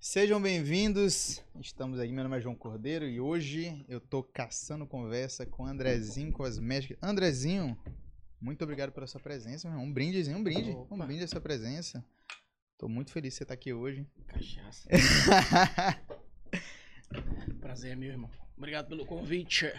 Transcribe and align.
Sejam 0.00 0.40
bem-vindos. 0.40 1.42
Estamos 1.60 1.98
aqui, 1.98 2.12
meu 2.12 2.22
nome 2.22 2.38
é 2.38 2.40
João 2.40 2.54
Cordeiro 2.54 3.06
e 3.06 3.20
hoje 3.20 3.84
eu 3.88 4.00
tô 4.00 4.22
caçando 4.22 4.86
conversa 4.86 5.44
com 5.44 5.66
Andrezinho 5.66 6.32
Cosmética. 6.32 6.96
Andrezinho, 7.02 7.76
muito 8.40 8.62
obrigado 8.62 8.92
pela 8.92 9.06
sua 9.06 9.20
presença, 9.20 9.68
meu 9.68 9.76
irmão. 9.76 9.90
Um 9.90 9.92
brindezinho, 9.92 10.38
um 10.38 10.42
brinde. 10.42 10.70
Opa. 10.70 10.94
Um 10.94 10.98
brinde 10.98 11.24
a 11.24 11.28
sua 11.28 11.40
presença. 11.40 12.04
Tô 12.78 12.88
muito 12.88 13.10
feliz 13.10 13.32
de 13.32 13.38
você 13.38 13.42
estar 13.44 13.54
aqui 13.54 13.72
hoje. 13.72 14.06
Cachaça. 14.28 14.88
Prazer, 17.60 17.96
meu 17.96 18.10
irmão. 18.10 18.30
Obrigado 18.56 18.88
pelo 18.88 19.04
convite. 19.04 19.72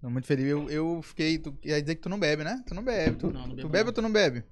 Tô 0.00 0.10
muito 0.10 0.26
feliz. 0.26 0.46
Eu, 0.46 0.68
eu 0.68 1.00
fiquei. 1.00 1.38
Tu, 1.38 1.56
ia 1.64 1.80
dizer 1.80 1.94
que 1.94 2.02
tu 2.02 2.10
não 2.10 2.20
bebe, 2.20 2.44
né? 2.44 2.62
Tu 2.66 2.74
não 2.74 2.84
bebe. 2.84 3.16
Tu, 3.16 3.30
Não, 3.30 3.46
não 3.46 3.56
tu 3.56 3.68
bebe 3.68 3.84
não. 3.84 3.88
ou 3.88 3.92
tu 3.94 4.02
não 4.02 4.12
bebe? 4.12 4.44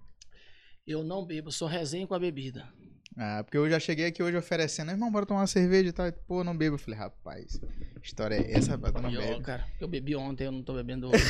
Eu 0.87 1.05
não 1.05 1.27
bebo, 1.27 1.53
sou 1.53 1.69
resenha 1.69 2.07
com 2.07 2.15
a 2.15 2.19
bebida. 2.19 2.73
Ah, 3.17 3.43
porque 3.45 3.59
eu 3.59 3.69
já 3.69 3.79
cheguei 3.81 4.07
aqui 4.07 4.23
hoje 4.23 4.37
oferecendo, 4.37 4.91
irmão, 4.91 5.11
bora 5.11 5.27
tomar 5.27 5.41
uma 5.41 5.47
cerveja 5.47 5.89
e 5.89 5.93
tal. 5.93 6.07
E, 6.07 6.13
Pô, 6.13 6.45
não 6.45 6.57
bebo. 6.57 6.77
Eu 6.77 6.79
falei, 6.79 6.99
rapaz, 6.99 7.61
história 8.03 8.37
é 8.37 8.53
essa, 8.57 8.73
rapaz, 8.73 8.95
tu 8.95 9.03
não 9.03 9.11
eu, 9.13 9.21
bebe. 9.21 9.43
cara, 9.43 9.67
eu 9.81 9.89
bebi 9.89 10.15
ontem, 10.17 10.45
eu 10.45 10.53
não 10.53 10.63
tô 10.63 10.75
bebendo 10.75 11.09
hoje. 11.13 11.25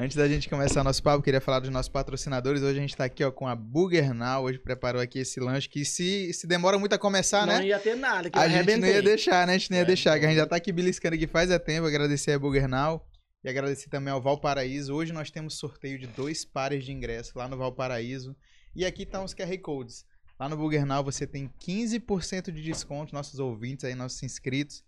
Antes 0.00 0.16
da 0.16 0.28
gente 0.28 0.48
começar 0.48 0.84
nosso 0.84 1.02
papo, 1.02 1.24
queria 1.24 1.40
falar 1.40 1.58
dos 1.58 1.70
nossos 1.70 1.88
patrocinadores. 1.88 2.62
Hoje 2.62 2.78
a 2.78 2.80
gente 2.80 2.96
tá 2.96 3.04
aqui 3.04 3.24
ó, 3.24 3.32
com 3.32 3.48
a 3.48 3.56
Burger 3.56 4.14
Now. 4.14 4.44
Hoje 4.44 4.56
preparou 4.58 5.02
aqui 5.02 5.18
esse 5.20 5.40
lanche 5.40 5.68
que 5.68 5.84
se, 5.84 6.32
se 6.32 6.46
demora 6.46 6.78
muito 6.78 6.92
a 6.94 6.98
começar, 6.98 7.44
não 7.46 7.54
né? 7.58 7.66
ia 7.66 7.80
ter 7.80 7.96
nada, 7.96 8.30
que 8.30 8.38
A 8.38 8.48
gente 8.48 8.76
não 8.76 8.86
ia 8.86 9.02
deixar, 9.02 9.44
né? 9.46 9.54
A 9.54 9.58
gente 9.58 9.70
não 9.70 9.76
ia 9.78 9.82
É, 9.82 9.86
deixar, 9.86 10.18
que 10.18 10.24
a 10.24 10.28
gente 10.28 10.36
então. 10.36 10.44
já 10.44 10.48
tá 10.50 10.54
aqui 10.56 10.70
beliscando 10.72 11.16
aqui 11.16 11.26
faz 11.26 11.50
é 11.50 11.58
tempo. 11.58 11.84
Agradecer 11.86 12.30
a 12.32 12.38
Burger 12.38 12.68
Now 12.68 13.04
e 13.42 13.48
agradecer 13.48 13.88
também 13.88 14.12
ao 14.12 14.22
Valparaíso. 14.22 14.94
Hoje 14.94 15.12
nós 15.12 15.32
temos 15.32 15.58
sorteio 15.58 15.98
de 15.98 16.06
dois 16.06 16.44
pares 16.44 16.84
de 16.84 16.92
ingressos 16.92 17.34
lá 17.34 17.48
no 17.48 17.56
Valparaíso. 17.56 18.36
E 18.78 18.86
aqui 18.86 19.02
estão 19.02 19.24
os 19.24 19.34
QR 19.34 19.58
Codes. 19.58 20.06
Lá 20.38 20.48
no 20.48 20.56
Burger 20.56 20.86
Now 20.86 21.02
você 21.02 21.26
tem 21.26 21.48
15% 21.48 22.52
de 22.52 22.62
desconto, 22.62 23.12
nossos 23.12 23.40
ouvintes 23.40 23.84
aí, 23.84 23.92
nossos 23.92 24.22
inscritos. 24.22 24.84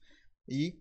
E 0.48 0.78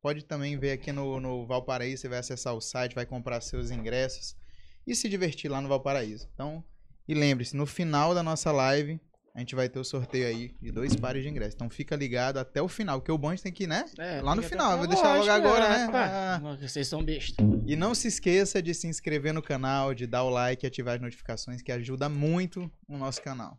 pode 0.00 0.24
também 0.24 0.56
ver 0.56 0.70
aqui 0.70 0.92
no, 0.92 1.18
no 1.18 1.44
Valparaíso, 1.44 2.02
você 2.02 2.08
vai 2.08 2.20
acessar 2.20 2.54
o 2.54 2.60
site, 2.60 2.94
vai 2.94 3.04
comprar 3.04 3.40
seus 3.40 3.72
ingressos 3.72 4.36
e 4.86 4.94
se 4.94 5.08
divertir 5.08 5.50
lá 5.50 5.60
no 5.60 5.68
Valparaíso. 5.68 6.28
Então, 6.34 6.64
e 7.08 7.14
lembre-se, 7.14 7.56
no 7.56 7.66
final 7.66 8.14
da 8.14 8.22
nossa 8.22 8.52
live, 8.52 9.00
a 9.34 9.38
gente 9.40 9.54
vai 9.54 9.68
ter 9.68 9.78
o 9.78 9.84
sorteio 9.84 10.26
aí 10.26 10.54
de 10.60 10.70
dois 10.70 10.94
pares 10.94 11.22
de 11.22 11.28
ingressos. 11.28 11.54
Então 11.54 11.70
fica 11.70 11.96
ligado 11.96 12.36
até 12.38 12.60
o 12.60 12.68
final, 12.68 13.00
porque 13.00 13.10
o 13.12 13.16
bom 13.18 13.28
a 13.28 13.32
gente 13.32 13.42
tem 13.42 13.52
que 13.52 13.64
ir, 13.64 13.66
né? 13.66 13.84
É, 13.98 14.20
Lá 14.20 14.34
no 14.34 14.42
final, 14.42 14.76
vou 14.78 14.86
deixar 14.86 15.16
logo 15.16 15.30
agora, 15.30 15.64
é, 15.64 15.86
né? 15.86 15.88
pá. 15.90 16.40
Ah. 16.42 16.56
Vocês 16.60 16.86
são 16.86 17.02
besta. 17.02 17.42
E 17.66 17.74
não 17.74 17.94
se 17.94 18.08
esqueça 18.08 18.62
de 18.62 18.74
se 18.74 18.86
inscrever 18.86 19.32
no 19.32 19.40
canal, 19.42 19.94
de 19.94 20.06
dar 20.06 20.22
o 20.24 20.30
like 20.30 20.64
e 20.64 20.68
ativar 20.68 20.96
as 20.96 21.00
notificações, 21.00 21.62
que 21.62 21.72
ajuda 21.72 22.08
muito 22.08 22.70
o 22.86 22.98
nosso 22.98 23.22
canal. 23.22 23.58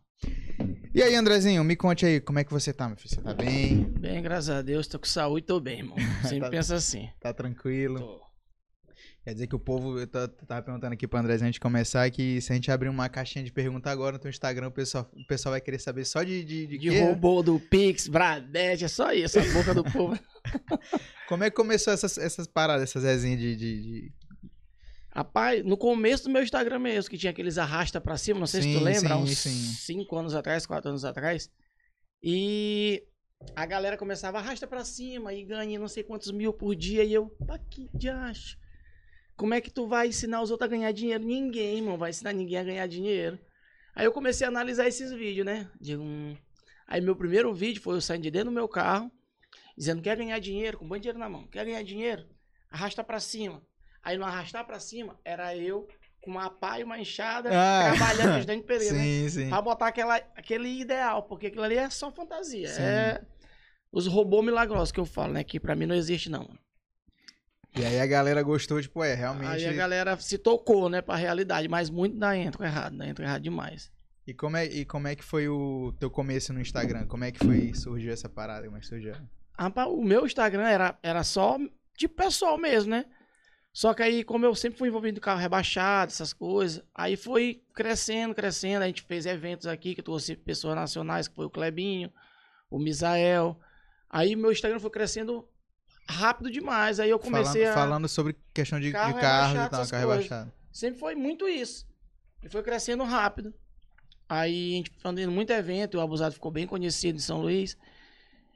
E 0.94 1.02
aí, 1.02 1.14
Andrezinho, 1.16 1.64
me 1.64 1.74
conte 1.74 2.06
aí, 2.06 2.20
como 2.20 2.38
é 2.38 2.44
que 2.44 2.52
você 2.52 2.72
tá, 2.72 2.86
meu 2.86 2.96
filho? 2.96 3.10
Você 3.10 3.20
tá 3.20 3.34
bem? 3.34 3.82
Bem, 3.98 4.22
graças 4.22 4.50
a 4.50 4.62
Deus, 4.62 4.86
tô 4.86 4.98
com 4.98 5.06
saúde, 5.06 5.44
tô 5.44 5.58
bem, 5.58 5.78
irmão. 5.80 5.96
Sempre 6.22 6.40
Tá- 6.40 6.50
pensa 6.50 6.76
assim. 6.76 7.08
Tá 7.20 7.32
tranquilo? 7.32 7.98
Tô. 7.98 8.23
Quer 9.24 9.32
dizer 9.32 9.46
que 9.46 9.56
o 9.56 9.58
povo, 9.58 9.98
eu 9.98 10.06
ta- 10.06 10.28
tava 10.28 10.62
perguntando 10.62 10.92
aqui 10.92 11.06
pro 11.08 11.18
Andrezinho 11.18 11.48
antes 11.48 11.56
de 11.56 11.60
começar, 11.60 12.10
que 12.10 12.40
se 12.42 12.52
a 12.52 12.54
gente 12.54 12.70
abrir 12.70 12.90
uma 12.90 13.08
caixinha 13.08 13.42
de 13.42 13.50
pergunta 13.50 13.90
agora 13.90 14.12
no 14.12 14.18
teu 14.18 14.28
Instagram, 14.28 14.68
o 14.68 14.70
pessoal, 14.70 15.10
o 15.14 15.26
pessoal 15.26 15.52
vai 15.52 15.62
querer 15.62 15.78
saber 15.78 16.04
só 16.04 16.22
de, 16.22 16.44
de, 16.44 16.66
de, 16.66 16.76
De 16.78 16.90
quê? 16.90 17.00
robô 17.00 17.42
do 17.42 17.58
Pix, 17.58 18.06
Bradette, 18.06 18.84
é 18.84 18.88
só 18.88 19.12
isso, 19.14 19.38
a 19.38 19.42
boca 19.54 19.72
do 19.72 19.82
povo. 19.82 20.18
Como 21.26 21.42
é 21.42 21.48
que 21.48 21.56
começou 21.56 21.90
essas, 21.94 22.18
essas 22.18 22.46
paradas, 22.46 22.82
essas 22.90 23.02
resenhas 23.02 23.40
de, 23.40 23.56
de, 23.56 23.82
de- 23.82 24.12
Rapaz, 25.10 25.64
no 25.64 25.76
começo 25.78 26.24
do 26.24 26.30
meu 26.30 26.42
Instagram 26.42 26.80
mesmo, 26.80 27.08
que 27.08 27.16
tinha 27.16 27.30
aqueles 27.30 27.56
arrasta 27.56 28.00
pra 28.02 28.18
cima, 28.18 28.40
não 28.40 28.46
sei 28.46 28.60
se 28.60 28.68
Sim, 28.72 28.78
tu 28.78 28.84
lembra, 28.84 29.14
sim, 29.16 29.22
uns 29.22 29.38
sim. 29.38 29.50
5 29.94 30.16
anos 30.18 30.34
atrás, 30.34 30.66
4 30.66 30.90
anos 30.90 31.04
atrás. 31.04 31.48
E 32.22 33.02
a 33.54 33.64
galera 33.64 33.96
começava 33.96 34.38
arrasta 34.38 34.66
pra 34.66 34.84
cima 34.84 35.32
e 35.32 35.44
ganha 35.44 35.78
não 35.78 35.88
sei 35.88 36.02
quantos 36.02 36.30
mil 36.32 36.52
por 36.52 36.74
dia. 36.74 37.04
E 37.04 37.14
eu, 37.14 37.28
pá, 37.46 37.58
que 37.58 37.88
diacho. 37.94 38.58
Como 39.36 39.54
é 39.54 39.60
que 39.60 39.70
tu 39.70 39.86
vai 39.86 40.08
ensinar 40.08 40.42
os 40.42 40.50
outros 40.50 40.68
a 40.68 40.70
ganhar 40.70 40.92
dinheiro? 40.92 41.24
Ninguém, 41.24 41.78
irmão, 41.78 41.98
vai 41.98 42.10
ensinar 42.10 42.32
ninguém 42.32 42.58
a 42.58 42.64
ganhar 42.64 42.86
dinheiro. 42.86 43.38
Aí 43.94 44.04
eu 44.04 44.12
comecei 44.12 44.44
a 44.46 44.50
analisar 44.50 44.86
esses 44.86 45.12
vídeos, 45.12 45.44
né? 45.46 45.68
Digo, 45.80 46.02
hum. 46.02 46.36
Aí 46.86 47.00
meu 47.00 47.16
primeiro 47.16 47.52
vídeo 47.52 47.82
foi 47.82 47.96
eu 47.96 48.00
saindo 48.00 48.22
de 48.22 48.30
dentro 48.30 48.50
do 48.50 48.54
meu 48.54 48.68
carro, 48.68 49.10
dizendo 49.76 50.02
quer 50.02 50.16
ganhar 50.16 50.38
dinheiro, 50.38 50.78
com 50.78 50.86
bom 50.86 50.98
dinheiro 50.98 51.18
na 51.18 51.28
mão. 51.28 51.46
Quer 51.48 51.64
ganhar 51.64 51.82
dinheiro? 51.82 52.24
Arrasta 52.70 53.02
pra 53.02 53.18
cima. 53.20 53.62
Aí 54.02 54.18
no 54.18 54.24
arrastar 54.24 54.64
pra 54.66 54.78
cima, 54.78 55.18
era 55.24 55.56
eu 55.56 55.88
com 56.20 56.30
uma 56.30 56.48
pá 56.50 56.78
e 56.80 56.84
uma 56.84 56.98
enxada, 56.98 57.50
Ah. 57.52 57.92
trabalhando 57.94 58.36
ajudando 58.36 58.60
de 58.60 58.64
pedreiro, 58.66 58.94
né? 58.94 59.02
Sim, 59.02 59.28
sim. 59.28 59.48
Pra 59.48 59.60
botar 59.62 59.88
aquela, 59.88 60.16
aquele 60.16 60.68
ideal, 60.80 61.22
porque 61.24 61.48
aquilo 61.48 61.62
ali 61.62 61.76
é 61.76 61.88
só 61.90 62.10
fantasia. 62.12 62.68
Sim. 62.68 62.82
É 62.82 63.22
os 63.92 64.06
robôs 64.08 64.44
milagrosos 64.44 64.90
que 64.90 64.98
eu 64.98 65.04
falo, 65.04 65.32
né? 65.34 65.44
Que 65.44 65.60
pra 65.60 65.76
mim 65.76 65.86
não 65.86 65.94
existe, 65.94 66.28
não. 66.28 66.48
E 67.76 67.84
aí 67.84 67.98
a 68.00 68.06
galera 68.06 68.42
gostou, 68.42 68.80
tipo, 68.80 69.02
é, 69.02 69.14
realmente... 69.14 69.48
Aí 69.48 69.66
a 69.66 69.72
galera 69.72 70.16
se 70.18 70.38
tocou, 70.38 70.88
né, 70.88 71.02
pra 71.02 71.16
realidade, 71.16 71.68
mas 71.68 71.90
muito 71.90 72.16
da 72.16 72.36
entro 72.36 72.64
errado, 72.64 72.96
da 72.96 73.06
entro 73.06 73.24
errado 73.24 73.42
demais. 73.42 73.92
E 74.26 74.32
como, 74.32 74.56
é, 74.56 74.64
e 74.64 74.84
como 74.84 75.08
é 75.08 75.14
que 75.14 75.24
foi 75.24 75.48
o 75.48 75.92
teu 75.98 76.08
começo 76.10 76.52
no 76.52 76.60
Instagram? 76.60 77.06
Como 77.06 77.24
é 77.24 77.32
que 77.32 77.44
foi, 77.44 77.74
surgiu 77.74 78.12
essa 78.12 78.28
parada? 78.28 78.64
Como 78.64 78.76
é 78.76 78.80
que 78.80 78.86
surgiu? 78.86 79.14
Rapaz, 79.58 79.88
o 79.88 80.02
meu 80.02 80.24
Instagram 80.24 80.66
era, 80.66 80.98
era 81.02 81.22
só 81.22 81.58
de 81.96 82.08
pessoal 82.08 82.56
mesmo, 82.56 82.90
né? 82.90 83.04
Só 83.72 83.92
que 83.92 84.04
aí, 84.04 84.22
como 84.22 84.46
eu 84.46 84.54
sempre 84.54 84.78
fui 84.78 84.88
envolvido 84.88 85.18
em 85.18 85.20
carro 85.20 85.40
rebaixado, 85.40 86.12
essas 86.12 86.32
coisas, 86.32 86.82
aí 86.94 87.16
foi 87.16 87.60
crescendo, 87.74 88.32
crescendo. 88.32 88.82
A 88.82 88.86
gente 88.86 89.02
fez 89.02 89.26
eventos 89.26 89.66
aqui 89.66 89.96
que 89.96 90.02
trouxe 90.02 90.36
pessoas 90.36 90.76
nacionais, 90.76 91.26
que 91.26 91.34
foi 91.34 91.46
o 91.46 91.50
Clebinho, 91.50 92.12
o 92.70 92.78
Misael. 92.78 93.58
Aí 94.08 94.36
meu 94.36 94.52
Instagram 94.52 94.78
foi 94.78 94.90
crescendo 94.90 95.48
rápido 96.08 96.50
demais. 96.50 97.00
Aí 97.00 97.10
eu 97.10 97.18
comecei 97.18 97.62
falando, 97.62 97.70
a. 97.70 97.74
falando 97.74 98.08
sobre 98.08 98.36
questão 98.52 98.80
de, 98.80 98.90
Carro 98.92 99.14
de 99.14 99.20
carro 99.20 99.52
e 99.52 99.56
tal, 99.56 99.70
carro 99.70 99.90
coisas. 99.90 100.00
rebaixado. 100.00 100.52
Sempre 100.72 101.00
foi 101.00 101.14
muito 101.14 101.48
isso. 101.48 101.86
E 102.42 102.48
foi 102.48 102.62
crescendo 102.62 103.04
rápido. 103.04 103.54
Aí 104.28 104.74
a 104.74 104.76
gente 104.76 104.92
fazendo 104.98 105.32
muito 105.32 105.52
evento, 105.52 105.98
o 105.98 106.00
Abusado 106.00 106.34
ficou 106.34 106.50
bem 106.50 106.66
conhecido 106.66 107.16
em 107.16 107.20
São 107.20 107.40
Luís. 107.40 107.76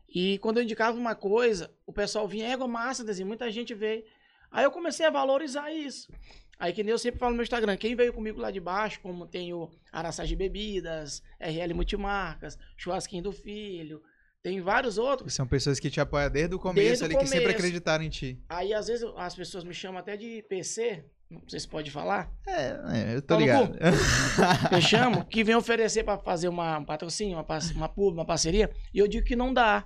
E 0.09 0.39
quando 0.39 0.57
eu 0.59 0.63
indicava 0.63 0.97
uma 0.97 1.15
coisa, 1.15 1.71
o 1.87 1.93
pessoal 1.93 2.27
vinha, 2.27 2.49
égua 2.49 2.67
massa, 2.67 3.05
desenho, 3.05 3.29
muita 3.29 3.51
gente 3.51 3.75
veio. 3.75 4.03
Aí 4.51 4.65
eu 4.65 4.71
comecei 4.71 5.05
a 5.05 5.11
valorizar 5.11 5.71
isso. 5.71 6.11
Aí 6.59 6.73
que 6.73 6.83
nem 6.83 6.91
eu 6.91 6.99
sempre 6.99 7.21
falo 7.21 7.31
no 7.31 7.37
meu 7.37 7.45
Instagram, 7.45 7.77
quem 7.77 7.95
veio 7.95 8.13
comigo 8.13 8.41
lá 8.41 8.51
de 8.51 8.59
baixo, 8.59 9.01
como 9.01 9.27
tem 9.27 9.53
o 9.53 9.71
Araçage 9.93 10.35
Bebidas, 10.35 11.23
RL 11.39 11.73
Multimarcas, 11.75 12.59
Churrasquinho 12.77 13.23
do 13.23 13.33
Filho, 13.33 14.03
tem 14.43 14.61
vários 14.61 14.99
outros. 14.99 15.35
São 15.35 15.47
pessoas 15.47 15.81
que 15.81 15.91
te 15.91 16.01
apoiam 16.01 16.31
desde 16.31 16.55
o 16.55 16.59
começo 16.59 16.87
Desde 16.87 17.05
ali, 17.05 17.17
que 17.17 17.27
sempre 17.27 17.41
começo. 17.41 17.57
acreditaram 17.59 18.05
em 18.05 18.09
ti. 18.09 18.39
Aí 18.49 18.73
às 18.73 18.87
vezes 18.87 19.07
as 19.17 19.35
pessoas 19.35 19.65
me 19.65 19.75
chamam 19.75 19.99
até 19.99 20.17
de 20.17 20.43
PC, 20.49 21.05
não 21.31 21.43
sei 21.49 21.61
se 21.61 21.69
pode 21.69 21.91
falar. 21.91 22.31
É, 22.47 23.13
é, 23.13 23.17
eu 23.17 23.23
tô 23.23 23.35
no 23.35 23.41
ligado. 23.41 23.77
Eu 24.73 24.81
chamo, 24.81 25.25
que 25.25 25.45
vem 25.45 25.55
oferecer 25.55 26.05
pra 26.05 26.17
fazer 26.19 26.49
uma, 26.49 26.79
um 26.79 26.85
patrocínio, 26.85 27.37
uma, 27.37 27.47
uma 27.75 27.89
pub, 27.89 28.15
uma 28.15 28.25
parceria, 28.25 28.71
e 28.95 28.99
eu 28.99 29.09
digo 29.09 29.27
que 29.27 29.37
não 29.37 29.53
dá. 29.53 29.85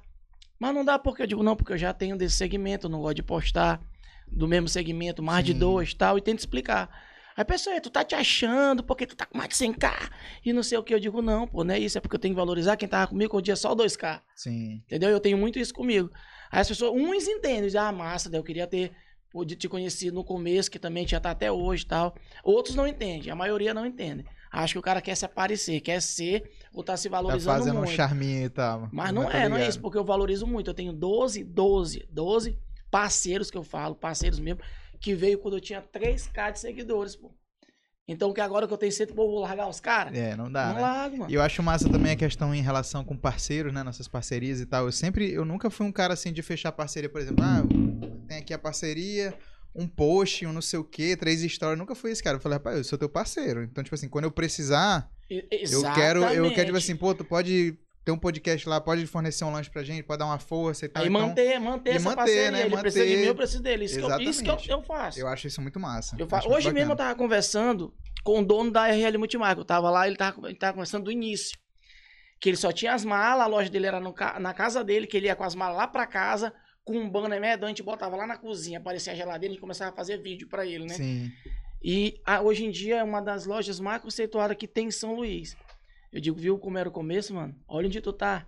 Mas 0.59 0.75
não 0.75 0.84
dá 0.84 0.99
porque 0.99 1.23
eu 1.23 1.27
digo 1.27 1.43
não, 1.43 1.57
porque 1.57 1.73
eu 1.73 1.79
já 1.79 1.93
tenho 1.93 2.17
desse 2.17 2.37
segmento, 2.37 2.87
eu 2.87 2.91
não 2.91 3.01
gosto 3.01 3.17
de 3.17 3.23
postar 3.23 3.81
do 4.29 4.47
mesmo 4.47 4.69
segmento, 4.69 5.23
mais 5.23 5.45
de 5.45 5.53
Sim. 5.53 5.59
dois 5.59 5.91
e 5.91 5.97
tal, 5.97 6.17
e 6.17 6.21
tento 6.23 6.39
explicar. 6.39 6.89
Aí 7.37 7.43
a 7.43 7.44
pessoa, 7.44 7.81
tu 7.81 7.91
tá 7.91 8.04
te 8.04 8.15
achando 8.15 8.82
porque 8.82 9.06
tu 9.06 9.16
tá 9.16 9.26
com 9.26 9.37
mais 9.38 9.48
de 9.50 9.54
100k 9.56 10.10
e 10.44 10.53
não 10.53 10.62
sei 10.62 10.76
o 10.78 10.82
que. 10.82 10.94
Eu 10.94 11.00
digo, 11.00 11.22
não, 11.22 11.47
pô, 11.47 11.65
não 11.65 11.75
é 11.75 11.78
isso, 11.78 11.97
é 11.98 12.00
porque 12.00 12.16
eu 12.16 12.20
tenho 12.20 12.34
que 12.34 12.41
valorizar 12.41 12.76
quem 12.76 12.88
tava 12.88 13.06
comigo 13.09 13.31
com 13.31 13.37
o 13.38 13.43
dia 13.43 13.56
só 13.56 13.75
2k. 13.75 14.20
Sim. 14.37 14.82
Entendeu? 14.87 15.10
Eu 15.10 15.20
tenho 15.20 15.38
muito 15.38 15.59
isso 15.59 15.72
comigo. 15.75 16.10
Aí 16.50 16.60
as 16.60 16.69
pessoas, 16.69 16.92
uns 16.94 17.26
entendem, 17.28 17.62
dizem, 17.62 17.81
ah, 17.81 17.91
massa, 17.92 18.28
eu 18.32 18.42
queria 18.44 18.66
ter 18.66 18.92
podido 19.31 19.59
te 19.59 19.69
conhecido 19.69 20.15
no 20.15 20.22
começo, 20.22 20.71
que 20.71 20.78
também 20.78 21.06
tinha 21.06 21.16
estar 21.16 21.31
até 21.31 21.50
hoje 21.50 21.84
e 21.84 21.87
tal. 21.88 22.15
Outros 22.44 22.75
não 22.75 22.87
entendem, 22.87 23.31
a 23.31 23.34
maioria 23.34 23.72
não 23.72 23.87
entende. 23.87 24.26
Acho 24.53 24.75
que 24.75 24.78
o 24.78 24.82
cara 24.82 25.00
quer 25.00 25.15
se 25.15 25.25
aparecer, 25.25 25.81
quer 25.81 26.03
ser 26.03 26.50
ou 26.75 26.84
tá 26.84 26.94
se 26.94 27.09
Tá 27.09 27.16
valorizando 27.16 27.59
fazendo 27.59 27.77
um 27.77 27.78
muito. 27.78 27.92
charminho 27.92 28.45
e 28.45 28.51
tal. 28.51 28.91
Mas 28.92 29.10
não 29.10 29.22
Eu 29.22 29.30
tô 29.30 29.36
é, 29.39 29.48
não 29.48 29.57
é 29.57 29.66
isso, 29.66 29.80
porque 29.80 29.97
eu 29.97 30.04
valorizo 30.04 30.47
muito. 30.47 30.68
Eu 30.68 30.74
tenho 30.74 30.92
12, 30.92 31.42
12, 31.45 32.07
12 32.10 32.59
parceiros 32.91 33.51
que 33.51 33.57
eu 33.57 33.62
falo, 33.65 33.95
parceiros 33.95 34.39
mesmo, 34.39 34.60
que 35.03 35.15
veio 35.15 35.39
quando 35.39 35.57
eu 35.57 35.60
tinha 35.60 35.83
3k 35.83 36.53
de 36.53 36.60
seguidores, 36.60 37.16
pô. 37.16 37.31
Então 38.07 38.33
que 38.33 38.41
agora 38.41 38.66
que 38.66 38.72
eu 38.72 38.78
tenho 38.78 38.91
cento, 38.93 39.15
pô, 39.15 39.28
vou 39.28 39.41
largar 39.41 39.69
os 39.69 39.81
caras? 39.81 40.16
É, 40.16 40.37
não 40.37 40.51
dá, 40.51 40.69
não 40.69 40.75
né? 40.75 40.81
largo, 40.81 41.19
mano. 41.19 41.31
E 41.31 41.34
eu 41.34 41.43
acho 41.43 41.63
massa 41.63 41.89
também 41.89 42.13
a 42.13 42.16
questão 42.16 42.54
em 42.54 42.60
relação 42.60 43.04
com 43.04 43.16
parceiros, 43.16 43.72
né? 43.72 43.83
Nossas 43.83 44.09
parcerias 44.09 44.60
e 44.60 44.66
tal. 44.66 44.87
Eu 44.87 44.93
sempre, 44.93 45.31
eu 45.33 45.45
nunca 45.45 45.71
fui 45.71 45.87
um 45.87 45.93
cara 45.93 46.15
assim 46.15 46.33
de 46.33 46.43
fechar 46.43 46.72
parceria, 46.72 47.09
por 47.09 47.21
exemplo, 47.21 47.45
ah, 47.45 47.63
tem 48.28 48.39
aqui 48.39 48.53
a 48.53 48.59
parceria, 48.59 49.34
um 49.75 49.87
post, 49.87 50.45
um 50.47 50.53
não 50.53 50.60
sei 50.63 50.78
o 50.81 50.84
quê, 50.84 51.16
três 51.16 51.43
histórias. 51.43 51.77
Eu 51.77 51.78
nunca 51.78 51.95
fui 51.95 52.10
esse 52.10 52.22
cara. 52.22 52.37
Eu 52.37 52.41
falei, 52.41 52.59
rapaz, 52.59 52.77
eu 52.78 52.84
sou 52.84 52.98
teu 52.98 53.09
parceiro. 53.09 53.63
Então, 53.63 53.83
tipo 53.84 53.95
assim, 53.95 54.09
quando 54.09 54.25
eu 54.25 54.33
precisar, 54.33 55.09
E- 55.31 55.47
eu 55.71 55.83
quero, 55.95 56.21
eu 56.25 56.25
quero, 56.25 56.43
tipo 56.43 56.48
exatamente. 56.48 56.77
assim, 56.77 56.97
pô, 56.97 57.15
tu 57.15 57.25
pode 57.25 57.78
ter 58.04 58.10
um 58.13 58.19
podcast 58.19 58.69
lá, 58.69 58.81
pode 58.81 59.07
fornecer 59.07 59.45
um 59.45 59.53
lanche 59.53 59.71
pra 59.71 59.83
gente, 59.84 60.03
pode 60.03 60.19
dar 60.19 60.27
uma 60.27 60.39
força 60.39 60.84
e 60.87 60.89
tal. 60.89 61.03
Aí 61.03 61.09
Então, 61.09 61.21
manter, 61.28 61.59
manter 61.60 61.93
e 61.93 61.97
essa 61.97 62.04
manter, 62.04 62.16
parceria. 62.16 62.51
né? 62.51 62.60
Ele 62.66 62.77
precisa 62.77 63.04
de 63.04 63.10
Manter- 63.10 63.22
mim, 63.22 63.28
eu 63.28 63.34
preciso 63.34 63.63
dele. 63.63 63.84
Isso, 63.84 63.95
que 63.99 64.01
eu, 64.04 64.09
isso 64.21 64.43
que 64.43 64.51
eu, 64.51 64.54
Exatamente. 64.54 64.71
eu 64.71 64.83
faço. 64.83 65.21
eu 65.21 65.28
acho 65.28 65.47
isso 65.47 65.60
muito 65.63 65.78
massa. 65.78 66.16
Eu 66.19 66.27
faço. 66.27 66.49
Hoje 66.49 66.72
mesmo 66.72 66.93
eu 66.93 66.97
tava 66.97 67.15
conversando 67.15 67.95
com 68.25 68.41
o 68.41 68.45
dono 68.45 68.71
da 68.71 68.87
RL 68.89 69.19
Multimarca. 69.19 69.60
Eu 69.60 69.65
tava 69.65 69.89
lá, 69.91 70.07
ele 70.07 70.16
tava, 70.16 70.49
ele 70.49 70.57
tava 70.59 70.72
conversando 70.75 71.04
do 71.04 71.13
início. 71.13 71.57
que 72.41 72.49
ele 72.49 72.57
só 72.57 72.72
tinha 72.72 72.93
as 72.93 73.04
malas, 73.04 73.45
a 73.45 73.47
loja 73.49 73.71
dele 73.71 73.87
era 73.87 74.01
no 74.01 74.13
na 74.41 74.53
casa 74.53 74.83
dele, 74.83 75.07
que 75.07 75.16
ele 75.16 75.27
ia 75.27 75.37
com 75.37 75.45
as 75.45 75.55
malas 75.55 75.77
lá 75.77 75.87
pra 75.87 76.05
casa, 76.09 76.53
com 76.84 76.98
um 76.98 77.09
banner 77.09 77.41
medonho, 77.41 77.66
a 77.66 77.69
gente 77.69 77.84
botava 77.84 78.16
lá 78.16 78.27
na 78.27 78.37
cozinha, 78.37 78.78
aparecia 78.81 79.13
a 79.13 79.16
geladeira, 79.16 79.53
a 79.53 79.55
gente 79.55 79.60
começava 79.60 79.93
a 79.93 79.95
fazer 79.95 80.16
vídeo 80.21 80.48
pra 80.48 80.66
ele, 80.66 80.84
né? 80.87 80.95
Sim. 80.95 81.31
E 81.84 82.21
ah, 82.27 82.41
hoje 82.41 82.65
em 82.65 82.71
dia 82.72 82.97
é 82.97 83.03
uma 83.05 83.21
das 83.21 83.47
lojas 83.47 83.78
mais 83.78 84.03
conceituadas 84.03 84.57
que 84.57 84.66
tem 84.66 84.89
em 84.89 84.91
São 84.91 85.15
Luís. 85.15 85.57
Eu 86.12 86.20
digo, 86.20 86.38
viu 86.38 86.59
como 86.59 86.76
era 86.76 86.88
o 86.88 86.92
começo, 86.92 87.34
mano? 87.34 87.54
Olha 87.66 87.86
onde 87.86 88.00
tu 88.00 88.12
tá. 88.12 88.47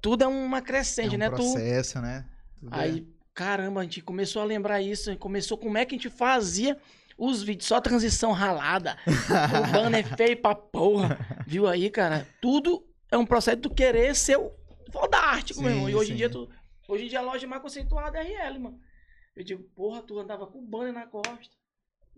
Tudo 0.00 0.24
é 0.24 0.26
uma 0.26 0.60
crescente, 0.60 1.14
é 1.14 1.16
um 1.16 1.18
né? 1.18 1.30
Tu, 1.30 1.36
processo, 1.36 2.00
né? 2.00 2.26
Tudo 2.60 2.74
é- 2.74 2.80
Aí, 2.80 3.08
caramba, 3.32 3.80
a 3.80 3.84
gente 3.84 4.02
começou 4.02 4.42
a 4.42 4.44
lembrar 4.44 4.82
isso. 4.82 5.16
Começou 5.16 5.56
como 5.56 5.78
é 5.78 5.84
que 5.84 5.94
a 5.94 5.98
gente 5.98 6.10
fazia 6.10 6.76
os 7.16 7.42
vídeos, 7.42 7.66
só 7.66 7.80
transição 7.80 8.32
ralada. 8.32 8.98
o 9.06 9.72
banner 9.72 10.06
feio 10.16 10.36
pra 10.36 10.54
porra. 10.54 11.18
Viu 11.46 11.66
aí, 11.66 11.88
cara? 11.88 12.28
Tudo 12.40 12.86
é 13.10 13.16
um 13.16 13.24
processo 13.24 13.56
de 13.56 13.62
tu 13.62 13.70
querer 13.70 14.14
ser 14.14 14.36
o 14.36 14.52
fodástico, 14.92 15.62
meu 15.62 15.70
irmão. 15.70 15.88
E 15.88 15.94
hoje 15.94 16.10
em 16.10 16.14
sim. 16.14 16.18
dia, 16.18 16.28
tu, 16.28 16.48
hoje 16.86 17.06
em 17.06 17.08
dia 17.08 17.20
a 17.20 17.22
loja 17.22 17.46
mais 17.46 17.62
conceituada 17.62 18.18
é 18.18 18.22
RL, 18.22 18.58
mano. 18.58 18.78
Eu 19.34 19.42
digo, 19.44 19.62
porra, 19.74 20.02
tu 20.02 20.18
andava 20.18 20.46
com 20.46 20.58
o 20.58 20.66
banner 20.66 20.92
na 20.92 21.06
costa. 21.06 21.55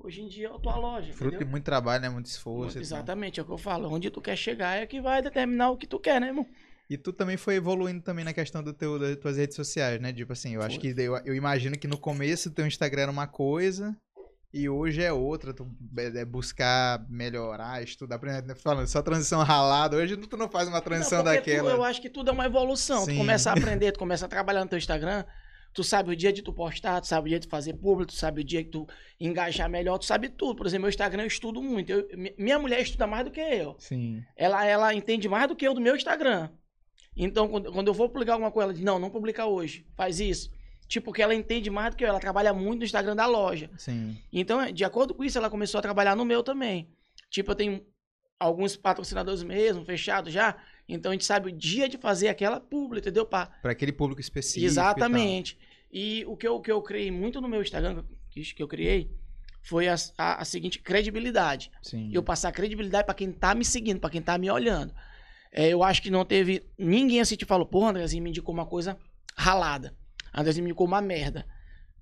Hoje 0.02 0.22
em 0.22 0.28
dia 0.28 0.48
é 0.48 0.50
a 0.50 0.58
tua 0.58 0.76
loja. 0.76 1.12
Fruto 1.12 1.26
entendeu? 1.34 1.46
de 1.46 1.50
muito 1.50 1.64
trabalho, 1.64 2.02
né? 2.02 2.08
Muito 2.08 2.26
esforço. 2.26 2.78
Exatamente, 2.78 3.40
é 3.40 3.42
o 3.42 3.46
que 3.46 3.52
eu 3.52 3.58
falo. 3.58 3.92
Onde 3.92 4.10
tu 4.10 4.20
quer 4.20 4.36
chegar 4.36 4.76
é 4.76 4.86
que 4.86 5.00
vai 5.00 5.20
determinar 5.20 5.70
o 5.70 5.76
que 5.76 5.86
tu 5.86 5.98
quer, 5.98 6.20
né, 6.20 6.28
irmão? 6.28 6.46
E 6.88 6.96
tu 6.96 7.12
também 7.12 7.36
foi 7.36 7.56
evoluindo 7.56 8.00
também 8.02 8.24
na 8.24 8.32
questão 8.32 8.62
do 8.62 8.72
teu, 8.72 8.98
das 8.98 9.16
tuas 9.16 9.36
redes 9.36 9.56
sociais, 9.56 10.00
né? 10.00 10.12
Tipo 10.12 10.32
assim, 10.32 10.54
eu 10.54 10.62
acho 10.62 10.78
que 10.80 10.94
eu, 10.96 11.16
eu 11.18 11.34
imagino 11.34 11.76
que 11.76 11.86
no 11.86 11.98
começo 11.98 12.48
o 12.48 12.52
teu 12.52 12.66
Instagram 12.66 13.02
era 13.02 13.10
uma 13.10 13.26
coisa 13.26 13.94
e 14.54 14.68
hoje 14.68 15.02
é 15.02 15.12
outra. 15.12 15.52
Tu 15.52 15.66
é, 15.98 16.20
é 16.20 16.24
buscar 16.24 17.04
melhorar, 17.10 17.82
estudar, 17.82 18.18
por 18.18 18.28
exemplo, 18.28 18.56
falando 18.62 18.86
só 18.86 19.02
transição 19.02 19.42
ralada. 19.42 19.96
Hoje 19.96 20.16
tu 20.16 20.36
não 20.38 20.48
faz 20.48 20.66
uma 20.68 20.80
transição 20.80 21.18
Não, 21.18 21.24
daquela. 21.26 21.70
tu- 21.70 21.76
eu 21.76 21.84
acho 21.84 22.00
que 22.00 22.08
tudo 22.08 22.30
é 22.30 22.32
uma 22.32 22.46
evolução. 22.46 23.04
Sim. 23.04 23.12
Tu 23.12 23.18
começa 23.18 23.50
a 23.50 23.52
aprender, 23.58 23.92
tu 23.92 23.98
começa 23.98 24.24
a 24.24 24.28
trabalhar 24.28 24.60
no 24.64 24.70
teu 24.70 24.78
Instagram, 24.78 25.24
tu 25.78 25.84
sabe 25.84 26.10
o 26.10 26.16
dia 26.16 26.32
de 26.32 26.42
tu 26.42 26.52
postar, 26.52 27.00
tu 27.00 27.06
sabe 27.06 27.26
o 27.26 27.28
dia 27.28 27.38
de 27.38 27.46
fazer 27.46 27.72
público, 27.74 28.10
tu 28.10 28.16
sabe 28.18 28.40
o 28.40 28.44
dia 28.44 28.64
que 28.64 28.70
tu 28.70 28.84
engajar 29.20 29.70
melhor, 29.70 29.96
tu 29.96 30.06
sabe 30.06 30.28
tudo. 30.28 30.56
Por 30.56 30.66
exemplo, 30.66 30.82
meu 30.82 30.88
Instagram 30.88 31.22
eu 31.22 31.26
estudo 31.28 31.62
muito. 31.62 31.92
Eu- 31.92 32.08
mi- 32.18 32.34
minha 32.36 32.58
mulher 32.58 32.80
estuda 32.80 33.06
mais 33.06 33.24
do 33.24 33.30
que 33.30 33.38
eu. 33.40 33.76
Sim. 33.78 34.24
Ela, 34.36 34.64
ela 34.66 34.92
entende 34.92 35.28
mais 35.28 35.46
do 35.46 35.54
que 35.54 35.64
eu 35.64 35.72
do 35.74 35.80
meu 35.80 35.94
Instagram. 35.94 36.50
Então, 37.16 37.46
quando, 37.48 37.70
quando 37.72 37.86
eu 37.86 37.94
vou 37.94 38.08
publicar 38.08 38.32
alguma 38.32 38.50
coisa, 38.50 38.64
ela 38.66 38.74
diz, 38.74 38.82
não, 38.82 38.98
não 38.98 39.08
publica 39.08 39.46
hoje, 39.46 39.86
faz 39.96 40.18
isso. 40.18 40.50
Tipo, 40.88 41.06
porque 41.06 41.22
ela 41.22 41.34
entende 41.34 41.70
mais 41.70 41.90
do 41.90 41.96
que 41.96 42.02
eu, 42.02 42.08
ela 42.08 42.18
trabalha 42.18 42.52
muito 42.52 42.80
no 42.80 42.84
Instagram 42.84 43.14
da 43.14 43.26
loja. 43.26 43.70
Sim. 43.78 44.16
Então, 44.32 44.72
de 44.72 44.84
acordo 44.84 45.14
com 45.14 45.22
isso, 45.22 45.38
ela 45.38 45.48
começou 45.48 45.78
a 45.78 45.82
trabalhar 45.82 46.16
no 46.16 46.24
meu 46.24 46.42
também. 46.42 46.88
Tipo, 47.30 47.52
eu 47.52 47.54
tenho 47.54 47.86
alguns 48.40 48.74
patrocinadores 48.76 49.44
mesmo, 49.44 49.84
fechados 49.84 50.32
já. 50.32 50.56
Então, 50.88 51.10
a 51.10 51.14
gente 51.14 51.26
sabe 51.26 51.50
o 51.50 51.52
dia 51.52 51.88
de 51.88 51.98
fazer 51.98 52.28
aquela 52.28 52.58
publi, 52.58 53.00
entendeu? 53.00 53.26
Pra 53.26 53.50
aquele 53.64 53.92
público 53.92 54.20
específico. 54.22 54.64
Exatamente. 54.64 55.58
E, 55.90 56.24
o 56.26 56.36
que 56.36 56.46
eu, 56.46 56.60
que 56.60 56.70
eu 56.70 56.82
criei 56.82 57.10
muito 57.10 57.40
no 57.40 57.48
meu 57.48 57.62
Instagram, 57.62 58.04
que, 58.30 58.42
que 58.42 58.62
eu 58.62 58.68
criei, 58.68 59.10
foi 59.62 59.88
a, 59.88 59.94
a, 60.16 60.42
a 60.42 60.44
seguinte 60.44 60.78
credibilidade. 60.78 61.70
Sim. 61.82 62.10
Eu 62.12 62.22
passar 62.22 62.52
credibilidade 62.52 63.04
pra 63.04 63.14
quem 63.14 63.32
tá 63.32 63.54
me 63.54 63.64
seguindo, 63.64 64.00
pra 64.00 64.10
quem 64.10 64.22
tá 64.22 64.36
me 64.38 64.50
olhando. 64.50 64.94
É, 65.52 65.68
eu 65.68 65.82
acho 65.82 66.02
que 66.02 66.10
não 66.10 66.24
teve 66.24 66.62
ninguém 66.78 67.20
assim 67.20 67.36
que 67.36 67.44
falou, 67.44 67.66
porra, 67.66 67.90
Andrezinho 67.90 68.22
me 68.22 68.30
indicou 68.30 68.54
uma 68.54 68.66
coisa 68.66 68.98
ralada. 69.34 69.94
Andrezinho 70.34 70.64
me 70.64 70.70
indicou 70.70 70.86
uma 70.86 71.00
merda. 71.00 71.46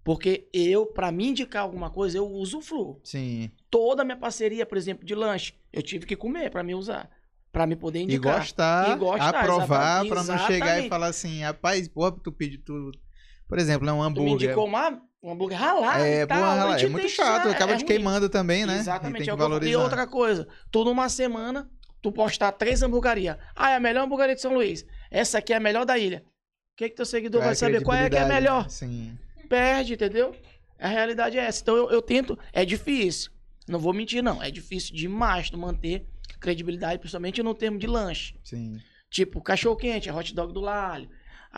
Porque 0.02 0.48
eu, 0.52 0.86
pra 0.86 1.10
me 1.10 1.26
indicar 1.26 1.62
alguma 1.62 1.90
coisa, 1.90 2.16
eu 2.18 2.26
uso 2.28 2.58
o 2.58 2.62
Flu. 2.62 3.00
Sim. 3.02 3.50
Toda 3.68 4.02
a 4.02 4.04
minha 4.04 4.16
parceria, 4.16 4.64
por 4.64 4.78
exemplo, 4.78 5.04
de 5.04 5.14
lanche, 5.14 5.54
eu 5.72 5.82
tive 5.82 6.06
que 6.06 6.14
comer 6.14 6.50
pra 6.50 6.62
me 6.62 6.74
usar. 6.74 7.10
Pra 7.50 7.66
me 7.66 7.74
poder 7.74 8.00
E 8.00 8.02
indicar. 8.02 8.38
gostar, 8.38 8.90
E 8.90 8.98
gostar, 8.98 9.28
aprovar, 9.40 10.06
pra 10.06 10.22
não 10.22 10.38
chegar 10.46 10.84
e 10.84 10.88
falar 10.88 11.08
assim, 11.08 11.40
rapaz, 11.40 11.88
porra, 11.88 12.12
tu 12.22 12.30
pediu 12.30 12.60
tudo. 12.64 12.96
Por 13.48 13.58
exemplo, 13.58 13.88
é 13.88 13.92
um 13.92 13.96
Tu 13.96 14.00
me 14.00 14.06
hambúrguer. 14.06 14.46
indicou 14.48 14.66
uma, 14.66 15.00
um 15.22 15.32
hambúrguer 15.32 15.58
ralado 15.58 16.02
É, 16.02 16.22
e 16.22 16.26
tal. 16.26 16.44
a 16.72 16.80
é 16.80 16.88
muito 16.88 17.08
chato, 17.08 17.48
é- 17.48 17.52
acaba 17.52 17.74
é 17.74 17.76
te 17.76 17.84
queimando 17.84 18.28
também, 18.28 18.66
né? 18.66 18.76
Exatamente. 18.78 19.22
E 19.22 19.24
tem 19.24 19.32
é 19.32 19.36
que 19.36 19.38
valorizar. 19.42 19.70
E 19.72 19.76
outra 19.76 20.06
coisa, 20.06 20.48
tu 20.70 20.84
numa 20.84 21.08
semana, 21.08 21.70
tu 22.02 22.10
postar 22.12 22.52
três 22.52 22.82
hamburguerias. 22.82 23.36
Ah, 23.54 23.70
é 23.70 23.76
a 23.76 23.80
melhor 23.80 24.04
hamburgueria 24.04 24.34
de 24.34 24.40
São 24.40 24.52
Luís. 24.54 24.84
Essa 25.10 25.38
aqui 25.38 25.52
é 25.52 25.56
a 25.56 25.60
melhor 25.60 25.84
da 25.84 25.96
ilha. 25.98 26.24
O 26.72 26.76
que 26.76 26.88
que 26.90 26.96
teu 26.96 27.06
seguidor 27.06 27.42
vai, 27.42 27.54
saber 27.54 27.82
qual 27.82 27.96
é 27.96 28.10
que 28.10 28.16
é 28.16 28.20
a 28.20 28.26
credibilidade, 28.26 28.42
melhor? 28.42 28.62
né? 28.64 28.68
Sim. 28.68 29.18
Perde, 29.48 29.94
entendeu? 29.94 30.34
A 30.78 30.88
realidade 30.88 31.38
é 31.38 31.44
essa. 31.44 31.62
Então 31.62 31.74
eu, 31.76 31.90
eu 31.90 32.02
tento, 32.02 32.38
é 32.52 32.64
difícil. 32.64 33.30
Não 33.68 33.78
vou 33.78 33.92
mentir, 33.94 34.22
não. 34.22 34.42
É 34.42 34.50
difícil 34.50 34.94
demais 34.94 35.48
tu 35.50 35.56
manter 35.56 36.04
credibilidade, 36.40 36.98
principalmente 36.98 37.42
no 37.42 37.54
termo 37.54 37.78
de 37.78 37.86
lanche. 37.86 38.34
Sim. 38.44 38.78
Tipo, 39.10 39.40
cachorro 39.40 39.76
quente, 39.76 40.08
é 40.08 40.12
hot 40.12 40.34
dog 40.34 40.52
do 40.52 40.60
Lalho. 40.60 41.08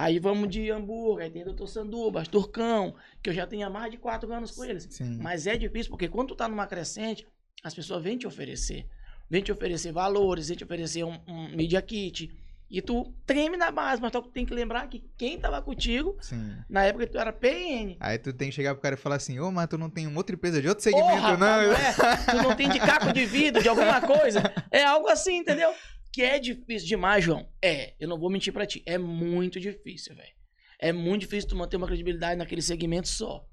Aí 0.01 0.21
vamos 0.21 0.49
de 0.49 0.71
hambúrguer, 0.71 1.25
aí 1.25 1.31
tem 1.33 1.43
Doutor 1.43 1.67
Sandubas, 1.67 2.29
Turcão, 2.29 2.95
que 3.21 3.31
eu 3.31 3.35
já 3.35 3.49
tenho 3.49 3.67
há 3.67 3.71
mais 3.71 3.91
de 3.91 3.97
quatro 3.97 4.33
anos 4.33 4.53
com 4.53 4.65
eles. 4.65 4.87
Sim. 4.89 5.19
Mas 5.21 5.45
é 5.45 5.57
difícil, 5.57 5.91
porque 5.91 6.07
quando 6.07 6.29
tu 6.29 6.37
tá 6.37 6.47
numa 6.47 6.69
crescente, 6.69 7.27
as 7.65 7.75
pessoas 7.75 8.01
vêm 8.01 8.17
te 8.17 8.25
oferecer. 8.25 8.87
Vêm 9.29 9.43
te 9.43 9.51
oferecer 9.51 9.91
valores, 9.91 10.47
vêm 10.47 10.57
te 10.57 10.63
oferecer 10.63 11.03
um, 11.03 11.19
um 11.27 11.49
media 11.49 11.83
kit. 11.83 12.31
E 12.71 12.81
tu 12.81 13.13
treme 13.27 13.57
na 13.57 13.73
base, 13.73 14.01
mas 14.01 14.13
tu 14.13 14.23
tem 14.23 14.47
que 14.47 14.55
lembrar 14.55 14.87
que 14.87 15.03
quem 15.17 15.37
tava 15.37 15.61
contigo, 15.61 16.17
Sim. 16.21 16.57
na 16.71 16.85
época 16.85 17.05
tu 17.09 17.19
era 17.19 17.33
PN. 17.33 17.97
Aí 17.99 18.19
tu 18.19 18.33
tem 18.33 18.51
que 18.51 18.55
chegar 18.55 18.75
pro 18.75 18.83
cara 18.83 18.95
e 18.95 18.99
falar 18.99 19.17
assim, 19.17 19.41
ô, 19.41 19.51
mas 19.51 19.67
tu 19.67 19.77
não 19.77 19.91
tem 19.91 20.07
uma 20.07 20.19
outra 20.19 20.37
empresa 20.37 20.63
de 20.63 20.69
outro 20.69 20.85
segmento, 20.85 21.09
Porra, 21.09 21.37
não? 21.37 21.39
não 21.39 21.73
é? 21.73 21.93
Tu 22.31 22.37
não 22.37 22.55
tem 22.55 22.71
de 22.71 22.79
caco 22.79 23.13
de 23.13 23.27
vidro, 23.27 23.61
de 23.61 23.69
alguma 23.69 24.01
coisa. 24.01 24.43
É 24.71 24.85
algo 24.85 25.09
assim, 25.09 25.39
entendeu? 25.39 25.75
Que 26.13 26.23
é 26.23 26.39
difícil 26.39 26.89
demais, 26.89 27.25
João. 27.25 27.49
É, 27.63 27.95
eu 28.01 28.09
não 28.09 28.19
vou 28.19 28.31
mentir 28.31 28.53
pra 28.53 28.67
ti. 28.67 28.83
É 28.87 28.97
muito 28.99 29.61
difícil, 29.61 30.15
velho. 30.17 30.33
É 30.81 30.93
muito 30.93 31.23
difícil 31.23 31.49
tu 31.51 31.57
manter 31.57 31.77
uma 31.77 31.87
credibilidade 31.87 32.37
naquele 32.39 32.63
segmento 32.63 33.09
só. 33.09 33.45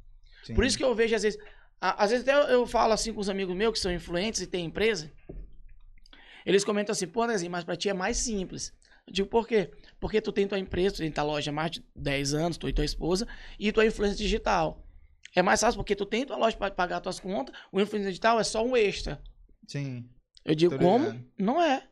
Sim. 0.44 0.54
Por 0.54 0.64
isso 0.64 0.78
que 0.78 0.84
eu 0.84 0.94
vejo, 0.96 1.16
às 1.16 1.24
vezes. 1.24 1.40
a- 1.82 2.04
Às 2.04 2.12
vezes 2.12 2.28
até 2.28 2.54
eu, 2.54 2.66
falo 2.66 2.94
assim 2.94 3.14
com 3.14 3.20
os 3.20 3.30
amigos 3.30 3.56
meus 3.56 3.74
que 3.74 3.80
são 3.80 3.92
influentes 3.92 4.42
e 4.42 4.48
têm 4.48 4.66
empresa. 4.66 5.12
Eles 6.46 6.64
comentam 6.64 6.94
assim, 6.94 7.08
pô, 7.08 7.24
Andrezinho, 7.24 7.52
mas 7.52 7.64
pra 7.64 7.76
ti 7.76 7.90
é 7.90 7.94
mais 7.94 8.18
simples. 8.18 8.72
Eu 9.08 9.14
digo, 9.14 9.28
por 9.28 9.48
quê? 9.48 9.72
Porque 10.00 10.22
tu 10.22 10.32
tem 10.32 10.48
tua 10.48 10.60
empresa, 10.60 10.96
tu 10.96 10.98
tem 11.00 11.12
tua 11.12 11.24
loja 11.24 11.52
há 11.52 11.54
mais 11.54 11.72
de 11.72 11.84
10 11.96 12.34
anos, 12.34 12.58
tu 12.58 12.70
e 12.70 12.74
tua 12.74 12.86
esposa, 12.86 13.28
e 13.60 13.72
tua 13.72 13.86
influência 13.86 14.18
digital. 14.18 14.84
É 15.36 15.42
mais 15.42 15.60
fácil 15.62 15.78
porque 15.78 15.96
tu 15.96 16.06
tem 16.06 16.26
tua 16.26 16.38
loja 16.38 16.56
para 16.56 16.72
pagar 16.72 17.02
tuas 17.02 17.20
contas, 17.20 17.54
o 17.72 17.82
influência 17.82 18.10
digital 18.10 18.40
é 18.40 18.44
só 18.44 18.64
um 18.66 18.76
extra. 18.78 19.22
Sim. 19.68 20.08
Eu 20.44 20.56
digo, 20.56 20.78
como? 20.78 21.06
ligado. 21.06 21.26
Não 21.38 21.62
é. 21.62 21.88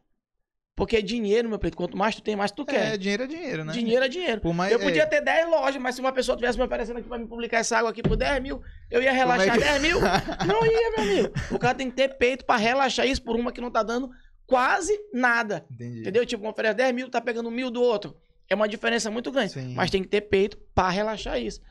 Porque 0.76 0.98
é 0.98 1.02
dinheiro, 1.02 1.48
meu 1.48 1.60
preto. 1.60 1.78
Quanto 1.78 1.96
mais 1.96 2.16
tu 2.16 2.22
tem, 2.24 2.36
mais 2.36 2.50
tu 2.52 2.64
É, 2.64 2.66
quer. 2.66 2.98
dinheiro 2.98 3.24
é 3.24 3.28
dinheiro, 3.28 3.64
né? 3.66 3.74
Dinheiro 3.74 4.06
é 4.06 4.08
dinheiro. 4.10 4.42
Por 4.42 4.54
mais, 4.56 4.72
Eu 4.72 4.80
podia 4.80 5.04
é, 5.04 5.06
ter 5.06 5.22
10 5.22 5.48
lojas, 5.50 5.80
mas 5.82 5.94
se 5.94 6.02
uma 6.02 6.12
pessoa 6.12 6.36
tivesse 6.36 6.58
me 6.58 6.64
oferecendo 6.64 6.98
aqui 6.98 7.08
pra 7.08 7.18
me 7.20 7.28
publicar 7.28 7.60
essa 7.60 7.78
água 7.78 7.92
aqui 7.92 8.02
por 8.02 8.16
10 8.18 8.42
mil, 8.42 8.60
eu 8.90 9.02
ia 9.04 9.12
relaxar 9.12 9.52
Como 9.54 9.64
é 9.64 9.66
que- 9.68 9.72
10 9.80 9.82
mil. 9.84 10.00
Não 10.48 10.66
ia, 10.66 10.92
meu 10.92 11.00
amigo. 11.02 11.34
O 11.52 11.60
cara 11.60 11.76
tem 11.76 11.90
que 11.92 11.96
ter 11.96 12.18
peito 12.18 12.44
pra 12.44 12.58
relaxar 12.58 13.06
isso 13.06 13.22
por 13.22 13.36
uma 13.36 13.52
que 13.52 13.62
não 13.62 13.70
tá 13.70 13.84
dando 13.84 14.10
quase 14.48 14.92
nada. 15.14 15.64
Entendi. 15.72 16.00
Entendeu? 16.02 16.26
Tipo, 16.26 16.44
uma 16.44 16.52
oferece 16.52 16.76
10 16.76 16.94
mil, 16.96 17.10
tá 17.10 17.22
pegando 17.22 17.52
mil 17.52 17.70
do 17.70 17.82
outro. 17.82 18.18
É 18.50 18.56
uma 18.56 18.68
diferença 18.68 19.12
muito 19.12 19.32
grande. 19.32 19.54
Sim. 19.54 19.76
Mas 19.76 19.92
tem 19.92 20.02
que 20.02 20.10
ter 20.10 20.22
peito 20.22 20.58
pra 20.74 20.90
relaxar 20.90 21.40
isso. 21.40 21.62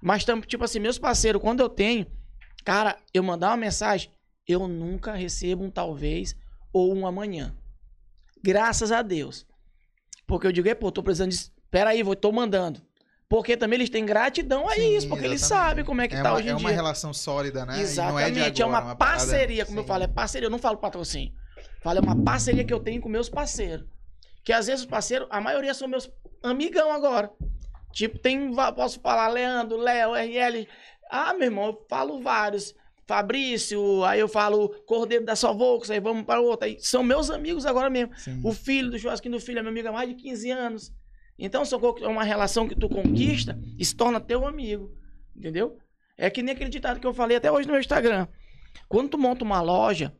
Mas, 0.00 0.24
tipo 0.46 0.62
assim, 0.64 0.78
meus 0.78 0.98
parceiros, 0.98 1.42
quando 1.42 1.60
eu 1.60 1.68
tenho, 1.68 2.06
cara, 2.64 2.96
eu 3.12 3.22
mandar 3.24 3.50
uma 3.50 3.56
mensagem, 3.56 4.10
eu 4.46 4.66
nunca 4.68 5.12
recebo 5.14 5.64
um 5.64 5.70
talvez 5.70 6.34
ou 6.72 6.94
um 6.94 7.06
amanhã. 7.06 7.54
Graças 8.42 8.90
a 8.92 9.02
Deus. 9.02 9.46
Porque 10.26 10.46
eu 10.46 10.52
digo, 10.52 10.68
"Ei, 10.68 10.74
pô, 10.74 10.90
tô 10.90 11.02
precisando 11.02 11.30
disso. 11.30 11.52
Pera 11.70 11.90
aí, 11.90 12.02
vou, 12.02 12.14
tô 12.16 12.30
mandando. 12.32 12.80
Porque 13.28 13.56
também 13.56 13.78
eles 13.78 13.88
têm 13.88 14.04
gratidão 14.04 14.68
a 14.68 14.74
Sim, 14.74 14.94
isso, 14.96 15.08
porque 15.08 15.24
eles 15.24 15.40
exatamente. 15.42 15.68
sabem 15.68 15.84
como 15.86 16.00
é 16.02 16.08
que 16.08 16.14
é 16.14 16.22
tá 16.22 16.30
uma, 16.32 16.38
hoje 16.38 16.48
em 16.48 16.50
é 16.50 16.54
dia. 16.54 16.66
uma 16.66 16.70
relação 16.70 17.14
sólida, 17.14 17.64
né? 17.64 17.78
E 17.78 17.80
Exatamente, 17.80 18.12
não 18.38 18.44
é, 18.44 18.50
de 18.50 18.60
é 18.60 18.64
agora, 18.64 18.84
uma, 18.84 18.94
parada- 18.96 18.96
parceria, 19.26 19.64
como 19.64 19.78
eu 19.78 19.82
Sim. 19.84 19.88
falo, 19.88 20.04
é 20.04 20.06
parceria, 20.06 20.46
eu 20.46 20.50
não 20.50 20.58
falo 20.58 20.76
patrocínio. 20.76 21.32
Falo, 21.82 21.98
é 21.98 22.02
uma 22.02 22.22
parceria 22.22 22.62
que 22.62 22.74
eu 22.74 22.80
tenho 22.80 23.00
com 23.00 23.08
meus 23.08 23.30
parceiros. 23.30 23.86
Que 24.44 24.52
às 24.52 24.66
vezes 24.66 24.82
os 24.82 24.86
parceiros, 24.86 25.26
a 25.30 25.40
maioria 25.40 25.72
são 25.72 25.88
meus 25.88 26.10
amigão 26.42 26.92
agora. 26.92 27.30
Tipo, 27.92 28.18
tem, 28.18 28.52
posso 28.74 29.00
falar 29.00 29.28
Leandro, 29.28 29.78
Léo, 29.78 30.14
RL. 30.14 30.68
Ah, 31.10 31.32
meu 31.32 31.44
irmão, 31.44 31.66
eu 31.66 31.86
falo 31.88 32.20
vários. 32.20 32.74
Fabrício, 33.06 34.04
aí 34.04 34.20
eu 34.20 34.28
falo 34.28 34.68
Cordeiro 34.86 35.24
da 35.24 35.34
Sovox, 35.34 35.90
aí 35.90 36.00
vamos 36.00 36.24
para 36.24 36.40
outra. 36.40 36.66
Aí 36.66 36.76
são 36.80 37.02
meus 37.02 37.30
amigos 37.30 37.66
agora 37.66 37.90
mesmo. 37.90 38.16
Sim. 38.16 38.40
O 38.44 38.52
filho 38.52 38.90
do 38.90 38.98
churrasquinho 38.98 39.34
do 39.34 39.40
filho 39.40 39.58
é 39.58 39.62
meu 39.62 39.70
amigo 39.70 39.88
há 39.88 39.92
mais 39.92 40.08
de 40.08 40.14
15 40.14 40.50
anos. 40.50 40.94
Então, 41.38 41.62
é 42.00 42.06
uma 42.06 42.22
relação 42.22 42.68
que 42.68 42.74
tu 42.76 42.88
conquista 42.88 43.58
e 43.76 43.84
se 43.84 43.96
torna 43.96 44.20
teu 44.20 44.46
amigo. 44.46 44.94
Entendeu? 45.34 45.78
É 46.16 46.30
que 46.30 46.42
nem 46.42 46.54
aquele 46.54 46.70
ditado 46.70 47.00
que 47.00 47.06
eu 47.06 47.14
falei 47.14 47.36
até 47.36 47.50
hoje 47.50 47.66
no 47.66 47.72
meu 47.72 47.80
Instagram. 47.80 48.28
Quando 48.88 49.10
tu 49.10 49.18
monta 49.18 49.44
uma 49.44 49.60
loja, 49.60 50.14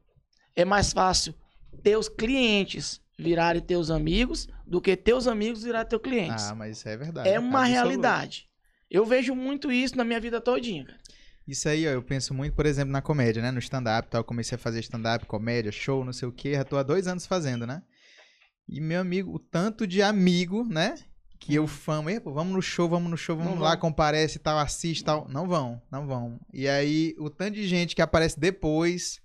é 0.56 0.64
mais 0.64 0.92
fácil 0.92 1.34
teus 1.82 2.08
clientes 2.08 3.00
virarem 3.18 3.62
teus 3.62 3.90
amigos 3.90 4.48
do 4.66 4.80
que 4.80 4.96
teus 4.96 5.26
amigos 5.26 5.62
virarem 5.62 5.88
teus 5.88 6.02
clientes. 6.02 6.44
Ah, 6.48 6.54
mas 6.54 6.78
isso 6.78 6.88
é 6.88 6.96
verdade. 6.96 7.28
é 7.28 7.38
uma 7.38 7.60
absoluto. 7.60 7.72
realidade. 7.72 8.48
Eu 8.90 9.06
vejo 9.06 9.34
muito 9.34 9.70
isso 9.72 9.96
na 9.96 10.04
minha 10.04 10.20
vida 10.20 10.40
todinha. 10.40 10.84
cara. 10.84 10.98
Isso 11.46 11.68
aí, 11.68 11.86
ó, 11.86 11.90
eu 11.90 12.02
penso 12.02 12.32
muito, 12.32 12.54
por 12.54 12.66
exemplo, 12.66 12.92
na 12.92 13.02
comédia, 13.02 13.42
né? 13.42 13.50
No 13.50 13.58
stand-up, 13.58 14.08
tal. 14.08 14.20
Eu 14.20 14.24
comecei 14.24 14.56
a 14.56 14.58
fazer 14.58 14.80
stand-up, 14.80 15.26
comédia, 15.26 15.72
show, 15.72 16.04
não 16.04 16.12
sei 16.12 16.28
o 16.28 16.32
quê. 16.32 16.54
Já 16.54 16.64
tô 16.64 16.76
há 16.76 16.82
dois 16.82 17.06
anos 17.06 17.26
fazendo, 17.26 17.66
né? 17.66 17.82
E, 18.68 18.80
meu 18.80 19.00
amigo, 19.00 19.34
o 19.34 19.38
tanto 19.38 19.86
de 19.86 20.02
amigo, 20.02 20.64
né? 20.64 20.94
Que 21.40 21.56
eu 21.56 21.66
famo, 21.66 22.08
"Ei, 22.08 22.20
pô, 22.20 22.32
vamos 22.32 22.52
no 22.54 22.62
show, 22.62 22.88
vamos 22.88 23.10
no 23.10 23.16
show, 23.16 23.36
vamos 23.36 23.54
Não 23.54 23.62
lá, 23.62 23.70
vão. 23.70 23.78
comparece 23.80 24.36
e 24.38 24.40
tal, 24.40 24.56
assiste 24.58 25.00
e 25.00 25.04
tal. 25.04 25.26
Não 25.28 25.48
vão, 25.48 25.82
não 25.90 26.06
vão. 26.06 26.38
E 26.52 26.68
aí, 26.68 27.16
o 27.18 27.28
tanto 27.28 27.54
de 27.54 27.66
gente 27.66 27.96
que 27.96 28.02
aparece 28.02 28.38
depois, 28.38 29.20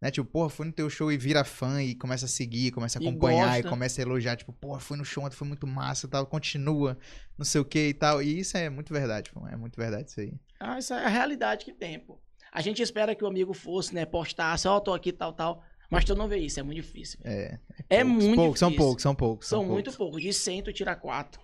né? 0.00 0.10
Tipo, 0.10 0.28
porra, 0.30 0.48
fui 0.48 0.66
no 0.66 0.72
teu 0.72 0.88
show 0.88 1.10
e 1.12 1.16
vira 1.18 1.42
fã 1.44 1.82
e 1.82 1.94
começa 1.94 2.26
a 2.26 2.28
seguir, 2.28 2.70
começa 2.70 2.98
a 2.98 3.02
E 3.02 3.08
acompanhar 3.08 3.52
e 3.58 3.62
gosta. 3.62 3.68
começa 3.68 4.00
a 4.00 4.02
elogiar. 4.02 4.36
Tipo, 4.36 4.52
porra, 4.52 4.78
fui 4.80 4.96
no 4.96 5.04
show 5.04 5.24
ontem, 5.24 5.34
foi 5.36 5.46
muito 5.48 5.66
massa 5.66 6.06
e 6.06 6.10
tal, 6.10 6.26
continua, 6.26 6.96
não 7.36 7.44
sei 7.44 7.60
o 7.60 7.64
que 7.64 7.88
e 7.88 7.94
tal. 7.94 8.22
E 8.22 8.38
isso 8.40 8.56
é 8.56 8.68
muito 8.70 8.92
verdade, 8.92 9.30
pô, 9.32 9.46
é 9.48 9.56
muito 9.56 9.76
verdade 9.76 10.10
isso 10.10 10.20
aí. 10.20 10.32
Ah, 10.60 10.78
isso 10.78 10.92
é 10.94 11.04
a 11.04 11.08
realidade 11.08 11.64
que 11.64 11.72
tem, 11.72 11.98
pô. 11.98 12.18
A 12.52 12.60
gente 12.62 12.80
espera 12.82 13.14
que 13.14 13.22
o 13.22 13.26
amigo 13.26 13.52
fosse, 13.52 13.94
né, 13.94 14.04
postasse, 14.06 14.66
ó, 14.66 14.80
tô 14.80 14.92
aqui, 14.94 15.12
tal, 15.12 15.32
tal. 15.32 15.62
Mas 15.90 16.04
tu 16.04 16.14
não 16.14 16.28
vê 16.28 16.36
isso, 16.38 16.60
é 16.60 16.62
muito 16.62 16.76
difícil. 16.82 17.18
É, 17.24 17.58
É 17.88 18.04
poucos, 18.04 18.24
muito 18.24 18.36
poucos, 18.36 18.58
São 18.60 18.68
difícil. 18.68 18.86
poucos, 18.86 19.02
são 19.02 19.14
poucos. 19.14 19.48
São 19.48 19.64
muito 19.64 19.84
poucos. 19.86 19.96
poucos. 19.96 20.22
De 20.22 20.32
100, 20.32 20.62
tu 20.62 20.72
tira 20.72 20.94
4. 20.94 21.40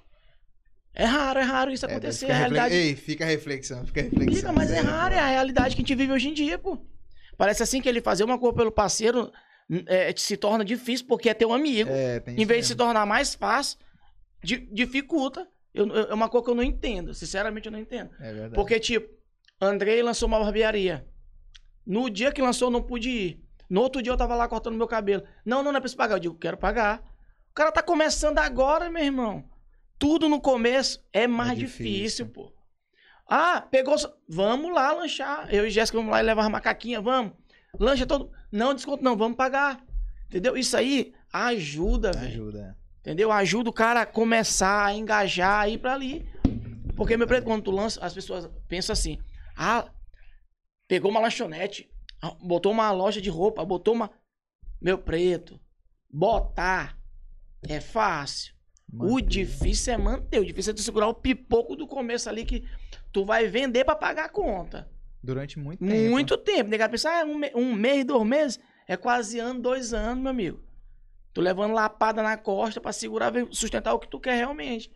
É 0.94 1.04
raro, 1.04 1.40
é 1.40 1.42
raro 1.42 1.72
isso 1.72 1.86
É, 1.86 1.90
acontecer. 1.90 2.26
fica 2.26 2.32
a 2.34 2.38
realidade 2.38 2.74
Ei, 2.74 2.94
fica 2.94 3.24
a 3.24 3.26
reflexão, 3.26 3.84
fica 3.86 4.00
a 4.00 4.04
reflexão. 4.04 4.34
fica, 4.36 4.52
mas 4.52 4.70
é 4.70 4.80
raro, 4.80 5.14
é 5.14 5.18
a 5.18 5.26
realidade 5.28 5.74
que 5.74 5.80
a 5.80 5.84
gente 5.84 5.94
vive 5.94 6.12
hoje 6.12 6.28
em 6.28 6.34
dia, 6.34 6.58
pô. 6.58 6.78
Parece 7.36 7.62
assim 7.62 7.80
que 7.80 7.88
ele 7.88 8.00
fazer 8.00 8.24
uma 8.24 8.38
coisa 8.38 8.56
pelo 8.56 8.70
parceiro 8.72 9.32
é, 9.86 10.12
se 10.16 10.36
torna 10.36 10.64
difícil 10.64 11.06
porque 11.06 11.28
é 11.28 11.34
teu 11.34 11.52
amigo. 11.52 11.90
É, 11.90 12.22
em 12.28 12.44
vez 12.46 12.60
de 12.60 12.66
se 12.66 12.72
mesmo. 12.74 12.76
tornar 12.76 13.06
mais 13.06 13.34
fácil, 13.34 13.78
di- 14.42 14.68
dificulta. 14.72 15.48
Eu- 15.72 15.88
eu- 15.88 16.10
é 16.10 16.14
uma 16.14 16.28
coisa 16.28 16.44
que 16.44 16.50
eu 16.50 16.54
não 16.54 16.62
entendo. 16.62 17.12
Sinceramente, 17.14 17.66
eu 17.66 17.72
não 17.72 17.78
entendo. 17.80 18.10
É 18.20 18.32
verdade. 18.32 18.54
Porque, 18.54 18.78
tipo, 18.78 19.12
Andrei 19.60 20.02
lançou 20.02 20.28
uma 20.28 20.38
barbearia. 20.38 21.04
No 21.86 22.08
dia 22.08 22.30
que 22.32 22.40
lançou, 22.40 22.68
eu 22.68 22.72
não 22.72 22.82
pude 22.82 23.10
ir. 23.10 23.40
No 23.68 23.80
outro 23.80 24.00
dia 24.00 24.12
eu 24.12 24.16
tava 24.16 24.34
lá 24.36 24.46
cortando 24.46 24.76
meu 24.76 24.86
cabelo. 24.86 25.24
Não, 25.44 25.62
não, 25.62 25.72
não 25.72 25.78
é 25.78 25.80
pra 25.80 25.88
se 25.88 25.96
pagar. 25.96 26.14
Eu 26.16 26.20
digo, 26.20 26.34
quero 26.36 26.56
pagar. 26.56 27.02
O 27.50 27.54
cara 27.54 27.72
tá 27.72 27.82
começando 27.82 28.38
agora, 28.38 28.88
meu 28.90 29.02
irmão. 29.02 29.44
Tudo 29.98 30.28
no 30.28 30.40
começo 30.40 31.02
é 31.12 31.26
mais 31.26 31.52
É 31.52 31.54
difícil. 31.56 31.84
difícil. 31.92 32.26
pô. 32.28 32.52
Ah, 33.26 33.66
pegou. 33.70 33.96
Vamos 34.28 34.72
lá 34.72 34.92
lanchar. 34.92 35.52
Eu 35.52 35.66
e 35.66 35.70
Jéssica 35.70 35.98
vamos 35.98 36.12
lá 36.12 36.20
e 36.20 36.26
levar 36.26 36.44
as 36.44 36.50
macaquinhas, 36.50 37.02
vamos. 37.02 37.32
Lancha 37.78 38.06
todo. 38.06 38.30
Não, 38.52 38.74
desconto 38.74 39.02
não, 39.02 39.16
vamos 39.16 39.36
pagar. 39.36 39.84
Entendeu? 40.26 40.56
Isso 40.56 40.76
aí 40.76 41.12
ajuda, 41.32 42.12
velho. 42.12 42.26
Ajuda. 42.26 42.78
Entendeu? 43.00 43.30
Ajuda 43.32 43.70
o 43.70 43.72
cara 43.72 44.02
a 44.02 44.06
começar 44.06 44.86
a 44.86 44.94
engajar, 44.94 45.60
a 45.60 45.68
ir 45.68 45.78
pra 45.78 45.94
ali. 45.94 46.26
Porque, 46.96 47.16
meu 47.16 47.26
preto, 47.26 47.44
quando 47.44 47.62
tu 47.62 47.70
lança, 47.70 48.04
as 48.04 48.14
pessoas 48.14 48.48
pensam 48.68 48.92
assim: 48.92 49.18
ah, 49.56 49.90
pegou 50.86 51.10
uma 51.10 51.20
lanchonete, 51.20 51.90
ah, 52.22 52.34
botou 52.40 52.72
uma 52.72 52.90
loja 52.92 53.20
de 53.20 53.30
roupa, 53.30 53.64
botou 53.64 53.94
uma. 53.94 54.10
Meu 54.80 54.98
preto, 54.98 55.60
botar 56.10 56.98
é 57.68 57.80
fácil. 57.80 58.54
O 58.96 59.20
difícil 59.20 59.94
é 59.94 59.98
manter. 59.98 60.38
O 60.38 60.46
difícil 60.46 60.72
é 60.72 60.74
tu 60.74 60.82
segurar 60.82 61.08
o 61.08 61.14
pipoco 61.14 61.74
do 61.74 61.86
começo 61.86 62.28
ali 62.28 62.44
que 62.44 62.64
tu 63.14 63.24
vai 63.24 63.46
vender 63.46 63.84
pra 63.84 63.94
pagar 63.94 64.24
a 64.24 64.28
conta. 64.28 64.90
Durante 65.22 65.58
muito 65.58 65.82
tempo. 65.86 66.10
Muito 66.10 66.36
tempo. 66.36 66.68
Negar 66.68 66.88
pensar, 66.90 67.22
ah, 67.22 67.24
um, 67.24 67.40
um 67.54 67.72
mês, 67.72 68.04
dois 68.04 68.26
meses, 68.26 68.60
é 68.86 68.96
quase 68.96 69.38
ano, 69.38 69.60
dois 69.62 69.94
anos, 69.94 70.22
meu 70.22 70.30
amigo. 70.30 70.60
Tu 71.32 71.40
levando 71.40 71.72
lapada 71.72 72.22
na 72.22 72.36
costa 72.36 72.80
pra 72.80 72.92
segurar, 72.92 73.32
sustentar 73.50 73.94
o 73.94 73.98
que 73.98 74.08
tu 74.08 74.20
quer 74.20 74.36
realmente. 74.36 74.90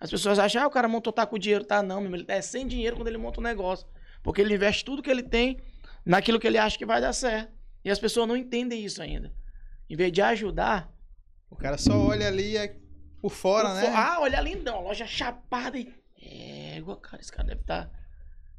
As 0.00 0.10
pessoas 0.10 0.38
acham, 0.38 0.62
ah, 0.62 0.66
o 0.66 0.70
cara 0.70 0.88
montou, 0.88 1.12
tá 1.12 1.26
com 1.26 1.38
dinheiro. 1.38 1.64
Tá 1.64 1.82
não, 1.82 1.96
meu 1.96 2.04
irmão. 2.06 2.16
Ele 2.18 2.24
tá 2.24 2.40
sem 2.40 2.66
dinheiro 2.66 2.96
quando 2.96 3.08
ele 3.08 3.18
monta 3.18 3.40
um 3.40 3.42
negócio. 3.44 3.86
Porque 4.22 4.40
ele 4.40 4.54
investe 4.54 4.84
tudo 4.84 5.02
que 5.02 5.10
ele 5.10 5.22
tem 5.22 5.58
naquilo 6.06 6.38
que 6.40 6.46
ele 6.46 6.56
acha 6.58 6.78
que 6.78 6.86
vai 6.86 7.00
dar 7.00 7.12
certo. 7.12 7.52
E 7.84 7.90
as 7.90 7.98
pessoas 7.98 8.26
não 8.26 8.36
entendem 8.36 8.82
isso 8.84 9.02
ainda. 9.02 9.32
Em 9.90 9.96
vez 9.96 10.10
de 10.12 10.22
ajudar, 10.22 10.90
O 11.50 11.56
cara 11.56 11.76
só 11.76 11.94
olha 11.98 12.26
ali 12.28 12.56
é 12.56 12.76
por 13.20 13.30
fora, 13.30 13.68
o 13.70 13.74
né? 13.74 13.82
fo- 13.82 13.92
Ah, 13.96 14.16
olha 14.20 14.40
lindão, 14.40 14.82
loja 14.82 15.06
chapada 15.06 15.78
e. 15.78 15.92
Égua, 16.76 16.96
cara, 16.96 17.20
esse 17.20 17.30
cara 17.30 17.48
deve 17.48 17.60
estar 17.60 17.90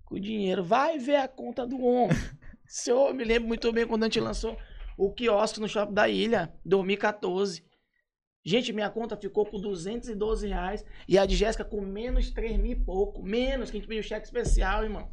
com 0.06 0.20
dinheiro. 0.20 0.64
Vai 0.64 0.98
ver 0.98 1.18
a 1.18 1.28
conta 1.28 1.68
do 1.68 1.80
homem. 1.82 2.16
Se 2.66 2.90
eu 2.90 3.14
me 3.14 3.24
lembro 3.24 3.48
muito 3.48 3.72
bem 3.74 3.86
quando 3.86 4.04
a 4.04 4.06
gente 4.08 4.20
lançou 4.20 4.58
o 4.98 5.12
quiosque 5.12 5.60
no 5.60 5.68
shopping 5.68 5.94
da 5.94 6.08
ilha, 6.08 6.54
2014. 6.66 7.64
Gente, 8.44 8.72
minha 8.72 8.90
conta 8.90 9.18
ficou 9.18 9.46
com 9.46 9.60
212 9.60 10.48
reais 10.48 10.86
e 11.08 11.18
a 11.18 11.26
de 11.26 11.36
Jéssica 11.36 11.66
com 11.66 11.82
menos 11.82 12.32
3 12.32 12.58
mil 12.58 12.72
e 12.72 12.76
pouco. 12.76 13.22
Menos, 13.24 13.70
que 13.70 13.78
a 13.78 13.80
gente 13.80 13.90
pediu 13.90 14.04
cheque 14.04 14.26
especial, 14.26 14.84
irmão. 14.84 15.12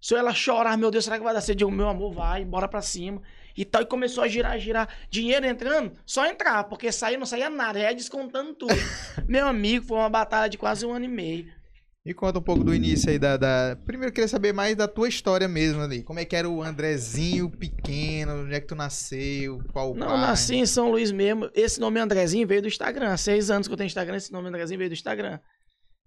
Se 0.00 0.14
ela 0.14 0.34
chorar, 0.34 0.76
meu 0.76 0.90
Deus, 0.90 1.04
será 1.04 1.16
que 1.16 1.24
vai 1.24 1.32
dar? 1.32 1.42
Eu 1.48 1.54
digo, 1.54 1.70
meu 1.70 1.88
amor, 1.88 2.12
vai, 2.12 2.44
bora 2.44 2.68
pra 2.68 2.82
cima. 2.82 3.22
E 3.56 3.64
tal, 3.64 3.80
e 3.80 3.86
começou 3.86 4.22
a 4.22 4.28
girar, 4.28 4.58
girar. 4.58 4.88
Dinheiro 5.08 5.46
entrando, 5.46 5.96
só 6.04 6.26
entrar, 6.26 6.64
porque 6.64 6.92
sair 6.92 7.16
não 7.16 7.24
saía 7.24 7.48
nada, 7.48 7.78
ia 7.78 7.94
descontando 7.94 8.52
tudo. 8.52 8.74
meu 9.26 9.46
amigo, 9.46 9.86
foi 9.86 9.96
uma 9.96 10.10
batalha 10.10 10.50
de 10.50 10.58
quase 10.58 10.84
um 10.84 10.92
ano 10.92 11.06
e 11.06 11.08
meio. 11.08 11.63
E 12.06 12.12
conta 12.12 12.38
um 12.38 12.42
pouco 12.42 12.62
do 12.62 12.74
início 12.74 13.08
aí 13.08 13.18
da, 13.18 13.38
da- 13.38 13.76
Primeiro 13.86 14.10
eu 14.10 14.12
queria 14.12 14.28
saber 14.28 14.52
mais 14.52 14.76
da 14.76 14.86
tua 14.86 15.08
história 15.08 15.48
mesmo 15.48 15.80
ali. 15.80 16.02
Como 16.02 16.18
é 16.20 16.24
que 16.26 16.36
era 16.36 16.46
o 16.48 16.62
Andrezinho 16.62 17.48
pequeno? 17.50 18.42
Onde 18.42 18.52
é 18.54 18.60
que 18.60 18.66
tu 18.66 18.74
nasceu? 18.74 19.62
Qual 19.72 19.92
o 19.92 19.96
Não, 19.96 20.08
pai? 20.08 20.20
nasci 20.20 20.56
em 20.56 20.66
São 20.66 20.90
Luís 20.90 21.10
mesmo. 21.10 21.48
Esse 21.54 21.80
nome 21.80 21.98
Andrezinho 21.98 22.46
veio 22.46 22.60
do 22.60 22.68
Instagram. 22.68 23.08
Há 23.10 23.16
seis 23.16 23.50
anos 23.50 23.66
que 23.66 23.72
eu 23.72 23.76
tenho 23.78 23.86
Instagram, 23.86 24.16
esse 24.16 24.30
nome 24.30 24.48
Andrezinho 24.48 24.76
veio 24.76 24.90
do 24.90 24.94
Instagram. 24.94 25.38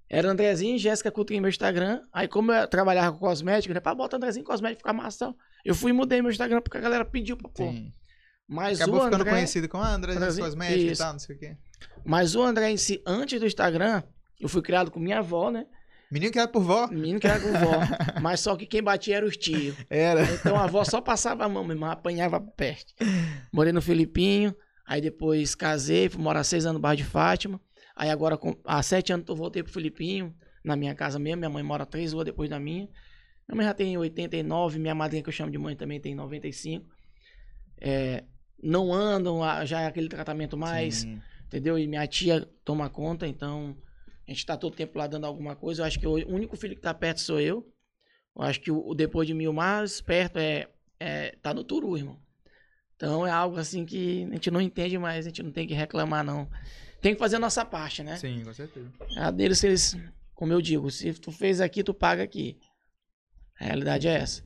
Era 0.07 0.29
Andrezinho 0.29 0.75
e 0.75 0.77
Jéssica 0.79 1.11
Coutinho 1.11 1.41
meu 1.41 1.49
Instagram. 1.49 2.01
Aí, 2.13 2.27
como 2.27 2.51
eu 2.53 2.67
trabalhava 2.67 3.11
com 3.13 3.19
cosmético, 3.25 3.73
né? 3.73 3.79
Pá, 3.79 3.95
bota 3.95 4.17
Andrezinho 4.17 4.45
cosmético, 4.45 4.81
fica 4.81 4.93
massa. 4.93 5.33
Eu 5.65 5.73
fui 5.73 5.89
e 5.89 5.93
mudei 5.93 6.21
meu 6.21 6.29
Instagram 6.29 6.61
porque 6.61 6.77
a 6.77 6.81
galera 6.81 7.03
pediu 7.05 7.35
pra 7.35 7.49
pôr. 7.49 7.71
Sim. 7.71 7.91
Mas 8.47 8.79
Acabou 8.79 9.01
o 9.01 9.03
ficando 9.05 9.21
André, 9.21 9.31
conhecido 9.31 9.67
como 9.67 9.83
ah, 9.83 9.95
Andrezinho 9.95 10.21
Andrezinho, 10.23 10.45
Cosmético 10.45 10.79
e 10.79 10.91
isso. 10.91 11.01
tal, 11.01 11.11
não 11.13 11.19
sei 11.19 11.35
o 11.35 11.39
quê. 11.39 11.57
Mas 12.05 12.35
o 12.35 12.41
André 12.43 12.69
em 12.69 12.77
si, 12.77 13.01
antes 13.05 13.39
do 13.39 13.47
Instagram, 13.47 14.03
eu 14.39 14.47
fui 14.47 14.61
criado 14.61 14.91
com 14.91 14.99
minha 14.99 15.17
avó, 15.19 15.49
né? 15.51 15.65
Menino 16.11 16.31
criado 16.31 16.51
por 16.51 16.61
vó? 16.63 16.87
Menino 16.87 17.19
que 17.19 17.27
era 17.27 17.39
com 17.39 17.51
vó. 17.51 17.79
Mas 18.21 18.39
só 18.39 18.55
que 18.55 18.65
quem 18.65 18.81
batia 18.81 19.17
era 19.17 19.25
os 19.25 19.35
tios. 19.35 19.75
Era. 19.89 20.23
Então 20.33 20.55
a 20.55 20.63
avó 20.63 20.83
só 20.83 21.01
passava 21.01 21.43
a 21.45 21.49
mão, 21.49 21.63
meu 21.63 21.75
irmão, 21.75 21.89
apanhava 21.89 22.39
peste. 22.39 22.93
Morei 23.51 23.73
no 23.73 23.81
Filipinho, 23.81 24.55
aí 24.85 25.01
depois 25.01 25.53
casei, 25.55 26.07
fui 26.09 26.21
morar 26.21 26.43
seis 26.43 26.65
anos 26.65 26.75
no 26.75 26.79
bairro 26.81 26.97
de 26.97 27.03
Fátima. 27.03 27.59
Aí 27.95 28.09
agora, 28.09 28.37
com- 28.37 28.55
há 28.63 28.81
sete 28.83 29.11
anos, 29.11 29.25
eu 29.27 29.35
voltei 29.35 29.63
pro 29.63 29.73
Filipinho, 29.73 30.33
na 30.63 30.75
minha 30.75 30.93
casa 30.95 31.17
mesmo. 31.19 31.37
Minha 31.39 31.49
mãe 31.49 31.63
mora 31.63 31.85
três 31.85 32.13
ruas 32.13 32.25
depois 32.25 32.49
da 32.49 32.59
minha. 32.59 32.87
Minha 33.47 33.55
mãe 33.55 33.65
já 33.65 33.73
tem 33.73 33.97
89, 33.97 34.77
minha 34.79 34.93
madrinha 34.95 35.23
que 35.23 35.29
eu 35.29 35.33
chamo 35.33 35.51
de 35.51 35.57
mãe 35.57 35.75
também 35.75 35.99
tem 35.99 36.13
95. 36.15 36.85
É, 37.79 38.23
não 38.61 38.93
andam, 38.93 39.43
ah, 39.43 39.65
já 39.65 39.81
é 39.81 39.87
aquele 39.87 40.09
tratamento 40.09 40.57
mais, 40.57 40.95
Sim. 40.97 41.21
entendeu? 41.45 41.77
E 41.77 41.87
minha 41.87 42.05
tia 42.07 42.47
toma 42.65 42.89
conta, 42.89 43.27
então 43.27 43.75
a 44.27 44.31
gente 44.31 44.45
tá 44.45 44.57
todo 44.57 44.75
tempo 44.75 44.97
lá 44.97 45.07
dando 45.07 45.25
alguma 45.25 45.55
coisa. 45.55 45.81
Eu 45.81 45.85
acho 45.85 45.99
que 45.99 46.05
o 46.05 46.13
único 46.27 46.57
filho 46.57 46.75
que 46.75 46.81
tá 46.81 46.93
perto 46.93 47.21
sou 47.21 47.39
eu. 47.39 47.65
Eu 48.35 48.43
acho 48.43 48.59
que 48.59 48.69
o, 48.69 48.85
o 48.85 48.93
depois 48.93 49.25
de 49.25 49.33
mim, 49.33 49.47
o 49.47 49.53
mais 49.53 50.01
perto 50.01 50.37
é, 50.37 50.67
é 50.99 51.35
tá 51.41 51.53
no 51.53 51.63
Turu, 51.63 51.97
irmão. 51.97 52.19
Então 52.95 53.25
é 53.25 53.31
algo 53.31 53.57
assim 53.57 53.85
que 53.85 54.25
a 54.29 54.33
gente 54.33 54.51
não 54.51 54.59
entende 54.59 54.97
mais, 54.97 55.25
a 55.25 55.29
gente 55.29 55.41
não 55.43 55.51
tem 55.51 55.67
que 55.67 55.73
reclamar, 55.73 56.25
não. 56.25 56.49
Tem 56.99 57.13
que 57.13 57.19
fazer 57.19 57.37
a 57.37 57.39
nossa 57.39 57.63
parte, 57.63 58.03
né? 58.03 58.17
Sim, 58.17 58.43
com 58.43 58.53
certeza. 58.53 58.91
A 59.15 59.31
deles, 59.31 59.63
eles, 59.63 59.95
como 60.33 60.51
eu 60.51 60.61
digo, 60.61 60.89
se 60.91 61.13
tu 61.13 61.31
fez 61.31 61.61
aqui, 61.61 61.83
tu 61.83 61.93
paga 61.93 62.23
aqui. 62.23 62.57
A 63.59 63.65
realidade 63.65 64.07
é 64.07 64.15
essa. 64.15 64.43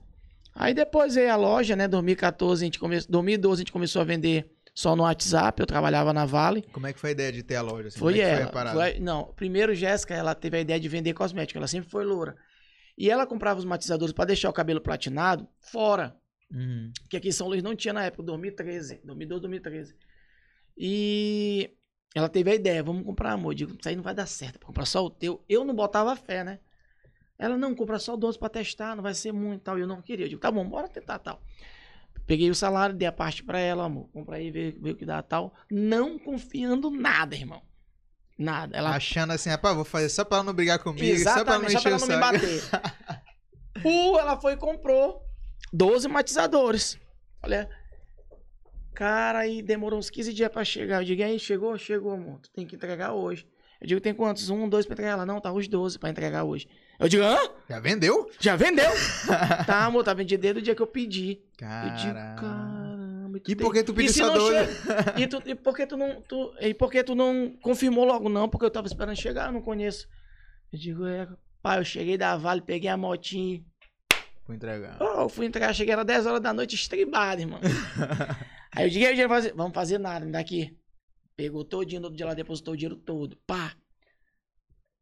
Aí 0.53 0.73
depois 0.73 1.15
veio 1.15 1.31
a 1.31 1.35
loja, 1.35 1.75
né? 1.75 1.87
2014, 1.87 2.63
a 2.63 2.65
gente 2.65 2.77
come... 2.77 2.99
2012 3.07 3.61
a 3.61 3.63
gente 3.63 3.71
começou 3.71 4.01
a 4.01 4.05
vender 4.05 4.51
só 4.73 4.95
no 4.95 5.03
WhatsApp. 5.03 5.59
Eu 5.59 5.65
trabalhava 5.65 6.13
na 6.13 6.25
Vale. 6.25 6.61
Como 6.71 6.87
é 6.87 6.93
que 6.93 6.99
foi 6.99 7.09
a 7.09 7.13
ideia 7.13 7.31
de 7.31 7.43
ter 7.43 7.55
a 7.55 7.61
loja? 7.61 7.87
assim? 7.89 7.99
Foi 7.99 8.13
Como 8.13 8.25
é 8.25 8.29
ela. 8.31 8.45
a 8.45 8.51
parada? 8.51 8.79
Foi- 8.79 8.99
não, 8.99 9.33
primeiro 9.33 9.73
Jéssica, 9.75 10.13
ela 10.13 10.33
teve 10.35 10.57
a 10.57 10.61
ideia 10.61 10.79
de 10.79 10.87
vender 10.89 11.13
cosmético. 11.13 11.57
Ela 11.57 11.67
sempre 11.67 11.89
foi 11.89 12.03
loura. 12.05 12.35
E 12.97 13.09
ela 13.09 13.25
comprava 13.25 13.59
os 13.59 13.65
matizadores 13.65 14.13
para 14.13 14.25
deixar 14.25 14.49
o 14.49 14.53
cabelo 14.53 14.81
platinado 14.81 15.47
fora. 15.59 16.15
Uhum. 16.53 16.91
Que 17.09 17.17
aqui 17.17 17.29
em 17.29 17.31
São 17.31 17.47
Luís 17.47 17.63
não 17.63 17.75
tinha 17.75 17.93
na 17.93 18.03
época, 18.05 18.23
2013. 18.23 19.01
2012, 19.03 19.41
2013. 19.41 19.95
E 20.77 21.71
ela 22.15 22.27
teve 22.29 22.51
a 22.51 22.55
ideia, 22.55 22.83
vamos 22.83 23.05
comprar, 23.05 23.31
amor. 23.31 23.51
Eu 23.51 23.55
digo, 23.55 23.75
isso 23.79 23.87
aí 23.87 23.95
não 23.95 24.03
vai 24.03 24.13
dar 24.13 24.25
certo, 24.25 24.59
pra 24.59 24.67
comprar 24.67 24.85
só 24.85 25.03
o 25.05 25.09
teu. 25.09 25.43
Eu 25.47 25.63
não 25.63 25.73
botava 25.73 26.15
fé, 26.15 26.43
né? 26.43 26.59
Ela, 27.39 27.57
não, 27.57 27.73
compra 27.73 27.97
só 27.97 28.15
12 28.15 28.37
pra 28.37 28.49
testar, 28.49 28.95
não 28.95 29.01
vai 29.01 29.13
ser 29.15 29.31
muito 29.31 29.61
e 29.61 29.63
tal. 29.63 29.77
E 29.77 29.81
eu 29.81 29.87
não 29.87 30.01
queria. 30.01 30.25
Eu 30.25 30.29
digo, 30.29 30.41
tá 30.41 30.51
bom, 30.51 30.67
bora 30.67 30.87
tentar 30.87 31.17
tal. 31.19 31.41
Peguei 32.31 32.49
o 32.49 32.55
salário, 32.55 32.95
dei 32.95 33.09
a 33.09 33.11
parte 33.11 33.43
pra 33.43 33.59
ela, 33.59 33.83
amor. 33.83 34.07
Compra 34.13 34.37
aí, 34.37 34.49
vê, 34.51 34.71
vê 34.71 34.91
o 34.91 34.95
que 34.95 35.05
dá 35.05 35.21
tal. 35.21 35.53
Não 35.69 36.17
confiando 36.17 36.89
nada, 36.89 37.35
irmão. 37.35 37.61
Nada. 38.39 38.77
Ela 38.77 38.95
Achando 38.95 39.33
assim, 39.33 39.49
rapaz, 39.49 39.75
vou 39.75 39.83
fazer 39.83 40.07
só 40.07 40.23
pra 40.23 40.37
ela 40.37 40.45
não 40.45 40.53
brigar 40.53 40.79
comigo, 40.79 41.17
só 41.17 41.43
pra 41.43 41.59
não 41.59 41.65
Exatamente, 41.65 41.71
só 41.73 41.81
pra 41.81 41.91
ela 41.91 41.99
não 41.99 42.07
me 42.07 42.17
bater. 42.17 42.63
Uh, 43.83 44.17
ela 44.17 44.39
foi 44.39 44.53
e 44.53 44.57
comprou 44.57 45.21
12 45.73 46.07
matizadores. 46.07 46.97
Olha. 47.43 47.69
Cara, 48.93 49.39
aí 49.39 49.61
demorou 49.61 49.99
uns 49.99 50.09
15 50.09 50.33
dias 50.33 50.49
pra 50.49 50.63
chegar. 50.63 51.01
Eu 51.01 51.05
digo, 51.05 51.23
aí, 51.23 51.37
chegou? 51.37 51.77
Chegou, 51.77 52.13
amor. 52.13 52.39
Tu 52.39 52.51
tem 52.51 52.65
que 52.65 52.77
entregar 52.77 53.11
hoje. 53.11 53.45
Eu 53.81 53.87
digo, 53.87 53.99
tem 53.99 54.13
quantos? 54.13 54.49
Um, 54.49 54.69
dois 54.69 54.85
pra 54.85 54.93
entregar? 54.93 55.11
Ela, 55.11 55.25
não, 55.25 55.41
tá 55.41 55.51
os 55.51 55.67
12 55.67 55.99
pra 55.99 56.09
entregar 56.09 56.45
hoje. 56.45 56.69
Eu 57.01 57.09
digo, 57.09 57.23
hã? 57.23 57.37
Já 57.67 57.79
vendeu? 57.79 58.31
Já 58.39 58.55
vendeu? 58.55 58.89
tá, 59.65 59.85
amor, 59.85 60.03
tá 60.03 60.13
vendido 60.13 60.39
desde 60.41 60.59
o 60.59 60.61
dia 60.61 60.75
que 60.75 60.81
eu 60.81 60.87
pedi. 60.87 61.41
Eu 61.59 61.95
digo, 61.95 62.13
Caramba. 62.13 62.41
caramba. 62.41 63.37
E 63.39 63.41
tem- 63.41 63.55
por 63.57 63.73
que 63.73 63.83
tu 63.83 63.93
pediu 63.93 64.13
só 64.13 64.29
dois? 64.31 64.69
E, 65.17 65.25
tu, 65.25 65.41
e 65.45 65.55
por 65.55 65.75
que 65.75 65.87
tu 65.87 65.97
não. 65.97 66.21
Tu, 66.21 66.53
e 66.59 66.73
por 66.75 66.91
que 66.91 67.03
tu 67.03 67.15
não 67.15 67.57
confirmou 67.61 68.05
logo, 68.05 68.29
não? 68.29 68.47
Porque 68.47 68.65
eu 68.65 68.69
tava 68.71 68.85
esperando 68.85 69.15
chegar, 69.19 69.47
eu 69.47 69.51
não 69.51 69.61
conheço. 69.61 70.07
Eu 70.71 70.77
digo, 70.77 71.05
é, 71.07 71.27
pai, 71.61 71.79
eu 71.79 71.83
cheguei 71.85 72.17
da 72.17 72.37
Vale, 72.37 72.61
peguei 72.61 72.89
a 72.89 72.95
motinha. 72.95 73.63
Vou 74.45 74.55
entregar. 74.55 74.97
Oh, 75.01 75.21
eu 75.21 75.29
fui 75.29 75.47
entregar, 75.47 75.73
cheguei, 75.73 75.93
era 75.93 76.05
10 76.05 76.25
horas 76.27 76.41
da 76.41 76.53
noite, 76.53 76.75
estribado, 76.75 77.41
irmão. 77.41 77.59
Aí 78.75 78.85
eu 78.85 78.89
digo, 78.89 79.05
e 79.05 79.07
o 79.07 79.09
dinheiro 79.11 79.29
vai 79.29 79.41
fazer? 79.41 79.53
Vamos 79.55 79.73
fazer 79.73 79.97
nada, 79.97 80.23
me 80.25 80.31
dá 80.31 80.39
aqui. 80.39 80.77
Pegou 81.35 81.65
todinho, 81.65 82.01
no 82.01 82.07
outro 82.07 82.17
dia 82.17 82.27
lá 82.27 82.33
depositou 82.35 82.75
o 82.75 82.77
dinheiro 82.77 82.95
todo. 82.95 83.37
Pá. 83.47 83.73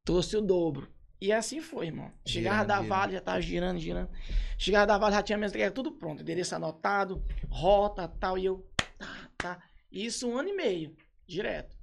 Trouxe 0.06 0.38
o 0.38 0.42
dobro. 0.42 0.88
E 1.22 1.34
assim 1.34 1.62
foi, 1.62 1.88
irmão. 1.88 2.12
Chegava 2.26 2.56
Girando, 2.56 2.68
da 2.68 2.76
girando. 2.76 2.90
Vale, 2.90 3.14
já 3.14 3.22
tava 3.22 3.42
girando, 3.42 3.80
girando. 3.80 4.10
Chegava 4.58 4.88
da 4.88 4.98
Vale, 4.98 5.16
já 5.16 5.22
tinha 5.22 5.38
minhas 5.38 5.52
entregas 5.52 5.74
tudo 5.74 5.92
pronto. 5.92 6.22
Endereço 6.22 6.56
anotado, 6.56 7.22
rota, 7.50 8.08
tal. 8.08 8.38
E 8.38 8.46
eu, 8.46 8.66
tá, 8.98 9.30
tá. 9.38 9.60
Isso 9.92 10.30
um 10.30 10.38
ano 10.38 10.50
e 10.50 10.54
meio, 10.54 10.96
direto. 11.28 11.78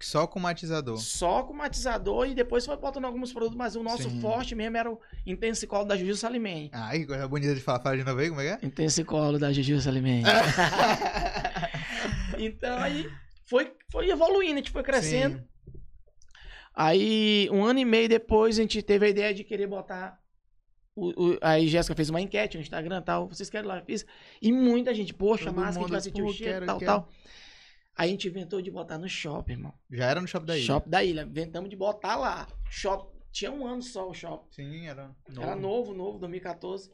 Só 0.00 0.26
com 0.26 0.38
matizador. 0.38 0.98
Só 0.98 1.42
com 1.42 1.54
matizador 1.54 2.28
e 2.28 2.34
depois 2.34 2.66
foi 2.66 2.76
botando 2.76 3.06
alguns 3.06 3.32
produtos, 3.32 3.56
mas 3.56 3.74
o 3.74 3.82
nosso 3.82 4.10
Sim. 4.10 4.20
forte 4.20 4.54
mesmo 4.54 4.76
era 4.76 4.92
o 4.92 5.00
Intensicolo 5.26 5.86
da 5.86 5.96
Juju 5.96 6.14
Salimene. 6.14 6.70
Ai, 6.74 7.00
que 7.00 7.06
coisa 7.06 7.26
bonita 7.26 7.54
de 7.54 7.60
falar. 7.60 7.80
Fala 7.80 7.96
de 7.96 8.04
novo 8.04 8.20
aí, 8.20 8.28
como 8.28 8.40
é 8.40 8.56
que 8.56 8.64
é? 8.64 8.68
Intensicolo 8.68 9.38
da 9.38 9.52
Juju 9.52 9.80
Salimene. 9.80 10.24
então 12.38 12.78
aí 12.78 13.10
foi, 13.46 13.72
foi 13.90 14.10
evoluindo, 14.10 14.54
a 14.54 14.56
gente 14.56 14.70
foi 14.70 14.82
crescendo. 14.82 15.38
Sim. 15.38 15.44
Aí, 16.74 17.48
um 17.52 17.64
ano 17.64 17.78
e 17.78 17.84
meio 17.84 18.08
depois, 18.08 18.58
a 18.58 18.62
gente 18.62 18.82
teve 18.82 19.06
a 19.06 19.08
ideia 19.08 19.32
de 19.32 19.44
querer 19.44 19.66
botar. 19.66 20.20
O, 20.96 21.08
o- 21.32 21.38
aí, 21.40 21.68
Jéssica 21.68 21.94
fez 21.94 22.10
uma 22.10 22.20
enquete 22.20 22.56
no 22.56 22.62
Instagram 22.62 22.98
e 22.98 23.02
tal. 23.02 23.28
Vocês 23.28 23.48
querem 23.50 23.66
lá? 23.68 23.80
Fiz. 23.82 24.04
E 24.42 24.52
muita 24.52 24.92
gente, 24.94 25.14
poxa, 25.14 25.46
Todo 25.46 25.56
massa, 25.56 25.78
que 25.78 25.84
a 25.94 25.98
gente 26.00 26.12
vai 26.14 26.22
pô, 26.22 26.28
o 26.30 26.32
cheiro 26.32 26.66
tal, 26.66 26.78
quero. 26.78 26.90
tal. 26.92 27.08
Aí 27.96 28.08
a 28.08 28.10
gente 28.10 28.26
inventou 28.26 28.60
de 28.60 28.70
botar 28.72 28.98
no 28.98 29.08
shopping, 29.08 29.52
irmão. 29.52 29.72
Já 29.90 30.06
era 30.06 30.20
no 30.20 30.26
shopping 30.26 30.46
da 30.46 30.56
ilha. 30.56 30.66
Shopping 30.66 30.90
da 30.90 31.04
ilha. 31.04 31.22
Inventamos 31.22 31.70
de 31.70 31.76
botar 31.76 32.16
lá. 32.16 32.48
Shopping. 32.68 33.14
Tinha 33.30 33.52
um 33.52 33.66
ano 33.66 33.82
só 33.82 34.08
o 34.08 34.14
shopping. 34.14 34.52
Sim, 34.52 34.86
era 34.86 35.14
novo. 35.28 35.42
Era 35.42 35.56
novo, 35.56 35.94
novo, 35.94 36.18
2014. 36.18 36.90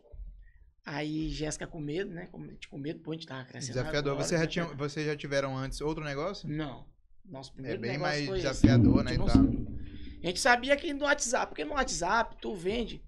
Aí 0.84 1.28
Jéssica 1.28 1.66
com 1.66 1.78
medo, 1.80 2.10
né? 2.10 2.26
Com, 2.32 2.49
com 2.70 2.78
medo, 2.78 3.00
pô, 3.00 3.10
a 3.12 3.14
gente 3.14 3.26
tava 3.26 3.44
crescendo. 3.44 3.75
Desafiador. 3.76 4.12
agora, 4.12 4.26
Você 4.26 4.38
já, 4.38 4.46
tinha, 4.46 4.64
desafiador. 4.64 4.88
vocês 4.88 5.06
já 5.06 5.16
tiveram 5.16 5.56
antes 5.56 5.80
outro 5.82 6.02
negócio? 6.04 6.49
Não. 6.49 6.87
Nosso 7.30 7.50
É 7.50 7.54
primeiro 7.54 7.80
bem 7.80 7.92
negócio 7.92 8.12
mais 8.14 8.26
foi 8.26 8.38
esse. 8.38 8.49
desafiador, 8.49 9.04
né? 9.04 9.10
A 9.12 10.26
gente 10.26 10.37
A 10.37 10.37
sabia 10.37 10.76
que 10.76 10.92
no 10.92 11.04
WhatsApp, 11.04 11.46
porque 11.49 11.64
no 11.64 11.72
WhatsApp 11.72 12.37
tu 12.40 12.54
vende. 12.54 13.02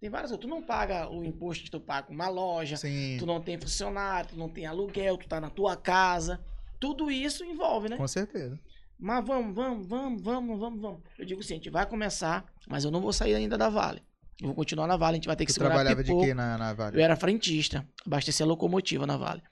Tem 0.00 0.10
várias 0.10 0.30
outras. 0.30 0.48
Tu 0.50 0.54
não 0.54 0.62
paga 0.62 1.08
o 1.10 1.24
imposto 1.24 1.64
que 1.64 1.70
tu 1.70 1.80
paga 1.80 2.06
com 2.06 2.12
uma 2.14 2.28
loja, 2.28 2.76
Sim, 2.76 3.16
tu 3.18 3.26
não 3.26 3.40
tem 3.40 3.58
funcionário, 3.58 4.30
tu 4.30 4.36
não 4.36 4.48
tem 4.48 4.66
aluguel, 4.66 5.16
tu 5.16 5.28
tá 5.28 5.40
na 5.40 5.50
tua 5.50 5.76
casa. 5.76 6.40
Tudo 6.78 7.10
isso 7.10 7.44
envolve, 7.44 7.88
né? 7.88 7.96
com 7.96 8.06
certeza. 8.06 8.58
Mas 8.98 9.24
vamos, 9.26 9.54
vamos, 9.54 9.86
vamos, 9.86 10.22
vamos, 10.22 10.58
vamos, 10.58 10.80
vamos. 10.80 11.00
Eu 11.18 11.24
digo 11.24 11.40
assim, 11.40 11.54
a 11.54 11.56
gente 11.56 11.70
vai 11.70 11.86
começar, 11.86 12.44
mas 12.68 12.84
eu 12.84 12.90
não 12.90 13.00
vou 13.00 13.12
sair 13.12 13.34
ainda 13.34 13.56
da 13.56 13.68
Vale. 13.68 14.02
Eu 14.40 14.48
vou 14.48 14.54
continuar 14.54 14.86
na 14.86 14.96
Vale, 14.96 15.12
a 15.12 15.16
gente 15.16 15.26
vai 15.26 15.36
ter 15.36 15.44
que 15.46 15.52
Tu 15.52 15.54
segurar 15.54 15.74
trabalhava 15.74 16.02
de 16.04 16.14
quê 16.14 16.34
na, 16.34 16.58
na 16.58 16.70
Eu 16.70 16.76
Vale? 16.76 17.00
era 17.00 17.16
frentista, 17.16 17.86
abastecia 18.06 18.44
locomotiva 18.44 19.06
na 19.06 19.16
Vale. 19.16 19.42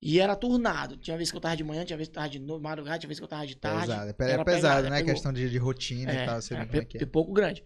E 0.00 0.20
era 0.20 0.36
turnado. 0.36 0.96
Tinha 0.96 1.16
vez 1.16 1.30
que 1.30 1.36
eu 1.36 1.40
tava 1.40 1.56
de 1.56 1.64
manhã, 1.64 1.84
tinha 1.84 1.96
vez 1.96 2.08
que 2.08 2.12
eu 2.12 2.20
tava 2.22 2.28
de 2.28 2.38
no- 2.38 2.60
madrugada, 2.60 2.98
tinha 2.98 3.08
vez 3.08 3.18
que 3.18 3.24
eu 3.24 3.28
tava 3.28 3.46
de 3.46 3.56
tarde. 3.56 3.86
Pesado. 3.86 4.10
É, 4.10 4.12
pe- 4.12 4.24
é 4.24 4.30
Era 4.32 4.44
pesado, 4.44 4.62
pegada, 4.62 4.90
né? 4.90 4.96
pegou. 4.98 5.12
Questão 5.14 5.32
de, 5.32 5.50
de 5.50 5.58
rotina 5.58 6.12
e 6.12 6.26
tal. 6.26 6.40
Você 6.40 6.54
era 6.54 6.66
como 6.66 6.78
é 6.78 6.86
é. 7.02 7.06
pouco 7.06 7.32
grande. 7.32 7.64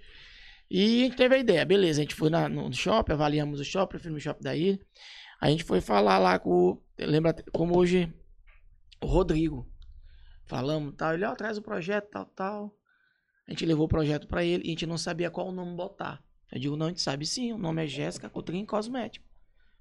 E 0.71 1.03
a 1.03 1.05
gente 1.07 1.17
teve 1.17 1.35
a 1.35 1.39
ideia, 1.39 1.65
beleza, 1.65 2.01
a 2.01 2.03
gente 2.05 2.15
foi 2.15 2.31
na- 2.31 2.49
no 2.49 2.73
shopping, 2.73 3.13
avaliamos 3.13 3.59
o 3.59 3.65
shopping, 3.65 3.97
o 3.97 4.01
filme 4.01 4.21
shopping 4.21 4.45
da 4.45 4.55
ilha. 4.55 4.79
A 5.41 5.51
gente 5.51 5.65
foi 5.65 5.81
falar 5.81 6.19
lá 6.19 6.39
com, 6.39 6.51
o- 6.51 6.83
lembra 6.99 7.35
como 7.53 7.77
hoje, 7.77 8.13
o 9.03 9.07
Rodrigo. 9.07 9.69
Falamos, 10.47 10.95
tal, 10.97 11.15
ele, 11.15 11.25
ó, 11.25 11.35
traz 11.35 11.59
o 11.59 11.63
projeto, 11.63 12.09
tal, 12.11 12.27
tal. 12.27 12.77
A 13.47 13.51
gente 13.51 13.67
levou 13.67 13.87
o 13.87 13.89
projeto 13.89 14.29
pra 14.29 14.45
ele 14.45 14.63
e 14.65 14.67
a 14.69 14.71
gente 14.71 14.87
não 14.87 14.99
sabia 14.99 15.31
qual 15.31 15.51
nome 15.51 15.75
botar. 15.77 16.23
Eu 16.53 16.61
digo, 16.61 16.77
não, 16.77 16.87
a 16.87 16.89
gente 16.91 17.01
sabe 17.01 17.27
sim, 17.27 17.53
o 17.53 17.59
nome 17.59 17.83
é 17.85 17.87
Jéssica 17.87 18.29
Coutrin 18.31 18.65
Cosmético. 18.65 19.25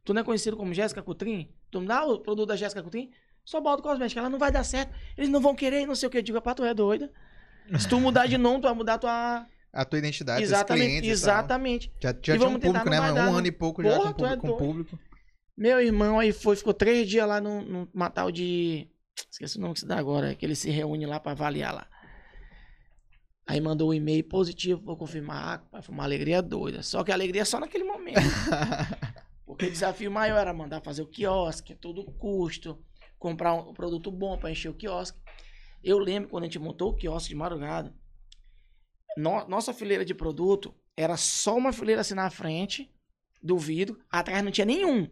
Tu 0.04 0.14
não 0.14 0.22
é 0.22 0.24
conhecido 0.24 0.56
como 0.58 0.74
Jéssica 0.74 1.02
Coutrin? 1.04 1.50
Tu 1.72 1.82
me 1.82 1.88
dá 1.88 2.04
o 2.06 2.20
produto 2.20 2.48
da 2.48 2.56
Jéssica 2.56 2.82
Coutrin? 2.82 3.12
Só 3.46 3.60
bota 3.62 3.82
o 3.82 3.84
cosmético, 3.84 4.20
ela 4.20 4.30
não 4.30 4.40
vai 4.40 4.52
dar 4.52 4.64
certo. 4.64 4.94
Eles 5.18 5.30
não 5.30 5.40
vão 5.42 5.56
querer, 5.56 5.86
não 5.88 5.96
sei 5.96 6.08
o 6.08 6.10
que. 6.10 6.18
Eu 6.18 6.22
digo, 6.22 6.42
pá, 6.42 6.54
tu 6.54 6.64
é 6.64 6.74
doida. 6.74 7.12
Se 7.80 7.88
tu 7.88 8.00
mudar 8.00 8.26
de 8.28 8.38
nome, 8.38 8.60
tu 8.62 8.64
vai 8.64 8.74
mudar 8.74 8.98
tua. 8.98 9.46
A 9.72 9.86
tua 9.86 10.00
identidade, 10.00 10.42
exatamente, 10.42 10.86
clientes 10.88 11.10
exatamente. 11.10 11.92
Já, 12.02 12.10
já 12.10 12.14
tinha 12.38 12.48
um 12.50 12.60
público, 12.60 12.90
né? 12.90 13.00
não 13.00 13.12
Um 13.12 13.14
dar, 13.14 13.22
ano 13.28 13.32
não. 13.40 13.46
e 13.46 13.52
pouco 13.52 13.84
já 13.84 13.96
Porra, 13.96 14.14
com, 14.14 14.18
tu 14.18 14.26
é 14.26 14.30
público- 14.36 14.48
com 14.48 14.58
público. 14.66 15.00
Meu 15.56 15.80
irmão 15.80 16.18
aí 16.20 16.32
foi, 16.32 16.56
ficou 16.56 16.74
três 16.74 17.08
dias 17.08 17.28
lá 17.28 17.40
no, 17.40 17.62
no 17.62 17.90
Matal 17.94 18.32
de. 18.32 18.90
Esqueci 19.32 19.58
o 19.58 19.62
nome 19.62 19.74
que 19.76 19.82
se 19.82 19.86
dá 19.86 19.98
agora, 19.98 20.34
que 20.34 20.44
ele 20.46 20.56
se 20.56 20.70
reúne 20.72 21.06
lá 21.06 21.20
pra 21.20 21.34
avaliar 21.34 21.74
lá. 21.76 21.88
Aí 23.46 23.60
mandou 23.62 23.90
um 23.90 23.94
e-mail 23.94 24.24
positivo, 24.24 24.82
vou 24.84 24.96
confirmar. 24.98 25.64
Ah, 25.72 25.82
foi 25.82 25.94
uma 25.94 26.04
alegria 26.04 26.42
doida. 26.42 26.82
Só 26.82 27.04
que 27.04 27.12
a 27.12 27.16
alegria 27.16 27.42
é 27.42 27.46
só 27.46 27.60
naquele 27.60 27.84
momento. 27.84 28.20
Porque 29.50 29.66
o 29.66 29.72
desafio 29.72 30.12
maior 30.12 30.38
era 30.38 30.54
mandar 30.54 30.80
fazer 30.80 31.02
o 31.02 31.08
quiosque, 31.08 31.74
todo 31.74 32.06
custo, 32.06 32.78
comprar 33.18 33.52
um 33.56 33.74
produto 33.74 34.12
bom 34.12 34.38
pra 34.38 34.52
encher 34.52 34.70
o 34.70 34.76
quiosque. 34.76 35.18
Eu 35.84 35.98
lembro 35.98 36.30
quando 36.30 36.44
a 36.44 36.46
gente 36.46 36.60
montou 36.60 36.92
o 36.92 36.96
quiosque 36.96 37.30
de 37.30 37.36
madrugada, 37.36 37.92
no- 39.18 39.48
nossa 39.48 39.74
fileira 39.74 40.06
de 40.06 40.14
produto 40.14 40.72
era 40.96 41.18
só 41.18 41.58
uma 41.58 41.74
fileira 41.74 42.02
assim 42.02 42.14
na 42.14 42.30
frente 42.30 42.94
do 43.42 43.58
vidro, 43.58 44.00
atrás 44.08 44.44
não 44.44 44.52
tinha 44.52 44.66
nenhum. 44.66 45.10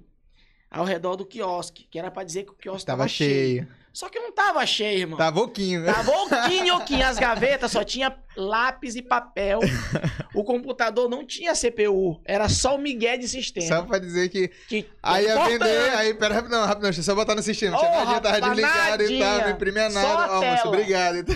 Ao 0.70 0.86
redor 0.86 1.16
do 1.16 1.26
quiosque, 1.26 1.88
que 1.90 1.98
era 1.98 2.12
pra 2.12 2.24
dizer 2.24 2.44
que 2.44 2.52
o 2.52 2.56
quiosque 2.56 2.86
Tava 2.86 3.00
tava, 3.00 3.10
cheio. 3.10 3.64
cheio. 3.64 3.76
Só 3.98 4.10
que 4.10 4.20
não 4.20 4.32
tava 4.32 4.64
cheio, 4.64 5.00
irmão. 5.00 5.18
Tava 5.18 5.40
oquinho. 5.40 5.84
Tava 5.84 6.12
oquinho, 6.12 6.76
oquinho. 6.78 7.04
As 7.04 7.18
gavetas 7.18 7.72
só 7.72 7.84
tinha 7.84 8.16
lápis 8.36 8.96
e 8.96 9.02
papel. 9.02 9.60
O 10.36 10.44
computador 10.44 11.10
não 11.10 11.26
tinha 11.26 11.56
CPU. 11.56 12.22
Era 12.24 12.48
só 12.48 12.76
o 12.76 12.78
Miguel 12.78 13.18
de 13.18 13.28
sistema. 13.28 13.66
Só 13.66 13.82
pra 13.82 13.98
dizer 13.98 14.30
que. 14.30 14.50
Que 14.70 14.88
Aí 15.02 15.26
ia 15.26 15.44
vender, 15.46 15.90
aí, 15.96 16.14
pera, 16.14 16.36
rapidão, 16.36 16.60
rapidão, 16.64 16.84
deixa 16.92 17.00
eu 17.00 17.04
só 17.06 17.16
botar 17.16 17.34
no 17.34 17.42
sistema. 17.42 17.76
Tinha 17.76 17.90
Ô, 17.90 17.96
nadinha, 17.96 18.22
tava 18.22 18.40
desligado 18.40 19.04
e 19.04 19.18
tal, 19.20 19.40
não 19.40 19.50
imprimia 19.50 19.90
nada. 19.90 20.32
Ó, 20.32 20.34
moço, 20.34 20.42
tela. 20.42 20.68
obrigado. 20.68 21.16
e 21.18 21.24
tal. 21.24 21.36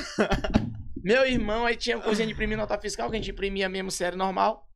Meu 1.04 1.26
irmão 1.26 1.66
aí 1.66 1.76
tinha 1.76 1.98
coisinha 1.98 2.28
de 2.28 2.34
imprimir 2.34 2.60
nota 2.60 2.78
fiscal, 2.78 3.10
que 3.10 3.16
a 3.16 3.18
gente 3.20 3.32
imprimia 3.32 3.68
mesmo 3.68 3.90
série 3.90 4.16
normal. 4.16 4.70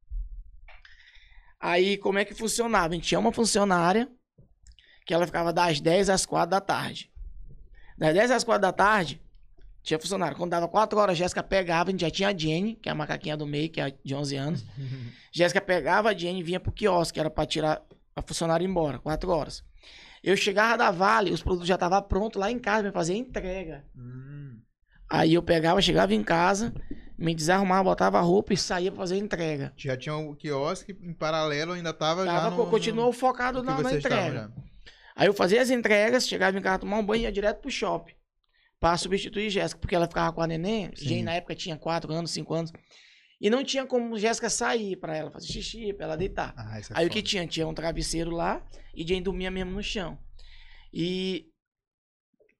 Aí, 1.61 1.97
como 1.97 2.17
é 2.17 2.25
que 2.25 2.33
funcionava? 2.33 2.93
A 2.93 2.95
gente 2.95 3.07
tinha 3.07 3.19
uma 3.19 3.31
funcionária 3.31 4.09
que 5.05 5.13
ela 5.13 5.27
ficava 5.27 5.53
das 5.53 5.79
10 5.79 6.09
às 6.09 6.25
4 6.25 6.49
da 6.49 6.59
tarde. 6.59 7.13
Das 7.97 8.13
10 8.13 8.31
às 8.31 8.43
4 8.43 8.61
da 8.61 8.71
tarde, 8.71 9.21
tinha 9.81 9.99
funcionário. 9.99 10.35
Quando 10.35 10.51
dava 10.51 10.67
4 10.67 10.99
horas, 10.99 11.13
a 11.13 11.15
Jéssica 11.15 11.41
pegava, 11.43 11.89
a 11.89 11.91
gente 11.91 12.01
já 12.01 12.09
tinha 12.09 12.29
a 12.29 12.37
Jenny, 12.37 12.75
que 12.75 12.89
é 12.89 12.91
a 12.91 12.95
macaquinha 12.95 13.37
do 13.37 13.45
meio, 13.45 13.69
que 13.69 13.79
é 13.79 13.93
de 14.03 14.15
11 14.15 14.35
anos. 14.35 14.65
Jéssica 15.31 15.61
pegava 15.61 16.09
a 16.09 16.13
Jenny 16.13 16.39
e 16.39 16.43
vinha 16.43 16.59
pro 16.59 16.71
quiosque, 16.71 17.13
que 17.13 17.19
era 17.19 17.29
pra 17.29 17.45
tirar 17.45 17.81
a 18.15 18.21
funcionária 18.21 18.65
embora, 18.65 18.99
4 18.99 19.29
horas. 19.29 19.63
Eu 20.23 20.35
chegava 20.35 20.77
da 20.77 20.89
Vale, 20.89 21.31
os 21.31 21.43
produtos 21.43 21.67
já 21.67 21.75
estavam 21.75 22.01
prontos 22.01 22.39
lá 22.39 22.49
em 22.49 22.57
casa 22.57 22.83
pra 22.83 22.91
fazer 22.91 23.15
entrega. 23.15 23.85
Hum, 23.95 24.59
Aí 25.07 25.35
eu 25.35 25.43
pegava, 25.43 25.79
chegava 25.81 26.15
em 26.15 26.23
casa, 26.23 26.73
me 27.15 27.35
desarrumava, 27.35 27.83
botava 27.83 28.17
a 28.17 28.21
roupa 28.21 28.53
e 28.53 28.57
saía 28.57 28.91
pra 28.91 29.01
fazer 29.01 29.17
entrega. 29.17 29.71
Já 29.77 29.95
tinha 29.95 30.15
o 30.15 30.35
quiosque, 30.35 30.97
em 30.99 31.13
paralelo 31.13 31.73
ainda 31.73 31.93
tava, 31.93 32.25
já 32.25 32.41
Tava, 32.41 32.55
no, 32.55 32.65
continuou 32.67 33.13
focado 33.13 33.59
no, 33.61 33.69
no 33.71 33.77
na, 33.77 33.83
na 33.83 33.93
entrega. 33.95 34.51
Aí 35.15 35.27
eu 35.27 35.33
fazia 35.33 35.61
as 35.61 35.69
entregas, 35.69 36.27
chegava 36.27 36.57
em 36.57 36.61
casa, 36.61 36.79
tomar 36.79 36.97
um 36.97 37.05
banho 37.05 37.21
e 37.21 37.23
ia 37.23 37.31
direto 37.31 37.61
pro 37.61 37.71
shopping. 37.71 38.13
Pra 38.79 38.97
substituir 38.97 39.49
Jéssica, 39.49 39.79
porque 39.79 39.95
ela 39.95 40.07
ficava 40.07 40.33
com 40.33 40.41
a 40.41 40.47
neném. 40.47 40.91
Jane 40.93 41.23
na 41.23 41.33
época 41.33 41.55
tinha 41.55 41.77
4 41.77 42.11
anos, 42.11 42.31
5 42.31 42.53
anos. 42.53 42.73
E 43.39 43.49
não 43.49 43.63
tinha 43.63 43.85
como 43.85 44.17
Jéssica 44.19 44.49
sair 44.49 44.97
pra 44.97 45.15
ela 45.15 45.31
fazer 45.31 45.47
xixi, 45.47 45.93
pra 45.93 46.05
ela 46.05 46.17
deitar. 46.17 46.53
Ah, 46.57 46.77
é 46.77 46.81
Aí 46.91 47.07
o 47.07 47.09
que 47.09 47.21
tinha? 47.21 47.47
Tinha 47.47 47.65
um 47.65 47.73
travesseiro 47.73 48.31
lá 48.31 48.65
e 48.93 49.07
Jane 49.07 49.21
dormia 49.21 49.49
mesmo 49.49 49.71
no 49.71 49.81
chão. 49.81 50.17
E, 50.93 51.47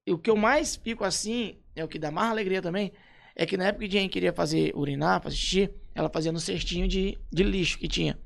e 0.07 0.13
o 0.13 0.17
que 0.17 0.29
eu 0.29 0.37
mais 0.37 0.75
fico 0.77 1.03
assim, 1.03 1.61
é 1.75 1.83
o 1.83 1.87
que 1.87 1.99
dá 1.99 2.09
mais 2.09 2.31
alegria 2.31 2.61
também, 2.61 2.93
é 3.35 3.45
que 3.45 3.57
na 3.57 3.65
época 3.65 3.85
que 3.85 3.91
Jane 3.91 4.07
queria 4.07 4.31
fazer 4.31 4.71
urinar, 4.75 5.21
fazer 5.21 5.35
xixi, 5.35 5.69
ela 5.93 6.09
fazia 6.09 6.31
no 6.31 6.39
cestinho 6.39 6.87
de, 6.87 7.17
de 7.31 7.43
lixo 7.43 7.77
que 7.77 7.87
tinha. 7.87 8.17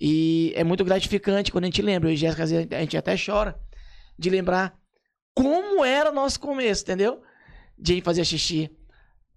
E 0.00 0.52
é 0.56 0.64
muito 0.64 0.84
gratificante 0.84 1.52
quando 1.52 1.64
a 1.64 1.66
gente 1.68 1.82
lembra. 1.82 2.08
Eu 2.08 2.14
e 2.14 2.16
Jéssica, 2.16 2.42
às 2.44 2.50
vezes, 2.50 2.66
a 2.70 2.80
gente 2.80 2.96
até 2.96 3.14
chora 3.16 3.58
de 4.18 4.28
lembrar 4.30 4.76
como 5.34 5.84
era 5.84 6.10
o 6.10 6.14
nosso 6.14 6.38
começo, 6.40 6.82
entendeu? 6.82 7.22
Jane 7.82 8.00
fazia 8.00 8.24
xixi 8.24 8.70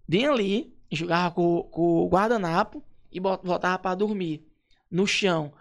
bem 0.08 0.26
ali, 0.28 0.74
enxugava 0.92 1.34
com, 1.34 1.64
com 1.64 1.82
o 2.04 2.08
guardanapo 2.08 2.84
e 3.12 3.20
voltava 3.20 3.78
pra 3.80 3.96
dormir 3.96 4.46
no 4.90 5.06
chão. 5.08 5.52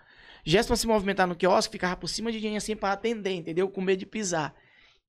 Jéssica 0.44 0.76
se 0.76 0.86
movimentar 0.86 1.26
no 1.26 1.34
quiosque, 1.34 1.72
ficava 1.72 1.96
por 1.96 2.08
cima 2.08 2.30
de 2.30 2.38
Jane 2.38 2.56
assim 2.56 2.76
pra 2.76 2.92
atender, 2.92 3.32
entendeu? 3.32 3.68
Com 3.68 3.80
medo 3.80 3.98
de 3.98 4.06
pisar. 4.06 4.54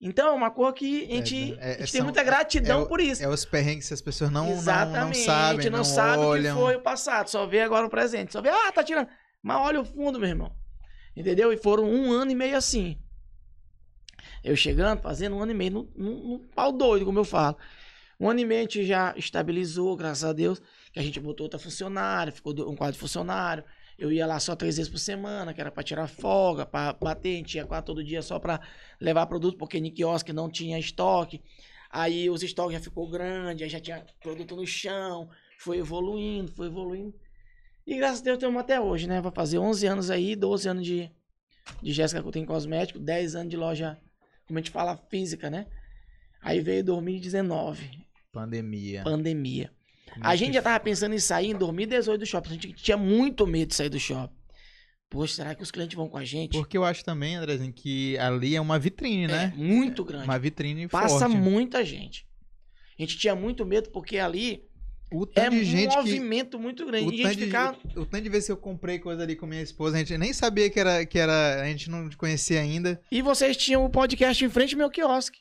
Então 0.02 0.28
é 0.28 0.32
uma 0.32 0.50
coisa 0.52 0.74
que 0.74 1.06
a 1.06 1.16
gente, 1.16 1.54
É, 1.60 1.72
é, 1.72 1.76
a 1.76 1.78
gente 1.80 1.92
são- 1.92 2.00
tem 2.00 2.04
muita 2.04 2.24
gratidão 2.24 2.82
é 2.82 2.84
o- 2.84 2.88
por 2.88 3.00
isso. 3.02 3.24
É 3.24 3.28
os 3.28 3.46
perrengues 3.46 3.88
que 3.88 3.94
as 3.94 4.02
pessoas 4.02 4.30
não, 4.32 4.44
não, 4.46 4.52
não 4.52 4.58
Exatamente, 4.58 5.18
sabem, 5.20 5.60
a 5.60 5.62
gente 5.62 5.72
não, 5.72 5.78
não, 5.80 5.84
sabe 5.86 6.24
olham. 6.24 6.54
o 6.56 6.58
que 6.58 6.64
foi 6.64 6.76
o 6.76 6.82
passado, 6.82 7.30
só 7.30 7.46
vê 7.46 7.62
agora 7.62 7.86
o 7.86 7.90
presente. 7.90 8.32
Só 8.34 8.42
vê, 8.42 8.50
ah, 8.50 8.72
tá 8.72 8.84
tirando. 8.84 9.08
Mas 9.42 9.58
olha 9.58 9.82
o 9.82 9.86
fundo, 9.86 10.20
meu 10.20 10.30
irmão. 10.30 10.56
Entendeu? 11.16 11.52
E 11.52 11.58
foram 11.58 11.84
um 11.86 12.12
ano 12.12 12.32
e 12.32 12.36
meio 12.36 12.56
assim. 12.56 12.98
Eu 14.44 14.56
chegando, 14.56 15.02
fazendo 15.02 15.36
um 15.36 15.42
ano 15.42 15.52
e 15.52 15.56
meio, 15.56 15.72
num, 15.72 15.90
num, 15.96 16.48
pau 16.56 16.72
doido, 16.72 17.06
como 17.06 17.20
eu 17.20 17.26
falo. 17.26 17.58
Um 18.20 18.30
ano 18.30 18.40
e 18.40 18.46
meio 18.46 18.60
a 18.60 18.64
gente 18.64 18.86
já 18.86 19.14
estabilizou, 19.16 19.96
graças 19.96 20.24
a 20.24 20.34
Deus, 20.34 20.62
que 20.92 21.00
a 21.00 21.02
gente 21.04 21.20
botou 21.20 21.46
outra 21.46 21.60
funcionária, 21.60 22.32
ficou 22.32 22.54
um 22.70 22.76
quadro 22.76 23.00
funcionário. 23.00 23.64
Eu 23.98 24.12
ia 24.12 24.28
lá 24.28 24.40
só 24.40 24.56
três 24.56 24.78
vezes 24.78 24.92
por 24.92 25.00
semana, 25.00 25.54
que 25.54 25.62
era 25.62 25.72
para 25.72 25.82
tirar 25.84 26.08
folga, 26.08 26.66
para 26.66 26.94
bater, 26.94 27.34
a 27.34 27.38
gente 27.38 27.56
ia 27.56 27.66
quase 27.66 27.86
todo 27.86 28.04
dia 28.04 28.22
só 28.22 28.40
para 28.40 28.62
levar 29.02 29.26
produto, 29.26 29.58
porque 29.58 29.82
no 29.82 29.92
quiosque 29.92 30.32
não 30.32 30.50
tinha 30.50 30.78
estoque. 30.78 31.42
Aí 31.90 32.30
os 32.30 32.44
estoques 32.44 32.74
já 32.74 32.80
ficou 32.80 33.10
grande, 33.10 33.64
aí 33.64 33.70
já 33.70 33.80
tinha 33.80 34.06
produto 34.22 34.56
no 34.56 34.68
chão, 34.68 35.30
foi 35.58 35.80
evoluindo, 35.80 36.52
foi 36.52 36.68
evoluindo. 36.68 37.16
E 37.88 37.96
graças 37.96 38.20
a 38.20 38.24
Deus 38.26 38.38
temos 38.38 38.60
até 38.60 38.82
hoje, 38.82 39.08
né? 39.08 39.22
Vai 39.22 39.32
fazer 39.32 39.60
11 39.60 39.88
anos 39.88 40.12
aí, 40.12 40.36
12 40.36 40.68
anos 40.68 40.86
de, 40.86 41.10
de 41.82 41.94
Jéssica 41.94 42.22
Coutinho 42.22 42.46
Cosmético, 42.46 43.00
10 43.00 43.36
anos 43.36 43.50
de 43.50 43.56
loja, 43.56 43.98
como 44.46 44.60
a 44.60 44.62
gente 44.62 44.72
fala, 44.72 44.98
física, 45.10 45.50
né? 45.50 45.68
Aí 46.42 46.60
veio 46.60 46.84
2019. 46.84 48.06
Pandemia. 48.30 49.04
Pandemia. 49.04 49.72
A 50.20 50.36
gente 50.36 50.56
já 50.56 50.62
tava 50.62 50.80
pensando 50.82 51.16
em 51.16 51.20
sair 51.20 51.52
em 51.52 51.56
2018 51.56 52.20
do 52.20 52.26
shopping. 52.26 52.50
A 52.50 52.54
gente 52.54 52.74
tinha 52.74 52.98
muito 52.98 53.48
medo 53.48 53.70
de 53.70 53.76
sair 53.76 53.90
do 53.90 54.00
shopping. 54.00 54.36
Poxa, 55.10 55.36
será 55.36 55.56
que 55.56 55.64
os 55.64 55.72
clientes 55.72 55.96
vão 55.96 56.10
com 56.10 56.18
a 56.18 56.26
gente? 56.26 56.52
Porque 56.58 56.78
eu 56.78 56.84
acho 56.84 57.06
também, 57.06 57.36
Andrezinho, 57.36 57.72
que 57.72 58.18
ali 58.18 58.54
é 58.54 58.60
uma 58.60 58.78
vitrine, 58.78 59.24
é, 59.24 59.28
né? 59.28 59.54
Muito 59.56 60.04
grande. 60.04 60.26
Uma 60.26 60.38
vitrine 60.38 60.90
Passa 60.90 61.30
forte. 61.30 61.38
muita 61.38 61.86
gente. 61.86 62.28
A 63.00 63.02
gente 63.02 63.18
tinha 63.18 63.34
muito 63.34 63.66
medo 63.66 63.90
porque 63.92 64.18
ali 64.18 64.67
O 65.12 65.26
é 65.36 65.50
de 65.50 65.56
um 65.56 65.64
gente 65.64 65.90
que... 65.90 65.98
movimento 65.98 66.60
muito 66.60 66.86
grande. 66.86 67.08
O 67.08 67.14
E 67.14 67.26
a 67.26 67.32
de, 67.32 67.46
ficar... 67.46 67.78
o 67.96 68.06
tanto 68.06 68.24
de 68.24 68.30
vezes 68.30 68.48
que 68.48 68.52
eu 68.52 68.58
comprei 68.58 69.00
coisa 69.00 69.24
ali 69.24 69.36
com 69.36 69.46
minha 69.46 69.62
esposa, 69.62 69.96
a 69.96 70.00
gente 70.00 70.18
nem 70.18 70.34
sabia 70.34 70.70
que 70.70 70.80
era, 70.80 71.06
que 71.06 71.18
era. 71.18 71.62
A 71.62 71.66
gente 71.66 71.90
não 71.90 72.10
conhecia 72.18 72.60
ainda. 72.60 73.02
E 73.12 73.22
vocês 73.22 73.56
tinham 73.56 73.86
o 73.86 73.90
podcast 73.90 74.44
em 74.44 74.50
frente 74.50 74.74
ao 74.74 74.80
meu 74.80 74.90
quiosque. 74.90 75.40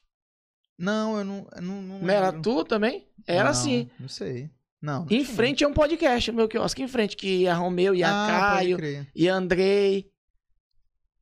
Não, 0.79 1.19
eu 1.19 1.25
não. 1.25 1.49
eu 1.57 1.63
não, 1.63 1.83
não 1.83 1.99
Não 2.01 2.11
era 2.11 2.33
tu 2.33 2.65
também? 2.65 3.09
Era 3.27 3.45
Não, 3.45 3.51
assim. 3.51 3.91
Não 3.99 4.09
sei. 4.09 4.51
Não. 4.81 5.01
não 5.01 5.07
Em 5.11 5.25
frente 5.25 5.65
é 5.65 5.69
um 5.69 5.73
podcast, 5.73 6.31
meu 6.31 6.49
quiosque, 6.49 6.83
em 6.83 6.89
frente, 6.89 7.17
que 7.17 7.43
ia 7.43 7.55
Romeu, 7.55 7.95
ia 7.95 8.09
ah, 8.09 8.27
Caio, 8.27 8.79
ia 9.15 9.35
Andrei. 9.35 10.11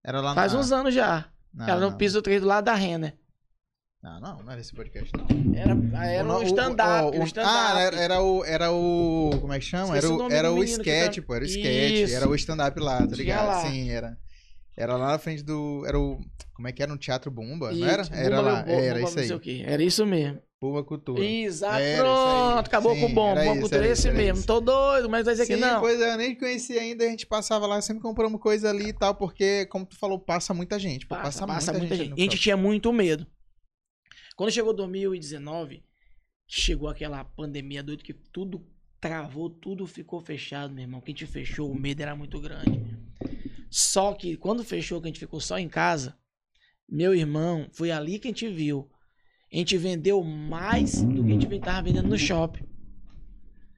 Era 0.03 0.21
lá 0.21 0.35
Faz 0.35 0.53
na... 0.53 0.59
uns 0.59 0.71
anos 0.71 0.93
já. 0.93 1.31
Não, 1.53 1.67
Era 1.67 1.81
no 1.81 1.91
não. 1.91 1.97
piso 1.97 2.21
3 2.21 2.43
do 2.43 2.49
lado 2.49 2.65
da 2.65 2.75
Renner. 2.75 3.17
Não, 4.05 4.21
não, 4.21 4.43
não 4.43 4.53
era 4.53 4.61
esse 4.61 4.75
podcast, 4.75 5.11
não. 5.17 5.27
Era, 5.59 6.07
era 6.13 6.29
O- 6.29 6.39
um 6.39 6.43
stand-up. 6.43 7.17
um 7.17 7.23
o- 7.23 7.25
stand-up. 7.27 7.55
Ah, 7.57 7.81
era, 7.81 7.97
era 7.97 8.21
o. 8.23 8.45
Era 8.45 8.71
o. 8.71 9.31
Como 9.41 9.51
é 9.51 9.59
que 9.59 9.65
chama? 9.65 9.97
Esqueci 9.97 10.13
Era 10.13 10.23
o 10.23 10.31
era 10.33 10.53
o 10.53 10.63
sketch, 10.63 11.17
tá- 11.17 11.23
pô. 11.27 11.35
Era 11.35 11.45
o 11.45 11.47
sketch. 11.47 11.93
Isso. 12.05 12.15
Era 12.15 12.29
o 12.29 12.35
stand-up 12.35 12.79
lá, 12.81 12.99
tá 13.07 13.17
ligado? 13.17 13.47
lá. 13.47 13.63
Sim, 13.71 13.89
era. 13.91 14.19
Era 14.77 14.97
lá 14.99 15.13
na 15.13 15.19
frente 15.19 15.43
do. 15.43 15.85
Era 15.87 15.99
o. 15.99 16.19
Como 16.53 16.69
é 16.69 16.73
que 16.73 16.83
era? 16.83 16.93
No 16.93 16.99
Teatro 16.99 17.31
Bumba, 17.31 17.73
Isso, 17.73 17.81
não 17.81 17.89
era? 17.89 18.03
Bumba 18.05 18.17
Era 18.17 18.41
lá. 18.43 18.63
Bo- 18.63 18.71
Era 18.73 18.95
Bumba 19.01 19.21
isso 19.23 19.41
aí. 19.43 19.63
Era 19.65 19.83
isso 19.83 20.05
mesmo. 20.07 20.39
Bumba 20.61 20.85
Cultura. 20.85 21.25
Exato. 21.25 21.75
Era 21.75 21.85
isso 21.85 21.95
aí. 21.95 21.99
Pronto, 22.53 22.67
acabou 22.67 22.95
Sim, 22.95 23.01
com 23.01 23.21
o 23.21 23.27
era 23.29 23.45
Bom 23.45 23.53
isso, 23.53 23.61
cultura 23.61 23.81
era 23.81 23.87
é 23.89 23.93
esse 23.93 24.09
era 24.09 24.17
mesmo. 24.19 24.39
isso. 24.39 24.47
Tô 24.47 24.61
doido, 24.61 25.09
mas 25.09 25.25
vai 25.25 25.35
dizer 25.35 25.47
que 25.47 25.57
não. 25.57 25.81
pois 25.81 25.99
é, 26.01 26.13
eu 26.13 26.19
nem 26.19 26.35
conhecia 26.35 26.81
ainda, 26.81 27.05
a 27.05 27.09
gente 27.09 27.27
passava 27.27 27.67
lá, 27.67 27.81
sempre 27.81 28.03
compramos 28.03 28.39
coisa 28.41 28.69
ali 28.71 28.89
e 28.89 28.93
tal, 28.93 29.15
porque, 29.15 29.65
como 29.67 29.85
tu 29.87 29.99
falou, 29.99 30.19
passa 30.19 30.53
muita 30.55 30.79
gente. 30.79 31.07
Pô, 31.07 31.15
Passa, 31.17 31.47
passa, 31.47 31.73
passa 31.73 31.73
muita, 31.79 31.97
gente. 31.97 32.09
gente. 32.11 32.19
E 32.19 32.21
a 32.21 32.25
gente 32.25 32.39
tinha 32.39 32.57
muito 32.57 32.93
medo. 32.93 33.27
Quando 34.37 34.51
chegou 34.51 34.75
2019, 34.75 35.85
chegou 36.47 36.89
aquela 36.89 37.25
pandemia 37.25 37.83
doida 37.83 38.03
que 38.03 38.13
tudo 38.13 38.67
travou, 39.01 39.49
tudo 39.49 39.87
ficou 39.87 40.21
fechado, 40.21 40.75
meu 40.75 40.83
irmão. 40.83 41.01
Que 41.01 41.11
a 41.11 41.15
gente 41.15 41.27
fechou, 41.27 41.71
o 41.71 41.79
medo 41.79 42.03
era 42.03 42.17
muito 42.17 42.41
grande. 42.41 42.83
Só 43.71 44.13
que 44.13 44.37
quando 44.37 44.65
fechou, 44.65 45.01
que 45.01 45.07
a 45.07 45.11
gente 45.11 45.21
ficou 45.21 45.41
só 45.41 45.59
em 45.59 45.69
casa, 45.69 46.17
meu 46.89 47.15
irmão, 47.15 47.69
foi 47.73 47.91
ali 47.91 48.19
que 48.19 48.29
a 48.29 48.31
gente 48.31 48.49
viu. 48.49 48.91
A 49.53 49.57
gente 49.57 49.77
vendeu 49.77 50.23
mais 50.25 51.03
do 51.03 51.25
que 51.25 51.31
a 51.31 51.35
gente 51.35 51.61
tava 51.61 51.83
vendendo 51.83 52.09
no 52.09 52.19
shopping. 52.19 52.65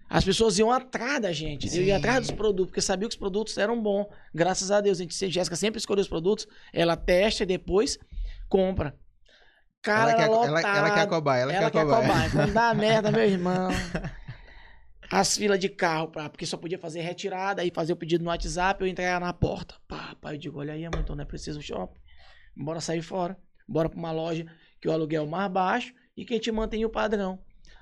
As 0.08 0.24
pessoas 0.24 0.58
iam 0.58 0.70
atrás 0.70 1.20
da 1.20 1.32
gente, 1.32 1.68
Sim. 1.68 1.82
iam 1.82 1.98
atrás 1.98 2.20
dos 2.20 2.30
produtos, 2.30 2.68
porque 2.68 2.80
sabia 2.80 3.08
que 3.08 3.14
os 3.14 3.18
produtos 3.18 3.58
eram 3.58 3.82
bons. 3.82 4.06
Graças 4.32 4.70
a 4.70 4.80
Deus, 4.80 5.00
a 5.00 5.02
gente, 5.02 5.30
Jéssica 5.30 5.56
sempre 5.56 5.78
escolheu 5.78 6.00
os 6.00 6.08
produtos, 6.08 6.46
ela 6.72 6.96
testa 6.96 7.42
e 7.42 7.46
depois 7.46 7.98
compra. 8.48 8.96
Cara, 9.86 10.10
ela, 10.10 10.16
quer, 10.16 10.22
era 10.24 10.32
ela, 10.32 10.48
lotado. 10.56 10.76
ela 10.76 10.90
quer 10.90 11.06
cobaia, 11.06 11.42
ela, 11.42 11.52
Ela 11.52 11.70
quer 11.70 11.78
a 11.78 11.84
cobaia. 11.84 12.30
Quando 12.30 12.52
dá 12.52 12.74
merda, 12.74 13.12
meu 13.12 13.24
irmão. 13.24 13.68
As 15.08 15.36
filas 15.36 15.60
de 15.60 15.68
carro, 15.68 16.08
pra, 16.08 16.28
porque 16.28 16.44
só 16.44 16.56
podia 16.56 16.76
fazer 16.76 17.02
retirada, 17.02 17.62
aí 17.62 17.70
fazer 17.72 17.92
o 17.92 17.96
pedido 17.96 18.24
no 18.24 18.30
WhatsApp, 18.30 18.80
eu 18.82 18.88
entregar 18.88 19.20
na 19.20 19.32
porta. 19.32 19.76
Pá, 19.86 20.16
pá, 20.20 20.34
eu 20.34 20.38
digo, 20.38 20.58
olha 20.58 20.74
aí, 20.74 20.84
amor, 20.84 21.00
então 21.00 21.14
não 21.14 21.22
é 21.22 21.24
preciso 21.24 21.62
shopping. 21.62 22.00
Bora 22.56 22.80
sair 22.80 23.00
fora. 23.00 23.38
Bora 23.68 23.88
pra 23.88 23.96
uma 23.96 24.10
loja 24.10 24.46
que 24.80 24.88
o 24.88 24.92
aluguel 24.92 25.24
é 25.24 25.28
mais 25.28 25.52
baixo 25.52 25.94
e 26.16 26.24
que 26.24 26.34
a 26.34 26.36
gente 26.36 26.50
mantém 26.50 26.84
o 26.84 26.90
padrão. 26.90 27.38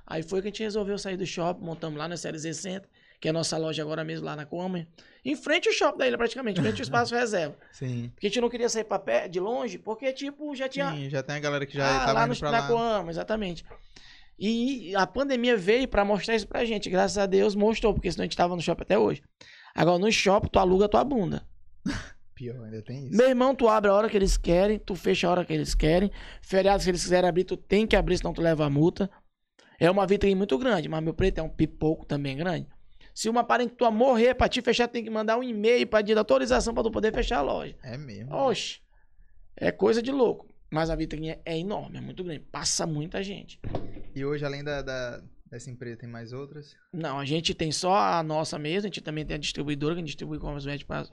Aí 0.06 0.22
foi 0.22 0.42
que 0.42 0.48
a 0.48 0.50
gente 0.50 0.62
resolveu 0.62 0.98
sair 0.98 1.16
do 1.16 1.24
shopping, 1.24 1.64
montamos 1.64 1.98
lá 1.98 2.06
na 2.06 2.18
CLZ 2.18 2.54
Center, 2.54 2.88
que 3.24 3.28
é 3.28 3.30
a 3.30 3.32
nossa 3.32 3.56
loja 3.56 3.82
agora 3.82 4.04
mesmo 4.04 4.26
lá 4.26 4.36
na 4.36 4.44
Coama. 4.44 4.86
Em 5.24 5.34
frente 5.34 5.66
ao 5.66 5.72
shopping 5.72 5.96
da 5.96 6.06
ilha, 6.06 6.18
praticamente, 6.18 6.60
em 6.60 6.62
frente 6.62 6.76
ao 6.76 6.82
espaço 6.84 7.14
reserva. 7.14 7.56
Sim. 7.72 8.10
Porque 8.14 8.26
a 8.26 8.28
gente 8.28 8.38
não 8.38 8.50
queria 8.50 8.68
sair 8.68 8.84
pra 8.84 8.98
pé, 8.98 9.28
de 9.28 9.40
longe, 9.40 9.78
porque, 9.78 10.12
tipo, 10.12 10.54
já 10.54 10.68
tinha 10.68 10.92
Sim, 10.92 11.08
já 11.08 11.22
tem 11.22 11.36
a 11.36 11.38
galera 11.38 11.64
que 11.64 11.74
já 11.74 11.86
ah, 11.86 12.00
tava 12.00 12.12
lá 12.12 12.26
indo 12.26 12.34
no, 12.34 12.38
pra 12.38 12.50
na 12.50 12.60
lá. 12.60 12.68
Coama, 12.68 13.10
exatamente. 13.10 13.64
E 14.38 14.94
a 14.94 15.06
pandemia 15.06 15.56
veio 15.56 15.88
pra 15.88 16.04
mostrar 16.04 16.36
isso 16.36 16.46
pra 16.46 16.66
gente. 16.66 16.90
Graças 16.90 17.16
a 17.16 17.24
Deus 17.24 17.54
mostrou, 17.54 17.94
porque 17.94 18.12
senão 18.12 18.24
a 18.24 18.26
gente 18.26 18.36
tava 18.36 18.54
no 18.54 18.60
shopping 18.60 18.82
até 18.82 18.98
hoje. 18.98 19.22
Agora, 19.74 19.98
no 19.98 20.12
shopping, 20.12 20.48
tu 20.52 20.58
aluga 20.58 20.84
a 20.84 20.88
tua 20.90 21.02
bunda. 21.02 21.48
Pior, 22.34 22.62
ainda 22.62 22.82
tem 22.82 23.06
isso. 23.06 23.16
Meu 23.16 23.30
irmão, 23.30 23.54
tu 23.54 23.70
abre 23.70 23.90
a 23.90 23.94
hora 23.94 24.10
que 24.10 24.18
eles 24.18 24.36
querem, 24.36 24.78
tu 24.78 24.94
fecha 24.94 25.26
a 25.26 25.30
hora 25.30 25.44
que 25.46 25.52
eles 25.54 25.74
querem. 25.74 26.10
Feriados 26.42 26.84
que 26.84 26.90
eles 26.90 27.02
quiserem 27.02 27.30
abrir, 27.30 27.44
tu 27.44 27.56
tem 27.56 27.86
que 27.86 27.96
abrir, 27.96 28.18
senão 28.18 28.34
tu 28.34 28.42
leva 28.42 28.66
a 28.66 28.68
multa. 28.68 29.08
É 29.80 29.90
uma 29.90 30.06
vitrine 30.06 30.34
muito 30.34 30.58
grande, 30.58 30.90
mas 30.90 31.02
meu 31.02 31.14
preto 31.14 31.38
é 31.38 31.42
um 31.42 31.48
pipoco 31.48 32.04
também 32.04 32.36
grande. 32.36 32.68
Se 33.14 33.28
uma 33.28 33.44
parente 33.44 33.74
tua 33.74 33.90
morrer 33.92 34.34
pra 34.34 34.48
te 34.48 34.60
fechar, 34.60 34.88
tem 34.88 35.04
que 35.04 35.08
mandar 35.10 35.38
um 35.38 35.42
e-mail 35.42 35.86
pra 35.86 36.00
pedir 36.00 36.18
autorização 36.18 36.74
pra 36.74 36.82
tu 36.82 36.90
poder 36.90 37.14
fechar 37.14 37.38
a 37.38 37.42
loja. 37.42 37.76
É 37.82 37.96
mesmo. 37.96 38.34
Oxe, 38.34 38.80
é 39.56 39.70
coisa 39.70 40.02
de 40.02 40.10
louco. 40.10 40.52
Mas 40.70 40.90
a 40.90 40.96
vitrine 40.96 41.30
é- 41.30 41.40
é 41.44 41.56
enorme, 41.58 41.98
é 41.98 42.00
muito 42.00 42.24
grande. 42.24 42.40
Passa 42.40 42.84
muita 42.86 43.22
gente. 43.22 43.60
E 44.14 44.24
hoje, 44.24 44.44
além 44.44 44.64
da, 44.64 44.82
da- 44.82 45.22
dessa 45.48 45.70
empresa, 45.70 45.96
tem 45.98 46.08
mais 46.08 46.32
outras? 46.32 46.74
Não, 46.92 47.18
a 47.20 47.24
gente 47.24 47.54
tem 47.54 47.70
só 47.70 47.94
a 47.94 48.22
nossa 48.24 48.58
mesmo, 48.58 48.86
a 48.86 48.88
gente 48.88 49.00
também 49.00 49.24
tem 49.24 49.36
a 49.36 49.38
distribuidora, 49.38 49.94
que 49.94 49.98
a 49.98 50.02
gente 50.02 50.08
distribui 50.08 50.40
cosméticos 50.40 51.12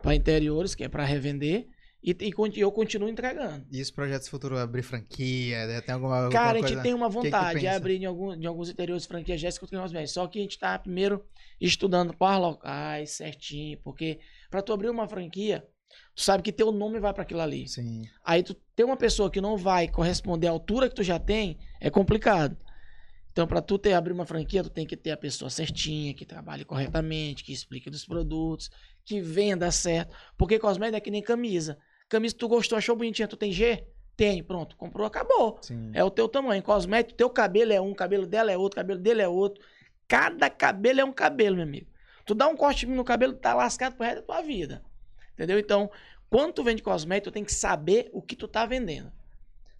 para 0.00 0.14
interiores, 0.14 0.76
que 0.76 0.84
é 0.84 0.88
para 0.88 1.04
revender. 1.04 1.66
E, 2.02 2.16
e 2.20 2.60
eu 2.60 2.72
continuo 2.72 3.08
entregando. 3.08 3.64
E 3.70 3.80
esse 3.80 3.92
projetos 3.92 4.26
futuro 4.28 4.58
abrir 4.58 4.82
franquia? 4.82 5.66
né? 5.66 5.80
Tem 5.80 5.94
alguma, 5.94 6.16
alguma 6.16 6.32
Cara, 6.32 6.58
a 6.58 6.60
gente 6.60 6.66
coisa? 6.68 6.82
tem 6.82 6.94
uma 6.94 7.08
que 7.08 7.14
que 7.16 7.22
vontade 7.22 7.60
de 7.60 7.68
abrir 7.68 8.02
em, 8.02 8.06
algum, 8.06 8.36
de 8.36 8.46
alguns 8.46 8.68
interiores 8.68 9.06
franquia 9.06 9.38
Jéssica 9.38 9.68
Cosméticos. 9.68 10.12
Só 10.12 10.26
que 10.26 10.40
a 10.40 10.42
gente 10.42 10.58
tá 10.58 10.76
primeiro 10.76 11.24
estudando 11.60 12.12
quais 12.16 12.40
locais 12.40 13.10
certinho. 13.12 13.78
Porque 13.84 14.18
para 14.50 14.60
tu 14.60 14.72
abrir 14.72 14.90
uma 14.90 15.06
franquia, 15.06 15.64
tu 16.12 16.22
sabe 16.22 16.42
que 16.42 16.52
teu 16.52 16.72
nome 16.72 16.98
vai 16.98 17.14
para 17.14 17.22
aquilo 17.22 17.40
ali. 17.40 17.68
Sim. 17.68 18.02
Aí 18.24 18.42
tu 18.42 18.54
ter 18.74 18.82
uma 18.82 18.96
pessoa 18.96 19.30
que 19.30 19.40
não 19.40 19.56
vai 19.56 19.86
corresponder 19.86 20.48
à 20.48 20.50
altura 20.50 20.88
que 20.88 20.96
tu 20.96 21.04
já 21.04 21.20
tem, 21.20 21.56
é 21.80 21.88
complicado. 21.88 22.56
Então, 23.30 23.46
para 23.46 23.62
tu 23.62 23.78
ter 23.78 23.94
abrir 23.94 24.12
uma 24.12 24.26
franquia, 24.26 24.62
tu 24.62 24.68
tem 24.68 24.86
que 24.86 24.96
ter 24.96 25.10
a 25.10 25.16
pessoa 25.16 25.48
certinha, 25.48 26.12
que 26.12 26.26
trabalhe 26.26 26.66
corretamente, 26.66 27.42
que 27.42 27.52
explique 27.52 27.88
dos 27.88 28.04
produtos, 28.04 28.70
que 29.06 29.22
venda 29.22 29.70
certo. 29.70 30.14
Porque 30.36 30.58
cosmético 30.58 30.96
é 30.96 31.00
que 31.00 31.10
nem 31.10 31.22
camisa. 31.22 31.78
Camisa 32.12 32.36
tu 32.36 32.46
gostou, 32.46 32.76
achou 32.76 32.94
bonitinha, 32.94 33.26
tu 33.26 33.38
tem 33.38 33.50
G? 33.50 33.86
Tem, 34.14 34.42
pronto, 34.42 34.76
comprou, 34.76 35.06
acabou. 35.06 35.58
Sim. 35.62 35.90
É 35.94 36.04
o 36.04 36.10
teu 36.10 36.28
tamanho. 36.28 36.62
Cosmético, 36.62 37.16
teu 37.16 37.30
cabelo 37.30 37.72
é 37.72 37.80
um, 37.80 37.94
cabelo 37.94 38.26
dela 38.26 38.52
é 38.52 38.58
outro, 38.58 38.76
cabelo 38.76 39.00
dele 39.00 39.22
é 39.22 39.28
outro. 39.28 39.64
Cada 40.06 40.50
cabelo 40.50 41.00
é 41.00 41.04
um 41.06 41.12
cabelo, 41.12 41.56
meu 41.56 41.64
amigo. 41.64 41.86
Tu 42.26 42.34
dá 42.34 42.48
um 42.48 42.54
corte 42.54 42.84
no 42.84 43.02
cabelo, 43.02 43.32
tá 43.32 43.54
lascado 43.54 43.96
pro 43.96 44.04
resto 44.04 44.20
da 44.20 44.26
tua 44.26 44.42
vida. 44.42 44.84
Entendeu? 45.32 45.58
Então, 45.58 45.90
quando 46.28 46.52
tu 46.52 46.62
vende 46.62 46.82
cosmético, 46.82 47.30
tu 47.30 47.32
tem 47.32 47.44
que 47.44 47.54
saber 47.54 48.10
o 48.12 48.20
que 48.20 48.36
tu 48.36 48.46
tá 48.46 48.66
vendendo. 48.66 49.10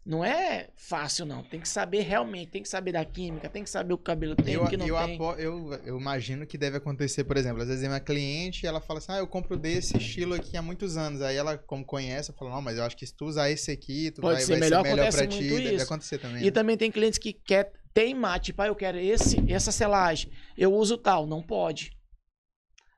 Não 0.04 0.24
é 0.24 0.68
fácil, 0.74 1.24
não. 1.24 1.44
Tem 1.44 1.60
que 1.60 1.68
saber 1.68 2.00
realmente, 2.00 2.50
tem 2.50 2.62
que 2.62 2.68
saber 2.68 2.90
da 2.90 3.04
química, 3.04 3.48
tem 3.48 3.62
que 3.62 3.70
saber 3.70 3.94
o 3.94 3.96
que 3.96 4.02
o 4.02 4.04
cabelo 4.04 4.34
tem, 4.34 4.54
eu, 4.54 4.64
o 4.64 4.68
que 4.68 4.76
não 4.76 4.88
eu, 4.88 4.96
tem. 4.96 5.14
apo- 5.14 5.34
eu, 5.38 5.72
eu 5.86 5.96
imagino 5.98 6.44
que 6.44 6.58
deve 6.58 6.76
acontecer, 6.76 7.22
por 7.22 7.36
exemplo, 7.36 7.62
às 7.62 7.68
vezes 7.68 7.84
é 7.84 7.88
uma 7.88 8.00
cliente 8.00 8.66
ela 8.66 8.80
fala 8.80 8.98
assim, 8.98 9.12
ah, 9.12 9.18
eu 9.18 9.28
compro 9.28 9.56
desse 9.56 9.96
estilo 9.96 10.34
aqui 10.34 10.56
há 10.56 10.62
muitos 10.62 10.96
anos. 10.96 11.22
Aí 11.22 11.36
ela, 11.36 11.56
como 11.56 11.84
conhece, 11.84 12.32
fala, 12.32 12.50
não, 12.50 12.60
mas 12.60 12.78
eu 12.78 12.84
acho 12.84 12.96
que 12.96 13.06
se 13.06 13.14
tu 13.14 13.26
usar 13.26 13.48
esse 13.48 13.70
aqui, 13.70 14.10
tu 14.10 14.20
Pode 14.22 14.34
vai, 14.34 14.42
ser 14.42 14.52
vai 14.58 14.60
melhor, 14.60 14.82
ser 14.82 14.90
melhor 14.90 15.12
pra 15.12 15.26
ti. 15.26 15.40
muito 15.40 15.62
Deve 15.62 15.74
isso. 15.76 15.84
acontecer 15.84 16.18
também. 16.18 16.42
E 16.42 16.44
né? 16.46 16.50
também 16.50 16.76
tem 16.76 16.90
clientes 16.90 17.18
que 17.20 17.32
quer 17.32 17.72
teimar, 17.94 18.40
tipo, 18.40 18.60
ah, 18.60 18.66
eu 18.66 18.74
quero 18.74 18.98
esse, 18.98 19.40
essa 19.48 19.70
selagem, 19.70 20.32
eu 20.58 20.74
uso 20.74 20.98
tal, 20.98 21.28
não 21.28 21.42
pode. 21.42 21.96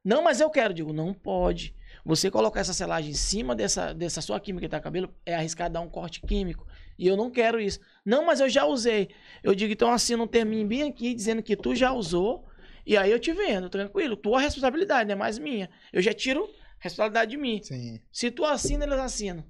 Não, 0.03 0.23
mas 0.23 0.41
eu 0.41 0.49
quero, 0.49 0.73
digo, 0.73 0.93
não 0.93 1.13
pode. 1.13 1.75
Você 2.05 2.31
colocar 2.31 2.61
essa 2.61 2.75
selagem 2.75 3.11
em 3.11 3.15
cima 3.15 3.55
dessa, 3.55 3.95
dessa 3.95 4.21
sua 4.21 4.39
química 4.39 4.67
que 4.67 4.71
tá 4.71 4.77
no 4.77 4.83
cabelo, 4.83 5.15
é 5.25 5.35
arriscar 5.35 5.71
dar 5.71 5.81
um 5.81 5.89
corte 5.89 6.21
químico. 6.21 6.67
E 6.99 7.07
eu 7.07 7.17
não 7.17 7.31
quero 7.31 7.61
isso. 7.61 7.81
Não, 8.05 8.25
mas 8.25 8.41
eu 8.41 8.49
já 8.49 8.65
usei. 8.65 9.09
Eu 9.43 9.55
digo, 9.55 9.73
então 9.73 9.91
assina 9.93 10.23
um 10.23 10.27
terminho 10.27 10.67
bem 10.67 10.83
aqui, 10.83 11.15
dizendo 11.15 11.43
que 11.43 11.57
tu 11.57 11.75
já 11.75 11.93
usou, 11.93 12.45
e 12.87 12.97
aí 12.97 13.11
eu 13.11 13.19
te 13.19 13.33
vendo, 13.33 13.69
tranquilo. 13.69 14.17
Tua 14.17 14.41
responsabilidade, 14.41 15.07
não 15.09 15.13
é 15.15 15.17
mais 15.17 15.39
minha. 15.39 15.69
Eu 15.93 16.01
já 16.03 16.13
tiro 16.13 16.45
a 16.45 16.49
responsabilidade 16.81 17.31
de 17.33 17.37
mim. 17.37 17.61
Sim. 17.63 18.01
Se 18.13 18.31
tu 18.31 18.45
assina, 18.45 18.85
eles 18.85 18.99
assinam. 18.99 19.45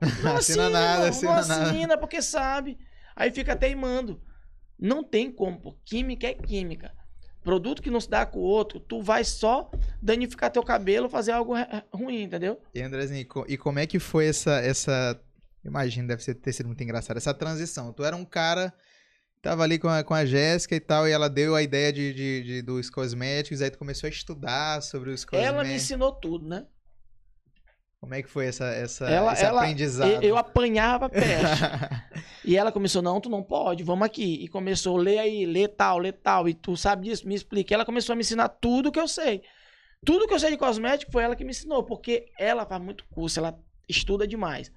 Não 0.22 0.36
Assina 0.36 0.64
assina, 0.66 0.70
nada, 0.70 1.06
irmão, 1.06 1.08
assina 1.08 1.30
não 1.30 1.48
nada. 1.48 1.70
assina, 1.70 1.96
porque 1.96 2.20
sabe. 2.20 2.76
Aí 3.16 3.30
fica 3.30 3.56
teimando. 3.56 4.20
Não 4.78 5.02
tem 5.04 5.30
como, 5.30 5.58
pô. 5.58 5.76
Química 5.84 6.26
é 6.26 6.34
química. 6.34 6.92
Produto 7.42 7.80
que 7.80 7.90
não 7.90 8.00
se 8.00 8.10
dá 8.10 8.26
com 8.26 8.38
o 8.40 8.42
outro, 8.42 8.80
tu 8.80 9.00
vai 9.00 9.22
só 9.22 9.70
danificar 10.02 10.50
teu 10.50 10.62
cabelo, 10.62 11.08
fazer 11.08 11.32
algo 11.32 11.54
ruim, 11.92 12.22
entendeu? 12.22 12.60
E 12.74 12.82
Andrezinho, 12.82 13.20
e 13.48 13.52
e 13.52 13.56
como 13.56 13.78
é 13.78 13.86
que 13.86 13.98
foi 13.98 14.26
essa. 14.28 14.58
essa... 14.60 15.18
Imagino, 15.64 16.06
deve 16.08 16.22
ser- 16.22 16.34
ter 16.34 16.52
sido 16.52 16.66
muito 16.66 16.82
engraçado. 16.82 17.16
Essa 17.16 17.32
transição. 17.34 17.92
Tu 17.92 18.04
era 18.04 18.14
um 18.14 18.24
cara. 18.24 18.72
Tava 19.40 19.62
ali 19.62 19.78
com 19.78 19.88
a, 19.88 20.02
com 20.02 20.14
a 20.14 20.24
Jéssica 20.24 20.74
e 20.74 20.80
tal, 20.80 21.06
e 21.06 21.12
ela 21.12 21.28
deu 21.28 21.54
a 21.54 21.62
ideia 21.62 21.92
de, 21.92 22.14
de- 22.14 22.42
de- 22.42 22.62
dos 22.62 22.88
cosméticos, 22.88 23.60
aí 23.60 23.70
tu 23.70 23.76
começou 23.78 24.06
a 24.06 24.10
estudar 24.10 24.82
sobre 24.82 25.10
os 25.10 25.26
Ela 25.32 25.42
me 25.42 25.48
cosméticos. 25.58 25.82
ensinou 25.82 26.12
tudo, 26.12 26.48
né? 26.48 26.64
Como 28.00 28.14
é 28.14 28.22
que 28.22 28.28
foi 28.28 28.46
essa, 28.46 28.66
essa, 28.66 29.06
Ela- 29.08 29.32
esse 29.32 29.44
ela- 29.44 29.60
aprendizado? 29.60 30.10
Eu, 30.10 30.22
eu 30.22 30.36
apanhava 30.38 31.08
peste. 31.10 31.24
e 32.44 32.56
ela 32.56 32.70
começou, 32.72 33.00
não, 33.02 33.20
tu 33.20 33.28
não 33.30 33.42
pode, 33.42 33.82
vamos 33.82 34.04
aqui. 34.06 34.44
E 34.44 34.48
começou, 34.48 34.96
lê 34.96 35.18
aí, 35.18 35.46
lê 35.46 35.68
tal, 35.68 35.98
lê 35.98 36.12
tal. 36.12 36.46
E 36.48 36.52
tu 36.54 36.76
sabe 36.76 37.08
disso, 37.08 37.26
me 37.26 37.34
explica. 37.34 37.74
Ela 37.74 37.84
começou 37.84 38.12
a 38.12 38.16
me 38.16 38.20
ensinar 38.22 38.48
tudo 38.48 38.92
que 38.92 39.00
eu 39.00 39.08
sei. 39.08 39.42
Tudo 40.04 40.26
que 40.26 40.34
eu 40.34 40.38
sei 40.40 40.50
de 40.50 40.58
cosmético 40.58 41.10
foi 41.12 41.22
ela 41.22 41.34
que 41.36 41.44
me 41.44 41.50
ensinou, 41.50 41.82
porque 41.82 42.26
ela 42.38 42.66
faz 42.66 42.82
muito 42.82 43.04
curso, 43.08 43.38
ela 43.38 43.58
estuda 43.88 44.26
demais. 44.26 44.70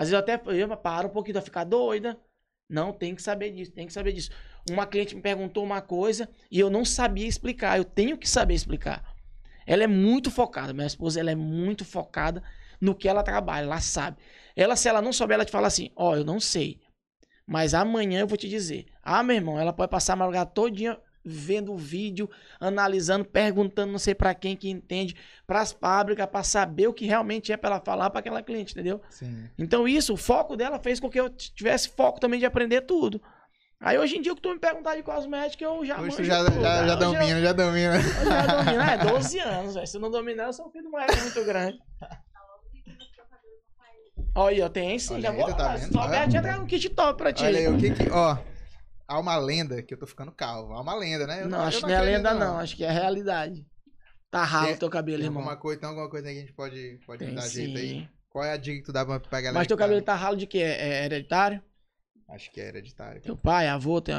Às 0.00 0.08
vezes 0.08 0.12
eu 0.14 0.18
até 0.18 0.40
eu 0.58 0.76
paro 0.78 1.08
um 1.08 1.10
pouquinho, 1.10 1.34
vai 1.34 1.42
ficar 1.42 1.62
doida. 1.62 2.18
Não, 2.66 2.90
tem 2.90 3.14
que 3.14 3.20
saber 3.20 3.50
disso, 3.50 3.70
tem 3.70 3.86
que 3.86 3.92
saber 3.92 4.12
disso. 4.12 4.30
Uma 4.70 4.86
cliente 4.86 5.14
me 5.14 5.20
perguntou 5.20 5.62
uma 5.62 5.82
coisa 5.82 6.26
e 6.50 6.58
eu 6.58 6.70
não 6.70 6.86
sabia 6.86 7.28
explicar. 7.28 7.76
Eu 7.76 7.84
tenho 7.84 8.16
que 8.16 8.26
saber 8.26 8.54
explicar. 8.54 9.04
Ela 9.66 9.84
é 9.84 9.86
muito 9.86 10.30
focada, 10.30 10.72
minha 10.72 10.86
esposa, 10.86 11.20
ela 11.20 11.30
é 11.30 11.34
muito 11.34 11.84
focada 11.84 12.42
no 12.80 12.94
que 12.94 13.08
ela 13.10 13.22
trabalha, 13.22 13.64
ela 13.64 13.78
sabe. 13.82 14.16
Ela, 14.56 14.74
se 14.74 14.88
ela 14.88 15.02
não 15.02 15.12
souber, 15.12 15.34
ela 15.34 15.44
te 15.44 15.52
fala 15.52 15.66
assim: 15.66 15.90
Ó, 15.94 16.16
eu 16.16 16.24
não 16.24 16.40
sei. 16.40 16.80
Mas 17.46 17.74
amanhã 17.74 18.20
eu 18.20 18.26
vou 18.26 18.38
te 18.38 18.48
dizer. 18.48 18.86
Ah, 19.02 19.22
meu 19.22 19.36
irmão, 19.36 19.60
ela 19.60 19.72
pode 19.72 19.90
passar 19.90 20.14
a 20.14 20.16
madrugada 20.16 20.50
todinha 20.50 20.98
vendo 21.24 21.72
o 21.72 21.76
vídeo, 21.76 22.28
analisando, 22.58 23.24
perguntando 23.24 23.92
não 23.92 23.98
sei 23.98 24.14
pra 24.14 24.34
quem 24.34 24.56
que 24.56 24.70
entende, 24.70 25.14
pras 25.46 25.72
fábricas, 25.72 26.26
pra 26.26 26.42
saber 26.42 26.88
o 26.88 26.94
que 26.94 27.06
realmente 27.06 27.52
é 27.52 27.56
pra 27.56 27.70
ela 27.70 27.80
falar 27.80 28.10
pra 28.10 28.20
aquela 28.20 28.42
cliente, 28.42 28.72
entendeu? 28.72 29.00
Sim. 29.10 29.48
Então 29.58 29.86
isso, 29.86 30.14
o 30.14 30.16
foco 30.16 30.56
dela 30.56 30.78
fez 30.78 30.98
com 30.98 31.10
que 31.10 31.20
eu 31.20 31.28
tivesse 31.30 31.90
foco 31.90 32.20
também 32.20 32.38
de 32.38 32.46
aprender 32.46 32.82
tudo. 32.82 33.20
Aí 33.82 33.98
hoje 33.98 34.16
em 34.18 34.20
dia, 34.20 34.32
o 34.32 34.36
que 34.36 34.42
tu 34.42 34.50
me 34.52 34.58
perguntar 34.58 34.94
de 34.94 35.02
cosmética, 35.02 35.64
eu 35.64 35.82
já 35.86 35.98
Hoje 35.98 36.16
tu 36.16 36.24
já, 36.24 36.44
tudo, 36.44 36.60
já, 36.60 36.86
já 36.86 36.94
domina, 36.96 37.40
já 37.40 37.52
domina. 37.52 37.96
eu 37.96 38.02
já 38.24 38.46
domino. 38.46 38.82
É, 38.82 38.98
12 39.08 39.38
anos, 39.38 39.74
velho. 39.74 39.86
Se 39.86 39.96
eu 39.96 40.00
não 40.02 40.10
dominar, 40.10 40.44
eu 40.44 40.52
sou 40.52 40.66
um 40.66 40.70
filho 40.70 40.84
de 40.84 40.88
uma 40.88 41.06
muito 41.06 41.44
grande. 41.46 41.78
Olha 44.34 44.56
aí, 44.56 44.62
ó, 44.62 44.68
tem 44.68 44.98
sim, 44.98 45.14
Olha 45.14 45.22
já 45.22 45.30
aí, 45.30 45.36
vou 45.36 45.54
tá 45.54 45.76
vendo? 45.76 46.32
Já 46.32 46.42
trago 46.42 46.62
um 46.62 46.66
kit 46.66 46.88
top 46.90 47.16
pra 47.16 47.32
ti. 47.32 47.42
Olha 47.44 47.58
aí, 47.58 47.68
o 47.68 47.78
que 47.78 47.90
que. 47.90 48.10
Ó, 48.10 48.36
há 49.10 49.18
uma 49.18 49.36
lenda 49.36 49.82
que 49.82 49.92
eu 49.92 49.98
tô 49.98 50.06
ficando 50.06 50.30
calvo. 50.32 50.72
Há 50.72 50.80
uma 50.80 50.94
lenda, 50.94 51.26
né? 51.26 51.42
Eu 51.42 51.48
não, 51.48 51.58
eu 51.58 51.64
acho 51.64 51.80
que 51.80 51.86
não 51.86 51.94
é 51.94 52.00
lenda, 52.00 52.32
não. 52.34 52.58
Acho 52.58 52.76
que 52.76 52.84
é 52.84 52.90
realidade. 52.90 53.66
Tá 54.30 54.44
ralo 54.44 54.72
o 54.72 54.78
teu 54.78 54.88
cabelo, 54.88 55.18
Tem 55.18 55.26
irmão. 55.26 55.42
alguma 55.42 55.56
coisa, 55.56 55.80
tem 55.80 55.88
alguma 55.88 56.08
coisa 56.08 56.28
aí 56.28 56.34
que 56.34 56.38
a 56.38 56.42
gente 56.42 56.54
pode, 56.54 57.00
pode 57.04 57.24
Tem 57.24 57.34
dar 57.34 57.48
jeito 57.48 57.76
aí? 57.76 58.08
Qual 58.28 58.44
é 58.44 58.52
a 58.52 58.56
dica 58.56 58.78
que 58.78 58.84
tu 58.84 58.92
dá 58.92 59.04
pra, 59.04 59.18
pra 59.18 59.40
galera? 59.40 59.58
Mas 59.58 59.66
teu 59.66 59.76
tá- 59.76 59.82
cabelo 59.82 60.02
tá 60.02 60.14
ralo 60.14 60.36
de 60.36 60.46
quê? 60.46 60.58
É 60.58 61.04
hereditário? 61.04 61.60
Acho 62.28 62.48
que 62.52 62.60
é 62.60 62.68
hereditário. 62.68 63.20
Teu 63.20 63.36
pai, 63.36 63.66
avô, 63.66 64.00
tem... 64.00 64.14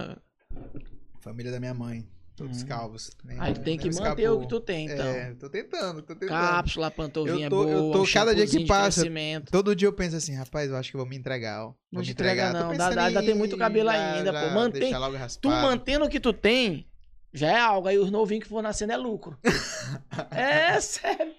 Família 1.21 1.49
da 1.49 1.61
minha 1.61 1.73
mãe. 1.73 2.05
Todos 2.35 2.63
Hum. 2.63 2.67
calvos. 2.67 3.11
Nem- 3.23 3.39
aí 3.39 3.53
tu 3.53 3.61
tem 3.61 3.77
que 3.77 3.89
me 3.89 3.95
manter 3.99 4.29
o 4.29 4.39
que 4.41 4.47
tu 4.47 4.59
tem, 4.59 4.85
então. 4.85 5.05
É, 5.05 5.33
tô 5.35 5.49
tentando, 5.49 6.01
tô 6.01 6.15
tentando. 6.15 6.29
Cápsula, 6.29 6.89
pantovinha 6.89 7.45
Eu 7.47 7.49
tô- 7.49 7.67
eu 7.69 7.79
boa, 7.81 7.93
tô- 7.93 8.03
um 8.03 8.11
cada 8.11 8.33
dia 8.33 8.47
que 8.47 8.65
passa. 8.65 9.03
Todo 9.51 9.75
dia 9.75 9.87
eu 9.87 9.93
penso 9.93 10.15
assim, 10.15 10.33
rapaz, 10.33 10.69
eu 10.69 10.77
acho 10.77 10.89
que 10.89 10.95
eu 10.95 10.99
vou 11.01 11.07
me 11.07 11.15
entregar, 11.17 11.61
ó. 11.63 11.65
Vou 11.67 11.75
Não 11.91 11.99
me 11.99 12.05
te 12.05 12.11
entrega, 12.13 12.41
entregar. 12.49 12.61
Tô 12.63 12.69
não. 12.71 12.77
Dá- 12.77 12.89
dá- 12.89 13.05
ainda 13.05 13.21
em 13.21 13.25
tem 13.25 13.35
muito 13.35 13.57
cabelo 13.57 13.91
já- 13.91 14.15
ainda, 14.15 14.31
já 14.31 14.47
pô. 14.47 14.53
Mantém- 14.55 14.93
Tu 15.41 15.49
mantendo 15.49 16.05
o 16.05 16.09
que 16.09 16.19
tu 16.19 16.31
tem, 16.33 16.87
já 17.33 17.51
é 17.51 17.59
algo. 17.59 17.87
Aí 17.87 17.97
os 17.99 18.09
novinhos 18.09 18.43
que 18.45 18.49
for 18.49 18.63
nascendo 18.63 18.93
é 18.93 18.97
lucro. 18.97 19.37
é, 20.31 20.79
sério. 20.79 21.33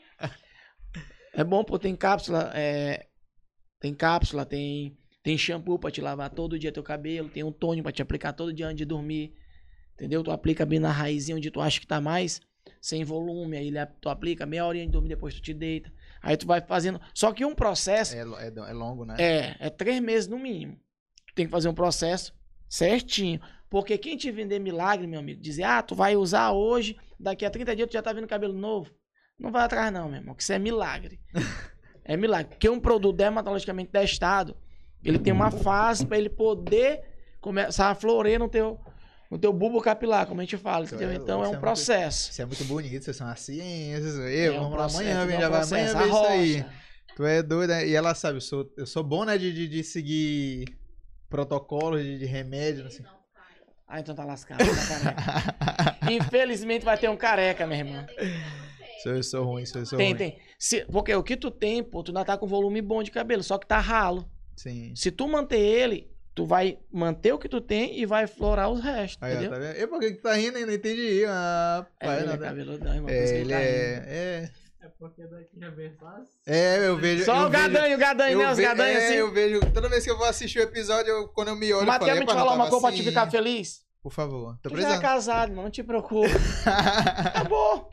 É 1.35 1.43
bom, 1.43 1.65
pô, 1.65 1.79
tem 1.79 1.97
cápsula, 1.97 2.51
é, 2.55 3.07
tem 3.81 3.95
cápsula, 3.95 4.45
tem, 4.45 4.97
tem 5.23 5.39
shampoo 5.39 5.79
pra 5.79 5.91
te 5.91 6.01
lavar 6.01 6.29
todo 6.31 6.59
dia 6.59 6.71
teu 6.71 6.83
cabelo, 6.83 7.29
tem 7.31 7.43
um 7.43 7.51
tônico 7.51 7.85
pra 7.85 7.93
te 7.93 8.03
aplicar 8.03 8.35
todo 8.35 8.53
dia 8.53 8.67
antes 8.67 8.77
de 8.77 8.85
dormir. 8.85 9.35
Entendeu? 9.95 10.23
Tu 10.23 10.31
aplica 10.31 10.65
bem 10.67 10.79
na 10.79 10.91
raizinha 10.91 11.37
onde 11.37 11.51
tu 11.51 11.61
acha 11.61 11.81
que 11.81 11.87
tá 11.87 12.01
mais, 12.01 12.41
sem 12.81 13.05
volume, 13.05 13.57
aí 13.57 13.73
tu 14.01 14.09
aplica 14.09 14.47
meia 14.47 14.67
horinha 14.67 14.87
de 14.87 14.93
dormir, 14.93 15.11
depois 15.11 15.35
tu 15.35 15.41
te 15.41 15.55
deita. 15.55 15.93
Aí 16.21 16.37
tu 16.37 16.47
vai 16.47 16.61
fazendo. 16.61 17.01
Só 17.15 17.33
que 17.33 17.45
um 17.45 17.55
processo 17.55 18.15
É, 18.15 18.21
é, 18.21 18.53
é 18.71 18.73
longo, 18.73 19.05
né? 19.05 19.17
é, 19.19 19.57
é 19.59 19.71
três 19.71 20.01
meses 20.01 20.29
no 20.29 20.39
mínimo. 20.39 20.77
Tu 21.27 21.35
tem 21.35 21.47
que 21.47 21.51
fazer 21.51 21.69
um 21.69 21.75
processo 21.75 22.35
certinho. 22.69 23.41
Porque 23.69 23.97
quem 23.97 24.17
te 24.17 24.31
vender 24.31 24.59
milagre, 24.59 25.07
meu 25.07 25.21
amigo, 25.21 25.41
dizer, 25.41 25.63
ah, 25.63 25.83
tu 25.83 25.95
vai 25.95 26.15
usar 26.15 26.53
hoje, 26.53 26.97
daqui 27.19 27.45
a 27.45 27.51
30 27.51 27.75
dias 27.75 27.89
tu 27.89 27.93
já 27.95 28.03
tá 28.03 28.13
vendo 28.13 28.27
cabelo 28.27 28.53
novo. 28.53 28.91
Não 29.39 29.51
vai 29.51 29.65
atrás, 29.65 29.93
não, 29.93 30.09
meu 30.09 30.19
irmão, 30.21 30.35
que 30.35 30.43
isso 30.43 30.53
é 30.53 30.59
milagre. 30.59 31.21
é 32.05 32.17
milagre. 32.17 32.51
Porque 32.51 32.69
um 32.69 32.79
produto 32.79 33.17
dermatologicamente 33.17 33.91
testado, 33.91 34.57
ele 35.03 35.19
tem 35.19 35.33
uma 35.33 35.51
fase 35.51 36.07
para 36.07 36.19
ele 36.19 36.29
poder 36.29 37.01
começar 37.41 37.91
a 37.91 37.95
florir 37.95 38.39
no 38.39 38.49
teu, 38.49 38.79
no 39.33 39.39
teu 39.39 39.53
bulbo 39.53 39.81
capilar, 39.81 40.27
como 40.27 40.41
a 40.41 40.45
gente 40.45 40.59
fala, 40.59 40.85
entendeu? 40.85 41.11
é- 41.11 41.15
então 41.15 41.41
é 41.41 41.45
é 41.45 41.49
um 41.49 41.51
muito- 41.53 41.61
processo. 41.61 42.31
Isso 42.31 42.43
é 42.43 42.45
muito 42.45 42.65
bonito, 42.67 43.03
vocês 43.03 43.17
são 43.17 43.27
a 43.27 43.35
ciência. 43.35 44.07
Eu, 44.29 44.53
É 44.53 44.57
um 44.59 44.63
vamos 44.65 44.71
lá 44.73 44.77
processo, 44.85 45.01
amanhã, 45.01 45.23
é 45.23 45.27
vem, 45.27 45.37
um 45.37 45.41
já 45.41 45.49
vai 45.49 45.63
amanhã 45.63 45.99
ver 45.99 46.07
isso 46.09 46.27
aí. 46.27 46.65
Tu 47.17 47.25
é 47.25 47.43
doido, 47.43 47.71
né? 47.71 47.87
E 47.89 47.95
ela 47.95 48.15
sabe, 48.15 48.37
eu 48.37 48.41
sou, 48.43 48.71
eu 48.77 48.87
sou 48.87 49.03
bom, 49.03 49.25
né, 49.25 49.37
de, 49.39 49.53
de, 49.53 49.69
de 49.69 49.83
seguir 49.85 50.67
protocolos 51.31 52.03
de, 52.03 52.19
de 52.19 52.27
remédio, 52.27 52.85
não 52.85 52.91
sei. 52.91 53.05
Ah, 53.89 54.01
então 54.01 54.15
tá 54.15 54.25
lascado, 54.25 54.59
tá 54.59 54.87
careca. 54.87 55.99
Infelizmente 56.13 56.85
vai 56.85 56.97
ter 56.99 57.09
um 57.09 57.17
careca, 57.17 57.67
meu 57.67 57.79
irmão. 57.79 58.07
Sou- 59.03 59.13
Eu 59.13 59.23
sou 59.23 59.45
ruim, 59.45 59.65
sou, 59.67 59.81
eu 59.83 59.87
sou 59.87 59.99
Tem, 59.99 60.09
ruim. 60.09 60.17
tem. 60.17 60.39
Se- 60.59 60.85
porque 60.93 61.15
o 61.15 61.23
que 61.23 61.37
tu 61.37 61.51
tem, 61.51 61.83
pô, 61.83 62.03
tu 62.03 62.11
ainda 62.11 62.25
tá 62.25 62.37
com 62.39 62.47
volume 62.47 62.81
bom 62.83 63.03
de 63.03 63.11
cabelo, 63.11 63.43
só 63.43 63.57
que 63.59 63.67
tá 63.67 63.79
ralo. 63.79 64.31
Sim. 64.57 64.95
Se 64.95 65.11
tu 65.11 65.27
manter 65.27 65.59
ele, 65.59 66.11
tu 66.35 66.47
vai 66.47 66.79
manter 66.93 67.33
o 67.33 67.39
que 67.39 67.49
tu 67.49 67.61
tem 67.61 67.99
e 67.99 68.07
vai 68.07 68.27
florar 68.27 68.71
os 68.71 68.81
restos, 68.83 69.19
Aí, 69.23 69.33
entendeu? 69.33 69.51
tá 69.51 69.59
vendo? 69.59 69.77
E 69.79 69.87
por 69.87 70.01
que 70.01 70.13
que 70.13 70.23
tá 70.23 70.35
rindo 70.35 70.57
aí? 70.59 70.67
Não 70.67 70.73
entendi. 70.73 71.25
Ah, 71.27 71.87
É, 72.01 72.07
pai, 72.07 72.17
ele 72.17 72.25
é 72.25 72.27
nada. 72.31 72.47
cabeludão, 72.47 72.95
irmão. 72.95 73.11
É, 73.11 73.29
ele 73.39 73.53
tá 73.53 73.59
rindo. 73.59 73.69
é, 73.69 74.05
é. 74.09 74.51
É 74.85 74.89
porque 74.99 75.25
daqui 75.29 75.61
já 75.61 75.71
vem 75.71 75.87
as... 76.01 76.29
É, 76.45 76.87
eu 76.89 76.97
vejo. 76.97 77.25
Só 77.25 77.43
eu 77.43 77.47
o 77.47 77.51
gadanho, 77.51 77.97
o 77.97 78.01
gadanho, 78.01 78.39
né? 78.39 78.51
Os 78.51 78.57
ve- 78.57 78.63
gadanhos 78.65 79.01
é, 79.03 79.07
assim. 79.07 79.15
eu 79.17 79.33
vejo. 79.33 79.61
Toda 79.73 79.89
vez 79.89 80.03
que 80.03 80.11
eu 80.11 80.19
vou 80.19 80.27
assistir 80.27 80.59
o 80.59 80.63
episódio, 80.63 81.09
eu- 81.11 81.29
quando 81.29 81.49
eu 81.49 81.57
me 81.57 81.73
olho, 81.73 81.83
eu 81.83 81.87
Matheus, 81.87 82.09
falei, 82.11 82.21
me 82.21 82.27
te 82.27 82.31
"Epa, 82.31 82.35
não 82.35 82.45
falar 82.47 82.57
uma 82.57 82.69
coisa 82.69 82.81
pra 82.87 82.91
te 82.93 83.01
assim." 83.01 83.09
ficar 83.09 83.31
feliz. 83.31 83.83
Por 84.03 84.11
favor, 84.13 84.59
tô 84.61 84.69
Tu 84.71 84.73
já 84.75 84.81
é 84.81 84.83
precisando. 84.83 85.01
casado, 85.03 85.51
irmão, 85.51 85.65
não 85.65 85.71
te 85.71 85.85
preocupa. 85.85 86.27
Acabou. 87.27 87.91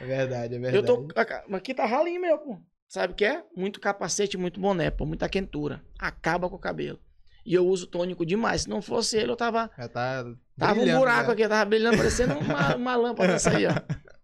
É 0.00 0.04
verdade, 0.04 0.54
é 0.56 0.58
verdade. 0.58 0.76
Eu 0.76 0.82
tô. 0.84 1.08
Aqui 1.54 1.72
tá 1.74 1.84
ralinho 1.86 2.20
meu, 2.20 2.36
pô. 2.38 2.58
Sabe 2.88 3.12
o 3.12 3.16
que 3.16 3.24
é? 3.24 3.42
Muito 3.56 3.80
capacete, 3.80 4.36
muito 4.36 4.60
boné, 4.60 4.90
pô. 4.90 5.06
Muita 5.06 5.28
quentura. 5.28 5.80
Acaba 5.98 6.48
com 6.50 6.56
o 6.56 6.58
cabelo. 6.58 6.98
E 7.44 7.54
eu 7.54 7.66
uso 7.66 7.86
tônico 7.86 8.24
demais. 8.24 8.62
Se 8.62 8.68
não 8.68 8.80
fosse 8.80 9.16
ele, 9.16 9.32
eu 9.32 9.36
tava. 9.36 9.68
Tá. 9.92 10.24
Tava 10.58 10.80
um 10.80 10.98
buraco 10.98 11.26
já. 11.26 11.32
aqui, 11.32 11.48
tava 11.48 11.64
brilhando, 11.68 11.96
parecendo 11.96 12.38
uma, 12.38 12.76
uma 12.76 12.96
lâmpada 12.96 13.32
dessa 13.32 13.56
aí, 13.56 13.66
ó. 13.66 13.72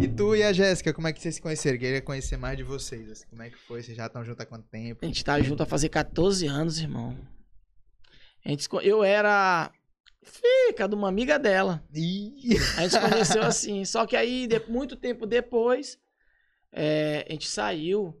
E 0.00 0.08
tu 0.08 0.34
e 0.34 0.42
a 0.42 0.52
Jéssica, 0.52 0.92
como 0.92 1.06
é 1.06 1.12
que 1.12 1.20
vocês 1.20 1.36
se 1.36 1.40
conheceram? 1.40 1.78
Queria 1.78 2.02
conhecer 2.02 2.36
mais 2.36 2.56
de 2.56 2.62
vocês. 2.64 3.08
assim, 3.10 3.26
como 3.28 3.42
é 3.42 3.50
que 3.50 3.56
foi? 3.56 3.82
Vocês 3.82 3.96
já 3.96 4.06
estão 4.06 4.24
juntos 4.24 4.40
há 4.40 4.46
quanto 4.46 4.66
tempo? 4.68 5.04
A 5.04 5.06
gente 5.06 5.24
tá 5.24 5.40
junto 5.40 5.62
a 5.62 5.66
fazer 5.66 5.88
14 5.88 6.46
anos, 6.46 6.80
irmão. 6.80 7.16
A 8.44 8.48
gente, 8.48 8.68
eu 8.82 9.04
era 9.04 9.70
fica 10.22 10.88
de 10.88 10.94
uma 10.94 11.08
amiga 11.08 11.38
dela. 11.38 11.84
Ih! 11.94 12.56
A 12.76 12.82
gente 12.82 12.90
se 12.90 13.00
conheceu 13.00 13.42
assim. 13.44 13.84
Só 13.84 14.06
que 14.06 14.16
aí, 14.16 14.46
de- 14.46 14.60
muito 14.68 14.96
tempo 14.96 15.24
depois, 15.26 15.98
é, 16.72 17.24
a 17.28 17.32
gente 17.32 17.48
saiu. 17.48 18.20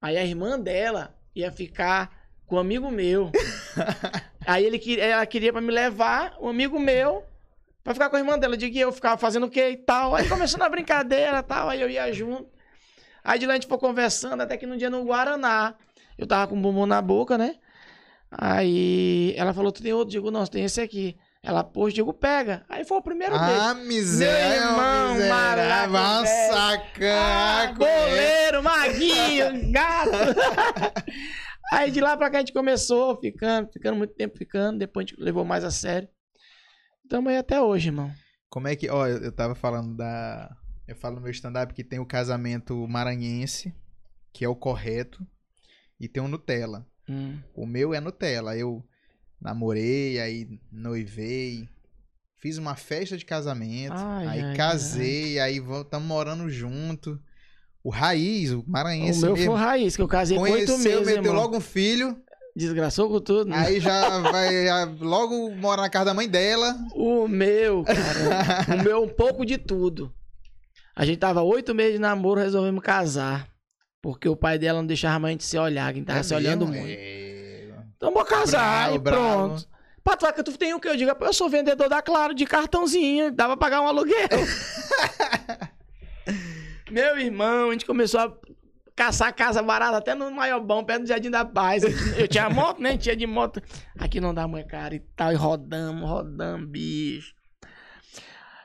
Aí 0.00 0.16
a 0.16 0.24
irmã 0.24 0.58
dela 0.58 1.18
ia 1.34 1.50
ficar 1.50 2.23
com 2.46 2.56
um 2.56 2.58
amigo 2.58 2.90
meu. 2.90 3.30
aí 4.46 4.64
ele, 4.64 4.78
que- 4.78 5.00
ela 5.00 5.24
queria 5.26 5.52
pra 5.52 5.60
me 5.60 5.70
levar, 5.72 6.34
um 6.40 6.48
amigo 6.48 6.78
meu, 6.78 7.24
pra 7.82 7.92
ficar 7.94 8.10
com 8.10 8.16
a 8.16 8.18
irmã 8.18 8.38
dela. 8.38 8.54
Eu 8.54 8.58
digo, 8.58 8.76
eu 8.78 8.92
ficava 8.92 9.16
fazendo 9.16 9.46
o 9.46 9.50
quê 9.50 9.70
e 9.70 9.76
tal. 9.76 10.14
Aí 10.14 10.28
começou 10.28 10.58
na 10.58 10.68
brincadeira 10.68 11.38
e 11.38 11.42
tal, 11.42 11.68
aí 11.68 11.80
eu 11.80 11.88
ia 11.90 12.12
junto. 12.12 12.46
Aí 13.22 13.38
de 13.38 13.46
lá 13.46 13.52
a 13.52 13.56
gente 13.56 13.66
foi 13.66 13.78
conversando, 13.78 14.42
até 14.42 14.56
que 14.56 14.66
num 14.66 14.76
dia 14.76 14.90
no 14.90 15.02
Guaraná, 15.04 15.74
eu 16.18 16.26
tava 16.26 16.46
com 16.48 16.56
um 16.56 16.60
bumbum 16.60 16.84
na 16.86 17.00
boca, 17.00 17.38
né? 17.38 17.56
Aí 18.30 19.32
ela 19.36 19.54
falou, 19.54 19.70
tu 19.72 19.82
tem 19.82 19.92
outro? 19.92 20.08
Eu 20.08 20.20
digo, 20.20 20.30
não, 20.30 20.44
tem 20.46 20.64
esse 20.64 20.80
aqui. 20.80 21.16
Ela, 21.42 21.62
pô, 21.62 21.88
eu 21.88 21.92
digo, 21.92 22.12
pega. 22.12 22.64
Aí 22.68 22.84
foi 22.84 22.96
o 22.98 23.02
primeiro 23.02 23.38
beijo. 23.38 23.60
Ah, 23.60 23.74
miséria! 23.74 24.60
Meu 24.60 24.70
irmão, 24.70 25.16
uma 25.26 25.54
velho. 26.24 26.52
Ah, 27.16 27.72
boleiro, 27.76 28.62
maguinho, 28.62 29.70
gato. 29.72 30.10
Aí 31.76 31.90
de 31.90 32.00
lá 32.00 32.16
pra 32.16 32.30
cá 32.30 32.38
a 32.38 32.40
gente 32.40 32.52
começou 32.52 33.18
ficando, 33.20 33.70
ficando 33.72 33.96
muito 33.96 34.14
tempo 34.14 34.36
ficando. 34.36 34.78
Depois 34.78 35.04
a 35.04 35.08
gente 35.08 35.20
levou 35.20 35.44
mais 35.44 35.64
a 35.64 35.70
sério. 35.70 36.08
Tamo 37.08 37.28
aí 37.28 37.36
até 37.36 37.60
hoje, 37.60 37.88
irmão. 37.88 38.12
Como 38.48 38.68
é 38.68 38.76
que. 38.76 38.88
Ó, 38.88 39.06
eu, 39.06 39.18
eu 39.18 39.32
tava 39.32 39.54
falando 39.54 39.96
da. 39.96 40.56
Eu 40.86 40.96
falo 40.96 41.16
no 41.16 41.22
meu 41.22 41.30
stand-up 41.30 41.72
que 41.72 41.82
tem 41.82 41.98
o 41.98 42.06
casamento 42.06 42.86
maranhense, 42.88 43.74
que 44.32 44.44
é 44.44 44.48
o 44.48 44.54
correto. 44.56 45.26
e 45.98 46.08
tem 46.08 46.22
um 46.22 46.28
Nutella. 46.28 46.86
Hum. 47.08 47.38
O 47.54 47.66
meu 47.66 47.94
é 47.94 48.00
Nutella. 48.00 48.56
Eu 48.56 48.84
namorei, 49.40 50.20
aí 50.20 50.58
noivei, 50.70 51.68
fiz 52.38 52.56
uma 52.58 52.76
festa 52.76 53.16
de 53.16 53.24
casamento, 53.24 53.94
Ai, 53.94 54.26
aí 54.26 54.40
ai, 54.42 54.56
casei, 54.56 55.38
aí 55.38 55.58
estamos 55.58 56.08
morando 56.08 56.48
junto. 56.48 57.20
O 57.84 57.90
Raiz, 57.90 58.50
o 58.50 58.60
O 58.60 58.64
maranhense 58.66 59.20
meu 59.20 59.34
mesmo, 59.34 59.52
foi 59.52 59.60
raiz, 59.60 59.94
que 59.94 60.00
eu 60.02 60.08
casei 60.08 60.38
com 60.38 60.42
oito 60.44 60.78
meses, 60.78 61.04
meteu 61.06 61.22
irmão. 61.24 61.34
logo 61.34 61.56
um 61.58 61.60
filho, 61.60 62.16
Desgraçou 62.56 63.10
com 63.10 63.20
tudo. 63.20 63.50
né? 63.50 63.58
aí 63.58 63.78
já 63.80 64.20
vai 64.32 64.64
já 64.66 64.84
logo 65.00 65.50
morar 65.56 65.82
na 65.82 65.90
casa 65.90 66.06
da 66.06 66.14
mãe 66.14 66.26
dela. 66.28 66.74
O 66.94 67.28
meu, 67.28 67.84
cara. 67.84 68.80
o 68.80 68.82
meu, 68.84 69.02
um 69.02 69.08
pouco 69.08 69.44
de 69.44 69.58
tudo. 69.58 70.10
A 70.96 71.04
gente 71.04 71.18
tava 71.18 71.42
oito 71.42 71.74
meses 71.74 71.94
de 71.94 71.98
namoro, 71.98 72.40
resolvemos 72.40 72.82
casar. 72.82 73.48
Porque 74.00 74.28
o 74.28 74.36
pai 74.36 74.58
dela 74.58 74.78
não 74.80 74.86
deixava 74.86 75.16
a 75.16 75.18
mãe 75.18 75.36
de 75.36 75.44
se 75.44 75.58
olhar, 75.58 75.86
que 75.92 75.98
a 75.98 76.00
gente 76.00 76.06
tava 76.06 76.20
É 76.20 76.22
se 76.22 76.34
olhando 76.34 76.66
mesmo? 76.66 76.86
muito. 76.86 76.98
É. 76.98 77.68
Então 77.96 78.12
vou 78.12 78.24
casar 78.24 78.92
Bravo, 78.92 78.96
e 78.96 79.00
pronto. 79.00 79.68
Patuaca, 80.04 80.44
tu 80.44 80.56
tem 80.56 80.72
o 80.74 80.78
que? 80.80 80.88
Eu 80.88 80.96
digo, 80.96 81.10
eu 81.18 81.32
sou 81.32 81.48
vendedor 81.48 81.88
da 81.88 82.00
Claro 82.02 82.34
de 82.34 82.44
cartãozinho, 82.46 83.32
dá 83.32 83.46
pra 83.46 83.56
pagar 83.56 83.80
um 83.80 83.88
aluguel. 83.88 84.28
Meu 86.94 87.18
irmão, 87.18 87.70
a 87.70 87.72
gente 87.72 87.84
começou 87.84 88.20
a 88.20 88.32
caçar 88.94 89.34
casa 89.34 89.60
barata 89.60 89.96
até 89.96 90.14
no 90.14 90.30
Maiobão, 90.30 90.84
perto 90.84 91.02
do 91.02 91.08
Jardim 91.08 91.28
da 91.28 91.44
Paz. 91.44 91.82
Eu 92.16 92.28
tinha 92.28 92.48
moto, 92.48 92.80
né? 92.80 92.96
Tinha 92.96 93.16
de 93.16 93.26
moto. 93.26 93.60
Aqui 93.98 94.20
não 94.20 94.32
dá 94.32 94.46
mãe 94.46 94.64
cara 94.64 94.94
e 94.94 95.00
tal. 95.16 95.32
E 95.32 95.34
rodamos, 95.34 96.08
rodamos, 96.08 96.68
bicho. 96.68 97.34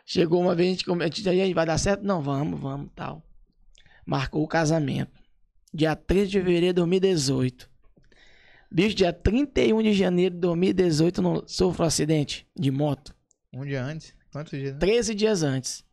Chegou 0.06 0.40
uma 0.42 0.54
vez, 0.54 0.68
a 0.68 0.72
gente, 0.74 0.86
come- 0.86 1.04
a 1.04 1.08
gente 1.08 1.24
disse, 1.24 1.36
"E 1.36 1.42
aí, 1.42 1.54
vai 1.56 1.66
dar 1.66 1.80
certo? 1.80 2.04
Não, 2.04 2.22
vamos, 2.22 2.60
vamos, 2.60 2.92
tal. 2.96 3.24
Marcou 4.06 4.44
o 4.44 4.48
casamento. 4.48 5.12
Dia 5.74 5.96
3 5.96 6.30
de 6.30 6.38
fevereiro 6.38 6.68
de 6.68 6.74
2018. 6.74 7.68
Bicho, 8.72 8.96
dia 8.96 9.12
31 9.12 9.82
de 9.82 9.94
janeiro 9.94 10.36
de 10.36 10.42
2018, 10.42 11.20
não 11.20 11.44
sofro 11.48 11.84
um 11.84 11.88
acidente 11.88 12.48
de 12.56 12.70
moto. 12.70 13.12
Um 13.52 13.66
dia 13.66 13.84
antes. 13.84 14.14
Quantos 14.32 14.52
dias? 14.60 14.74
né? 14.74 14.78
13 14.80 15.16
dias 15.16 15.42
antes. 15.42 15.84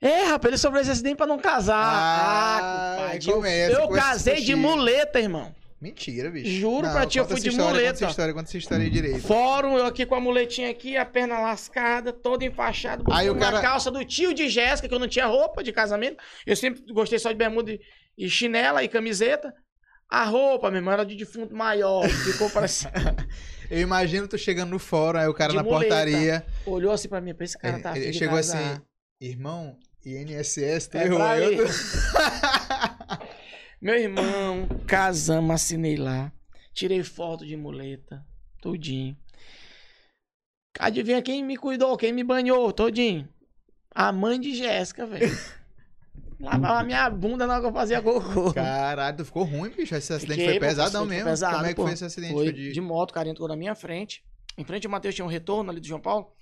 É, 0.00 0.24
rapaz, 0.24 0.46
ele 0.52 0.58
sofreu 0.58 0.80
esse 0.80 0.90
acidente 0.90 1.16
pra 1.16 1.26
não 1.26 1.38
casar. 1.38 1.76
Ah, 1.76 2.96
Ah, 2.96 2.96
compadre, 3.10 3.32
começa 3.32 3.72
eu 3.72 3.84
esse 3.84 3.94
casei 3.94 4.40
de 4.40 4.54
muleta, 4.54 5.20
irmão. 5.20 5.54
Mentira, 5.80 6.30
bicho. 6.30 6.50
Juro 6.50 6.90
pra 6.90 7.06
ti, 7.06 7.18
eu 7.18 7.26
fui 7.26 7.40
de 7.40 7.48
história, 7.48 7.70
muleta. 7.70 7.92
Conta 7.92 8.04
essa 8.04 8.10
história, 8.10 8.34
conta 8.34 8.48
essa 8.50 8.58
história 8.58 8.90
direito. 8.90 9.20
Fórum, 9.20 9.78
eu 9.78 9.86
aqui 9.86 10.04
com 10.04 10.14
a 10.14 10.20
muletinha 10.20 10.70
aqui, 10.70 10.94
a 10.96 11.06
perna 11.06 11.38
lascada, 11.40 12.12
todo 12.12 12.42
enfaixado. 12.42 13.04
Aí 13.10 13.30
o 13.30 13.36
cara- 13.38 13.60
calça 13.62 13.90
do 13.90 14.04
tio 14.04 14.34
de 14.34 14.48
Jéssica, 14.48 14.86
que 14.88 14.94
eu 14.94 14.98
não 14.98 15.08
tinha 15.08 15.26
roupa 15.26 15.62
de 15.62 15.72
casamento. 15.72 16.16
Eu 16.46 16.54
sempre 16.54 16.82
gostei 16.92 17.18
só 17.18 17.30
de 17.30 17.38
bermuda 17.38 17.72
e- 17.72 17.80
e 18.18 18.28
chinela 18.28 18.84
e 18.84 18.88
camiseta. 18.88 19.52
A 20.10 20.24
roupa, 20.24 20.70
meu 20.70 20.78
irmão, 20.80 20.92
era 20.92 21.04
de 21.06 21.14
defunto 21.16 21.54
maior. 21.54 22.06
Ficou 22.08 22.50
parecendo. 22.50 22.92
Eu 23.70 23.78
imagino 23.80 24.26
tu 24.26 24.36
chegando 24.36 24.70
no 24.70 24.78
fórum, 24.80 25.18
aí 25.18 25.28
o 25.28 25.32
cara 25.34 25.50
De 25.52 25.56
na 25.56 25.62
muleta. 25.62 25.86
portaria. 25.94 26.44
Olhou 26.66 26.92
assim 26.92 27.08
pra 27.08 27.20
mim, 27.20 27.32
pra 27.32 27.44
esse 27.44 27.56
cara 27.56 27.74
ele- 27.74 27.82
tá 27.82 27.96
ele 27.96 28.10
de 28.10 28.18
chegou 28.18 28.36
casar. 28.36 28.58
assim, 28.58 28.80
irmão, 29.20 29.78
INSS, 30.04 30.88
tu 30.88 30.96
É 30.96 31.08
Meu 33.80 33.94
irmão, 33.96 34.68
casamos, 34.86 35.54
assinei 35.54 35.96
lá. 35.96 36.32
Tirei 36.72 37.02
foto 37.02 37.44
de 37.46 37.56
muleta, 37.56 38.24
tudinho. 38.60 39.16
Adivinha 40.78 41.20
quem 41.20 41.44
me 41.44 41.56
cuidou, 41.56 41.96
quem 41.96 42.12
me 42.12 42.24
banhou, 42.24 42.72
todinho? 42.72 43.28
A 43.94 44.12
mãe 44.12 44.38
de 44.40 44.54
Jéssica, 44.54 45.06
velho. 45.06 45.28
Lavava 46.40 46.82
minha 46.84 47.10
bunda 47.10 47.46
na 47.46 47.54
hora 47.54 47.62
que 47.62 47.68
eu 47.68 47.72
fazia 47.72 48.00
cocô. 48.00 48.54
Caralho, 48.54 49.18
tu 49.18 49.24
ficou 49.26 49.44
ruim, 49.44 49.68
bicho. 49.70 49.94
Esse 49.94 50.12
acidente 50.14 50.40
Fiquei, 50.40 50.58
foi 50.58 50.68
pesadão 50.68 51.04
mesmo. 51.04 51.28
pesado, 51.28 51.56
Como 51.56 51.66
é 51.66 51.68
que 51.70 51.74
pô. 51.74 51.82
foi 51.82 51.92
esse 51.92 52.04
acidente? 52.04 52.32
Foi 52.32 52.44
Foi 52.46 52.52
de... 52.54 52.72
de... 52.72 52.80
moto, 52.80 53.10
o 53.10 53.14
cara 53.14 53.28
entrou 53.28 53.46
na 53.46 53.56
minha 53.56 53.74
frente. 53.74 54.24
Em 54.56 54.64
frente 54.64 54.86
ao 54.86 54.90
Matheus 54.90 55.14
tinha 55.14 55.24
um 55.24 55.28
retorno 55.28 55.70
ali 55.70 55.80
do 55.80 55.86
João 55.86 56.00
Paulo. 56.00 56.32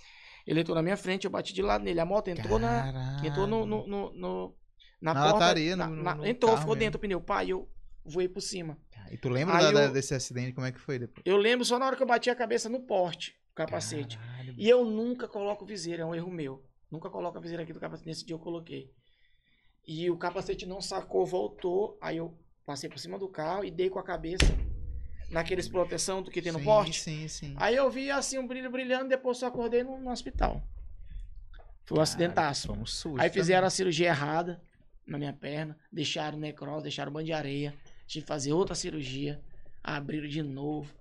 Ele 0.48 0.60
entrou 0.60 0.74
na 0.74 0.82
minha 0.82 0.96
frente, 0.96 1.24
eu 1.26 1.30
bati 1.30 1.52
de 1.52 1.60
lado 1.60 1.84
nele. 1.84 2.00
A 2.00 2.06
moto 2.06 2.28
entrou 2.28 2.58
na. 2.58 3.20
Entrou 3.24 3.46
no, 3.46 3.66
no, 3.66 3.86
no- 3.86 4.12
no- 4.14 4.54
na, 5.00 5.12
Na 5.12 5.22
porta. 5.24 5.38
lataria, 5.38 5.76
na- 5.76 5.86
no- 5.86 6.02
na- 6.02 6.28
entrou, 6.28 6.52
ficou 6.56 6.74
mesmo. 6.74 6.76
dentro 6.76 6.98
do 6.98 7.02
pneu. 7.02 7.20
Pai, 7.20 7.50
eu 7.50 7.68
voei 8.04 8.28
por 8.28 8.40
cima. 8.40 8.78
E 9.10 9.16
tu 9.18 9.28
lembra 9.28 9.70
da- 9.70 9.84
eu- 9.84 9.92
desse 9.92 10.14
acidente? 10.14 10.52
Como 10.54 10.66
é 10.66 10.72
que 10.72 10.80
foi 10.80 10.98
depois? 10.98 11.22
Eu 11.26 11.36
lembro 11.36 11.64
só 11.66 11.78
na 11.78 11.86
hora 11.86 11.96
que 11.96 12.02
eu 12.02 12.06
bati 12.06 12.30
a 12.30 12.34
cabeça 12.34 12.68
no 12.68 12.80
porte, 12.80 13.36
o 13.52 13.54
capacete. 13.54 14.16
Caralho, 14.18 14.54
E 14.56 14.68
eu 14.68 14.84
nunca 14.86 15.28
coloco 15.28 15.66
viseira, 15.66 16.02
é 16.02 16.06
um 16.06 16.14
erro 16.14 16.30
meu. 16.30 16.64
Nunca 16.90 17.10
coloco 17.10 17.36
a 17.36 17.40
viseira 17.42 17.62
aqui 17.62 17.72
do 17.74 17.78
capacete. 17.80 18.08
Nesse 18.08 18.24
dia 18.24 18.34
eu 18.34 18.38
coloquei. 18.40 18.90
E 19.86 20.10
o 20.10 20.16
capacete 20.16 20.64
não 20.66 20.80
sacou, 20.80 21.26
voltou. 21.26 21.98
Aí 22.00 22.16
eu 22.16 22.34
passei 22.64 22.88
por 22.88 22.98
cima 22.98 23.18
do 23.18 23.28
carro 23.28 23.64
e 23.64 23.70
dei 23.70 23.88
com 23.90 23.98
a 23.98 24.02
cabeça 24.02 24.46
naqueles 25.30 25.68
proteção 25.68 26.22
do 26.22 26.30
que 26.30 26.40
tem 26.42 26.52
no 26.52 26.58
sim, 26.58 26.64
porte. 26.64 27.00
Sim, 27.00 27.28
sim. 27.28 27.54
Aí 27.56 27.74
eu 27.76 27.90
vi 27.90 28.10
assim 28.10 28.38
um 28.38 28.46
brilho 28.46 28.70
brilhando, 28.70 29.08
depois 29.08 29.38
só 29.38 29.46
acordei 29.46 29.82
no, 29.82 29.98
no 29.98 30.10
hospital. 30.10 30.62
Foi 31.84 31.98
um 31.98 32.02
acidentaço. 32.02 32.72
Um 32.72 32.84
susto. 32.86 33.20
Aí 33.20 33.30
fizeram 33.30 33.66
a 33.66 33.70
cirurgia 33.70 34.08
errada 34.08 34.60
na 35.06 35.16
minha 35.18 35.32
perna, 35.32 35.76
deixaram 35.90 36.38
necrose, 36.38 36.82
deixaram 36.82 37.10
banho 37.10 37.26
de 37.26 37.32
areia. 37.32 37.74
Tive 38.06 38.22
que 38.24 38.28
fazer 38.28 38.52
outra 38.52 38.74
cirurgia, 38.74 39.40
abriram 39.82 40.28
de 40.28 40.42
novo. 40.42 40.92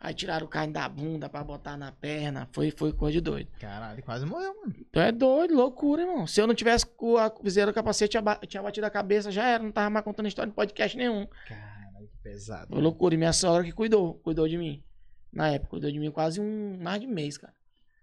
Aí 0.00 0.12
tiraram 0.12 0.46
o 0.46 0.48
carne 0.48 0.72
da 0.72 0.88
bunda 0.88 1.28
pra 1.28 1.44
botar 1.44 1.76
na 1.76 1.92
perna. 1.92 2.48
Foi, 2.50 2.72
foi 2.72 2.92
coisa 2.92 3.12
de 3.12 3.20
doido. 3.20 3.48
Caralho, 3.60 4.02
quase 4.02 4.26
morreu, 4.26 4.52
mano. 4.60 4.74
Então 4.80 5.00
é 5.00 5.12
doido, 5.12 5.54
loucura, 5.54 6.02
irmão. 6.02 6.26
Se 6.26 6.40
eu 6.40 6.46
não 6.48 6.56
tivesse 6.56 6.84
com 6.84 7.16
a 7.16 7.32
viseira 7.40 7.70
do 7.70 7.74
capacete, 7.74 8.10
tinha, 8.10 8.20
ba- 8.22 8.40
tinha 8.48 8.60
batido 8.60 8.84
a 8.84 8.90
cabeça, 8.90 9.30
já 9.30 9.46
era. 9.46 9.62
Não 9.62 9.70
tava 9.70 9.88
mais 9.90 10.04
contando 10.04 10.26
história 10.26 10.50
em 10.50 10.52
podcast 10.52 10.96
nenhum. 10.96 11.24
Caralho, 11.46 11.71
pesado. 12.22 12.68
Foi 12.72 12.80
loucura. 12.82 13.14
E 13.14 13.18
minha 13.18 13.32
sogra 13.32 13.64
que 13.64 13.72
cuidou, 13.72 14.14
cuidou 14.14 14.48
de 14.48 14.56
mim. 14.56 14.82
Na 15.32 15.48
época, 15.48 15.70
cuidou 15.70 15.90
de 15.90 15.98
mim 15.98 16.10
quase 16.10 16.40
um 16.40 16.78
mais 16.80 17.00
de 17.00 17.06
mês, 17.06 17.38
cara. 17.38 17.54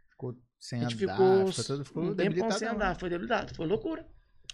Ficou 0.10 0.36
sem 0.60 0.80
A 0.80 0.90
gente 0.90 1.04
andar, 1.04 1.14
ficou, 1.16 1.52
ficou, 1.52 1.64
todo, 1.66 1.86
ficou 1.86 2.04
um 2.04 2.52
sem 2.52 2.68
andar, 2.68 2.96
foi 3.00 3.10
debilitado, 3.10 3.56
foi 3.56 3.68
loucura. 3.68 4.06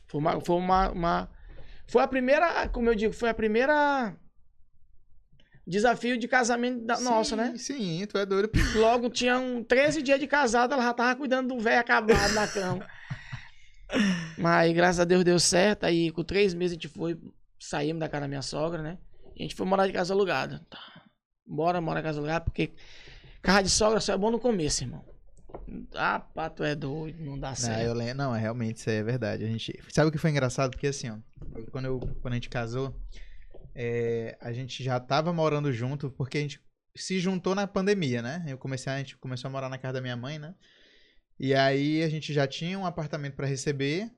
Foi 0.08 0.19
uma, 0.19 0.39
foi 0.41 0.56
uma, 0.56 0.91
uma- 0.91 1.30
foi 1.88 2.04
a 2.04 2.08
primeira, 2.08 2.67
como 2.69 2.89
eu 2.89 2.95
digo, 2.95 3.13
foi 3.13 3.30
a 3.30 3.34
primeira 3.34 4.15
desafio 5.65 6.17
de 6.17 6.28
casamento 6.28 6.86
da 6.86 6.99
nossa, 6.99 7.36
né? 7.36 7.54
Sim, 7.58 8.06
tu 8.08 8.17
é 8.17 8.25
doido. 8.25 8.51
Logo 8.75 9.10
tinha 9.10 9.38
um 9.39 9.63
13 9.63 10.01
dias 10.01 10.19
de 10.19 10.28
casado, 10.28 10.73
ela 10.73 10.84
já 10.84 10.93
tava 10.93 11.15
cuidando 11.17 11.56
do 11.56 11.60
velho 11.60 11.80
acabado 11.80 12.34
na 12.34 12.47
cama. 12.47 12.86
Mas 14.38 14.73
graças 14.73 14.99
a 14.99 15.06
Deus 15.06 15.23
deu 15.23 15.39
certo, 15.39 15.86
aí 15.86 16.12
com 16.12 16.23
três 16.23 16.54
meses 16.54 16.73
a 16.73 16.75
gente 16.75 16.88
foi, 16.88 17.17
saímos 17.60 17.99
da 17.99 18.10
casa 18.10 18.21
da 18.21 18.28
minha 18.28 18.41
sogra, 18.41 18.82
né? 18.82 18.97
E 19.36 19.41
a 19.41 19.43
gente 19.43 19.56
foi 19.56 19.65
morar 19.65 19.88
de 19.88 19.93
casa 19.93 20.13
alugada. 20.13 20.65
Tá. 20.69 21.04
Bora 21.45 21.82
morar 21.82 22.00
em 22.00 22.04
casa 22.04 22.19
alugada, 22.19 22.45
porque 22.45 22.74
casa 23.41 23.63
de 23.63 23.69
sogra 23.69 24.00
só 24.00 24.13
é 24.13 24.17
bom 24.17 24.32
no 24.32 24.39
começo, 24.39 24.84
irmão. 24.84 25.04
Ah, 25.93 26.19
pá, 26.19 26.50
tu 26.50 26.63
é 26.63 26.76
doido, 26.76 27.24
não 27.24 27.39
dá 27.39 27.50
Não, 27.50 27.56
certo. 27.56 27.82
eu 27.82 27.93
lembro, 27.93 28.15
não, 28.15 28.36
é, 28.36 28.39
realmente 28.39 28.78
isso 28.78 28.89
é 28.89 29.02
verdade. 29.02 29.43
A 29.43 29.48
gente, 29.48 29.80
sabe 29.89 30.10
o 30.10 30.12
que 30.12 30.17
foi 30.17 30.30
engraçado? 30.30 30.71
Porque 30.71 30.88
assim, 30.88 31.10
ó, 31.10 31.17
quando, 31.71 31.86
eu, 31.86 32.00
quando 32.21 32.34
a 32.34 32.36
gente 32.36 32.50
casou, 32.50 33.00
é, 33.74 34.38
a 34.41 34.52
gente 34.52 34.84
já 34.84 35.00
tava 35.00 35.32
morando 35.32 35.71
junto, 35.71 36.10
porque 36.12 36.38
a 36.38 36.41
gente 36.41 36.62
se 36.95 37.19
juntou 37.19 37.56
na 37.56 37.67
pandemia, 37.67 38.21
né? 38.21 38.43
Eu 38.48 38.58
comecei, 38.58 38.91
a 38.91 38.98
gente 38.98 39.17
começou 39.17 39.48
a 39.48 39.52
morar 39.52 39.69
na 39.69 39.78
casa 39.78 39.93
da 39.93 40.02
minha 40.02 40.15
mãe, 40.15 40.39
né? 40.39 40.54
E 41.39 41.54
aí 41.54 42.02
a 42.04 42.10
gente 42.10 42.34
já 42.34 42.48
tinha 42.48 42.78
um 42.80 42.86
apartamento 42.86 43.36
pra 43.36 43.45
receber, 43.48 44.10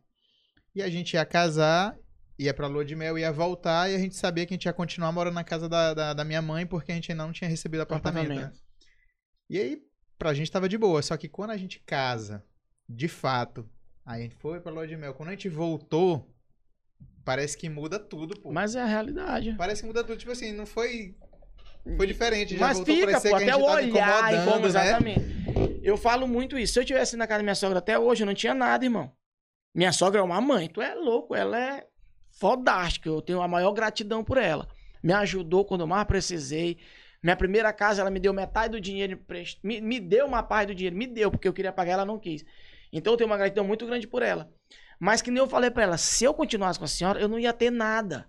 e 0.75 0.81
a 0.81 0.89
gente 0.89 1.13
ia 1.13 1.25
casar, 1.25 1.97
ia 2.37 2.53
pra 2.53 2.67
lua 2.67 2.85
de 2.85 2.95
mel, 2.95 3.17
ia 3.17 3.31
voltar, 3.31 3.89
e 3.89 3.95
a 3.95 3.99
gente 3.99 4.15
sabia 4.15 4.45
que 4.45 4.53
a 4.53 4.55
gente 4.55 4.65
ia 4.65 4.73
continuar 4.73 5.11
morando 5.11 5.33
na 5.33 5.43
casa 5.43 5.67
da, 5.67 5.93
da, 5.93 6.13
da 6.13 6.23
minha 6.23 6.41
mãe, 6.41 6.65
porque 6.65 6.91
a 6.91 6.95
gente 6.95 7.11
ainda 7.11 7.25
não 7.25 7.33
tinha 7.33 7.49
recebido 7.49 7.81
apartamento, 7.81 8.29
né? 8.29 8.35
Apartamento. 8.35 8.67
E 9.49 9.59
aí, 9.59 9.81
pra 10.17 10.33
gente 10.33 10.51
tava 10.51 10.67
de 10.67 10.77
boa. 10.77 11.01
Só 11.01 11.15
que 11.17 11.27
quando 11.27 11.51
a 11.51 11.57
gente 11.57 11.79
casa, 11.79 12.43
de 12.87 13.07
fato, 13.07 13.67
aí 14.05 14.21
a 14.21 14.23
gente 14.23 14.35
foi 14.35 14.59
pra 14.59 14.71
lua 14.71 14.87
de 14.87 14.97
mel. 14.97 15.13
Quando 15.13 15.29
a 15.29 15.31
gente 15.31 15.49
voltou, 15.49 16.27
parece 17.23 17.57
que 17.57 17.69
muda 17.69 17.97
tudo, 17.97 18.39
pô. 18.39 18.51
Mas 18.51 18.75
é 18.75 18.81
a 18.81 18.85
realidade. 18.85 19.55
Parece 19.57 19.81
que 19.81 19.87
muda 19.87 20.03
tudo. 20.03 20.17
Tipo 20.17 20.31
assim, 20.31 20.51
não 20.51 20.65
foi. 20.65 21.15
Foi 21.95 22.05
diferente. 22.05 22.57
Já 22.57 22.67
Mas 22.67 22.79
fica, 22.81 23.21
pô, 23.21 23.35
até 23.35 23.55
o 23.55 23.63
olhar 23.63 24.33
e 24.33 24.45
como 24.45 24.59
né? 24.59 24.67
exatamente. 24.67 25.21
Eu 25.81 25.95
falo 25.95 26.27
muito 26.27 26.59
isso. 26.59 26.73
Se 26.73 26.79
eu 26.79 26.85
tivesse 26.85 27.15
na 27.15 27.25
casa 27.25 27.39
da 27.39 27.43
minha 27.43 27.55
sogra 27.55 27.79
até 27.79 27.97
hoje, 27.97 28.23
eu 28.23 28.27
não 28.27 28.33
tinha 28.33 28.53
nada, 28.53 28.83
irmão. 28.83 29.09
Minha 29.73 29.93
sogra 29.93 30.19
é 30.19 30.23
uma 30.23 30.41
mãe, 30.41 30.67
tu 30.67 30.81
é 30.81 30.93
louco, 30.93 31.33
ela 31.33 31.57
é 31.57 31.87
fodástica. 32.39 33.09
Eu 33.09 33.21
tenho 33.21 33.41
a 33.41 33.47
maior 33.47 33.71
gratidão 33.71 34.23
por 34.23 34.37
ela. 34.37 34.67
Me 35.03 35.13
ajudou 35.13 35.65
quando 35.65 35.81
eu 35.81 35.87
mais 35.87 36.05
precisei. 36.05 36.77
Minha 37.21 37.35
primeira 37.35 37.73
casa, 37.73 38.01
ela 38.01 38.09
me 38.09 38.19
deu 38.19 38.33
metade 38.33 38.73
do 38.73 38.81
dinheiro, 38.81 39.19
me, 39.63 39.81
me 39.81 39.99
deu 39.99 40.25
uma 40.25 40.43
parte 40.43 40.67
do 40.67 40.75
dinheiro, 40.75 40.95
me 40.95 41.07
deu, 41.07 41.31
porque 41.31 41.47
eu 41.47 41.53
queria 41.53 41.71
pagar, 41.71 41.93
ela 41.93 42.05
não 42.05 42.19
quis. 42.19 42.45
Então 42.93 43.13
eu 43.13 43.17
tenho 43.17 43.29
uma 43.29 43.37
gratidão 43.37 43.65
muito 43.65 43.85
grande 43.85 44.07
por 44.07 44.21
ela. 44.21 44.51
Mas 44.99 45.21
que 45.21 45.31
nem 45.31 45.39
eu 45.39 45.47
falei 45.47 45.69
pra 45.69 45.83
ela, 45.83 45.97
se 45.97 46.23
eu 46.23 46.33
continuasse 46.33 46.79
com 46.79 46.85
a 46.85 46.87
senhora, 46.87 47.19
eu 47.19 47.27
não 47.27 47.39
ia 47.39 47.53
ter 47.53 47.71
nada. 47.71 48.27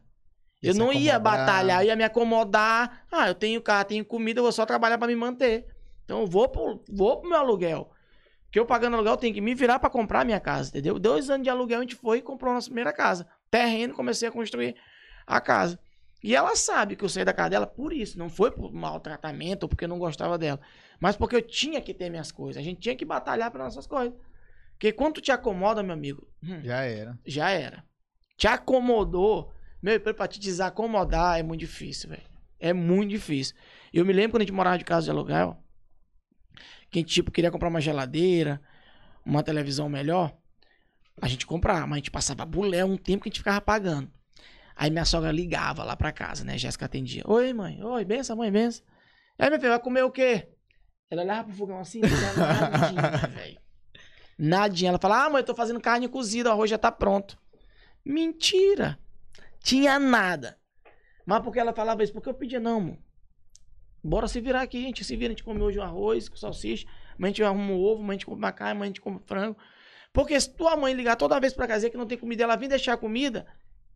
Eu 0.63 0.75
não 0.75 0.93
ia 0.93 1.19
batalhar, 1.19 1.83
eu 1.83 1.89
ia 1.89 1.97
me 1.97 2.03
acomodar. 2.03 3.05
Ah, 3.13 3.29
eu 3.29 3.35
tenho 3.35 3.63
carro, 3.63 3.85
tenho 3.85 4.05
comida, 4.05 4.41
eu 4.41 4.43
vou 4.43 4.53
só 4.53 4.67
trabalhar 4.67 4.99
pra 4.99 5.07
me 5.07 5.15
manter. 5.15 5.67
Então 6.05 6.21
eu 6.23 6.27
vou 6.27 6.49
pro, 6.49 6.83
vou 6.91 7.21
pro 7.21 7.31
meu 7.31 7.39
aluguel. 7.39 7.91
Que 8.51 8.59
eu 8.59 8.67
pagando 8.67 8.95
aluguel, 8.95 9.13
eu 9.13 9.19
tenho 9.19 9.35
que 9.35 9.41
me 9.41 9.55
virar 9.55 9.79
pra 9.79 9.91
comprar 9.91 10.25
minha 10.25 10.41
casa, 10.41 10.71
entendeu? 10.71 10.99
Dois 10.99 11.31
anos 11.31 11.45
de 11.45 11.51
aluguel 11.51 11.79
a 11.79 11.83
gente 11.83 11.95
foi 11.95 12.19
e 12.19 12.23
comprou 12.23 12.51
a 12.51 12.55
nossa 12.55 12.67
primeira 12.67 12.93
casa. 12.93 13.27
Terreno, 13.51 13.95
comecei 13.95 14.29
a 14.29 14.33
construir 14.33 14.77
a 15.27 15.41
casa. 15.41 15.79
E 16.23 16.35
ela 16.35 16.57
sabe 16.57 16.97
que 16.97 17.05
eu 17.05 17.09
saí 17.09 17.25
da 17.25 17.33
casa 17.33 17.51
dela 17.51 17.67
por 17.67 17.93
isso. 17.93 18.19
Não 18.19 18.29
foi 18.29 18.51
por 18.51 18.73
maltratamento 18.73 19.65
ou 19.65 19.69
porque 19.69 19.85
eu 19.85 19.89
não 19.89 19.99
gostava 19.99 20.37
dela. 20.37 20.61
Mas 21.01 21.17
porque 21.17 21.37
eu 21.37 21.43
tinha 21.43 21.81
que 21.81 21.95
ter 21.95 22.11
minhas 22.11 22.33
coisas. 22.33 22.61
A 22.61 22.65
gente 22.65 22.81
tinha 22.81 22.97
que 22.97 23.05
batalhar 23.05 23.51
para 23.51 23.65
nossas 23.65 23.87
coisas. 23.87 24.13
Porque 24.73 24.93
quando 24.93 25.15
tu 25.15 25.21
te 25.21 25.31
acomoda, 25.33 25.83
meu 25.83 25.93
amigo, 25.93 26.27
hum, 26.43 26.61
Já 26.63 26.83
era. 26.83 27.19
já 27.27 27.51
era. 27.51 27.85
Te 28.37 28.47
acomodou. 28.49 29.53
Meu, 29.81 30.01
pra 30.01 30.27
te 30.27 30.41
desacomodar 30.41 31.39
é 31.39 31.43
muito 31.43 31.61
difícil, 31.61 32.11
velho. 32.11 32.23
É 32.59 32.73
muito 32.73 33.11
difícil. 33.11 33.55
Eu 33.93 34.05
me 34.05 34.13
lembro 34.13 34.33
quando 34.33 34.43
a 34.43 34.45
gente 34.45 34.55
morava 34.55 34.79
de 34.79 34.85
casa 34.85 35.05
de 35.05 35.11
aluguel, 35.11 35.63
que 36.91 36.99
a 36.99 37.01
gente, 37.01 37.13
tipo, 37.15 37.31
queria 37.31 37.51
comprar 37.51 37.69
uma 37.69 37.81
geladeira, 37.81 38.61
uma 39.25 39.43
televisão 39.43 39.89
melhor. 39.89 40.37
A 41.21 41.29
gente 41.29 41.47
comprava, 41.47 41.87
mas 41.87 41.93
a 41.93 41.97
gente 41.97 42.11
passava 42.11 42.45
bulé 42.45 42.85
um 42.85 42.97
tempo 42.97 43.23
que 43.23 43.29
a 43.29 43.31
gente 43.31 43.41
ficava 43.41 43.61
pagando. 43.61 44.11
Aí 44.77 44.91
minha 44.91 45.05
sogra 45.05 45.33
ligava 45.33 45.83
lá 45.83 45.97
pra 45.97 46.13
casa, 46.13 46.45
né? 46.45 46.57
Jéssica 46.57 46.87
atendia. 46.87 47.23
Oi, 47.27 47.53
mãe. 47.53 47.83
Oi, 47.83 48.05
benção, 48.05 48.37
mãe, 48.37 48.51
benção. 48.51 48.85
Aí, 49.39 49.49
minha 49.49 49.59
filha, 49.59 49.71
vai 49.71 49.81
comer 49.81 50.03
o 50.03 50.11
quê? 50.11 50.49
Ela 51.11 51.23
olhava 51.23 51.45
pro 51.45 51.57
fogão 51.57 51.81
assim, 51.81 52.01
nadinha, 52.01 53.27
velho. 53.29 53.61
Nadinha. 54.39 54.89
Ela 54.91 54.99
fala, 54.99 55.25
ah, 55.25 55.31
mãe, 55.31 55.41
eu 55.41 55.47
tô 55.47 55.55
fazendo 55.55 55.81
carne 55.81 56.09
cozida, 56.09 56.51
o 56.51 56.53
arroz 56.53 56.71
já 56.71 56.79
tá 56.79 56.93
pronto. 56.93 57.39
Mentira. 58.05 58.99
Tinha 59.61 59.99
nada. 59.99 60.59
Mas 61.27 61.43
porque 61.43 61.59
ela 61.59 61.73
falava 61.73 62.03
isso? 62.03 62.13
Porque 62.13 62.29
eu 62.29 62.35
pedia, 62.35 62.61
não, 62.61 62.79
amor. 62.79 62.99
Bora 64.03 64.29
se 64.29 64.41
virar 64.41 64.63
aqui, 64.63 64.81
gente 64.81 65.05
se 65.05 65.17
vira, 65.17 65.33
a 65.33 65.35
gente 65.35 65.43
come 65.43 65.61
hoje 65.61 65.79
um 65.79 65.83
arroz 65.83 66.29
com 66.29 66.37
salsicha, 66.37 66.87
amanhã 67.17 67.25
a 67.25 67.29
gente 67.29 67.43
arruma 67.43 67.73
um 67.73 67.81
ovo, 67.81 68.01
amanhã 68.01 68.11
a 68.11 68.13
gente 68.15 68.27
come 68.27 68.39
uma 68.39 68.53
carne, 68.53 68.73
amanhã 68.73 68.85
a 68.85 68.91
gente 68.91 69.01
come 69.01 69.19
frango. 69.27 69.59
Porque 70.19 70.41
se 70.41 70.51
tua 70.51 70.77
mãe 70.77 70.93
ligar 70.95 71.15
toda 71.15 71.39
vez 71.39 71.55
pra 71.55 71.69
casa 71.69 71.89
que 71.89 71.97
não 71.97 72.05
tem 72.05 72.19
comida, 72.19 72.43
ela 72.43 72.57
vir 72.57 72.67
deixar 72.67 72.97
comida, 72.97 73.47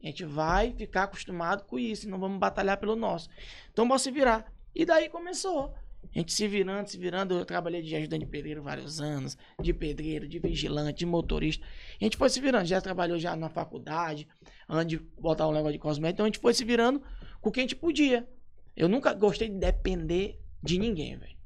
a 0.01 0.07
gente 0.07 0.25
vai 0.25 0.73
ficar 0.73 1.03
acostumado 1.03 1.65
com 1.65 1.77
isso, 1.77 2.09
não 2.09 2.17
vamos 2.17 2.39
batalhar 2.39 2.79
pelo 2.79 2.95
nosso. 2.95 3.29
Então 3.73 3.89
bora 3.89 3.99
se 3.99 4.09
virar. 4.09 4.47
E 4.73 4.85
daí 4.85 5.09
começou. 5.09 5.75
A 6.15 6.19
gente 6.19 6.33
se 6.33 6.47
virando, 6.47 6.87
se 6.87 6.97
virando. 6.97 7.35
Eu 7.37 7.45
trabalhei 7.45 7.83
de 7.83 7.97
ajudante 7.97 8.25
de 8.25 8.31
pedreiro 8.31 8.63
vários 8.63 9.01
anos, 9.01 9.37
de 9.61 9.75
pedreiro, 9.75 10.29
de 10.29 10.39
vigilante, 10.39 10.99
de 11.01 11.07
motorista. 11.07 11.67
A 12.01 12.05
gente 12.05 12.17
foi 12.17 12.31
se 12.31 12.41
virando. 12.41 12.67
Já 12.67 12.81
trabalhou 12.81 13.19
já 13.19 13.35
na 13.35 13.49
faculdade, 13.49 14.29
antes 14.69 14.97
de 14.97 15.05
botar 15.21 15.49
um 15.49 15.53
negócio 15.53 15.73
de 15.73 15.81
cosmético. 15.81 16.15
Então 16.15 16.27
a 16.27 16.29
gente 16.29 16.39
foi 16.39 16.55
se 16.55 16.65
virando 16.65 17.03
com 17.41 17.49
o 17.49 17.53
que 17.53 17.59
a 17.59 17.65
gente 17.65 17.75
podia. 17.75 18.29
Eu 18.77 18.89
nunca 18.89 19.13
gostei 19.13 19.49
de 19.49 19.59
depender 19.59 20.39
de 20.63 20.79
ninguém, 20.79 21.19
velho. 21.19 21.37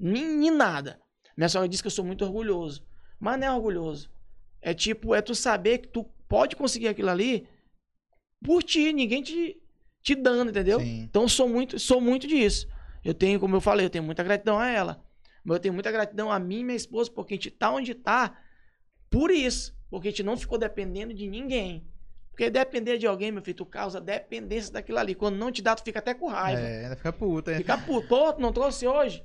Nem, 0.00 0.24
nem 0.24 0.50
nada. 0.50 0.98
Minha 1.36 1.50
sogra 1.50 1.68
disse 1.68 1.82
que 1.82 1.88
eu 1.88 1.90
sou 1.90 2.02
muito 2.02 2.24
orgulhoso. 2.24 2.82
Mas 3.20 3.38
não 3.38 3.46
é 3.46 3.52
orgulhoso. 3.52 4.10
É 4.62 4.72
tipo, 4.72 5.14
é 5.14 5.20
tu 5.20 5.34
saber 5.34 5.78
que 5.78 5.88
tu 5.88 6.04
pode 6.28 6.54
conseguir 6.56 6.88
aquilo 6.88 7.10
ali 7.10 7.46
por 8.42 8.62
ti, 8.62 8.92
ninguém 8.92 9.22
te, 9.22 9.60
te 10.00 10.14
dando, 10.14 10.50
entendeu? 10.50 10.80
Sim. 10.80 11.02
Então 11.02 11.28
sou 11.28 11.48
muito, 11.48 11.78
sou 11.78 12.00
muito 12.00 12.26
disso. 12.26 12.68
Eu 13.04 13.12
tenho, 13.12 13.40
como 13.40 13.56
eu 13.56 13.60
falei, 13.60 13.84
eu 13.84 13.90
tenho 13.90 14.04
muita 14.04 14.22
gratidão 14.22 14.58
a 14.58 14.68
ela. 14.68 15.04
Mas 15.44 15.56
eu 15.56 15.60
tenho 15.60 15.74
muita 15.74 15.90
gratidão 15.90 16.30
a 16.30 16.38
mim 16.38 16.60
e 16.60 16.64
minha 16.64 16.76
esposa, 16.76 17.10
porque 17.10 17.34
a 17.34 17.36
gente 17.36 17.50
tá 17.50 17.72
onde 17.72 17.94
tá 17.94 18.38
por 19.10 19.30
isso. 19.30 19.76
Porque 19.90 20.08
a 20.08 20.10
gente 20.10 20.22
não 20.22 20.36
ficou 20.36 20.56
dependendo 20.56 21.12
de 21.12 21.28
ninguém. 21.28 21.86
Porque 22.30 22.48
depender 22.48 22.96
de 22.96 23.06
alguém, 23.06 23.30
meu 23.30 23.42
filho, 23.42 23.58
tu 23.58 23.66
causa 23.66 24.00
dependência 24.00 24.72
daquilo 24.72 24.98
ali. 24.98 25.14
Quando 25.14 25.36
não 25.36 25.52
te 25.52 25.60
dá, 25.60 25.74
tu 25.74 25.82
fica 25.82 25.98
até 25.98 26.14
com 26.14 26.28
raiva. 26.28 26.62
É, 26.62 26.84
ainda 26.84 26.96
fica 26.96 27.12
puta, 27.12 27.52
hein? 27.52 27.58
Fica 27.58 27.76
puto, 27.76 28.40
não 28.40 28.52
trouxe 28.52 28.86
hoje. 28.86 29.22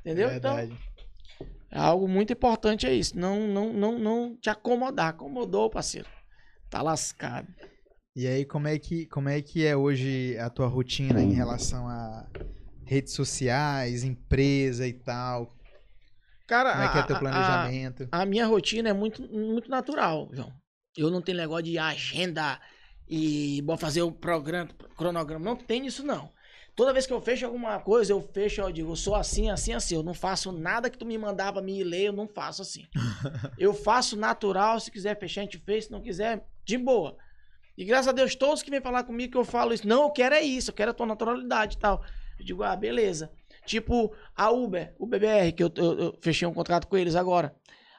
Entendeu? 0.00 0.30
Verdade. 0.30 0.72
Então, 0.72 1.46
é 1.46 1.46
algo 1.76 2.08
muito 2.08 2.32
importante 2.32 2.86
é 2.86 2.94
isso. 2.94 3.18
Não, 3.18 3.46
não, 3.46 3.72
não, 3.72 3.98
não 3.98 4.36
te 4.36 4.48
acomodar. 4.50 5.08
Acomodou, 5.08 5.68
parceiro. 5.70 6.08
Tá 6.70 6.82
lascado. 6.82 7.48
E 8.14 8.26
aí, 8.26 8.44
como 8.44 8.66
é 8.66 8.78
que, 8.78 9.06
como 9.06 9.28
é, 9.28 9.42
que 9.42 9.64
é 9.66 9.76
hoje 9.76 10.36
a 10.38 10.48
tua 10.48 10.66
rotina 10.66 11.22
em 11.22 11.32
relação 11.34 11.86
a 11.86 12.26
redes 12.84 13.12
sociais, 13.12 14.04
empresa 14.04 14.86
e 14.86 14.92
tal? 14.94 15.54
Cara, 16.46 16.72
Como 16.72 16.84
é 16.84 16.88
que 16.92 16.98
é 16.98 17.00
a- 17.00 17.06
teu 17.06 17.16
a- 17.16 17.18
planejamento? 17.18 18.08
A 18.12 18.24
minha 18.24 18.46
rotina 18.46 18.88
é 18.88 18.92
muito, 18.92 19.22
muito 19.30 19.68
natural, 19.68 20.28
João. 20.32 20.52
Eu 20.96 21.10
não 21.10 21.20
tenho 21.20 21.36
negócio 21.38 21.64
de 21.64 21.76
agenda 21.78 22.58
e 23.08 23.60
vou 23.66 23.76
fazer 23.76 24.02
o 24.02 24.10
programa, 24.12 24.70
cronograma. 24.96 25.44
Não 25.44 25.56
tem 25.56 25.86
isso, 25.86 26.04
não. 26.04 26.30
Toda 26.76 26.92
vez 26.92 27.06
que 27.06 27.12
eu 27.12 27.20
fecho 27.22 27.46
alguma 27.46 27.80
coisa, 27.80 28.12
eu 28.12 28.20
fecho, 28.20 28.60
eu 28.60 28.70
digo, 28.70 28.92
eu 28.92 28.96
sou 28.96 29.14
assim, 29.14 29.50
assim, 29.50 29.72
assim. 29.72 29.94
Eu 29.94 30.02
não 30.02 30.12
faço 30.12 30.52
nada 30.52 30.90
que 30.90 30.98
tu 30.98 31.06
me 31.06 31.16
mandar 31.16 31.50
pra 31.52 31.62
mim 31.62 31.82
ler, 31.82 32.08
eu 32.08 32.12
não 32.12 32.28
faço 32.28 32.60
assim. 32.60 32.86
eu 33.58 33.72
faço 33.72 34.14
natural, 34.16 34.78
se 34.78 34.90
quiser 34.90 35.18
fechar, 35.18 35.40
a 35.40 35.44
gente 35.44 35.58
fez, 35.58 35.86
se 35.86 35.90
não 35.90 36.02
quiser, 36.02 36.46
de 36.66 36.76
boa. 36.76 37.16
E 37.78 37.84
graças 37.84 38.08
a 38.08 38.12
Deus, 38.12 38.34
todos 38.34 38.62
que 38.62 38.70
vêm 38.70 38.80
falar 38.82 39.04
comigo 39.04 39.32
que 39.32 39.38
eu 39.38 39.44
falo 39.44 39.72
isso, 39.72 39.88
não, 39.88 40.02
eu 40.04 40.10
quero 40.10 40.34
é 40.34 40.42
isso, 40.42 40.70
eu 40.70 40.74
quero 40.74 40.90
a 40.90 40.94
tua 40.94 41.06
naturalidade 41.06 41.76
e 41.76 41.78
tal. 41.78 42.04
Eu 42.38 42.44
digo, 42.44 42.62
ah, 42.62 42.76
beleza. 42.76 43.30
Tipo, 43.64 44.14
a 44.36 44.50
Uber, 44.50 44.94
o 44.98 45.06
BBR, 45.06 45.52
que 45.52 45.62
eu, 45.62 45.72
eu- 45.76 45.98
eu 45.98 46.18
fechei 46.20 46.46
um 46.46 46.52
contrato 46.54 46.86
com 46.86 46.96
eles 46.96 47.16
agora. 47.16 47.54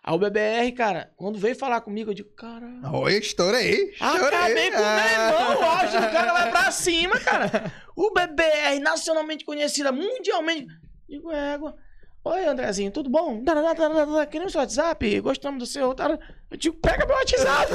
A 0.08 0.16
UBBR, 0.16 0.72
cara, 0.72 1.12
quando 1.18 1.38
veio 1.38 1.54
falar 1.54 1.82
comigo, 1.82 2.12
eu 2.12 2.14
digo, 2.14 2.30
caralho. 2.30 2.80
Oi, 2.94 3.18
estourei. 3.18 3.90
estourei. 3.92 4.26
Acabei 4.40 4.72
com 4.72 4.78
o 4.78 4.80
meu 4.80 4.88
Ah. 4.88 5.12
irmão, 5.12 5.84
hoje 5.84 5.98
o 5.98 6.12
cara 6.14 6.32
vai 6.32 6.50
pra 6.50 6.72
cima, 6.72 7.20
cara. 7.20 7.74
O 7.94 8.14
BBR, 8.14 8.80
nacionalmente 8.80 9.44
conhecida, 9.44 9.92
mundialmente. 9.92 10.68
Digo, 11.10 11.30
égua. 11.30 11.76
Oi, 12.24 12.46
Andrezinho, 12.46 12.90
tudo 12.90 13.10
bom? 13.10 13.44
Queremos 14.32 14.54
seu 14.54 14.62
WhatsApp? 14.62 15.20
Gostamos 15.20 15.60
do 15.60 15.66
seu. 15.66 15.94
Eu 16.52 16.58
digo, 16.58 16.78
pega 16.78 17.06
meu 17.06 17.16
WhatsApp, 17.18 17.74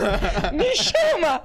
me 0.54 0.72
chama. 0.76 1.44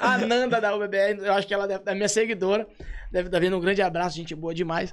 A 0.00 0.16
Nanda 0.16 0.62
da 0.62 0.74
UBBR, 0.74 1.18
eu 1.26 1.32
acho 1.34 1.46
que 1.46 1.52
ela 1.52 1.68
deve, 1.68 1.82
é 1.84 1.94
minha 1.94 2.08
seguidora, 2.08 2.66
deve 3.12 3.28
estar 3.28 3.38
vendo 3.38 3.58
um 3.58 3.60
grande 3.60 3.82
abraço, 3.82 4.16
gente 4.16 4.34
boa 4.34 4.54
demais. 4.54 4.90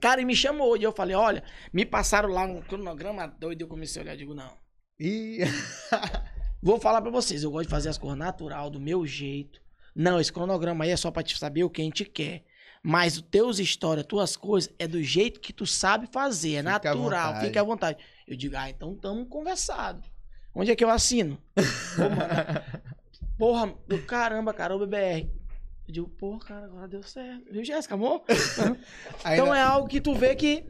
Cara, 0.00 0.20
e 0.20 0.24
me 0.24 0.34
chamou, 0.34 0.76
e 0.76 0.82
eu 0.82 0.92
falei, 0.92 1.14
olha, 1.14 1.42
me 1.72 1.84
passaram 1.84 2.28
lá 2.30 2.42
um 2.42 2.60
cronograma 2.62 3.26
doido, 3.26 3.60
eu 3.62 3.68
comecei 3.68 4.00
a 4.00 4.04
olhar, 4.04 4.16
digo, 4.16 4.34
não. 4.34 4.56
Ih, 4.98 5.40
Vou 6.62 6.78
falar 6.78 7.00
pra 7.00 7.10
vocês, 7.10 7.42
eu 7.42 7.50
gosto 7.50 7.64
de 7.66 7.70
fazer 7.70 7.88
as 7.88 7.96
coisas 7.98 8.18
natural, 8.18 8.68
do 8.70 8.80
meu 8.80 9.06
jeito. 9.06 9.60
Não, 9.94 10.20
esse 10.20 10.32
cronograma 10.32 10.84
aí 10.84 10.90
é 10.90 10.96
só 10.96 11.10
pra 11.10 11.22
te 11.22 11.38
saber 11.38 11.64
o 11.64 11.70
que 11.70 11.80
a 11.80 11.84
gente 11.84 12.04
quer. 12.04 12.44
Mas 12.82 13.16
os 13.16 13.22
teus 13.22 13.58
histórias, 13.58 14.06
tuas 14.06 14.36
coisas, 14.36 14.72
é 14.78 14.86
do 14.86 15.02
jeito 15.02 15.40
que 15.40 15.52
tu 15.52 15.66
sabe 15.66 16.06
fazer, 16.12 16.54
é 16.54 16.58
Fica 16.58 16.68
à 16.68 16.72
natural, 16.72 17.26
vontade. 17.28 17.46
fica 17.46 17.60
à 17.60 17.64
vontade. 17.64 17.98
Eu 18.26 18.36
digo, 18.36 18.56
ah, 18.56 18.70
então 18.70 18.94
tamo 18.94 19.26
conversado. 19.26 20.02
Onde 20.54 20.70
é 20.70 20.76
que 20.76 20.84
eu 20.84 20.90
assino? 20.90 21.38
Porra, 23.38 23.74
do 23.86 23.98
caramba, 24.02 24.52
cara, 24.52 24.74
o 24.74 24.78
BBR. 24.78 25.30
Eu 25.90 25.94
digo, 25.94 26.08
porra, 26.10 26.38
cara, 26.46 26.66
agora 26.66 26.86
deu 26.86 27.02
certo. 27.02 27.50
Viu, 27.50 27.64
Jéssica, 27.64 27.94
amor? 27.94 28.22
Então 29.26 29.52
é 29.52 29.60
algo 29.60 29.88
que 29.88 30.00
tu 30.00 30.14
vê 30.14 30.36
que 30.36 30.64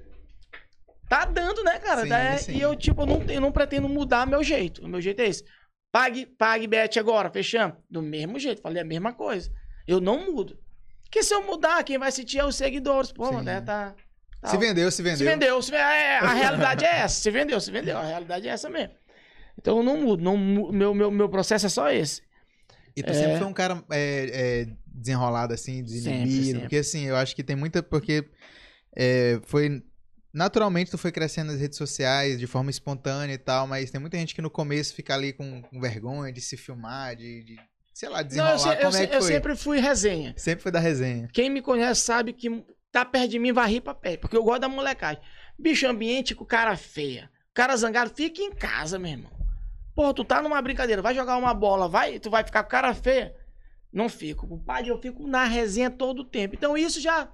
tá 1.11 1.27
dando, 1.27 1.62
né, 1.62 1.79
cara? 1.79 2.03
Sim, 2.05 2.09
Tá- 2.09 2.39
sim. 2.39 2.53
E 2.57 2.61
eu, 2.62 2.75
tipo, 2.75 3.03
eu 3.03 3.07
não, 3.07 3.23
eu 3.25 3.41
não 3.41 3.53
pretendo 3.53 3.87
mudar 3.87 4.27
meu 4.27 4.43
jeito. 4.43 4.83
O 4.83 4.89
meu 4.89 5.01
jeito 5.01 5.21
é 5.21 5.27
esse. 5.27 5.45
Pague, 5.93 6.25
pague, 6.25 6.66
Bet 6.66 6.99
agora, 6.99 7.31
fechamos. 7.31 7.77
Do 7.91 8.01
mesmo 8.01 8.39
jeito, 8.39 8.62
falei 8.62 8.81
a 8.81 8.85
mesma 8.85 9.12
coisa. 9.12 9.51
Eu 9.87 10.01
não 10.01 10.25
mudo. 10.33 10.59
Porque 11.03 11.23
se 11.23 11.35
eu 11.35 11.45
mudar, 11.45 11.85
quem 11.85 11.99
vai 11.99 12.11
sentir 12.12 12.39
é 12.39 12.45
os 12.45 12.57
seguidores. 12.57 13.12
Pô, 13.12 13.43
né, 13.43 13.61
tá... 13.61 13.95
tá- 14.41 14.49
Se 14.49 14.57
vendeu, 14.57 14.91
se 14.91 15.03
vendeu. 15.03 15.18
Se 15.18 15.25
vendeu. 15.25 15.62
Se, 15.62 15.75
é, 15.75 16.18
a 16.18 16.33
realidade 16.33 16.85
é 16.87 17.01
essa. 17.01 17.21
Se 17.21 17.31
vendeu, 17.31 17.61
se 17.61 17.71
vendeu. 17.71 17.99
A 17.99 18.05
realidade 18.05 18.49
é 18.49 18.53
essa 18.53 18.71
mesmo. 18.71 18.95
Então 19.59 19.77
eu 19.77 19.83
não 19.83 20.01
mudo. 20.01 20.23
Não, 20.23 20.39
meu, 20.39 20.95
meu, 20.95 21.11
meu 21.11 21.29
processo 21.29 21.66
é 21.66 21.68
só 21.68 21.91
esse. 21.91 22.23
E 22.97 23.03
tu 23.03 23.11
É. 23.11 23.14
sempre 23.14 23.37
foi 23.39 23.47
um 23.47 23.53
cara 23.53 23.85
é, 23.91 24.31
é, 24.33 24.66
desenrolado, 24.93 25.55
assim. 25.55 25.86
Sempre, 25.86 26.30
sempre. 26.45 26.61
Porque, 26.61 26.76
assim, 26.76 27.05
eu 27.07 27.16
acho 27.16 27.34
que 27.36 27.43
tem 27.45 27.57
muita... 27.57 27.82
Porque 27.82 28.24
é, 28.97 29.41
foi... 29.45 29.82
Naturalmente, 30.32 30.93
tu 30.93 30.99
foi 30.99 31.11
crescendo 31.11 31.51
nas 31.51 31.61
redes 31.61 31.76
sociais 31.76 32.38
de 32.38 32.47
forma 32.47 32.70
espontânea 32.70 33.34
e 33.34 33.38
tal, 33.38 33.66
mas 33.66 33.91
tem 33.91 34.01
muita 34.01 34.16
gente 34.16 34.32
que 34.34 34.41
no 34.41 34.49
começo 34.51 34.95
fica 34.95 35.12
ali 35.12 35.32
com, 35.32 35.61
com 35.62 35.80
vergonha 35.80 36.32
de 36.32 36.41
se 36.41 36.57
filmar, 36.57 37.16
de, 37.16 37.43
de, 37.43 37.57
sei 37.93 38.09
lá, 38.09 38.18
Não, 38.18 38.28
desenrolar. 38.28 38.53
eu, 38.55 38.59
se- 38.59 38.68
eu 38.68 38.80
Como 38.80 38.93
se- 38.93 39.03
é 39.03 39.07
que 39.09 39.16
eu 39.16 39.20
foi? 39.22 39.28
sempre 39.32 39.57
fui 39.57 39.80
resenha. 39.80 40.32
Sempre 40.36 40.62
foi 40.62 40.70
da 40.70 40.78
resenha. 40.78 41.28
Quem 41.32 41.51
me 41.51 41.61
conhece 41.61 42.03
sabe 42.03 42.32
que 42.32 42.64
tá 42.93 43.05
perto 43.05 43.28
de 43.30 43.41
mim 43.41 43.53
vai 43.53 43.68
rir 43.70 43.80
pra 43.80 43.93
pé, 43.93 44.16
porque 44.16 44.36
eu 44.36 44.45
gosto 44.45 44.61
da 44.61 44.68
molecagem. 44.68 45.20
Bicho, 45.59 45.88
ambiente 45.88 46.32
com 46.32 46.45
cara 46.45 46.76
feia. 46.76 47.28
Cara 47.53 47.76
zangado, 47.76 48.12
fica 48.14 48.41
em 48.41 48.53
casa, 48.53 49.01
meu 49.01 49.11
irmão. 49.11 49.32
Pô, 49.97 50.14
tu 50.14 50.24
tá 50.24 50.41
numa 50.41 50.62
brincadeira, 50.62 51.03
vai 51.03 51.12
jogar 51.12 51.36
uma 51.38 51.53
bola, 51.53 51.88
vai, 51.88 52.20
tu 52.20 52.30
vai 52.30 52.45
ficar 52.45 52.62
com 52.62 52.70
cara 52.70 52.95
feia? 52.95 53.34
Não 53.93 54.09
fico. 54.09 54.47
O 54.47 54.59
pai, 54.59 54.88
eu 54.88 55.01
fico 55.01 55.26
na 55.26 55.45
resenha 55.45 55.91
todo 55.91 56.20
o 56.20 56.24
tempo. 56.24 56.55
Então 56.55 56.76
isso 56.76 57.01
já 57.01 57.28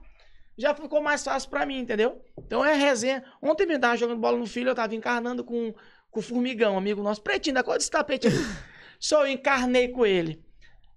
já 0.59 0.75
ficou 0.75 1.03
mais 1.03 1.23
fácil 1.23 1.51
pra 1.51 1.67
mim, 1.67 1.79
entendeu? 1.79 2.23
Então 2.39 2.65
é 2.65 2.75
resenha. 2.75 3.23
Ontem 3.43 3.71
eu 3.71 3.79
tava 3.79 3.97
jogando 3.97 4.19
bola 4.19 4.39
no 4.39 4.47
filho, 4.47 4.71
eu 4.71 4.75
tava 4.75 4.95
encarnando 4.95 5.45
com, 5.45 5.75
com 6.11 6.21
o 6.21 6.23
Formigão, 6.23 6.79
amigo 6.79 7.03
nosso. 7.03 7.21
Pretinho, 7.21 7.55
da 7.55 7.63
cor 7.63 7.77
desse 7.77 7.91
tapete. 7.91 8.29
Só 8.99 9.27
eu 9.27 9.33
encarnei 9.33 9.89
com 9.89 10.07
ele. 10.07 10.43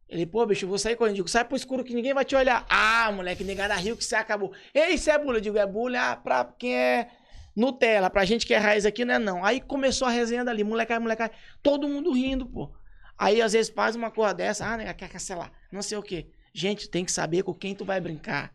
Ele, 0.08 0.26
pô, 0.26 0.46
bicho, 0.46 0.66
eu 0.66 0.70
vou 0.70 0.78
sair 0.78 0.96
correndo. 0.96 1.12
Eu 1.12 1.18
digo, 1.18 1.28
sai 1.28 1.44
pro 1.44 1.58
escuro 1.58 1.84
que 1.84 1.94
ninguém 1.94 2.14
vai 2.14 2.24
te 2.24 2.36
olhar. 2.36 2.66
Ah, 2.70 3.12
moleque, 3.12 3.44
negada 3.44 3.76
rio 3.76 3.98
que 3.98 4.04
você 4.04 4.16
acabou. 4.16 4.54
Ei, 4.74 4.94
isso 4.94 5.10
é 5.12 5.18
bullying. 5.18 5.38
Eu 5.38 5.42
digo, 5.42 5.58
é 5.58 5.98
ah, 5.98 6.16
pra 6.16 6.46
quem 6.58 6.76
é 6.76 7.10
Nutella. 7.56 8.10
Pra 8.10 8.26
gente 8.26 8.46
que 8.46 8.54
é 8.54 8.58
raiz 8.58 8.86
aqui, 8.86 9.04
não 9.04 9.16
é 9.16 9.20
não. 9.20 9.46
Aí 9.46 9.60
começou 9.60 10.08
a 10.08 10.12
resenha 10.12 10.44
dali, 10.44 10.64
molecai, 10.64 10.98
molecai. 10.98 11.30
Todo 11.62 11.88
mundo 11.88 12.12
rindo, 12.12 12.46
pô. 12.46 12.72
Aí 13.20 13.42
às 13.42 13.52
vezes 13.52 13.70
faz 13.72 13.96
uma 13.98 14.10
coisa 14.10 14.34
dessa, 14.34 14.66
ah, 14.66 14.78
nega, 14.78 14.94
quer 14.94 15.10
cancelar, 15.10 15.52
não 15.72 15.82
sei 15.82 15.98
o 15.98 16.02
quê. 16.02 16.28
Gente, 16.54 16.90
tem 16.90 17.04
que 17.04 17.12
saber 17.12 17.44
com 17.44 17.54
quem 17.54 17.76
tu 17.76 17.84
vai 17.84 18.00
brincar. 18.00 18.54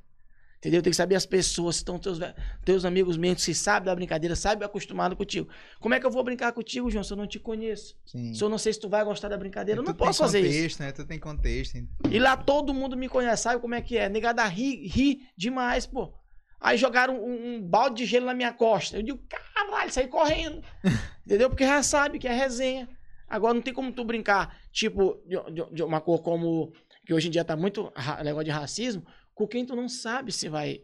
Entendeu? 0.59 0.81
Tem 0.81 0.91
que 0.91 0.97
saber 0.97 1.15
as 1.15 1.27
pessoas, 1.27 1.77
se 1.77 1.81
estão 1.83 1.99
teus, 1.99 2.19
teus 2.65 2.87
amigos 2.87 3.19
mesmo, 3.19 3.39
se 3.39 3.55
sabe 3.55 3.85
da 3.85 3.95
brincadeira, 3.95 4.35
sabe 4.35 4.65
acostumado 4.65 5.15
contigo. 5.15 5.47
Como 5.79 5.93
é 5.95 6.01
que 6.01 6.07
eu 6.07 6.11
vou 6.11 6.25
brincar 6.25 6.51
contigo, 6.53 6.91
João, 6.91 7.05
se 7.05 7.13
eu 7.13 7.19
não 7.19 7.27
te 7.27 7.39
conheço? 7.39 7.95
Sim. 8.07 8.33
Se 8.33 8.43
eu 8.43 8.49
não 8.49 8.57
sei 8.57 8.73
se 8.73 8.81
tu 8.81 8.89
vai 8.89 9.05
gostar 9.05 9.29
da 9.29 9.37
brincadeira, 9.37 9.83
eu 9.83 9.85
não 9.85 9.93
posso 9.93 10.21
fazer 10.21 10.41
isso. 10.41 10.49
contexto, 10.55 10.81
né? 10.81 10.93
Tu 10.93 11.05
tem 11.05 11.19
contexto. 11.19 11.75
hein? 11.75 11.87
E 12.11 12.19
lá 12.19 12.35
todo 12.35 12.73
mundo 12.73 12.97
me 12.97 13.11
conhece, 13.11 13.43
sabe 13.43 13.61
como 13.61 13.75
é 13.75 13.83
que 13.83 13.99
é? 13.99 14.09
Negada 14.09 14.43
ri, 14.47 14.87
ri 14.89 15.21
demais, 15.37 15.85
pô. 15.87 16.15
Aí 16.59 16.79
jogaram 16.79 17.23
um, 17.23 17.57
um 17.57 17.63
balde 17.63 17.97
de 17.97 18.07
gelo 18.07 18.25
na 18.25 18.33
minha 18.33 18.51
costa. 18.55 18.97
Eu 18.97 19.03
digo, 19.03 19.21
caralho, 19.29 19.93
saí 19.93 20.09
correndo. 20.09 20.63
Entendeu? 21.27 21.51
Porque 21.51 21.67
já 21.67 21.83
sabe 21.83 22.19
que 22.19 22.27
é 22.27 22.33
resenha. 22.33 22.89
Agora 23.35 23.55
não 23.55 23.61
tem 23.63 23.75
como 23.75 23.93
tu 23.93 24.05
brincar, 24.05 24.59
tipo, 24.71 25.21
de, 25.27 25.37
de- 25.53 25.75
de 25.75 25.83
uma 25.83 26.01
cor 26.01 26.23
como. 26.23 26.73
Que 27.07 27.13
hoje 27.13 27.29
em 27.29 27.31
dia 27.31 27.45
tá 27.45 27.57
muito 27.57 27.93
negócio 28.23 28.45
de 28.45 28.51
racismo, 28.51 29.05
com 29.35 29.47
quem 29.47 29.65
tu 29.67 29.75
não 29.77 29.89
sabe 29.89 30.33
se 30.33 30.49
vai 30.49 30.81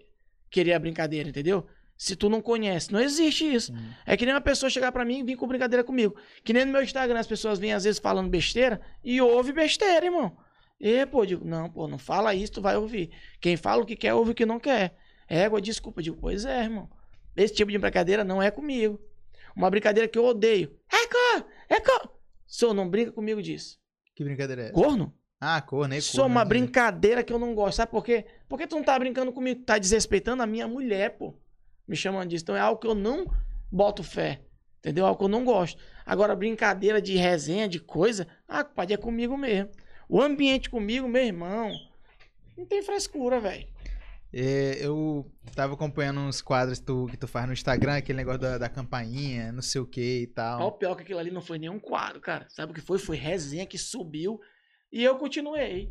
querer 0.50 0.72
a 0.74 0.78
brincadeira, 0.78 1.28
entendeu? 1.28 1.66
Se 1.96 2.16
tu 2.16 2.28
não 2.28 2.40
conhece. 2.42 2.92
Não 2.92 3.00
existe 3.00 3.44
isso. 3.44 3.72
Sim. 3.72 3.78
É 4.04 4.16
que 4.16 4.24
nem 4.24 4.34
uma 4.34 4.40
pessoa 4.40 4.68
chegar 4.68 4.90
pra 4.90 5.04
mim 5.04 5.20
e 5.20 5.22
vir 5.22 5.36
com 5.36 5.46
brincadeira 5.46 5.84
comigo. 5.84 6.16
Que 6.42 6.52
nem 6.52 6.64
no 6.64 6.72
meu 6.72 6.82
Instagram 6.82 7.18
as 7.18 7.26
pessoas 7.26 7.58
vêm 7.58 7.72
às 7.72 7.84
vezes 7.84 8.00
falando 8.00 8.28
besteira 8.28 8.80
e 9.04 9.20
ouve 9.20 9.52
besteira, 9.52 10.06
irmão. 10.06 10.36
E, 10.80 11.04
pô, 11.06 11.24
digo, 11.26 11.44
não, 11.44 11.70
pô, 11.70 11.86
não 11.86 11.98
fala 11.98 12.34
isso, 12.34 12.52
tu 12.54 12.62
vai 12.62 12.76
ouvir. 12.76 13.10
Quem 13.40 13.56
fala 13.56 13.82
o 13.82 13.86
que 13.86 13.94
quer, 13.96 14.14
ouve 14.14 14.30
o 14.30 14.34
que 14.34 14.46
não 14.46 14.58
quer. 14.58 14.96
Égua, 15.28 15.60
desculpa. 15.60 16.00
Eu 16.00 16.04
digo, 16.04 16.16
pois 16.20 16.44
é, 16.46 16.62
irmão. 16.64 16.88
Esse 17.36 17.54
tipo 17.54 17.70
de 17.70 17.78
brincadeira 17.78 18.24
não 18.24 18.42
é 18.42 18.50
comigo. 18.50 18.98
Uma 19.54 19.68
brincadeira 19.70 20.08
que 20.08 20.18
eu 20.18 20.24
odeio. 20.24 20.74
É 20.90 21.06
cor, 21.06 21.46
é 21.68 21.80
cor. 21.80 22.12
Senhor, 22.50 22.74
não 22.74 22.90
brinca 22.90 23.12
comigo 23.12 23.40
disso. 23.40 23.78
Que 24.12 24.24
brincadeira 24.24 24.62
é 24.62 24.64
essa? 24.66 24.74
Corno? 24.74 25.14
Ah, 25.40 25.62
cor, 25.62 25.86
né? 25.86 26.00
Sou 26.00 26.26
uma 26.26 26.42
né? 26.42 26.48
brincadeira 26.48 27.22
que 27.22 27.32
eu 27.32 27.38
não 27.38 27.54
gosto. 27.54 27.76
Sabe 27.76 27.92
por 27.92 28.04
quê? 28.04 28.26
Porque 28.48 28.66
tu 28.66 28.74
não 28.74 28.82
tá 28.82 28.98
brincando 28.98 29.32
comigo, 29.32 29.60
tu 29.60 29.66
tá 29.66 29.78
desrespeitando 29.78 30.42
a 30.42 30.46
minha 30.46 30.66
mulher, 30.66 31.16
pô. 31.16 31.32
Me 31.86 31.94
chamando 31.94 32.28
disso. 32.28 32.42
Então 32.42 32.56
é 32.56 32.60
algo 32.60 32.80
que 32.80 32.88
eu 32.88 32.94
não 32.94 33.24
boto 33.70 34.02
fé. 34.02 34.42
Entendeu? 34.80 35.06
Algo 35.06 35.18
que 35.18 35.24
eu 35.24 35.28
não 35.28 35.44
gosto. 35.44 35.80
Agora, 36.04 36.34
brincadeira 36.34 37.00
de 37.00 37.16
resenha, 37.16 37.68
de 37.68 37.78
coisa, 37.78 38.26
ah, 38.48 38.64
pode 38.64 38.92
é 38.92 38.96
comigo 38.96 39.36
mesmo. 39.36 39.70
O 40.08 40.20
ambiente 40.20 40.68
comigo, 40.68 41.06
meu 41.06 41.22
irmão, 41.22 41.70
não 42.58 42.66
tem 42.66 42.82
frescura, 42.82 43.38
velho. 43.38 43.68
É, 44.32 44.78
eu 44.80 45.28
tava 45.56 45.74
acompanhando 45.74 46.20
uns 46.20 46.40
quadros 46.40 46.78
que 46.78 46.86
tu, 46.86 47.06
que 47.10 47.16
tu 47.16 47.26
faz 47.26 47.46
no 47.46 47.52
Instagram, 47.52 47.96
aquele 47.96 48.16
negócio 48.18 48.40
da, 48.40 48.58
da 48.58 48.68
campainha, 48.68 49.50
não 49.50 49.60
sei 49.62 49.80
o 49.80 49.86
que 49.86 50.20
e 50.22 50.26
tal. 50.28 50.68
O 50.68 50.72
pior 50.72 50.94
que 50.94 51.02
aquilo 51.02 51.18
ali 51.18 51.30
não 51.32 51.40
foi 51.42 51.58
nenhum 51.58 51.80
quadro, 51.80 52.20
cara. 52.20 52.46
Sabe 52.48 52.70
o 52.70 52.74
que 52.74 52.80
foi? 52.80 52.98
Foi 52.98 53.16
resenha 53.16 53.66
que 53.66 53.76
subiu 53.76 54.40
e 54.92 55.02
eu 55.02 55.16
continuei. 55.18 55.90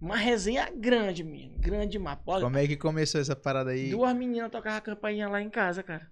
Uma 0.00 0.16
resenha 0.16 0.68
grande, 0.74 1.22
menino. 1.24 1.58
Grande. 1.58 1.98
Pode- 2.24 2.44
Como 2.44 2.56
é 2.58 2.66
que 2.66 2.76
começou 2.76 3.20
essa 3.20 3.34
parada 3.36 3.70
aí? 3.70 3.90
Duas 3.90 4.14
meninas 4.16 4.50
tocavam 4.50 4.78
a 4.78 4.80
campainha 4.80 5.28
lá 5.28 5.40
em 5.40 5.50
casa, 5.50 5.82
cara. 5.82 6.10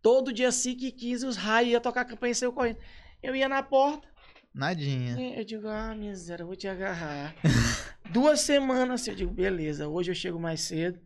Todo 0.00 0.32
dia 0.32 0.48
assim 0.48 0.76
que 0.76 0.92
quis, 0.92 1.22
os 1.24 1.36
raios 1.36 1.72
ia 1.72 1.80
tocar 1.80 2.02
a 2.02 2.04
campainha 2.04 2.32
e 2.32 2.34
saiu 2.34 2.52
correndo. 2.52 2.78
Eu 3.22 3.34
ia 3.34 3.48
na 3.48 3.62
porta, 3.62 4.06
Nadinha. 4.54 5.38
eu 5.38 5.44
digo, 5.44 5.68
ah, 5.68 5.94
miséria, 5.94 6.44
vou 6.44 6.56
te 6.56 6.66
agarrar. 6.66 7.34
Duas 8.10 8.40
semanas 8.40 9.06
eu 9.06 9.14
digo, 9.14 9.32
beleza, 9.32 9.88
hoje 9.88 10.10
eu 10.10 10.14
chego 10.14 10.40
mais 10.40 10.62
cedo, 10.62 11.00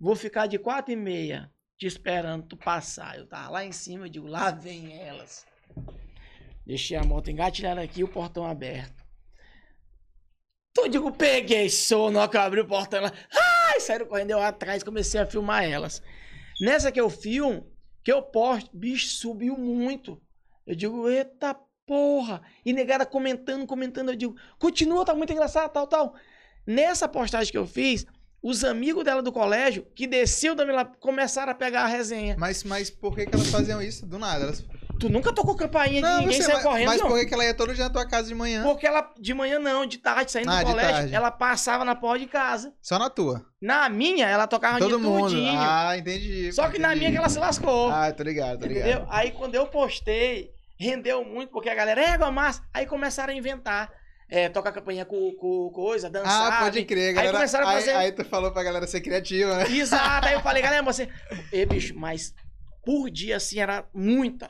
vou 0.00 0.14
ficar 0.14 0.46
de 0.46 0.58
quatro 0.58 0.92
e 0.92 0.96
meia 0.96 1.52
te 1.76 1.86
esperando 1.86 2.46
tu 2.46 2.56
passar. 2.56 3.18
Eu 3.18 3.26
tava 3.26 3.50
lá 3.50 3.64
em 3.64 3.72
cima, 3.72 4.06
eu 4.06 4.10
digo, 4.10 4.26
lá 4.26 4.50
vem 4.50 4.98
elas. 5.00 5.44
Deixei 6.66 6.96
a 6.96 7.04
moto 7.04 7.30
engatilhada 7.30 7.82
aqui, 7.82 8.02
o 8.02 8.08
portão 8.08 8.46
aberto. 8.46 9.04
Tu 10.72 10.88
digo, 10.88 11.12
peguei 11.12 11.68
sono, 11.68 12.18
hora 12.18 12.28
que 12.28 12.36
eu 12.36 12.40
abri 12.40 12.60
o 12.60 12.66
portão, 12.66 12.98
ela, 12.98 13.12
ai, 13.68 13.80
saíram 13.80 14.06
correndo 14.06 14.30
eu 14.30 14.40
atrás, 14.40 14.82
comecei 14.82 15.20
a 15.20 15.26
filmar 15.26 15.64
elas. 15.64 16.02
Nessa 16.60 16.90
que 16.90 17.00
eu 17.00 17.10
filmo, 17.10 17.70
que 18.02 18.12
eu 18.12 18.22
posto, 18.22 18.76
bicho, 18.76 19.08
subiu 19.08 19.56
muito. 19.56 20.20
Eu 20.66 20.74
digo, 20.74 21.08
eita 21.08 21.56
porra. 21.86 22.42
E 22.64 22.72
negada 22.72 23.04
comentando, 23.06 23.66
comentando, 23.66 24.10
eu 24.10 24.16
digo, 24.16 24.36
continua, 24.58 25.04
tá 25.04 25.14
muito 25.14 25.32
engraçado, 25.32 25.70
tal, 25.72 25.86
tal. 25.86 26.14
Nessa 26.66 27.08
postagem 27.08 27.50
que 27.52 27.58
eu 27.58 27.66
fiz, 27.66 28.06
os 28.42 28.64
amigos 28.64 29.04
dela 29.04 29.22
do 29.22 29.32
colégio, 29.32 29.86
que 29.94 30.06
desceu 30.06 30.54
da 30.54 30.64
Vila, 30.64 30.84
começaram 30.84 31.52
a 31.52 31.54
pegar 31.54 31.82
a 31.82 31.86
resenha. 31.86 32.36
Mas, 32.38 32.64
mas 32.64 32.90
por 32.90 33.14
que, 33.14 33.26
que 33.26 33.34
elas 33.34 33.48
faziam 33.48 33.80
isso? 33.82 34.06
Do 34.06 34.18
nada. 34.18 34.44
Elas... 34.44 34.64
Tu 35.00 35.08
nunca 35.08 35.32
tocou 35.32 35.56
campainha 35.56 35.96
de 35.96 36.00
Não, 36.02 36.20
ninguém 36.20 36.36
você, 36.36 36.44
saiu 36.44 36.54
mas, 36.56 36.62
correndo, 36.64 36.86
mas 36.86 37.00
não. 37.00 37.08
por 37.08 37.18
que, 37.18 37.26
que 37.26 37.34
ela 37.34 37.44
ia 37.44 37.52
todo 37.52 37.74
dia 37.74 37.84
na 37.84 37.90
tua 37.90 38.06
casa 38.06 38.28
de 38.28 38.34
manhã? 38.34 38.62
Porque 38.62 38.86
ela, 38.86 39.12
de 39.18 39.34
manhã 39.34 39.58
não, 39.58 39.84
de 39.84 39.98
tarde, 39.98 40.30
saindo 40.30 40.50
Ah, 40.50 40.60
do 40.60 40.66
de 40.66 40.70
colégio, 40.70 40.92
tarde. 40.94 41.14
ela 41.14 41.30
passava 41.32 41.84
na 41.84 41.96
porta 41.96 42.20
de 42.20 42.26
casa. 42.26 42.72
Só 42.80 42.96
na 42.98 43.10
tua. 43.10 43.44
Na 43.60 43.88
minha, 43.88 44.26
ela 44.28 44.46
tocava 44.46 44.78
Todo 44.78 44.96
de 44.96 45.02
mundo. 45.02 45.22
tudinho. 45.28 45.58
Ah, 45.58 45.98
entendi. 45.98 46.52
Só 46.52 46.70
que 46.70 46.78
na 46.78 46.94
minha 46.94 47.10
que 47.10 47.16
ela 47.16 47.28
se 47.28 47.38
lascou. 47.40 47.90
Ah, 47.90 48.12
tô 48.12 48.22
ligado, 48.22 48.60
tô 48.60 48.66
ligado. 48.66 48.88
entendeu? 48.88 49.06
Aí 49.10 49.32
quando 49.32 49.56
eu 49.56 49.66
postei, 49.66 50.53
rendeu 50.78 51.24
muito, 51.24 51.50
porque 51.50 51.68
a 51.68 51.74
galera, 51.74 52.00
é, 52.00 52.30
massa. 52.30 52.62
Aí 52.72 52.86
começaram 52.86 53.32
a 53.32 53.36
inventar. 53.36 53.92
É, 54.26 54.48
tocar 54.48 54.72
campainha 54.72 55.04
com, 55.04 55.32
com 55.34 55.70
coisa, 55.70 56.08
dançar. 56.08 56.52
Ah, 56.54 56.64
pode 56.64 56.82
crer, 56.86 57.12
galera. 57.12 57.30
Aí 57.30 57.34
começaram 57.34 57.66
a 57.66 57.70
aí, 57.70 57.76
fazer. 57.76 57.92
aí 57.92 58.10
tu 58.10 58.24
falou 58.24 58.50
pra 58.50 58.62
galera 58.62 58.86
ser 58.86 59.02
criativa, 59.02 59.58
né? 59.58 59.64
Exato. 59.76 60.26
Aí 60.26 60.32
eu 60.32 60.40
falei, 60.40 60.62
galera, 60.62 60.82
você. 60.82 61.08
E, 61.52 61.66
bicho, 61.66 61.94
mas 61.94 62.34
por 62.84 63.10
dia, 63.10 63.36
assim, 63.36 63.60
era 63.60 63.86
muita. 63.94 64.48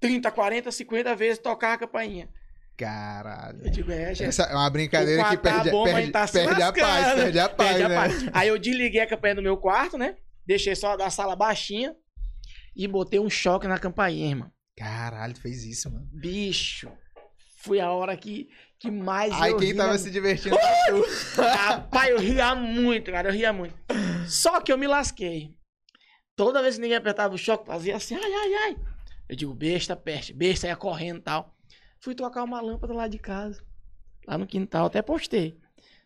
30, 0.00 0.30
40, 0.30 0.72
50 0.72 1.14
vezes 1.14 1.38
tocar 1.38 1.74
a 1.74 1.78
campainha. 1.78 2.28
Caralho. 2.76 3.60
Eu 3.64 3.70
digo, 3.70 3.90
é, 3.90 4.14
gente. 4.14 4.28
Essa 4.28 4.42
é 4.42 4.54
uma 4.54 4.68
brincadeira 4.68 5.24
que 5.30 5.36
perde, 5.38 5.70
bom, 5.70 5.84
mas 5.84 5.94
perde, 5.94 6.12
tá 6.12 6.26
perde 6.28 6.62
a 6.62 6.72
paz, 6.72 7.14
perde 7.14 7.38
a 7.38 7.48
paz, 7.48 7.68
Perde 7.68 7.82
a 7.84 7.88
né? 7.88 7.96
paz. 7.96 8.26
Aí 8.34 8.48
eu 8.48 8.58
desliguei 8.58 9.00
a 9.00 9.06
campainha 9.06 9.36
do 9.36 9.42
meu 9.42 9.56
quarto, 9.56 9.96
né? 9.96 10.16
Deixei 10.46 10.74
só 10.74 10.96
da 10.96 11.08
sala 11.08 11.34
baixinha 11.34 11.94
e 12.76 12.86
botei 12.86 13.18
um 13.18 13.30
choque 13.30 13.66
na 13.66 13.78
campainha, 13.78 14.28
irmão. 14.28 14.50
Caralho, 14.76 15.34
tu 15.34 15.40
fez 15.40 15.64
isso, 15.64 15.90
mano. 15.90 16.06
Bicho, 16.12 16.90
foi 17.66 17.80
a 17.80 17.90
hora 17.90 18.16
que, 18.16 18.48
que 18.78 18.90
mais 18.90 19.32
Aí 19.32 19.50
eu 19.50 19.56
quem 19.56 19.68
ri 19.68 19.76
tava 19.76 19.96
se 19.98 20.10
divertindo. 20.10 20.56
Rapaz, 21.36 22.10
eu 22.10 22.18
ria 22.18 22.54
muito, 22.54 23.10
cara, 23.10 23.30
eu 23.30 23.32
ria 23.32 23.52
muito. 23.52 23.74
Só 24.28 24.60
que 24.60 24.70
eu 24.70 24.78
me 24.78 24.86
lasquei. 24.86 25.56
Toda 26.36 26.60
vez 26.60 26.74
que 26.74 26.82
ninguém 26.82 26.96
apertava 26.96 27.34
o 27.34 27.38
choque, 27.38 27.66
fazia 27.66 27.96
assim, 27.96 28.14
ai, 28.14 28.32
ai, 28.32 28.54
ai. 28.54 28.76
Eu 29.28 29.34
digo, 29.34 29.54
besta, 29.54 29.96
peste, 29.96 30.32
besta, 30.32 30.66
ia 30.66 30.76
correndo 30.76 31.18
e 31.18 31.22
tal. 31.22 31.56
Fui 31.98 32.14
trocar 32.14 32.44
uma 32.44 32.60
lâmpada 32.60 32.92
lá 32.92 33.08
de 33.08 33.18
casa, 33.18 33.64
lá 34.26 34.36
no 34.36 34.46
quintal, 34.46 34.86
até 34.86 35.00
postei. 35.00 35.58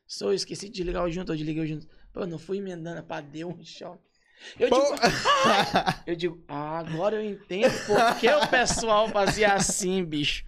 Só 0.07 0.27
eu 0.27 0.35
esqueci 0.35 0.69
de 0.69 0.83
ligar 0.85 1.05
o 1.05 1.11
junto, 1.11 1.33
eu 1.33 1.37
desliguei 1.37 1.65
o 1.65 1.67
junto. 1.67 1.89
Pô, 2.13 2.25
não 2.27 2.39
fui 2.39 2.59
emendando, 2.59 3.03
pá, 3.03 3.21
deu 3.21 3.49
um 3.49 3.65
choque. 3.65 4.10
Eu 4.59 4.71
digo, 4.71 4.95
eu 6.07 6.17
digo, 6.17 6.45
ah, 6.49 6.79
agora 6.79 7.17
eu 7.17 7.25
entendo 7.25 7.73
por 7.87 8.17
que 8.19 8.29
o 8.29 8.49
pessoal 8.49 9.09
fazia 9.09 9.53
assim, 9.55 10.05
bicho. 10.05 10.45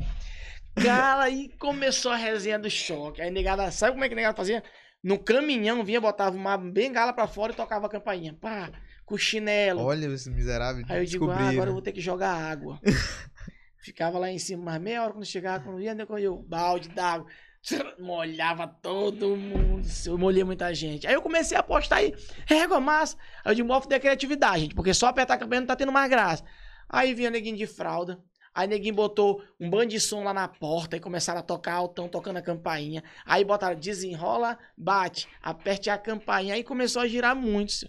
Cara, 0.75 1.25
aí 1.25 1.51
começou 1.59 2.13
a 2.13 2.17
resenha 2.17 2.59
do 2.59 2.71
choque. 2.71 3.21
Aí 3.21 3.31
negada, 3.31 3.71
sabe 3.71 3.93
como 3.93 4.05
é 4.05 4.09
que 4.09 4.15
negada 4.15 4.37
fazia? 4.37 4.63
No 5.03 5.19
caminhão 5.19 5.85
vinha, 5.85 6.01
botava 6.01 6.37
uma 6.37 6.57
bengala 6.57 7.13
pra 7.13 7.27
fora 7.27 7.53
e 7.53 7.57
tocava 7.57 7.87
a 7.87 7.91
campainha. 7.91 8.35
Pá, 8.41 8.71
com 9.05 9.19
chinelo. 9.19 9.83
Olha 9.83 10.09
os 10.09 10.27
miseráveis. 10.27 10.89
aí 10.89 11.01
eu 11.01 11.05
digo, 11.05 11.31
ah, 11.31 11.49
agora 11.49 11.71
eu 11.71 11.75
vou 11.75 11.83
ter 11.83 11.93
que 11.93 12.01
jogar 12.01 12.33
água. 12.33 12.81
Ficava 13.79 14.19
lá 14.19 14.31
em 14.31 14.39
cima, 14.39 14.63
mas 14.63 14.81
meia 14.81 15.03
hora 15.03 15.13
quando 15.13 15.27
chegava, 15.27 15.65
quando 15.65 15.81
ia, 15.81 15.97
eu 16.09 16.19
ia 16.19 16.33
o 16.33 16.43
balde 16.43 16.89
d'água. 16.89 17.27
Molhava 17.99 18.67
todo 18.67 19.37
mundo. 19.37 19.87
Eu 20.07 20.19
molhei 20.19 20.45
muita 20.45 20.75
gente. 20.75 21.07
Aí 21.07 21.15
eu 21.15 21.23
comecei 21.23 21.57
a 21.57 21.63
postar 21.63 21.97
aí, 21.97 22.15
régua 22.47 22.81
massa. 22.81 23.17
Aí 23.45 23.53
eu 23.53 23.55
digo, 23.55 23.87
da 23.87 24.01
criatividade, 24.01 24.63
gente, 24.63 24.75
porque 24.75 24.93
só 24.93 25.07
apertar 25.07 25.35
a 25.35 25.39
campanha 25.39 25.61
não 25.61 25.67
tá 25.69 25.77
tendo 25.77 25.93
mais 25.93 26.11
graça. 26.11 26.45
Aí 26.89 27.15
vinha 27.15 27.31
neguinho 27.31 27.57
de 27.57 27.67
fralda. 27.67 28.19
Aí 28.55 28.69
neguinho 28.69 28.95
botou 28.95 29.43
um 29.59 29.71
bando 29.71 29.87
de 29.87 30.01
som 30.01 30.23
lá 30.23 30.35
na 30.35 30.47
porta 30.47 30.97
e 30.97 31.01
começaram 31.01 31.41
a 31.41 31.43
tocar 31.43 31.75
altão, 31.75 32.07
tocando 32.07 32.37
a 32.37 32.43
campainha. 32.43 33.03
Aí 33.25 33.45
botaram 33.45 33.79
desenrola, 33.79 34.59
bate, 34.77 35.27
aperte 35.43 35.89
a 35.89 35.97
campainha. 35.97 36.55
Aí 36.55 36.63
começou 36.63 37.01
a 37.01 37.09
girar 37.09 37.35
muito, 37.35 37.89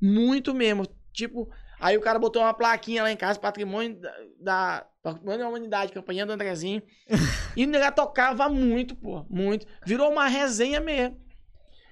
muito 0.00 0.54
mesmo. 0.54 0.86
Tipo, 1.12 1.50
aí 1.80 1.96
o 1.96 2.00
cara 2.00 2.18
botou 2.18 2.42
uma 2.42 2.54
plaquinha 2.54 3.02
lá 3.02 3.10
em 3.10 3.16
casa, 3.16 3.38
patrimônio 3.38 3.98
da, 4.00 4.12
da 4.40 4.86
patrimônio 5.02 5.40
da 5.40 5.48
humanidade, 5.48 5.92
campainha 5.92 6.24
do 6.24 6.32
Andrezinho. 6.32 6.82
e 7.56 7.64
o 7.64 7.68
negócio 7.68 7.94
tocava 7.94 8.48
muito, 8.48 8.96
pô, 8.96 9.24
muito. 9.28 9.66
Virou 9.86 10.10
uma 10.10 10.26
resenha 10.28 10.80
mesmo. 10.80 11.22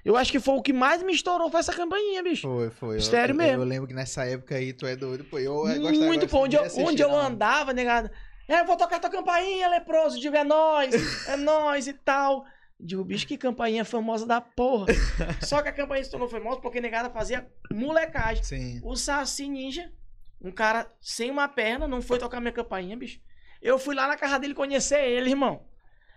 Eu 0.04 0.16
acho 0.16 0.32
que 0.32 0.40
foi 0.40 0.54
o 0.54 0.62
que 0.62 0.72
mais 0.72 1.02
me 1.02 1.12
estourou 1.12 1.48
foi 1.48 1.60
essa 1.60 1.72
campainha, 1.72 2.22
bicho. 2.22 2.48
Foi, 2.48 2.70
foi. 2.70 2.96
Eu- 2.96 3.00
Sério 3.02 3.32
eu, 3.32 3.36
mesmo. 3.36 3.62
Eu 3.62 3.66
lembro 3.66 3.86
que 3.86 3.94
nessa 3.94 4.24
época 4.24 4.56
aí 4.56 4.72
tu 4.72 4.84
é 4.86 4.96
doido. 4.96 5.24
Pô, 5.24 5.38
eu 5.38 5.68
eu 5.68 5.80
gostava 5.80 6.04
Muito, 6.06 6.26
pô. 6.26 6.38
Onde, 6.40 6.50
de 6.50 6.56
eu, 6.56 6.62
assistir, 6.64 6.84
onde 6.84 7.02
eu 7.02 7.14
andava, 7.14 7.72
negado. 7.72 8.10
É, 8.48 8.60
eu 8.60 8.64
vou 8.64 8.76
tocar 8.76 8.98
tua 8.98 9.08
campainha, 9.10 9.68
leproso. 9.68 10.18
Digo, 10.18 10.34
é 10.36 10.42
nóis, 10.42 11.28
é 11.28 11.36
nóis 11.36 11.86
e 11.86 11.92
tal. 11.92 12.44
Digo, 12.84 13.04
bicho, 13.04 13.26
que 13.28 13.38
campainha 13.38 13.84
famosa 13.84 14.26
da 14.26 14.40
porra. 14.40 14.86
Só 15.40 15.62
que 15.62 15.68
a 15.68 15.72
campainha 15.72 16.02
se 16.04 16.10
tornou 16.10 16.28
famosa 16.28 16.60
porque 16.60 16.80
negada 16.80 17.08
fazia 17.10 17.46
molecagem. 17.72 18.42
Sim. 18.42 18.80
O 18.82 18.96
Saci 18.96 19.48
Ninja, 19.48 19.92
um 20.40 20.50
cara 20.50 20.92
sem 21.00 21.30
uma 21.30 21.46
perna, 21.46 21.86
não 21.86 22.02
foi 22.02 22.18
tocar 22.18 22.40
minha 22.40 22.52
campainha, 22.52 22.96
bicho. 22.96 23.20
Eu 23.60 23.78
fui 23.78 23.94
lá 23.94 24.08
na 24.08 24.16
casa 24.16 24.36
dele 24.40 24.52
conhecer 24.54 24.98
ele, 25.08 25.30
irmão. 25.30 25.62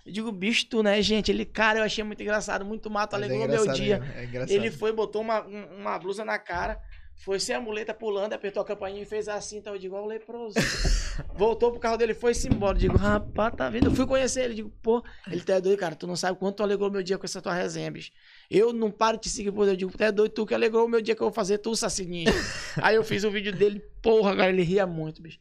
Eu 0.04 0.12
digo, 0.12 0.32
bicho, 0.32 0.66
tu, 0.68 0.82
né, 0.82 1.00
gente? 1.04 1.32
Ele, 1.32 1.46
cara, 1.46 1.80
eu 1.80 1.84
achei 1.84 2.04
muito 2.04 2.22
engraçado, 2.24 2.66
muito 2.66 2.90
mato, 2.90 3.14
Mas 3.14 3.22
é 3.22 3.26
alegrou 3.26 3.48
meu 3.48 3.58
engraçado 3.62 3.76
dia. 3.76 4.02
É. 4.16 4.54
Ele 4.54 4.72
foi, 4.72 4.92
botou 4.92 5.22
uma, 5.22 5.46
um- 5.46 5.78
uma 5.82 6.00
blusa 6.00 6.26
na 6.26 6.40
cara, 6.40 6.82
foi 7.16 7.40
sem 7.40 7.56
a 7.56 7.62
muleta 7.62 7.94
pulando, 7.94 8.34
apertou 8.34 8.62
a 8.62 8.66
campainha 8.66 9.02
e 9.02 9.06
fez 9.06 9.28
assim, 9.28 9.58
então 9.58 9.74
eu 9.74 9.80
digo, 9.80 9.96
ó, 9.96 10.04
o 10.04 10.06
leproso. 10.06 10.56
Voltou 11.34 11.72
pro 11.72 11.80
carro 11.80 11.98
dele, 11.98 12.14
foi-se 12.14 12.48
embora. 12.48 12.76
Eu 12.76 12.82
digo, 12.82 12.98
rapaz, 12.98 13.54
tá 13.56 13.70
vendo? 13.70 13.88
Eu 13.88 13.96
fui 13.96 14.06
conhecer 14.06 14.44
ele, 14.44 14.54
digo, 14.54 14.70
pô, 14.82 15.04
ele 15.28 15.42
tá 15.42 15.60
doido, 15.60 15.80
cara, 15.80 15.96
tu 15.96 16.06
não 16.06 16.16
sabe 16.16 16.38
quanto 16.38 16.58
tu 16.58 16.64
alegrou 16.64 16.92
meu 16.92 17.02
dia 17.02 17.18
com 17.18 17.26
essa 17.26 17.42
tua 17.42 17.54
resenha, 17.54 17.90
bicho. 17.90 18.12
Eu 18.50 18.74
não 18.74 18.92
paro 18.92 19.18
de 19.18 19.24
te 19.24 19.30
seguir 19.30 19.52
por 19.52 19.68
eu 19.68 19.76
digo, 19.76 19.92
tu 19.98 20.04
é 20.04 20.12
doido, 20.12 20.32
tu 20.32 20.46
que 20.46 20.54
alegrou 20.54 20.86
o 20.86 20.90
meu 20.90 21.02
dia 21.02 21.16
que 21.16 21.22
eu 21.22 21.28
vou 21.28 21.34
fazer, 21.34 21.58
tu, 21.58 21.76
sacininho. 21.76 22.32
Aí 22.82 22.96
eu 22.96 23.04
fiz 23.04 23.24
o 23.24 23.32
vídeo 23.32 23.56
dele, 23.56 23.80
porra, 24.02 24.36
cara, 24.36 24.50
ele 24.50 24.64
ria 24.64 24.86
muito, 24.86 25.22
bicho. 25.22 25.40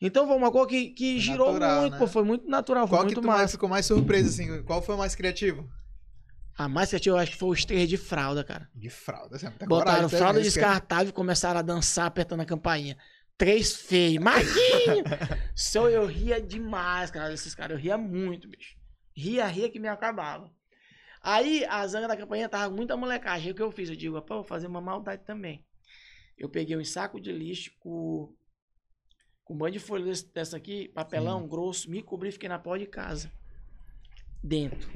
Então 0.00 0.26
foi 0.26 0.36
uma 0.36 0.50
coisa 0.50 0.68
que, 0.68 0.90
que 0.90 1.20
girou 1.20 1.52
natural, 1.52 1.80
muito, 1.80 1.92
né? 1.92 1.98
pô, 1.98 2.06
foi 2.08 2.24
muito 2.24 2.48
natural, 2.48 2.88
foi 2.88 2.98
Qual 2.98 3.06
que 3.06 3.14
muito 3.14 3.22
tu 3.22 3.26
mais, 3.28 3.52
ficou 3.52 3.68
mais 3.68 3.86
surpreso, 3.86 4.28
assim? 4.28 4.62
Qual 4.64 4.82
foi 4.82 4.96
o 4.96 4.98
mais 4.98 5.14
criativo? 5.14 5.68
A 6.56 6.68
mais 6.68 6.90
criativa, 6.90 7.16
eu 7.16 7.20
acho 7.20 7.32
que 7.32 7.38
foi 7.38 7.48
os 7.48 7.64
três 7.64 7.88
de 7.88 7.96
fralda, 7.96 8.44
cara. 8.44 8.68
De 8.74 8.90
fralda, 8.90 9.38
você 9.38 9.50
tá 9.50 9.66
Botaram 9.66 10.02
coragem, 10.02 10.18
fralda 10.18 10.38
né? 10.38 10.40
É- 10.40 10.44
descartável 10.44 11.08
e 11.08 11.12
começaram 11.12 11.58
a 11.58 11.62
dançar 11.62 12.06
apertando 12.06 12.40
a 12.40 12.44
campainha. 12.44 12.96
Três 13.38 13.74
feios. 13.74 14.22
Marquinho! 14.22 15.04
Só 15.54 15.88
eu 15.88 16.06
ria 16.06 16.40
demais, 16.40 17.10
cara, 17.10 17.30
desses 17.30 17.54
caras. 17.54 17.76
Eu 17.76 17.82
ria 17.82 17.96
muito, 17.96 18.48
bicho. 18.48 18.76
Ria, 19.16 19.46
ria 19.46 19.70
que 19.70 19.78
me 19.78 19.88
acabava. 19.88 20.50
Aí 21.22 21.64
a 21.64 21.86
zanga 21.86 22.08
da 22.08 22.16
campainha 22.16 22.48
tava 22.48 22.74
muita 22.74 22.96
molecagem. 22.96 23.52
O 23.52 23.54
que 23.54 23.62
eu 23.62 23.70
fiz? 23.72 23.88
Eu 23.88 23.96
digo, 23.96 24.20
pô, 24.22 24.36
vou 24.36 24.44
fazer 24.44 24.66
uma 24.66 24.80
maldade 24.80 25.24
também. 25.24 25.64
Eu 26.36 26.48
peguei 26.48 26.76
um 26.76 26.84
saco 26.84 27.20
de 27.20 27.32
lixo 27.32 27.70
com, 27.78 28.34
com 29.44 29.54
um 29.54 29.58
banho 29.58 29.72
de 29.72 29.78
folha 29.78 30.12
dessa 30.34 30.56
aqui, 30.56 30.88
papelão 30.88 31.46
grosso, 31.46 31.90
me 31.90 32.02
cobri 32.02 32.28
e 32.28 32.32
fiquei 32.32 32.48
na 32.48 32.58
porta 32.58 32.84
de 32.84 32.90
casa. 32.90 33.30
Dentro. 34.42 34.90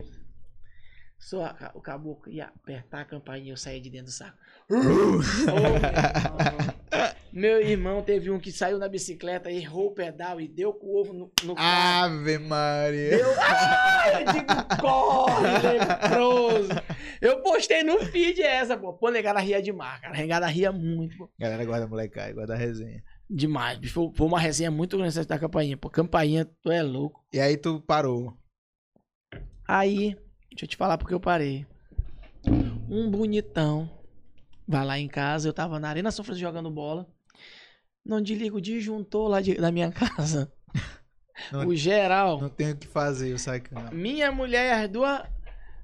Só 1.18 1.44
a- 1.46 1.72
o 1.74 1.80
caboclo 1.80 2.30
ia 2.30 2.46
apertar 2.46 3.00
a 3.00 3.04
campainha 3.04 3.46
e 3.46 3.50
eu 3.50 3.56
saía 3.56 3.80
de 3.80 3.90
dentro 3.90 4.06
do 4.06 4.12
saco. 4.12 4.36
Ô, 4.70 4.74
meu 4.76 5.20
irmão. 5.82 6.76
Meu 7.32 7.60
irmão 7.60 8.02
teve 8.02 8.30
um 8.30 8.38
que 8.38 8.50
saiu 8.50 8.78
na 8.78 8.88
bicicleta, 8.88 9.50
errou 9.50 9.88
o 9.88 9.94
pedal 9.94 10.40
e 10.40 10.48
deu 10.48 10.72
com 10.72 10.86
o 10.86 10.96
ovo 11.00 11.12
no, 11.12 11.30
no 11.44 11.54
carro. 11.54 12.14
Ave 12.14 12.38
Maria. 12.38 13.10
Deu. 13.18 13.34
Ah, 13.38 14.20
eu 14.20 14.32
digo, 14.32 14.46
corre, 14.80 15.78
leproso. 15.78 16.68
Eu 17.20 17.42
postei 17.42 17.82
no 17.82 17.98
feed 18.06 18.40
essa, 18.42 18.76
pô. 18.76 18.94
Pô, 18.94 19.10
negada 19.10 19.38
ria 19.40 19.60
demais, 19.60 20.00
cara. 20.00 20.16
Negada 20.16 20.46
ria 20.46 20.72
muito, 20.72 21.16
pô. 21.18 21.30
Galera 21.38 21.64
guarda 21.64 21.86
molecada, 21.86 22.32
guarda 22.32 22.54
a 22.54 22.56
resenha. 22.56 23.02
Demais. 23.28 23.90
Foi, 23.90 24.10
foi 24.14 24.26
uma 24.26 24.40
resenha 24.40 24.70
muito 24.70 24.96
grande 24.96 25.18
essa 25.18 25.26
da 25.28 25.38
campainha. 25.38 25.76
Pô, 25.76 25.90
campainha, 25.90 26.46
tu 26.62 26.70
é 26.70 26.82
louco. 26.82 27.22
E 27.32 27.40
aí 27.40 27.56
tu 27.58 27.80
parou. 27.82 28.32
Aí, 29.68 30.16
deixa 30.56 30.64
eu 30.64 30.68
te 30.68 30.76
falar 30.76 30.96
porque 30.96 31.12
eu 31.14 31.20
parei. 31.20 31.66
Um 32.88 33.10
bonitão 33.10 33.90
vai 34.66 34.84
lá 34.84 34.98
em 34.98 35.06
casa, 35.08 35.48
eu 35.48 35.52
tava 35.52 35.78
na 35.78 35.88
Arena 35.88 36.10
São 36.10 36.24
Francisco 36.24 36.48
jogando 36.48 36.70
bola. 36.70 37.06
Não 38.04 38.20
desliga 38.22 38.56
o 38.56 38.60
disjuntor 38.60 39.28
lá 39.28 39.40
de- 39.40 39.54
da 39.56 39.70
minha 39.70 39.90
casa. 39.92 40.50
Não- 41.52 41.66
o 41.66 41.74
geral. 41.76 42.40
Não 42.40 42.48
tem 42.48 42.72
o 42.72 42.76
que 42.76 42.86
fazer, 42.86 43.32
eu 43.32 43.38
sacando. 43.38 43.94
Minha 43.94 44.32
mulher 44.32 44.66
e 44.80 44.84
as 44.84 44.90
duas 44.90 45.22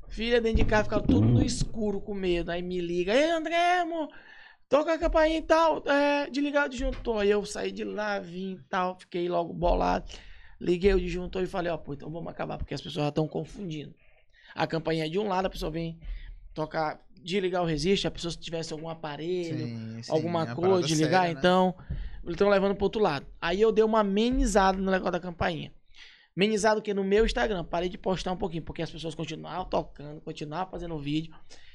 filhas 0.09 0.43
dentro 0.43 0.59
de 0.59 0.65
casa 0.65 0.85
ficaram 0.85 1.05
tudo 1.05 1.27
no 1.27 1.43
escuro 1.45 2.01
com 2.01 2.15
medo. 2.15 2.51
Aí 2.51 2.63
me 2.63 2.81
liga, 2.81 3.13
ei 3.15 3.31
André, 3.31 3.81
amor, 3.81 4.09
toca 4.69 4.95
a 4.95 4.99
campainha 4.99 5.39
e 5.39 5.43
tal, 5.43 5.83
é, 5.87 6.31
desligar 6.31 6.67
o 6.67 6.69
disjuntor. 6.71 7.19
Aí 7.23 7.31
eu 7.31 7.45
saí 7.45 7.71
de 7.73 7.85
lá, 7.85 8.19
vim 8.19 8.53
e 8.55 8.63
tal, 8.71 8.99
fiquei 8.99 9.29
logo 9.29 9.53
bolado. 9.53 10.11
Liguei 10.61 10.95
o 10.95 11.01
disjuntor 11.01 11.43
e 11.43 11.47
falei, 11.47 11.71
ó, 11.73 11.77
pô, 11.77 11.93
então 11.93 12.11
vamos 12.11 12.31
acabar, 12.31 12.57
porque 12.57 12.73
as 12.73 12.81
pessoas 12.81 13.05
já 13.05 13.09
estão 13.09 13.27
confundindo. 13.29 13.93
A 14.55 14.67
campainha 14.67 15.07
é 15.07 15.09
de 15.09 15.19
um 15.19 15.29
lado, 15.29 15.47
a 15.47 15.51
pessoa 15.51 15.71
vem 15.71 15.99
tocar, 16.55 17.01
desligar 17.23 17.63
o 17.63 17.67
resiste, 17.67 18.07
a 18.07 18.11
pessoa 18.11 18.31
se 18.31 18.39
tivesse 18.39 18.73
algum 18.73 18.89
aparelho, 18.89 19.67
Sim, 19.67 20.03
sim, 20.03 20.13
alguma 20.13 20.45
uma 20.45 20.55
coisa, 20.55 20.87
desligar, 20.87 21.23
séria, 21.23 21.35
né? 21.35 21.39
então. 21.39 21.75
Eles 22.23 22.35
estão 22.35 22.49
levando 22.49 22.75
pro 22.75 22.85
outro 22.85 23.01
lado. 23.01 23.27
Aí 23.41 23.61
eu 23.61 23.73
dei 23.73 23.83
uma 23.83 24.01
amenizada 24.01 24.79
no 24.79 24.91
negócio 24.91 25.13
da 25.13 25.21
campainha. 25.21 25.73
Amenizado 26.37 26.81
que 26.81 26.95
no 26.95 27.05
meu 27.05 27.27
Instagram, 27.27 27.65
parei 27.65 27.89
de 27.89 27.99
postar 27.99 28.33
um 28.33 28.37
pouquinho, 28.37 28.63
porque 28.63 28.83
as 28.83 28.91
pessoas 28.91 29.15
continuavam 29.15 29.67
tocando, 29.67 30.21
continuavam 30.21 30.71
fazendo 30.71 30.99
vídeo 30.99 31.35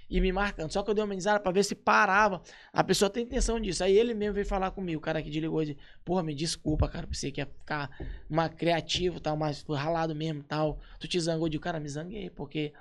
e 0.10 0.20
me 0.20 0.32
marcando. 0.32 0.72
Só 0.72 0.82
que 0.82 0.90
eu 0.90 0.94
dei 0.94 1.04
uma 1.04 1.08
amenizada 1.08 1.40
pra 1.40 1.52
ver 1.52 1.64
se 1.64 1.76
parava. 1.76 2.42
A 2.74 2.84
pessoa 2.84 3.10
tem 3.10 3.24
intenção 3.24 3.60
disso. 3.60 3.84
Aí 3.84 3.98
ele 3.98 4.14
mesmo 4.14 4.34
veio 4.34 4.46
falar 4.46 4.72
comigo, 4.72 5.00
o 5.00 5.02
cara 5.02 5.22
que 5.22 5.30
desligou 5.30 5.64
disse, 5.64 5.78
porra, 6.04 6.24
me 6.24 6.34
desculpa, 6.34 6.88
cara, 6.88 7.06
pensei 7.06 7.32
que 7.32 7.42
ia 7.42 7.46
ficar 7.46 7.90
uma 8.30 8.50
criativo, 8.50 9.20
tal, 9.20 9.38
foi 9.66 9.78
ralado 9.78 10.16
mesmo, 10.16 10.44
tal. 10.44 10.80
Tu 11.00 11.08
te 11.08 11.20
zangou 11.20 11.50
de 11.50 11.60
cara, 11.60 11.80
me 11.80 11.90
zanguei, 11.90 12.30
porque 12.30 12.74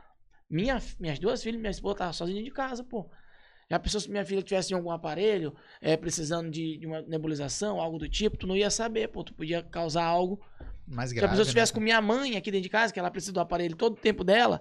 minha, 0.49 0.81
minhas 0.99 1.19
duas 1.19 1.43
filhas 1.43 1.61
minha 1.61 1.71
esposa 1.71 1.95
estavam 1.95 2.13
sozinhas 2.13 2.45
de 2.45 2.51
casa, 2.51 2.83
pô. 2.85 3.11
Já 3.69 3.81
pensou 3.81 4.01
se 4.01 4.09
minha 4.09 4.25
filha 4.25 4.43
tivesse 4.43 4.73
algum 4.73 4.93
aparelho, 4.93 5.53
é, 5.81 5.97
precisando 5.97 6.49
de, 6.49 6.79
de 6.79 6.87
uma 6.87 7.03
nebulização, 7.03 7.81
algo 7.81 7.99
do 7.99 8.09
tipo, 8.09 8.37
tu 8.37 8.47
não 8.47 8.57
ia 8.57 8.71
saber, 8.71 9.09
pô. 9.09 9.25
Tu 9.25 9.35
podia 9.35 9.63
causar 9.63 10.05
algo. 10.05 10.41
Mais 10.87 11.11
Se 11.11 11.17
a 11.17 11.19
grave, 11.19 11.33
pessoa 11.33 11.43
estivesse 11.43 11.73
né? 11.73 11.75
com 11.75 11.81
minha 11.81 12.01
mãe 12.01 12.37
aqui 12.37 12.51
dentro 12.51 12.63
de 12.65 12.69
casa, 12.69 12.93
que 12.93 12.99
ela 12.99 13.11
precisa 13.11 13.33
do 13.33 13.41
aparelho 13.41 13.77
todo 13.77 13.95
o 13.95 14.01
tempo 14.01 14.23
dela, 14.23 14.61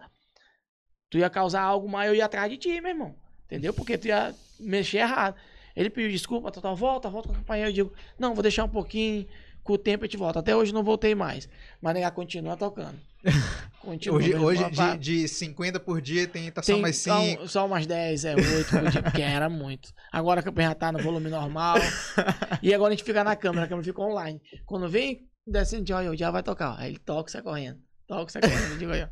tu 1.10 1.18
ia 1.18 1.30
causar 1.30 1.62
algo 1.62 1.88
maior, 1.88 2.12
eu 2.12 2.16
ia 2.16 2.26
atrás 2.26 2.50
de 2.50 2.58
ti, 2.58 2.82
meu 2.82 2.92
irmão. 2.92 3.16
Entendeu? 3.46 3.74
Porque 3.74 3.98
tu 3.98 4.08
ia 4.08 4.34
mexer 4.60 4.98
errado. 5.00 5.36
Ele 5.76 5.90
pediu 5.90 6.10
desculpa, 6.10 6.52
Total, 6.52 6.76
volta, 6.76 7.10
volta 7.10 7.30
com 7.30 7.36
a 7.36 7.38
companhia. 7.38 7.68
Eu 7.68 7.74
digo, 7.74 7.94
não, 8.18 8.34
vou 8.34 8.42
deixar 8.42 8.64
um 8.64 8.70
pouquinho, 8.70 9.28
com 9.64 9.74
o 9.74 9.78
tempo 9.78 10.04
a 10.04 10.08
gente 10.08 10.18
volta. 10.18 10.40
Até 10.40 10.56
hoje 10.56 10.74
não 10.74 10.84
voltei 10.84 11.14
mais. 11.14 11.50
Mas 11.82 11.94
negar 11.94 12.12
continua 12.12 12.56
tocando. 12.56 12.98
Continua. 13.82 14.18
Hoje, 14.18 14.36
hoje 14.36 14.70
de, 14.70 14.98
de 14.98 15.28
50 15.28 15.80
por 15.80 16.02
dia 16.02 16.28
tem 16.28 16.52
tá 16.52 16.62
só 16.62 16.74
Tem 16.74 16.82
mais 16.82 16.98
só, 16.98 17.22
5. 17.22 17.48
só 17.48 17.66
umas 17.66 17.86
10, 17.86 18.26
é 18.26 18.36
8 18.36 18.70
por 18.70 18.90
dia, 18.90 19.04
porque 19.04 19.22
era 19.22 19.48
muito. 19.50 19.90
Agora 20.12 20.40
a 20.40 20.44
campanha 20.44 20.70
já 20.70 20.76
tá 20.76 20.92
no 20.92 21.00
volume 21.00 21.30
normal. 21.30 21.78
e 22.64 22.74
agora 22.74 22.94
a 22.94 22.96
gente 22.96 23.06
fica 23.06 23.24
na 23.24 23.36
câmera, 23.36 23.66
a 23.66 23.68
câmera 23.68 23.84
fica 23.84 24.02
online. 24.02 24.42
Quando 24.66 24.88
vem 24.90 25.28
descendo 25.46 25.84
de 25.84 25.94
olha, 25.94 26.16
já 26.16 26.32
vai 26.32 26.44
tocar. 26.44 26.76
Aí 26.80 26.92
ele 26.92 27.00
toca 27.00 27.30
e 27.30 27.32
sai 27.32 27.42
correndo. 27.42 27.80
Toca 28.08 28.30
e 28.30 28.34
sai 28.34 28.42
correndo. 28.42 28.72
Eu 28.74 28.78
digo 28.78 28.92
aí, 28.92 29.04
ó. 29.04 29.08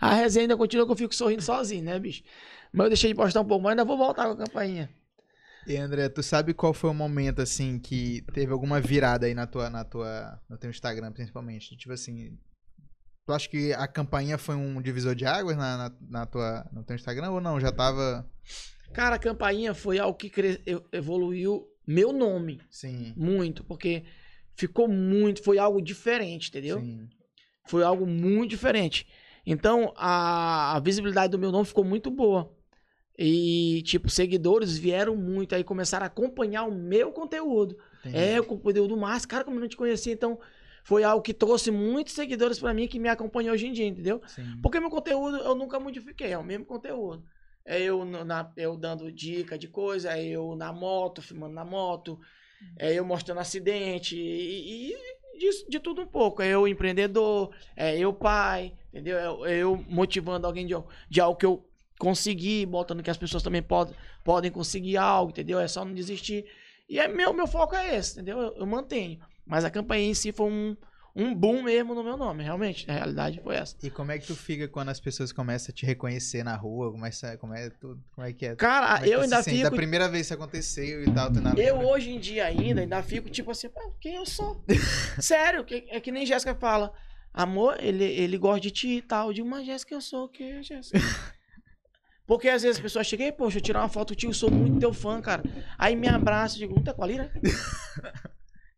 A 0.00 0.14
resenha 0.14 0.44
ainda 0.44 0.56
continua 0.56 0.84
que 0.86 0.92
eu 0.92 0.96
fico 0.96 1.14
sorrindo 1.14 1.42
sozinho, 1.42 1.84
né, 1.84 1.98
bicho? 1.98 2.22
Mas 2.72 2.84
eu 2.84 2.90
deixei 2.90 3.10
de 3.10 3.16
postar 3.16 3.40
um 3.40 3.44
pouco, 3.44 3.62
mas 3.62 3.70
ainda 3.70 3.84
vou 3.84 3.96
voltar 3.96 4.24
com 4.26 4.32
a 4.32 4.36
campainha. 4.46 4.90
E 5.66 5.76
André, 5.76 6.08
tu 6.08 6.22
sabe 6.22 6.52
qual 6.52 6.74
foi 6.74 6.90
o 6.90 6.94
momento 6.94 7.40
assim 7.40 7.78
que 7.78 8.22
teve 8.34 8.52
alguma 8.52 8.80
virada 8.80 9.26
aí 9.26 9.34
na 9.34 9.46
tua, 9.46 9.70
na 9.70 9.84
tua, 9.84 10.40
no 10.48 10.58
teu 10.58 10.68
Instagram, 10.70 11.12
principalmente? 11.12 11.76
Tipo 11.76 11.92
assim, 11.92 12.36
tu 13.24 13.32
acha 13.32 13.48
que 13.48 13.72
a 13.74 13.86
campainha 13.86 14.36
foi 14.36 14.56
um 14.56 14.82
divisor 14.82 15.14
de 15.14 15.24
águas 15.24 15.56
na, 15.56 15.76
na, 15.78 15.96
na 16.00 16.26
tua, 16.26 16.68
no 16.72 16.82
teu 16.82 16.96
Instagram 16.96 17.30
ou 17.30 17.40
não? 17.40 17.60
Já 17.60 17.70
tava, 17.70 18.28
Cara, 18.92 19.16
a 19.16 19.18
campainha 19.20 19.72
foi 19.72 19.98
algo 19.98 20.18
que 20.18 20.28
cre- 20.28 20.60
eu- 20.66 20.84
evoluiu 20.92 21.64
meu 21.86 22.12
nome 22.12 22.60
sim, 22.70 23.14
muito, 23.16 23.62
porque 23.64 24.04
ficou 24.54 24.88
muito, 24.88 25.42
foi 25.42 25.58
algo 25.58 25.80
diferente, 25.80 26.48
entendeu? 26.48 26.80
sim, 26.80 27.08
Foi 27.66 27.82
algo 27.82 28.06
muito 28.06 28.50
diferente. 28.50 29.06
Então, 29.46 29.92
a, 29.96 30.76
a 30.76 30.80
visibilidade 30.80 31.30
do 31.30 31.38
meu 31.38 31.50
nome 31.50 31.64
ficou 31.66 31.84
muito 31.84 32.10
boa. 32.10 32.52
E, 33.18 33.82
tipo, 33.84 34.08
seguidores 34.08 34.78
vieram 34.78 35.14
muito, 35.16 35.54
aí 35.54 35.62
começaram 35.62 36.04
a 36.04 36.06
acompanhar 36.06 36.64
o 36.64 36.74
meu 36.74 37.12
conteúdo. 37.12 37.76
entendi. 38.00 38.16
É, 38.16 38.40
o 38.40 38.44
conteúdo 38.44 38.96
massa, 38.96 39.28
cara, 39.28 39.44
como 39.44 39.56
eu 39.56 39.60
não 39.60 39.68
te 39.68 39.76
conhecia, 39.76 40.12
então 40.12 40.38
foi 40.82 41.04
algo 41.04 41.22
que 41.22 41.34
trouxe 41.34 41.70
muitos 41.70 42.14
seguidores 42.14 42.58
pra 42.58 42.74
mim 42.74 42.88
que 42.88 42.98
me 42.98 43.08
acompanham 43.08 43.54
hoje 43.54 43.66
em 43.66 43.72
dia, 43.72 43.86
entendeu? 43.86 44.20
Sim. 44.26 44.58
Porque 44.62 44.80
meu 44.80 44.90
conteúdo 44.90 45.36
eu 45.36 45.54
nunca 45.54 45.78
modifiquei, 45.78 46.32
é 46.32 46.38
o 46.38 46.44
mesmo 46.44 46.64
conteúdo. 46.64 47.24
É 47.64 47.80
eu, 47.80 48.04
na, 48.04 48.50
eu 48.56 48.76
dando 48.76 49.12
dica 49.12 49.56
de 49.56 49.68
coisa, 49.68 50.16
é 50.16 50.24
eu 50.24 50.56
na 50.56 50.72
moto, 50.72 51.22
filmando 51.22 51.54
na 51.54 51.64
moto, 51.64 52.18
é 52.78 52.92
eu 52.92 53.04
mostrando 53.04 53.38
acidente 53.38 54.16
e, 54.16 54.92
e 54.92 55.38
de, 55.38 55.68
de 55.68 55.80
tudo 55.80 56.02
um 56.02 56.06
pouco. 56.06 56.42
É 56.42 56.48
eu 56.48 56.66
empreendedor, 56.66 57.50
é 57.76 57.98
eu 57.98 58.12
pai, 58.12 58.72
entendeu? 58.92 59.18
É 59.18 59.26
eu, 59.26 59.46
é 59.46 59.56
eu 59.58 59.84
motivando 59.88 60.46
alguém 60.46 60.66
de, 60.66 60.74
de 61.08 61.20
algo 61.20 61.38
que 61.38 61.46
eu 61.46 61.64
consegui, 61.98 62.66
botando 62.66 63.02
que 63.02 63.10
as 63.10 63.16
pessoas 63.16 63.42
também 63.42 63.62
podem, 63.62 63.94
podem 64.24 64.50
conseguir 64.50 64.96
algo, 64.96 65.30
entendeu? 65.30 65.60
É 65.60 65.68
só 65.68 65.84
não 65.84 65.94
desistir. 65.94 66.44
E 66.88 66.98
é 66.98 67.08
meu, 67.08 67.32
meu 67.32 67.46
foco 67.46 67.74
é 67.74 67.96
esse, 67.96 68.14
entendeu? 68.14 68.40
Eu, 68.40 68.52
eu 68.56 68.66
mantenho. 68.66 69.20
Mas 69.46 69.64
a 69.64 69.70
campanha 69.70 70.06
em 70.06 70.14
si 70.14 70.32
foi 70.32 70.50
um, 70.50 70.76
um 71.14 71.34
boom 71.34 71.62
mesmo 71.62 71.94
no 71.94 72.02
meu 72.02 72.16
nome, 72.16 72.42
realmente. 72.42 72.90
A 72.90 72.94
realidade 72.94 73.40
foi 73.42 73.56
essa. 73.56 73.76
E 73.82 73.90
como 73.90 74.10
é 74.12 74.18
que 74.18 74.26
tu 74.26 74.34
fica 74.34 74.66
quando 74.68 74.88
as 74.88 74.98
pessoas 75.00 75.30
começam 75.32 75.72
a 75.72 75.74
te 75.74 75.84
reconhecer 75.84 76.42
na 76.42 76.56
rua? 76.56 76.90
Começa, 76.90 77.36
como, 77.36 77.54
é, 77.54 77.68
tudo, 77.70 78.02
como 78.14 78.26
é 78.26 78.32
que 78.32 78.46
é? 78.46 78.56
Cara, 78.56 78.96
é 78.98 79.02
que 79.04 79.10
eu 79.10 79.18
tu 79.18 79.22
ainda 79.24 79.36
se 79.38 79.44
sente? 79.50 79.62
Da 79.62 79.68
fico. 79.68 79.76
primeira 79.76 80.08
vez 80.08 80.26
que 80.28 80.34
aconteceu 80.34 81.02
e 81.04 81.12
tal, 81.12 81.30
tu 81.32 81.38
ainda 81.38 81.60
Eu 81.60 81.80
hoje 81.80 82.10
em 82.10 82.18
dia 82.18 82.46
ainda, 82.46 82.80
ainda 82.80 83.02
fico 83.02 83.28
tipo 83.28 83.50
assim, 83.50 83.68
"Pá, 83.68 83.82
quem 84.00 84.14
eu 84.16 84.24
sou? 84.24 84.64
Sério, 85.20 85.64
que- 85.64 85.86
é 85.90 86.00
que 86.00 86.10
nem 86.10 86.24
Jéssica 86.24 86.54
fala. 86.54 86.92
Amor, 87.34 87.76
ele, 87.82 88.04
ele 88.04 88.36
gosta 88.36 88.60
de 88.60 88.70
ti 88.70 88.88
e 88.96 89.02
tal. 89.02 89.28
Eu 89.28 89.32
digo, 89.34 89.48
mas 89.48 89.64
Jéssica, 89.66 89.94
eu 89.94 90.00
sou 90.00 90.24
o 90.24 90.28
quê, 90.28 90.62
Jéssica? 90.62 90.98
Porque 92.26 92.48
às 92.48 92.62
vezes 92.62 92.76
as 92.78 92.82
pessoas 92.82 93.06
chegam 93.06 93.26
e, 93.26 93.32
poxa, 93.32 93.58
eu 93.58 93.62
tirar 93.62 93.80
uma 93.80 93.88
foto 93.88 94.14
contigo, 94.14 94.30
eu 94.30 94.34
sou 94.34 94.50
muito 94.50 94.78
teu 94.78 94.92
fã, 94.92 95.20
cara. 95.20 95.42
Aí 95.76 95.94
me 95.96 96.08
abraça 96.08 96.54
e 96.56 96.60
digo, 96.60 96.74
não 96.74 96.82
tá 96.82 96.94
com 96.94 97.02
a 97.02 97.06
Lira? 97.06 97.30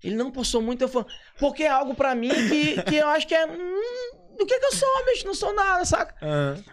Ele 0.05 0.17
não, 0.17 0.31
pô, 0.31 0.45
sou 0.45 0.61
muito 0.61 0.81
teu 0.81 0.89
fã. 0.89 1.05
Porque 1.39 1.63
é 1.63 1.69
algo 1.69 1.95
pra 1.95 2.15
mim 2.15 2.29
que, 2.29 2.83
que 2.83 2.97
eu 2.97 3.09
acho 3.09 3.27
que 3.27 3.35
é. 3.35 3.47
hum, 3.47 4.37
do 4.37 4.47
que 4.47 4.59
que 4.59 4.67
eu 4.67 4.73
sou, 4.73 5.05
bicho? 5.07 5.27
Não 5.27 5.35
sou 5.35 5.55
nada, 5.55 5.85
saca? 5.85 6.15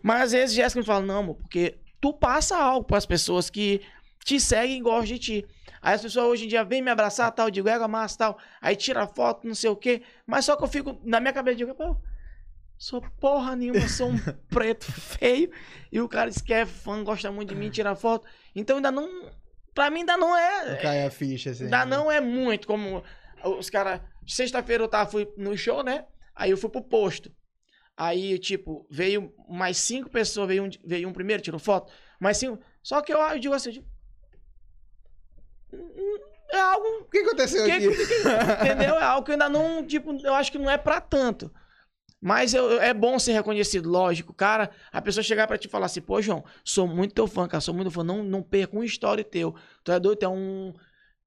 Mas 0.04 0.24
às 0.24 0.32
vezes 0.32 0.56
Jéssica 0.56 0.80
me 0.80 0.86
fala, 0.86 1.06
não, 1.06 1.20
amor, 1.20 1.36
porque 1.36 1.78
tu 2.00 2.12
passa 2.14 2.58
algo 2.58 2.86
pras 2.86 3.06
pessoas 3.06 3.50
que 3.50 3.82
te 4.26 4.40
seguem 4.40 4.78
e 4.78 4.82
gostam 4.82 5.06
de 5.06 5.20
ti. 5.20 5.46
Aí 5.82 5.96
as 5.96 6.02
pessoas 6.02 6.26
hoje 6.26 6.46
em 6.46 6.48
dia 6.48 6.64
vêm 6.64 6.82
me 6.82 6.92
abraçar, 6.92 7.32
tal, 7.32 7.48
eu 7.48 7.52
digo, 7.52 7.70
égua 7.70 7.88
massa, 7.88 8.18
tal. 8.18 8.38
Aí 8.62 8.76
tira 8.76 9.08
foto, 9.08 9.48
não 9.48 9.56
sei 9.56 9.70
o 9.70 9.76
quê. 9.76 10.04
Mas 10.28 10.46
só 10.46 10.56
que 10.56 10.64
eu 10.64 10.68
fico, 10.68 11.00
na 11.04 11.20
minha 11.20 11.34
cabeça, 11.34 11.56
eu 11.56 11.68
digo, 11.68 11.76
pô, 11.76 11.96
sou 12.78 13.02
porra 13.20 13.56
nenhuma, 13.56 13.88
sou 13.88 14.10
um 14.10 14.18
preto 14.50 14.92
feio. 14.92 15.52
E 15.92 16.00
o 16.00 16.08
cara 16.08 16.30
diz 16.30 16.42
que 16.42 16.54
é 16.54 16.66
fã, 16.66 17.04
gosta 17.04 17.32
muito 17.32 17.50
de 17.50 17.56
mim, 17.56 17.70
tira 17.70 17.96
foto. 17.96 18.28
Então 18.56 18.78
ainda 18.78 18.92
não, 18.92 19.32
pra 19.74 19.90
mim 19.90 20.02
ainda 20.02 20.18
não 20.18 20.38
é... 20.38 20.72
Não 20.72 20.82
cai 20.82 21.06
a 21.06 21.10
ficha, 21.10 21.50
assim. 21.50 21.64
Ainda 21.64 21.86
não 21.86 22.12
é 22.12 22.22
muito 22.22 22.68
como 22.68 23.04
os 23.46 23.70
caras. 23.70 24.02
Sexta-feira 24.28 24.84
eu 24.84 24.88
tava, 24.88 25.10
fui 25.10 25.28
no 25.38 25.58
show, 25.58 25.84
né? 25.84 26.06
Aí 26.36 26.52
eu 26.52 26.58
fui 26.58 26.70
pro 26.70 26.82
posto. 26.82 27.32
Aí, 27.98 28.40
tipo, 28.40 28.88
veio 28.90 29.34
mais 29.50 29.78
cinco 29.78 30.10
pessoas, 30.10 30.48
veio 30.48 30.64
um, 30.66 30.70
veio 30.84 31.08
um 31.10 31.14
primeiro, 31.14 31.42
tirou 31.44 31.60
foto, 31.60 31.92
mais 32.20 32.38
cinco. 32.38 32.62
Só 32.82 33.02
que 33.02 33.14
eu, 33.14 33.20
eu 33.20 33.38
digo 33.40 33.54
assim, 33.54 33.70
eu 33.70 33.74
digo, 33.74 33.86
"Hum, 35.74 36.18
é 36.52 36.60
algo 36.60 36.86
O 37.02 37.06
que 37.06 37.20
aconteceu 37.20 37.66
que- 37.66 37.72
aqui? 37.72 37.86
Entendeu? 37.88 38.96
É 38.96 39.04
algo 39.04 39.26
que 39.26 39.32
eu 39.32 39.34
ainda 39.34 39.50
não, 39.50 39.86
tipo, 39.86 40.14
eu 40.24 40.34
acho 40.34 40.52
que 40.52 40.58
não 40.58 40.70
é 40.70 40.78
pra 40.78 41.00
tanto. 41.00 41.52
Mas 42.24 42.54
eu- 42.54 42.80
é 42.80 42.94
bom 42.94 43.18
ser 43.18 43.34
reconhecido, 43.34 43.90
lógico. 43.90 44.34
Cara, 44.34 44.70
a 44.92 45.02
pessoa 45.02 45.24
chegar 45.24 45.48
pra 45.48 45.58
te 45.58 45.68
falar 45.68 45.88
assim, 45.88 46.02
pô, 46.02 46.22
João, 46.22 46.44
sou 46.64 46.88
muito 46.88 47.16
teu 47.16 47.26
fã, 47.28 47.48
cara, 47.48 47.62
sou 47.62 47.74
muito 47.74 47.90
fã, 47.90 48.04
não, 48.04 48.24
não 48.24 48.44
perca 48.44 48.78
um 48.78 48.84
story 48.84 49.24
teu. 49.24 49.56
Tu 49.84 49.92
é 49.92 50.00
doido, 50.00 50.20
tu 50.20 50.26
é 50.26 50.30
um, 50.30 50.72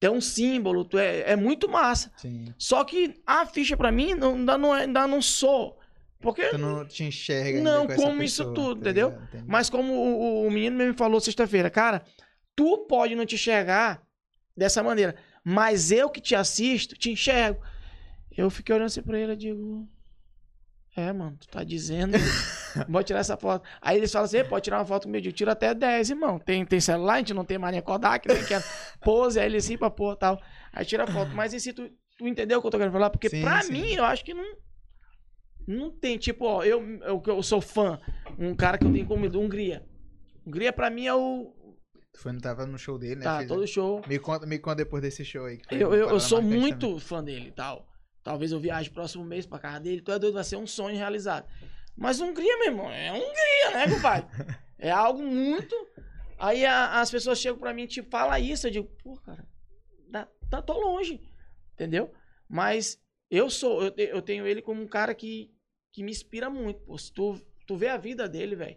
é 0.07 0.11
um 0.11 0.21
símbolo, 0.21 0.85
tu 0.85 0.99
é, 0.99 1.33
é 1.33 1.37
muito 1.37 1.69
massa. 1.69 2.13
Sim. 2.17 2.53
Só 2.59 2.85
que 2.85 3.15
a 3.27 3.45
ficha 3.47 3.77
pra 3.77 3.91
mim 3.93 4.15
não, 4.15 4.35
ainda, 4.35 4.59
não 4.59 4.75
é, 4.77 4.83
ainda 4.83 5.07
não 5.07 5.21
sou. 5.23 5.79
Porque, 6.21 6.49
Tu 6.49 6.57
não 6.59 6.87
te 6.87 7.05
enxerga 7.05 7.61
Não, 7.61 7.87
com 7.87 7.95
como 7.97 8.23
isso 8.23 8.43
pessoa, 8.45 8.55
tudo, 8.55 8.75
tá 8.83 8.91
entendeu? 8.91 9.11
ligado? 9.11 9.45
Mas 9.47 9.69
como 9.69 9.93
o, 9.93 10.43
o- 10.45 10.47
o 10.47 10.51
menino 10.51 10.77
me 10.83 10.95
falou 10.95 11.21
sexta-feira, 11.21 11.69
cara, 11.69 12.03
tu 12.57 12.87
pode 12.89 13.15
não 13.15 13.27
te 13.27 13.35
enxergar 13.35 14.03
dessa 14.57 14.83
maneira, 14.83 15.15
mas 15.45 15.91
eu 15.93 16.09
que 16.09 16.21
te 16.23 16.35
assisto, 16.35 16.95
te 16.97 17.11
enxergo. 17.11 17.61
Eu 18.37 18.49
fiquei 18.49 18.75
olhando 18.75 18.87
assim 18.87 19.03
pra 19.03 19.19
ele 19.19 19.33
e 19.33 19.37
digo. 19.37 19.87
É, 20.97 21.13
mano, 21.13 21.37
tu 21.41 21.49
tá 21.49 21.65
dizendo. 21.65 22.17
Vou 22.89 23.03
tirar 23.03 23.19
essa 23.19 23.37
foto. 23.37 23.67
Aí 23.81 23.97
eles 23.97 24.13
falam 24.13 24.27
assim: 24.27 24.37
"Ei, 24.39 24.45
pode 24.45 24.63
tirar 24.65 24.79
uma 24.79 24.85
foto 24.87 25.05
comigo. 25.05 25.27
Eu 25.27 25.33
tiro 25.33 25.51
até 25.51 25.75
10, 25.75 26.11
irmão. 26.11 26.39
Tem, 26.39 26.65
tem 26.65 26.81
celular, 26.81 27.15
a 27.15 27.19
gente 27.19 27.35
não 27.35 27.45
tem 27.45 27.59
mais 27.59 27.73
nem 27.73 27.83
Kodak, 27.83 28.29
nem 28.29 28.45
quer 28.45 28.63
pose, 29.03 29.41
aí 29.41 29.47
ele 29.47 29.57
assim 29.57 29.77
pra 29.77 29.91
pôr 29.91 30.17
tal. 30.17 30.41
Aí 30.73 30.85
tira 30.85 31.05
a 31.05 31.07
foto. 31.07 31.35
Mas 31.35 31.53
e 31.53 31.59
se 31.59 31.73
tu, 31.73 31.91
tu 32.17 32.29
entendeu 32.29 32.59
o 32.59 32.61
que 32.61 32.67
eu 32.69 32.71
tô 32.71 32.79
querendo 32.79 32.93
falar? 32.93 33.11
Porque 33.11 33.29
Sim, 33.29 33.41
pra 33.43 33.63
sim. 33.63 33.73
mim, 33.73 33.93
eu 33.95 34.05
acho 34.05 34.25
que 34.25 34.33
não. 34.33 34.57
Não 35.67 35.91
tem, 35.91 36.19
tipo, 36.19 36.45
ó, 36.45 36.63
eu, 36.63 36.81
eu, 37.01 37.23
eu 37.27 37.43
sou 37.43 37.61
fã. 37.61 37.99
Um 38.39 38.55
cara 38.55 38.79
que 38.79 38.85
eu 38.87 38.93
tenho 38.93 39.07
como 39.07 39.27
Hungria. 39.27 39.85
Hungria 40.47 40.73
pra 40.73 40.91
mim 40.91 41.07
é 41.07 41.15
o. 41.15 41.53
Tu 42.13 42.21
foi, 42.21 42.33
não 42.33 42.41
tava 42.41 42.67
no 42.67 42.79
show 42.79 42.99
dele, 42.99 43.17
né? 43.17 43.25
Tá, 43.25 43.45
todo 43.45 43.67
show. 43.67 44.01
Me 44.07 44.19
conta, 44.19 44.47
me 44.47 44.59
conta 44.59 44.77
depois 44.77 45.03
desse 45.03 45.25
show 45.25 45.47
aí. 45.47 45.57
que 45.57 45.75
Eu, 45.75 45.93
eu, 45.93 46.11
eu 46.11 46.21
sou 46.21 46.41
muito 46.41 46.99
fã 47.01 47.25
dele 47.25 47.49
e 47.49 47.53
tal. 47.53 47.89
Talvez 48.25 48.51
eu 48.51 48.59
viaje 48.59 48.91
próximo 48.91 49.23
mês 49.23 49.45
pra 49.47 49.59
casa 49.59 49.79
dele. 49.81 50.01
Tu 50.01 50.11
é 50.11 50.19
doido, 50.19 50.35
vai 50.35 50.43
ser 50.45 50.57
um 50.57 50.67
sonho 50.67 50.97
realizado. 50.97 51.47
Mas 51.97 52.21
Hungria, 52.21 52.59
meu 52.59 52.67
irmão, 52.69 52.91
é 52.91 53.13
Hungria, 53.13 53.71
né, 53.73 53.95
compadre? 53.95 54.27
É 54.79 54.91
algo 54.91 55.23
muito. 55.23 55.77
Aí 56.39 56.65
a- 56.65 57.01
as 57.01 57.11
pessoas 57.11 57.39
chegam 57.39 57.59
pra 57.59 57.73
mim 57.73 57.83
e 57.83 57.87
te 57.87 58.03
falam 58.03 58.37
isso. 58.39 58.67
Eu 58.67 58.71
digo, 58.71 58.89
pô, 59.03 59.15
cara, 59.21 59.47
tá, 60.51 60.63
tá, 60.63 60.73
longe. 60.75 61.21
Entendeu? 61.75 62.13
Mas 62.49 62.99
eu 63.31 63.49
sou, 63.51 63.85
eu, 63.85 63.93
eu 63.97 64.23
tenho 64.23 64.47
ele 64.47 64.63
como 64.63 64.83
um 64.83 64.89
cara 64.89 65.15
que, 65.15 65.53
que 65.93 66.03
me 66.03 66.11
inspira 66.11 66.49
muito. 66.51 66.81
Pô, 66.81 66.97
se 66.99 67.13
tu, 67.13 67.39
tu 67.67 67.77
vê 67.77 67.89
a 67.89 67.97
vida 67.97 68.29
dele, 68.29 68.57
velho. 68.57 68.77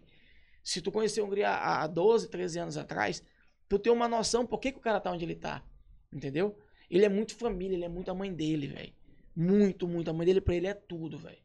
Se 0.62 0.82
tu 0.82 0.92
conheceu 0.92 1.24
Hungria 1.24 1.48
há 1.48 1.82
há 1.82 1.86
12, 1.86 2.28
13 2.28 2.58
anos 2.58 2.76
atrás, 2.76 3.22
tu 3.68 3.78
tem 3.78 3.90
uma 3.92 4.06
noção 4.08 4.46
por 4.46 4.58
que, 4.60 4.72
que 4.72 4.78
o 4.78 4.82
cara 4.82 5.00
tá 5.00 5.10
onde 5.10 5.24
ele 5.24 5.34
tá. 5.36 5.64
Entendeu? 6.12 6.58
Ele 6.90 7.04
é 7.04 7.08
muito 7.08 7.34
família, 7.34 7.74
ele 7.76 7.84
é 7.84 7.88
muito 7.88 8.10
a 8.10 8.14
mãe 8.14 8.32
dele, 8.32 8.66
velho. 8.66 8.92
Muito, 9.40 9.86
muito. 9.86 10.10
A 10.10 10.12
mãe 10.12 10.26
dele 10.26 10.40
pra 10.40 10.56
ele 10.56 10.66
é 10.66 10.74
tudo, 10.74 11.16
velho. 11.16 11.38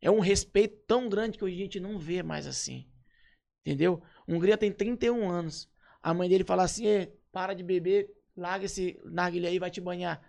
É 0.00 0.10
um 0.10 0.18
respeito 0.18 0.78
tão 0.86 1.10
grande 1.10 1.36
que 1.36 1.44
hoje 1.44 1.54
a 1.54 1.58
gente 1.58 1.78
não 1.78 1.98
vê 1.98 2.22
mais 2.22 2.46
assim. 2.46 2.88
Entendeu? 3.60 4.02
Hungria 4.26 4.56
tem 4.56 4.72
31 4.72 5.30
anos. 5.30 5.68
A 6.02 6.14
mãe 6.14 6.26
dele 6.26 6.42
fala 6.42 6.62
assim: 6.62 6.86
"Ê, 6.86 7.12
para 7.30 7.52
de 7.52 7.62
beber, 7.62 8.10
larga 8.34 8.64
esse 8.64 8.98
narguilha 9.04 9.50
aí, 9.50 9.58
vai 9.58 9.70
te 9.70 9.78
banhar. 9.78 10.22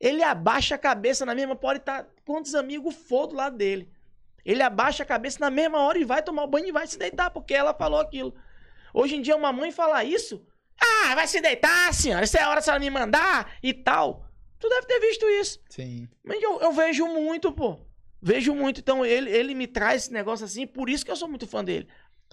Ele 0.00 0.22
abaixa 0.22 0.76
a 0.76 0.78
cabeça 0.78 1.26
na 1.26 1.34
mesma, 1.34 1.54
pode 1.54 1.80
estar 1.80 2.08
quantos 2.24 2.54
amigos 2.54 2.94
for 2.94 3.26
do 3.26 3.34
lado 3.34 3.58
dele. 3.58 3.92
Ele 4.42 4.62
abaixa 4.62 5.02
a 5.02 5.06
cabeça 5.06 5.38
na 5.40 5.50
mesma 5.50 5.80
hora 5.80 5.98
e 5.98 6.04
vai 6.04 6.22
tomar 6.22 6.44
o 6.44 6.48
banho 6.48 6.68
e 6.68 6.72
vai 6.72 6.86
se 6.86 6.98
deitar, 6.98 7.30
porque 7.30 7.52
ela 7.52 7.74
falou 7.74 8.00
aquilo. 8.00 8.34
Hoje 8.94 9.16
em 9.16 9.20
dia, 9.20 9.36
uma 9.36 9.52
mãe 9.52 9.70
falar 9.70 10.04
isso, 10.04 10.42
ah, 10.80 11.14
vai 11.14 11.26
se 11.26 11.38
deitar, 11.38 11.92
senhora, 11.92 12.24
isso 12.24 12.38
é 12.38 12.42
a 12.42 12.48
hora 12.48 12.62
senhora 12.62 12.80
me 12.80 12.88
mandar 12.88 13.58
e 13.62 13.74
tal. 13.74 14.25
Tu 14.58 14.68
deve 14.68 14.86
ter 14.86 15.00
visto 15.00 15.26
isso. 15.28 15.60
Sim. 15.68 16.08
Mas 16.24 16.42
eu, 16.42 16.60
eu 16.60 16.72
vejo 16.72 17.06
muito, 17.06 17.52
pô. 17.52 17.78
Vejo 18.22 18.54
muito. 18.54 18.80
Então, 18.80 19.04
ele, 19.04 19.30
ele 19.30 19.54
me 19.54 19.66
traz 19.66 20.04
esse 20.04 20.12
negócio 20.12 20.44
assim, 20.46 20.66
por 20.66 20.88
isso 20.88 21.04
que 21.04 21.10
eu 21.10 21.16
sou 21.16 21.28
muito 21.28 21.46
fã 21.46 21.62
dele. 21.62 21.86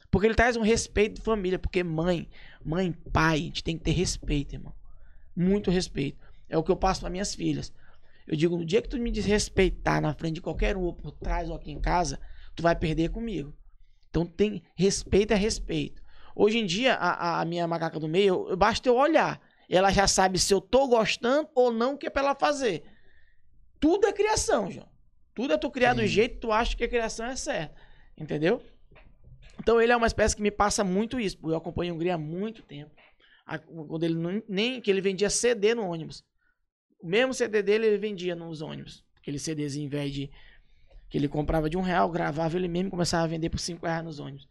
Porque 0.09 0.27
ele 0.27 0.35
traz 0.35 0.55
um 0.55 0.61
respeito 0.61 1.15
de 1.15 1.21
família. 1.21 1.59
Porque 1.59 1.83
mãe, 1.83 2.29
mãe, 2.63 2.91
pai, 3.11 3.33
a 3.35 3.37
gente 3.41 3.63
tem 3.63 3.77
que 3.77 3.83
ter 3.83 3.91
respeito, 3.91 4.53
irmão. 4.55 4.73
Muito 5.35 5.69
respeito. 5.71 6.17
É 6.47 6.57
o 6.57 6.63
que 6.63 6.71
eu 6.71 6.75
passo 6.75 7.01
para 7.01 7.09
minhas 7.09 7.33
filhas. 7.35 7.73
Eu 8.25 8.37
digo, 8.37 8.55
no 8.57 8.63
dia 8.65 8.81
que 8.81 8.87
tu 8.87 8.97
me 8.97 9.11
desrespeitar 9.11 10.01
na 10.01 10.13
frente 10.13 10.35
de 10.35 10.41
qualquer 10.41 10.77
um, 10.77 10.81
ou 10.83 10.93
por 10.93 11.11
trás 11.11 11.49
ou 11.49 11.55
aqui 11.55 11.71
em 11.71 11.79
casa, 11.81 12.19
tu 12.55 12.63
vai 12.63 12.75
perder 12.75 13.09
comigo. 13.09 13.53
Então 14.09 14.25
tem 14.25 14.63
respeito 14.75 15.33
é 15.33 15.35
respeito. 15.35 16.01
Hoje 16.35 16.57
em 16.59 16.65
dia, 16.65 16.93
a, 16.93 17.41
a- 17.41 17.45
minha 17.45 17.67
macaca 17.67 17.99
do 17.99 18.07
meio, 18.07 18.47
eu, 18.49 18.55
basta 18.57 18.87
eu 18.87 18.95
olhar. 18.95 19.41
Ela 19.75 19.91
já 19.91 20.07
sabe 20.07 20.37
se 20.37 20.53
eu 20.53 20.61
tô 20.61 20.87
gostando 20.87 21.49
ou 21.55 21.71
não 21.71 21.93
o 21.93 21.97
que 21.97 22.07
é 22.07 22.09
pra 22.09 22.21
ela 22.21 22.35
fazer. 22.35 22.83
Tudo 23.79 24.05
é 24.07 24.13
criação, 24.13 24.69
João. 24.69 24.87
Tudo 25.33 25.53
é 25.53 25.57
tu 25.57 25.71
criar 25.71 25.93
do 25.93 26.01
Sim. 26.01 26.07
jeito 26.07 26.35
que 26.35 26.41
tu 26.41 26.51
acha 26.51 26.75
que 26.77 26.83
a 26.83 26.87
criação 26.87 27.25
é 27.25 27.35
certa. 27.35 27.75
Entendeu? 28.17 28.61
Então 29.59 29.81
ele 29.81 29.91
é 29.91 29.97
uma 29.97 30.05
espécie 30.07 30.35
que 30.35 30.41
me 30.41 30.51
passa 30.51 30.83
muito 30.83 31.19
isso. 31.19 31.37
Eu 31.43 31.55
acompanho 31.55 31.93
o 31.93 31.95
Hungria 31.95 32.15
há 32.15 32.17
muito 32.17 32.61
tempo. 32.61 32.91
Quando 33.87 34.03
ele 34.03 34.13
não- 34.15 34.43
nem 34.47 34.79
que 34.79 34.91
ele 34.91 35.01
vendia 35.01 35.29
CD 35.29 35.73
no 35.73 35.87
ônibus. 35.87 36.23
O 37.01 37.07
mesmo 37.07 37.33
CD 37.33 37.61
dele 37.63 37.87
ele 37.87 37.97
vendia 37.97 38.35
nos 38.35 38.61
ônibus. 38.61 39.03
Aquele 39.17 39.39
CDzinho 39.39 39.89
velho 39.89 40.11
de. 40.11 40.31
Que 41.09 41.17
ele 41.17 41.27
comprava 41.27 41.69
de 41.69 41.77
um 41.77 41.81
real, 41.81 42.09
gravava 42.11 42.55
ele 42.57 42.67
mesmo 42.67 42.87
e 42.87 42.91
começava 42.91 43.23
a 43.23 43.27
vender 43.27 43.49
por 43.49 43.59
cinco 43.59 43.85
reais 43.85 44.03
nos 44.03 44.19
ônibus. 44.19 44.47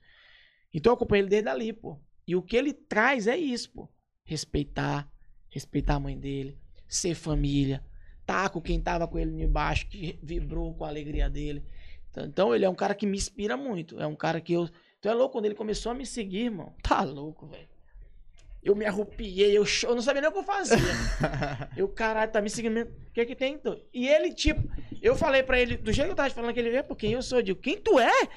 Então 0.74 0.90
eu 0.90 0.94
acompanho 0.94 1.22
ele 1.22 1.28
desde 1.28 1.48
ali, 1.48 1.72
pô. 1.72 1.98
E 2.26 2.34
o 2.36 2.42
que 2.42 2.56
ele 2.56 2.72
traz 2.72 3.26
é 3.26 3.36
isso, 3.36 3.70
pô. 3.72 3.88
Respeitar, 4.24 5.10
respeitar 5.52 5.94
a 5.94 6.00
mãe 6.00 6.18
dele, 6.18 6.56
ser 6.88 7.14
família, 7.14 7.80
tá 8.26 8.48
com 8.48 8.60
quem 8.60 8.80
tava 8.80 9.06
com 9.06 9.18
ele 9.18 9.42
embaixo, 9.42 9.86
que 9.86 10.18
vibrou 10.22 10.74
com 10.74 10.84
a 10.84 10.88
alegria 10.88 11.30
dele. 11.30 11.62
Então- 12.10 12.24
Então 12.24 12.54
ele 12.54 12.64
é 12.64 12.68
um 12.68 12.74
cara 12.74 12.94
que 12.94 13.06
me 13.06 13.16
inspira 13.16 13.56
muito. 13.56 14.00
É 14.00 14.06
um 14.06 14.16
cara 14.16 14.40
que 14.40 14.52
eu. 14.54 14.68
Tu 15.00 15.08
é 15.08 15.14
louco 15.14 15.32
quando 15.32 15.44
ele 15.46 15.54
começou 15.54 15.92
a 15.92 15.94
me 15.94 16.04
seguir, 16.06 16.46
irmão. 16.46 16.72
Tá 16.82 17.02
louco, 17.02 17.46
velho. 17.46 17.68
Eu 18.62 18.76
me 18.76 18.84
arrupiei, 18.86 19.56
eu, 19.58 19.64
eu 19.82 19.94
não 19.94 20.00
sabia 20.02 20.20
nem 20.22 20.30
o 20.30 20.32
que 20.32 20.38
eu 20.38 20.44
fazia. 20.44 20.76
Eu, 21.76 21.88
caralho, 21.88 22.30
tá 22.30 22.40
me 22.40 22.48
seguindo 22.48 22.72
mesmo. 22.74 22.92
O 23.08 23.12
que 23.12 23.26
que 23.26 23.34
tem, 23.34 23.54
então? 23.54 23.76
E 23.92 24.06
ele, 24.08 24.32
tipo, 24.32 24.62
eu 25.02 25.16
falei 25.16 25.42
pra 25.42 25.58
ele, 25.60 25.76
do 25.76 25.90
jeito 25.92 26.06
que 26.06 26.12
eu 26.12 26.16
tava 26.16 26.28
te 26.28 26.34
falando 26.36 26.54
que 26.54 26.60
ele 26.60 26.70
veio, 26.70 26.84
por 26.84 26.96
quem 26.96 27.10
eu 27.12 27.22
sou? 27.22 27.38
Eu 27.38 27.42
digo, 27.42 27.60
quem 27.60 27.76
tu 27.76 27.98
é? 27.98 28.28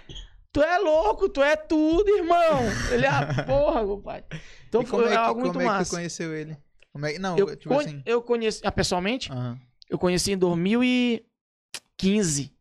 Tu 0.51 0.63
é 0.63 0.80
louco, 0.80 1.30
tu 1.30 1.43
é 1.43 1.55
tudo, 1.55 2.09
irmão. 2.09 2.59
Ele, 2.91 3.05
ah, 3.05 3.28
porra, 3.45 3.86
compadre. 3.86 4.24
Então 4.68 4.82
e 4.82 4.86
foi 4.88 5.05
é 5.05 5.09
que, 5.09 5.13
algo 5.16 5.41
muito 5.41 5.53
como 5.53 5.61
é 5.61 5.66
que 5.68 5.74
tu 5.74 5.78
massa. 5.78 5.95
conheceu 5.95 6.34
ele? 6.36 6.57
Como 6.96 7.06
é 7.08 7.20
Não, 7.20 7.38
eu, 7.38 7.54
tipo 7.58 7.74
con- 7.74 7.82
assim. 7.82 8.02
eu 8.06 8.22
conheci, 8.22 8.62
ah, 8.64 8.72
pessoalmente, 8.72 9.30
aham. 9.30 9.60
eu 9.89 10.00
conheci 10.00 10.32
em 10.32 10.38
2015. 10.38 12.56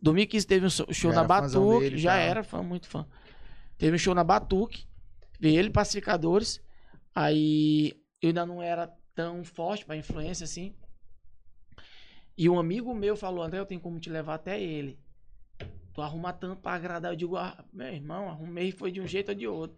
2015 0.00 0.46
teve 0.46 0.64
um 0.64 0.70
show 0.70 0.86
Já 0.92 1.12
na 1.12 1.24
Batuque, 1.24 1.80
dele 1.86 1.98
já 1.98 2.14
era 2.14 2.44
fã, 2.44 2.62
muito 2.62 2.86
fã. 2.86 3.04
Teve 3.76 3.96
um 3.96 3.98
show 3.98 4.14
na 4.14 4.22
Batuque, 4.22 4.86
veio 5.40 5.58
ele, 5.58 5.70
Pacificadores. 5.70 6.62
Aí 7.12 8.00
eu 8.22 8.28
ainda 8.28 8.46
não 8.46 8.62
era 8.62 8.86
tão 9.12 9.42
forte 9.42 9.84
pra 9.84 9.96
influência 9.96 10.44
assim. 10.44 10.72
E 12.38 12.48
um 12.48 12.60
amigo 12.60 12.94
meu 12.94 13.16
falou: 13.16 13.42
André, 13.42 13.58
eu 13.58 13.66
tenho 13.66 13.80
como 13.80 13.98
te 13.98 14.08
levar 14.08 14.34
até 14.34 14.62
ele. 14.62 15.00
Tu 15.92 16.00
arruma 16.00 16.32
tanto 16.32 16.62
pra 16.62 16.74
agradar. 16.74 17.10
Eu 17.10 17.16
digo: 17.16 17.36
ah, 17.36 17.64
meu 17.72 17.88
irmão, 17.88 18.28
arrumei, 18.28 18.70
foi 18.70 18.92
de 18.92 19.00
um 19.00 19.06
jeito 19.08 19.30
ou 19.30 19.34
de 19.34 19.48
outro. 19.48 19.76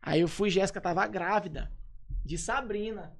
Aí 0.00 0.22
eu 0.22 0.28
fui, 0.28 0.48
Jéssica 0.48 0.80
tava 0.80 1.06
grávida 1.06 1.70
de 2.24 2.38
Sabrina. 2.38 3.14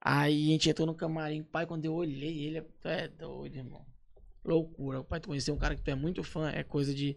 Aí 0.00 0.48
a 0.48 0.52
gente 0.52 0.70
entrou 0.70 0.86
no 0.86 0.94
camarim. 0.94 1.42
Pai, 1.42 1.66
quando 1.66 1.84
eu 1.84 1.94
olhei 1.94 2.46
ele, 2.46 2.62
tu 2.62 2.88
é 2.88 3.08
doido, 3.08 3.56
irmão. 3.56 3.84
Loucura. 4.44 5.00
O 5.00 5.04
pai, 5.04 5.20
tu 5.20 5.28
conheceu 5.28 5.54
um 5.54 5.58
cara 5.58 5.74
que 5.74 5.82
tu 5.82 5.90
é 5.90 5.94
muito 5.94 6.22
fã, 6.22 6.50
é 6.50 6.62
coisa 6.62 6.94
de 6.94 7.16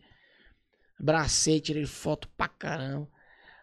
bracete, 0.99 1.67
tirei 1.67 1.85
foto 1.85 2.27
pra 2.29 2.47
caramba. 2.47 3.07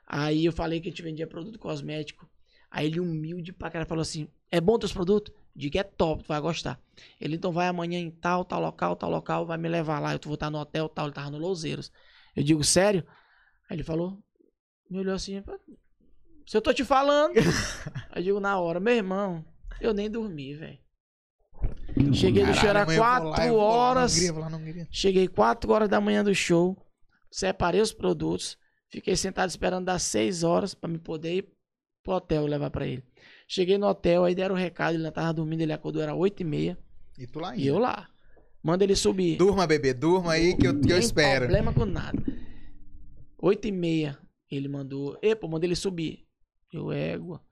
Aí 0.06 0.44
eu 0.44 0.52
falei 0.52 0.80
que 0.80 0.88
a 0.88 0.90
gente 0.90 1.02
vendia 1.02 1.26
produto 1.26 1.58
cosmético. 1.58 2.28
Aí 2.70 2.86
ele, 2.86 3.00
humilde 3.00 3.52
pra 3.52 3.70
caramba, 3.70 3.88
falou 3.88 4.02
assim: 4.02 4.28
É 4.50 4.60
bom 4.60 4.78
teus 4.78 4.92
produtos? 4.92 5.34
Que 5.58 5.78
é 5.78 5.82
top, 5.82 6.22
tu 6.22 6.28
vai 6.28 6.40
gostar. 6.40 6.78
Ele 7.20 7.36
então 7.36 7.50
vai 7.50 7.66
amanhã 7.66 7.98
em 7.98 8.10
tal, 8.10 8.44
tal 8.44 8.60
local, 8.60 8.94
tal 8.94 9.10
local, 9.10 9.46
vai 9.46 9.56
me 9.56 9.68
levar 9.68 9.98
lá. 10.00 10.12
Eu 10.12 10.20
vou 10.22 10.34
estar 10.34 10.50
no 10.50 10.58
hotel, 10.58 10.88
tal. 10.88 11.06
Ele 11.06 11.14
tava 11.14 11.30
no 11.30 11.38
Louseiros. 11.38 11.90
Eu 12.34 12.42
digo, 12.42 12.62
sério? 12.62 13.06
Aí 13.68 13.76
ele 13.76 13.82
falou, 13.82 14.22
me 14.90 14.98
olhou 14.98 15.14
assim, 15.14 15.42
se 16.46 16.56
eu 16.56 16.62
tô 16.62 16.72
te 16.72 16.84
falando. 16.84 17.34
Aí 18.10 18.20
eu 18.20 18.22
digo 18.22 18.40
na 18.40 18.58
hora, 18.58 18.78
meu 18.80 18.94
irmão, 18.94 19.44
eu 19.80 19.92
nem 19.92 20.10
dormi, 20.10 20.54
velho. 20.54 20.78
Cheguei 22.12 22.44
no 22.44 22.52
show, 22.54 22.68
era 22.68 22.84
Caralho, 22.84 22.92
amanhã 22.92 22.98
eu 22.98 23.22
vou 23.22 23.30
lá, 23.30 23.34
4 23.36 23.44
eu 23.46 23.54
vou 23.54 23.62
lá 23.62 23.68
na 23.74 23.74
horas. 24.00 24.30
Lá 24.30 24.46
Hungria. 24.56 24.88
Cheguei 24.90 25.28
4 25.28 25.72
horas 25.72 25.88
da 25.88 26.00
manhã 26.00 26.22
do 26.22 26.34
show, 26.34 26.76
separei 27.30 27.80
os 27.80 27.92
produtos, 27.92 28.58
fiquei 28.90 29.16
sentado 29.16 29.48
esperando 29.48 29.86
das 29.86 30.02
6 30.02 30.42
horas 30.44 30.74
pra 30.74 30.88
me 30.90 30.98
poder 30.98 31.34
ir 31.36 31.48
pro 32.02 32.14
hotel 32.14 32.44
levar 32.46 32.70
pra 32.70 32.86
ele. 32.86 33.02
Cheguei 33.48 33.78
no 33.78 33.86
hotel, 33.86 34.24
aí 34.24 34.34
deram 34.34 34.54
o 34.54 34.58
recado, 34.58 34.90
ele 34.90 34.98
ainda 34.98 35.12
tava 35.12 35.32
dormindo, 35.32 35.62
ele 35.62 35.72
acordou, 35.72 36.02
era 36.02 36.14
8 36.14 36.40
e 36.40 36.44
meia, 36.44 36.78
E 37.18 37.26
tu 37.26 37.38
lá 37.38 37.48
e 37.56 37.60
ainda. 37.60 37.68
eu 37.70 37.78
lá. 37.78 38.08
Manda 38.62 38.84
ele 38.84 38.96
subir. 38.96 39.36
Durma, 39.36 39.66
bebê, 39.66 39.94
durma 39.94 40.32
aí 40.32 40.54
que 40.56 40.66
eu, 40.66 40.72
que 40.74 40.86
eu 40.92 40.96
Tem 40.96 40.98
espero. 40.98 41.46
problema 41.46 41.72
com 41.72 41.84
nada. 41.86 42.20
8 43.38 43.68
e 43.68 43.72
meia, 43.72 44.18
ele 44.50 44.68
mandou, 44.68 45.16
epa, 45.22 45.46
mandei 45.48 45.68
ele 45.68 45.76
subir. 45.76 46.25
Eu, 46.72 46.92
égua, 46.92 47.42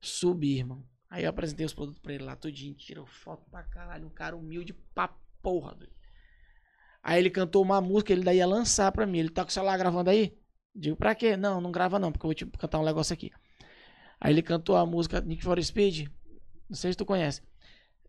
subi, 0.00 0.58
irmão. 0.58 0.84
Aí 1.10 1.24
eu 1.24 1.30
apresentei 1.30 1.64
os 1.64 1.72
produtos 1.72 2.00
pra 2.00 2.12
ele 2.12 2.24
lá, 2.24 2.36
tudinho, 2.36 2.74
tirou 2.74 3.06
foto 3.06 3.48
pra 3.50 3.62
caralho, 3.62 4.06
um 4.06 4.10
cara 4.10 4.36
humilde 4.36 4.74
pra 4.94 5.08
porra, 5.42 5.74
doido. 5.74 5.92
Aí 7.02 7.18
ele 7.18 7.30
cantou 7.30 7.62
uma 7.62 7.80
música, 7.80 8.12
ele 8.12 8.22
daí 8.22 8.38
ia 8.38 8.46
lançar 8.46 8.92
pra 8.92 9.06
mim. 9.06 9.18
Ele 9.18 9.30
tá 9.30 9.42
com 9.42 9.48
o 9.48 9.52
celular 9.52 9.78
gravando 9.78 10.10
aí? 10.10 10.36
Digo, 10.74 10.96
pra 10.96 11.14
quê? 11.14 11.36
Não, 11.36 11.60
não 11.60 11.72
grava 11.72 11.98
não, 11.98 12.12
porque 12.12 12.26
eu 12.26 12.28
vou 12.28 12.34
te 12.34 12.46
cantar 12.46 12.78
um 12.80 12.84
negócio 12.84 13.14
aqui. 13.14 13.30
Aí 14.20 14.32
ele 14.32 14.42
cantou 14.42 14.76
a 14.76 14.84
música 14.84 15.20
Nick 15.20 15.42
for 15.42 15.62
Speed. 15.62 16.08
Não 16.68 16.76
sei 16.76 16.92
se 16.92 16.98
tu 16.98 17.06
conhece. 17.06 17.40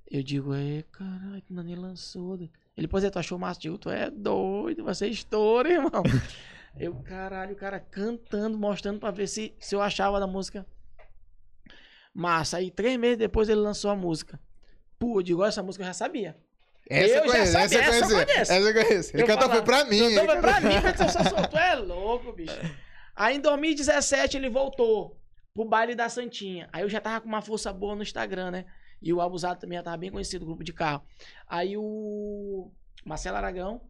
Eu 0.10 0.24
digo, 0.24 0.54
é, 0.54 0.84
caralho, 0.92 1.42
tu 1.42 1.54
nem 1.54 1.76
lançou. 1.76 2.36
doido." 2.36 2.52
Ele, 2.76 2.88
pois 2.88 3.04
é, 3.04 3.10
tu 3.10 3.20
achou 3.20 3.38
massa? 3.38 3.60
Digo, 3.60 3.78
tu 3.78 3.90
é 3.90 4.10
doido, 4.10 4.84
vai 4.84 4.96
ser 4.96 5.08
estouro, 5.08 5.70
irmão. 5.70 6.04
Eu, 6.78 6.96
caralho, 6.96 7.54
o 7.54 7.58
cara 7.58 7.80
cantando, 7.80 8.58
mostrando 8.58 9.00
pra 9.00 9.12
ver 9.12 9.28
se, 9.28 9.56
se 9.60 9.76
eu 9.76 9.82
achava 9.82 10.20
da 10.20 10.28
música 10.28 10.66
massa. 12.14 12.58
Aí, 12.58 12.72
três 12.72 12.98
meses 12.98 13.18
depois, 13.18 13.50
ele 13.50 13.60
lançou 13.60 13.92
a 13.92 13.96
música. 13.96 14.40
Pô, 14.98 15.20
eu 15.20 15.24
digo, 15.24 15.44
essa 15.44 15.64
música 15.64 15.84
eu 15.84 15.88
já 15.88 15.94
sabia. 15.94 16.38
Essa 16.90 17.06
Eu 17.06 17.14
já 17.14 17.22
conheço, 17.22 17.58
essa 17.58 17.70
sabia, 17.70 17.80
essa 17.80 17.96
eu 17.96 18.26
conheço. 18.26 18.52
Essa 18.52 18.56
eu 18.56 18.74
conheço. 18.74 19.16
Ele 19.16 19.24
cantou 19.24 19.50
foi 19.50 19.62
pra 19.62 19.86
mim. 19.86 20.00
Cantou 20.00 20.26
foi 20.26 20.42
pra 20.42 20.60
mim, 20.60 20.76
mas 20.84 21.52
só 21.52 21.60
é 21.60 21.76
louco, 21.76 22.34
bicho. 22.34 22.60
Aí 23.16 23.38
em 23.38 23.40
2017 23.40 24.38
ele 24.38 24.50
voltou 24.50 25.20
pro 25.54 25.66
baile 25.66 25.94
da 25.94 26.10
Santinha. 26.10 26.68
Aí 26.74 26.82
eu 26.82 26.90
já 26.90 27.00
tava 27.00 27.22
com 27.22 27.28
uma 27.28 27.42
força 27.42 27.72
boa 27.72 27.96
no 27.96 28.02
Instagram, 28.02 28.52
né? 28.52 28.66
E 29.02 29.14
o 29.14 29.22
Abusado 29.22 29.60
também 29.60 29.78
já 29.78 29.84
tava 29.84 29.98
bem 29.98 30.10
conhecido, 30.10 30.46
grupo 30.46 30.64
de 30.64 30.74
carro. 30.74 31.04
Aí 31.48 31.78
o 31.78 32.72
Marcelo 33.06 33.38
Aragão 33.38 33.82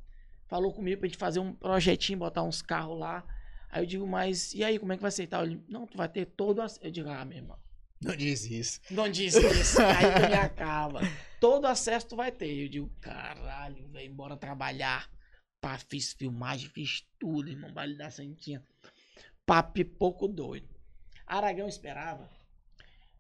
falou 0.50 0.74
comigo 0.74 1.00
pra 1.00 1.08
gente 1.08 1.18
fazer 1.18 1.40
um 1.40 1.54
projetinho, 1.54 2.20
botar 2.20 2.44
uns 2.44 2.62
carros 2.62 3.00
lá. 3.00 3.24
Aí 3.70 3.84
eu 3.84 3.86
digo, 3.86 4.08
mas 4.08 4.54
e 4.54 4.64
aí, 4.64 4.80
como 4.80 4.92
é 4.92 4.98
que 4.98 5.02
vai 5.02 5.12
ser 5.12 5.28
tal? 5.28 5.44
Ele, 5.44 5.64
não, 5.70 5.86
tu 5.86 5.96
vai 5.96 6.10
ter 6.10 6.26
todo. 6.26 6.62
ac-" 6.62 6.80
Eu 6.82 6.92
digo, 6.92 7.08
ah, 7.08 7.24
meu 7.24 7.38
irmão. 7.38 7.58
Não 8.02 8.16
diz 8.16 8.46
isso. 8.46 8.82
Não 8.90 9.10
disse 9.10 9.40
isso. 9.46 9.80
Aí 9.84 10.06
tu 10.22 10.30
me 10.30 10.34
acaba. 10.34 11.02
Todo 11.40 11.66
acesso 11.66 12.08
tu 12.08 12.16
vai 12.16 12.32
ter. 12.32 12.64
Eu 12.64 12.70
digo, 12.70 12.90
caralho, 13.02 13.88
velho, 13.90 14.14
bora 14.14 14.38
trabalhar. 14.38 15.10
Pá, 15.60 15.78
fiz 15.78 16.14
filmagem, 16.14 16.70
fiz 16.70 17.06
tudo, 17.20 17.50
irmão. 17.50 17.74
Baile 17.74 17.98
da 17.98 18.10
Santinha. 18.10 18.64
Pá, 19.46 19.62
pipoco 19.62 20.30
doido. 20.30 20.70
Aragão 21.28 21.68
esperava 21.68 22.30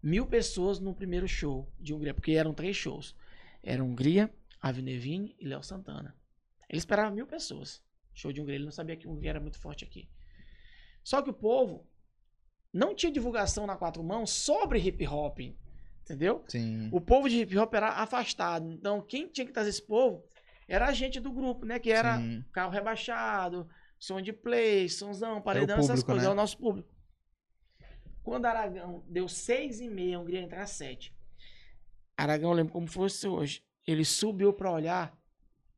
mil 0.01 0.25
pessoas 0.25 0.79
no 0.79 0.95
primeiro 0.95 1.27
show 1.27 1.69
de 1.77 1.93
Hungria, 1.93 2.13
porque 2.13 2.31
eram 2.31 2.53
três 2.53 2.77
shows. 2.77 3.13
Era 3.61 3.83
Hungria, 3.83 4.33
Avinevine 4.61 5.35
e 5.37 5.45
Léo 5.45 5.61
Santana. 5.61 6.15
Ele 6.69 6.77
esperava 6.77 7.09
mil 7.09 7.25
pessoas. 7.25 7.81
Show 8.13 8.31
de 8.31 8.39
Hungria. 8.41 8.55
Ele 8.55 8.65
não 8.65 8.71
sabia 8.71 8.95
que 8.95 9.07
Hungria 9.07 9.31
era 9.31 9.39
muito 9.39 9.57
forte 9.59 9.83
aqui. 9.83 10.07
Só 11.03 11.21
que 11.21 11.29
o 11.29 11.33
povo 11.33 11.87
não 12.71 12.93
tinha 12.93 13.11
divulgação 13.11 13.65
na 13.65 13.75
quatro 13.75 14.03
mãos 14.03 14.29
sobre 14.29 14.79
hip 14.79 15.05
hop. 15.07 15.39
Entendeu? 16.01 16.43
Sim. 16.47 16.89
O 16.91 16.99
povo 17.01 17.29
de 17.29 17.39
hip 17.41 17.57
hop 17.57 17.73
era 17.73 17.89
afastado. 17.89 18.71
Então, 18.71 19.01
quem 19.01 19.27
tinha 19.27 19.45
que 19.45 19.53
trazer 19.53 19.69
esse 19.69 19.81
povo 19.81 20.23
era 20.67 20.87
a 20.87 20.91
gente 20.91 21.19
do 21.19 21.31
grupo, 21.31 21.65
né? 21.65 21.79
Que 21.79 21.91
era 21.91 22.17
Sim. 22.17 22.43
carro 22.51 22.71
rebaixado, 22.71 23.67
som 23.97 24.21
de 24.21 24.31
play, 24.31 24.87
somzão, 24.89 25.41
paredão, 25.41 25.77
essas 25.77 25.87
público, 25.87 26.05
coisas. 26.07 26.23
né? 26.23 26.29
É 26.29 26.33
o 26.33 26.35
nosso 26.35 26.57
público. 26.57 26.89
Quando 28.23 28.45
Aragão 28.45 29.03
deu 29.07 29.27
seis 29.27 29.79
e 29.79 29.87
meia, 29.87 30.17
a 30.17 30.19
Hungria 30.19 30.39
ia 30.39 30.45
entrar 30.45 30.65
sete. 30.67 31.15
Aragão, 32.15 32.51
lembro 32.51 32.73
como 32.73 32.87
fosse 32.87 33.27
hoje. 33.27 33.63
Ele 33.87 34.05
subiu 34.05 34.53
pra 34.53 34.71
olhar, 34.71 35.17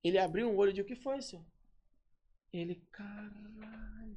ele 0.03 0.17
abriu 0.17 0.49
um 0.49 0.57
olho 0.57 0.69
e 0.69 0.73
disse, 0.73 0.81
o 0.81 0.85
que 0.85 0.95
foi, 0.95 1.21
senhor? 1.21 1.45
Ele, 2.51 2.83
caralho, 2.91 4.15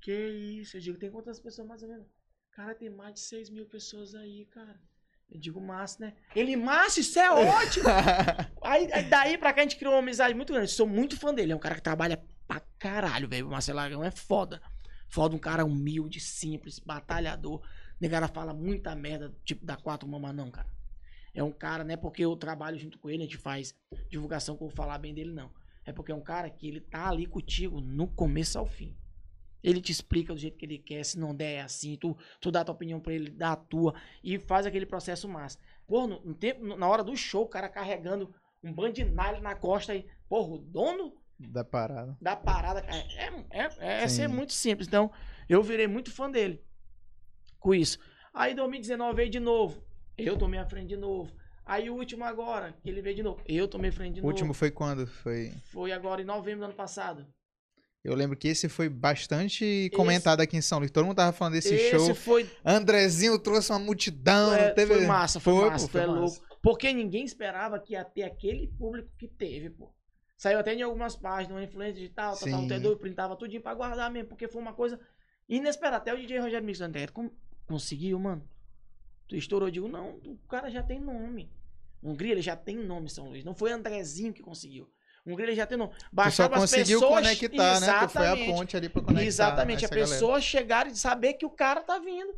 que 0.00 0.12
isso? 0.12 0.76
Eu 0.76 0.80
digo, 0.80 0.98
tem 0.98 1.10
quantas 1.10 1.40
pessoas 1.40 1.66
mais 1.66 1.82
ou 1.82 1.88
menos? 1.88 2.06
Cara, 2.50 2.74
tem 2.74 2.90
mais 2.90 3.14
de 3.14 3.20
6 3.20 3.50
mil 3.50 3.66
pessoas 3.66 4.14
aí, 4.14 4.46
cara. 4.46 4.78
Eu 5.30 5.40
digo, 5.40 5.60
massa, 5.60 6.04
né? 6.04 6.14
Ele, 6.36 6.54
massa, 6.56 7.00
isso 7.00 7.18
é 7.18 7.30
ótimo! 7.30 7.86
aí, 8.62 8.88
aí 8.92 9.04
daí 9.08 9.38
pra 9.38 9.52
cá 9.52 9.62
a 9.62 9.64
gente 9.64 9.76
criou 9.76 9.94
uma 9.94 10.00
amizade 10.00 10.34
muito 10.34 10.52
grande. 10.52 10.70
Sou 10.70 10.86
muito 10.86 11.18
fã 11.18 11.32
dele. 11.32 11.52
É 11.52 11.56
um 11.56 11.60
cara 11.60 11.74
que 11.74 11.82
trabalha 11.82 12.22
pra 12.46 12.60
caralho, 12.78 13.28
velho. 13.28 13.46
O 13.46 13.50
Marcelo 13.50 13.78
Aragão 13.78 14.04
é 14.04 14.10
foda. 14.10 14.60
Foda, 15.08 15.34
um 15.34 15.38
cara 15.38 15.64
humilde, 15.64 16.20
simples, 16.20 16.78
batalhador. 16.78 17.66
Negara 18.00 18.28
fala 18.28 18.52
muita 18.52 18.94
merda, 18.94 19.34
tipo 19.44 19.64
da 19.64 19.76
quatro 19.76 20.06
mama 20.08 20.32
não, 20.32 20.50
cara. 20.50 20.68
É 21.34 21.42
um 21.42 21.50
cara, 21.52 21.82
não 21.84 21.92
é 21.92 21.96
porque 21.96 22.24
eu 22.24 22.36
trabalho 22.36 22.78
junto 22.78 22.98
com 22.98 23.10
ele, 23.10 23.22
a 23.24 23.26
gente 23.26 23.36
faz 23.36 23.74
divulgação 24.08 24.56
que 24.56 24.62
eu 24.62 24.68
vou 24.68 24.76
falar 24.76 24.98
bem 24.98 25.12
dele, 25.12 25.32
não. 25.32 25.50
É 25.84 25.92
porque 25.92 26.12
é 26.12 26.14
um 26.14 26.20
cara 26.22 26.48
que 26.48 26.68
ele 26.68 26.80
tá 26.80 27.08
ali 27.08 27.26
contigo 27.26 27.80
no 27.80 28.06
começo 28.06 28.58
ao 28.58 28.64
fim. 28.66 28.96
Ele 29.62 29.80
te 29.80 29.90
explica 29.90 30.32
do 30.32 30.38
jeito 30.38 30.56
que 30.56 30.64
ele 30.64 30.78
quer, 30.78 31.02
se 31.04 31.18
não 31.18 31.34
der 31.34 31.54
é 31.54 31.60
assim, 31.62 31.96
tu, 31.96 32.16
tu 32.40 32.50
dá 32.50 32.60
a 32.60 32.64
tua 32.64 32.74
opinião 32.74 33.00
pra 33.00 33.12
ele, 33.14 33.30
dá 33.30 33.52
a 33.52 33.56
tua, 33.56 33.94
e 34.22 34.38
faz 34.38 34.66
aquele 34.66 34.86
processo 34.86 35.28
massa. 35.28 35.58
Pô, 35.86 36.06
no, 36.06 36.20
no 36.22 36.34
tempo, 36.34 36.64
no- 36.64 36.76
na 36.76 36.86
hora 36.86 37.02
do 37.02 37.16
show, 37.16 37.44
o 37.44 37.48
cara 37.48 37.68
carregando 37.68 38.32
um 38.62 38.72
bandinalho 38.72 39.42
na 39.42 39.54
costa 39.54 39.92
aí. 39.92 40.06
Porra, 40.28 40.52
o 40.54 40.58
dono 40.58 41.14
Da 41.38 41.64
parada. 41.64 42.16
da 42.20 42.36
parada, 42.36 42.80
cara, 42.82 42.96
é, 42.96 43.58
é, 43.64 44.02
é 44.04 44.08
Sim. 44.08 44.16
ser 44.16 44.28
muito 44.28 44.52
simples. 44.52 44.86
Então, 44.86 45.10
eu 45.48 45.62
virei 45.62 45.86
muito 45.86 46.12
fã 46.12 46.30
dele 46.30 46.62
com 47.58 47.74
isso. 47.74 47.98
Aí, 48.32 48.54
2019 48.54 49.16
veio 49.16 49.30
de 49.30 49.40
novo. 49.40 49.82
Eu 50.16 50.36
tomei 50.36 50.60
a 50.60 50.66
frente 50.66 50.88
de 50.88 50.96
novo. 50.96 51.30
Aí, 51.66 51.88
o 51.88 51.94
último 51.94 52.24
agora, 52.24 52.74
que 52.82 52.90
ele 52.90 53.00
veio 53.00 53.16
de 53.16 53.22
novo. 53.22 53.40
Eu 53.46 53.66
tomei 53.66 53.90
frente 53.90 54.16
de 54.16 54.20
O 54.20 54.26
último 54.26 54.48
novo. 54.48 54.58
foi 54.58 54.70
quando? 54.70 55.06
Foi. 55.06 55.52
Foi 55.72 55.92
agora 55.92 56.20
em 56.20 56.24
novembro 56.24 56.60
do 56.60 56.64
ano 56.66 56.74
passado. 56.74 57.26
Eu 58.04 58.14
lembro 58.14 58.36
que 58.36 58.48
esse 58.48 58.68
foi 58.68 58.86
bastante 58.86 59.90
comentado 59.96 60.40
aqui 60.42 60.58
em 60.58 60.60
São 60.60 60.78
Luís. 60.78 60.90
Todo 60.90 61.06
mundo 61.06 61.16
tava 61.16 61.32
falando 61.32 61.54
desse 61.54 61.74
Esse 61.74 61.90
show. 61.90 62.14
foi, 62.14 62.46
Andrezinho 62.62 63.38
trouxe 63.38 63.72
uma 63.72 63.78
multidão. 63.78 64.52
é, 64.52 64.70
teve... 64.72 64.94
foi 64.94 65.06
massa, 65.06 65.40
foi, 65.40 65.54
Foi, 65.54 65.70
massa, 65.70 65.88
pô, 65.88 65.98
é 65.98 66.02
foi 66.02 66.10
louco. 66.10 66.22
massa. 66.22 66.42
Porque 66.60 66.92
ninguém 66.92 67.24
esperava 67.24 67.78
que 67.78 67.94
ia 67.94 68.04
ter 68.04 68.24
aquele 68.24 68.66
público 68.66 69.08
que 69.16 69.26
teve, 69.26 69.70
pô. 69.70 69.90
Saiu 70.36 70.58
até 70.58 70.74
em 70.74 70.82
algumas 70.82 71.16
páginas, 71.16 71.56
uma 71.56 71.64
influência 71.64 71.94
digital, 71.94 72.36
tal, 72.36 72.50
tal, 72.50 72.68
tal, 72.68 72.78
eu 72.78 72.98
printava 72.98 73.36
tudinho 73.36 73.62
pra 73.62 73.74
guardar 73.74 74.10
mesmo, 74.10 74.28
porque 74.28 74.48
foi 74.48 74.60
uma 74.60 74.74
coisa 74.74 75.00
inesperada. 75.48 75.96
Até 75.96 76.12
o 76.12 76.18
DJ 76.18 76.40
Rogério 76.40 76.66
Mix 76.66 76.82
André, 76.82 77.06
conseguiu, 77.66 78.18
mano? 78.18 78.46
Tu 79.28 79.36
estourou, 79.36 79.68
eu 79.68 79.72
digo, 79.72 79.88
não, 79.88 80.20
o 80.24 80.38
cara 80.48 80.70
já 80.70 80.82
tem 80.82 81.00
nome. 81.00 81.50
Hungria, 82.02 82.32
ele 82.32 82.42
já 82.42 82.54
tem 82.54 82.76
nome, 82.76 83.08
São 83.08 83.28
Luís. 83.28 83.44
Não 83.44 83.54
foi 83.54 83.72
Andrezinho 83.72 84.32
que 84.32 84.42
conseguiu. 84.42 84.88
Hungria, 85.26 85.46
ele 85.46 85.56
já 85.56 85.66
tem 85.66 85.78
nome. 85.78 85.92
Tu 85.92 86.00
só 86.00 86.08
Baixava 86.12 86.54
as 86.56 86.60
conseguiu 86.60 87.00
pessoas... 87.00 87.20
conectar, 87.22 87.80
né? 87.80 88.00
Tu 88.00 88.08
foi 88.10 88.26
a 88.26 88.36
ponte 88.36 88.76
ali 88.76 88.88
pra 88.90 89.00
conectar. 89.00 89.26
Exatamente, 89.26 89.84
a 89.84 89.86
essa 89.86 89.94
galera. 89.94 90.10
pessoa 90.10 90.40
chegar 90.40 90.86
e 90.86 90.94
saber 90.94 91.32
que 91.34 91.46
o 91.46 91.50
cara 91.50 91.80
tá 91.80 91.98
vindo. 91.98 92.34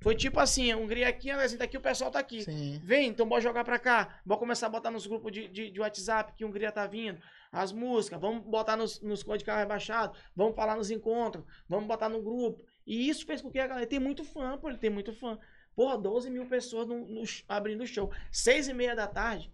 Foi 0.00 0.14
tipo 0.14 0.38
assim, 0.40 0.72
Hungria 0.72 1.08
aqui, 1.08 1.30
Andrezinho 1.30 1.58
tá 1.58 1.64
aqui, 1.64 1.76
o 1.76 1.80
pessoal 1.80 2.10
tá 2.10 2.18
aqui. 2.18 2.44
Sim. 2.44 2.80
Vem, 2.82 3.08
então 3.08 3.28
bora 3.28 3.42
jogar 3.42 3.64
pra 3.64 3.78
cá. 3.78 4.20
Bora 4.24 4.38
começar 4.38 4.66
a 4.68 4.70
botar 4.70 4.90
nos 4.90 5.06
grupos 5.06 5.32
de, 5.32 5.48
de, 5.48 5.70
de 5.70 5.80
WhatsApp 5.80 6.32
que 6.34 6.44
Hungria 6.44 6.72
tá 6.72 6.86
vindo. 6.86 7.20
As 7.52 7.72
músicas, 7.72 8.20
vamos 8.20 8.44
botar 8.44 8.76
nos, 8.76 9.00
nos 9.02 9.22
códigos 9.22 9.40
de 9.40 9.44
carro 9.44 9.58
rebaixado. 9.58 10.16
Vamos 10.34 10.54
falar 10.54 10.76
nos 10.76 10.90
encontros. 10.90 11.44
Vamos 11.68 11.86
botar 11.86 12.08
no 12.08 12.22
grupo. 12.22 12.64
E 12.86 13.08
isso 13.08 13.26
fez 13.26 13.42
com 13.42 13.50
que 13.50 13.58
a 13.58 13.66
galera 13.66 13.86
tem 13.86 13.98
muito 13.98 14.24
fã, 14.24 14.56
pô. 14.56 14.68
Ele 14.68 14.78
tem 14.78 14.88
muito 14.88 15.12
fã. 15.12 15.38
Porra, 15.78 15.96
12 15.96 16.28
mil 16.28 16.44
pessoas 16.44 16.88
no, 16.88 17.06
no 17.06 17.22
abrindo 17.48 17.84
o 17.84 17.86
show. 17.86 18.10
Seis 18.32 18.66
e 18.66 18.74
meia 18.74 18.96
da 18.96 19.06
tarde. 19.06 19.48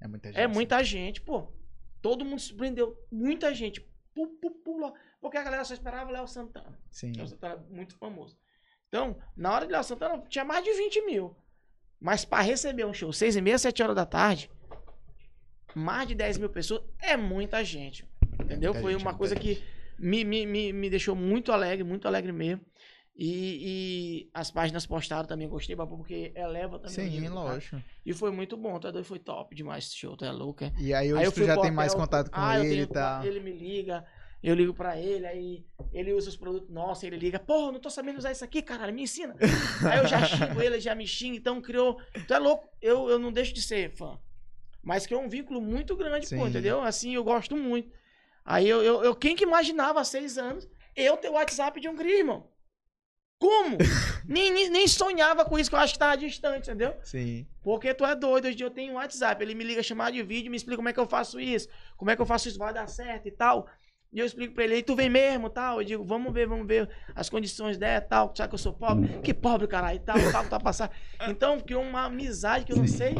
É 0.00 0.08
muita 0.08 0.28
gente. 0.28 0.40
É 0.40 0.46
muita 0.48 0.82
gente, 0.82 1.20
pô. 1.20 1.46
Todo 2.00 2.24
mundo 2.24 2.40
surpreendeu. 2.40 3.00
Muita 3.12 3.54
gente. 3.54 3.80
Pu, 4.12 4.26
pu, 4.26 4.50
pula. 4.50 4.92
Porque 5.20 5.36
a 5.36 5.42
galera 5.44 5.64
só 5.64 5.72
esperava 5.72 6.10
o 6.10 6.12
Léo 6.12 6.26
Santana. 6.26 6.76
Sim. 6.90 7.12
Léo 7.12 7.28
Santana 7.28 7.64
é 7.70 7.72
muito 7.76 7.94
famoso. 7.94 8.36
Então, 8.88 9.16
na 9.36 9.52
hora 9.52 9.64
de 9.64 9.70
Léo 9.70 9.84
Santana, 9.84 10.20
tinha 10.28 10.44
mais 10.44 10.64
de 10.64 10.72
20 10.72 11.06
mil. 11.06 11.36
Mas 12.00 12.24
pra 12.24 12.40
receber 12.40 12.84
um 12.84 12.92
show 12.92 13.12
6 13.12 13.36
e 13.36 13.40
meia, 13.40 13.56
7 13.56 13.84
horas 13.84 13.94
da 13.94 14.04
tarde, 14.04 14.50
mais 15.76 16.08
de 16.08 16.16
10 16.16 16.38
mil 16.38 16.50
pessoas, 16.50 16.82
é 16.98 17.16
muita 17.16 17.62
gente. 17.62 18.04
Entendeu? 18.34 18.72
muita 18.72 18.82
Foi 18.82 18.94
gente, 18.94 19.02
uma 19.02 19.14
coisa 19.14 19.36
gente. 19.36 19.60
que 19.60 19.64
me, 19.96 20.24
me, 20.24 20.44
me, 20.44 20.72
me 20.72 20.90
deixou 20.90 21.14
muito 21.14 21.52
alegre, 21.52 21.84
muito 21.84 22.08
alegre 22.08 22.32
mesmo. 22.32 22.66
E, 23.14 24.24
e 24.26 24.30
as 24.32 24.50
páginas 24.50 24.86
postaram 24.86 25.26
também, 25.26 25.46
gostei, 25.48 25.76
porque 25.76 26.32
eleva 26.34 26.78
também. 26.78 27.10
Sim, 27.10 27.22
cara. 27.22 27.34
lógico. 27.34 27.82
E 28.06 28.12
foi 28.14 28.30
muito 28.30 28.56
bom, 28.56 28.78
tá 28.80 28.90
doido? 28.90 29.04
Foi 29.04 29.18
top 29.18 29.54
demais 29.54 29.84
esse 29.86 29.96
show, 29.96 30.16
tu 30.16 30.24
é 30.24 30.32
louco, 30.32 30.64
é? 30.64 30.72
E 30.78 30.94
aí 30.94 31.08
Aí 31.08 31.12
hoje 31.12 31.26
eu 31.26 31.32
tu 31.32 31.44
já 31.44 31.56
tem 31.58 31.70
mais 31.70 31.94
contato 31.94 32.30
com 32.30 32.40
ah, 32.40 32.58
ele 32.58 32.82
e 32.82 32.86
tal. 32.86 33.24
Ele 33.24 33.40
me 33.40 33.52
liga, 33.52 34.04
eu 34.42 34.54
ligo 34.54 34.72
pra 34.72 34.98
ele, 34.98 35.26
aí 35.26 35.66
ele 35.92 36.14
usa 36.14 36.30
os 36.30 36.36
produtos 36.36 36.70
nossos, 36.70 37.04
ele 37.04 37.16
liga, 37.18 37.38
porra, 37.38 37.72
não 37.72 37.80
tô 37.80 37.90
sabendo 37.90 38.16
usar 38.18 38.32
isso 38.32 38.44
aqui, 38.44 38.62
caralho, 38.62 38.94
me 38.94 39.02
ensina. 39.02 39.36
aí 39.84 39.98
eu 39.98 40.06
já 40.06 40.24
xingo 40.24 40.60
ele, 40.62 40.80
já 40.80 40.94
me 40.94 41.06
xinga, 41.06 41.36
então 41.36 41.60
criou. 41.60 42.00
Tu 42.26 42.32
é 42.32 42.38
louco, 42.38 42.66
eu, 42.80 43.10
eu 43.10 43.18
não 43.18 43.30
deixo 43.30 43.52
de 43.52 43.60
ser 43.60 43.90
fã. 43.90 44.18
Mas 44.82 45.06
criou 45.06 45.22
um 45.22 45.28
vínculo 45.28 45.60
muito 45.60 45.94
grande, 45.94 46.26
Sim. 46.26 46.36
pô, 46.38 46.46
entendeu? 46.48 46.80
Assim, 46.80 47.14
eu 47.14 47.22
gosto 47.22 47.56
muito. 47.56 47.92
Aí 48.44 48.68
eu, 48.68 48.82
eu, 48.82 49.04
eu- 49.04 49.14
quem 49.14 49.36
que 49.36 49.44
imaginava 49.44 50.00
há 50.00 50.04
seis 50.04 50.38
anos 50.38 50.66
eu 50.96 51.16
ter 51.16 51.28
o 51.28 51.34
WhatsApp 51.34 51.78
de 51.80 51.88
um 51.88 51.94
gringo, 51.94 52.16
irmão? 52.18 52.51
Como? 53.42 53.76
nem, 54.24 54.70
nem, 54.70 54.86
sonhava 54.86 55.44
com 55.44 55.58
isso, 55.58 55.68
que 55.68 55.74
eu 55.74 55.80
acho 55.80 55.94
que 55.94 55.98
tava 55.98 56.16
distante, 56.16 56.70
entendeu? 56.70 56.94
Sim. 57.02 57.44
Porque 57.60 57.92
tu 57.92 58.04
é 58.04 58.14
doido, 58.14 58.46
hoje 58.46 58.62
eu 58.62 58.70
tenho 58.70 58.92
um 58.92 58.96
WhatsApp, 58.96 59.42
ele 59.42 59.52
me 59.52 59.64
liga 59.64 59.82
chamada 59.82 60.12
de 60.12 60.22
vídeo, 60.22 60.48
me 60.48 60.56
explica 60.56 60.76
como 60.76 60.88
é 60.88 60.92
que 60.92 61.00
eu 61.00 61.08
faço 61.08 61.40
isso, 61.40 61.66
como 61.96 62.08
é 62.08 62.14
que 62.14 62.22
eu 62.22 62.26
faço 62.26 62.46
isso, 62.46 62.56
vai 62.56 62.72
dar 62.72 62.86
certo 62.86 63.26
e 63.26 63.32
tal. 63.32 63.66
E 64.12 64.20
eu 64.20 64.26
explico 64.26 64.54
pra 64.54 64.62
ele, 64.62 64.76
e 64.76 64.82
tu 64.84 64.94
vem 64.94 65.10
mesmo, 65.10 65.50
tal. 65.50 65.80
Eu 65.80 65.84
digo, 65.84 66.04
vamos 66.04 66.32
ver, 66.32 66.46
vamos 66.46 66.68
ver 66.68 66.88
as 67.16 67.28
condições 67.28 67.76
dela, 67.78 68.00
tal. 68.00 68.32
Sabe 68.36 68.50
que 68.50 68.54
eu 68.54 68.58
sou 68.58 68.72
pobre? 68.74 69.08
Que 69.24 69.34
pobre, 69.34 69.66
caralho, 69.66 69.96
e 69.96 70.00
tal, 70.00 70.16
tal, 70.30 70.44
tá 70.44 70.60
passar. 70.60 70.92
Então, 71.28 71.58
criou 71.58 71.82
uma 71.82 72.04
amizade 72.04 72.64
que 72.64 72.72
eu 72.72 72.76
não 72.76 72.86
sei 72.86 73.16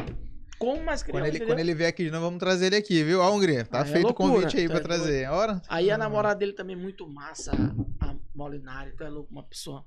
como 0.57 0.81
mais 0.85 1.03
criou, 1.03 1.17
Quando 1.17 1.25
ele, 1.25 1.35
entendeu? 1.37 1.47
quando 1.53 1.59
ele 1.59 1.75
vier 1.75 1.89
aqui 1.89 2.05
de 2.05 2.11
novo, 2.11 2.23
vamos 2.23 2.39
trazer 2.39 2.67
ele 2.67 2.77
aqui, 2.77 3.03
viu? 3.03 3.19
Ó, 3.19 3.29
Hungria, 3.29 3.65
tá 3.65 3.79
Ah, 3.79 3.81
é 3.81 3.85
feito 3.85 4.05
o 4.05 4.07
loucura, 4.07 4.33
convite 4.35 4.55
aí 4.57 4.67
tá 4.67 4.75
pra 4.75 4.83
doido. 4.83 5.01
trazer. 5.03 5.29
Ora. 5.29 5.61
Aí 5.67 5.91
a 5.91 5.97
namorada 5.97 6.35
dele 6.39 6.53
também 6.53 6.75
muito 6.75 7.05
massa, 7.09 7.51
a 7.99 8.15
Molinari, 8.33 8.95
tu 8.95 9.03
é 9.03 9.09
louco, 9.09 9.29
uma 9.29 9.43
pessoa 9.43 9.85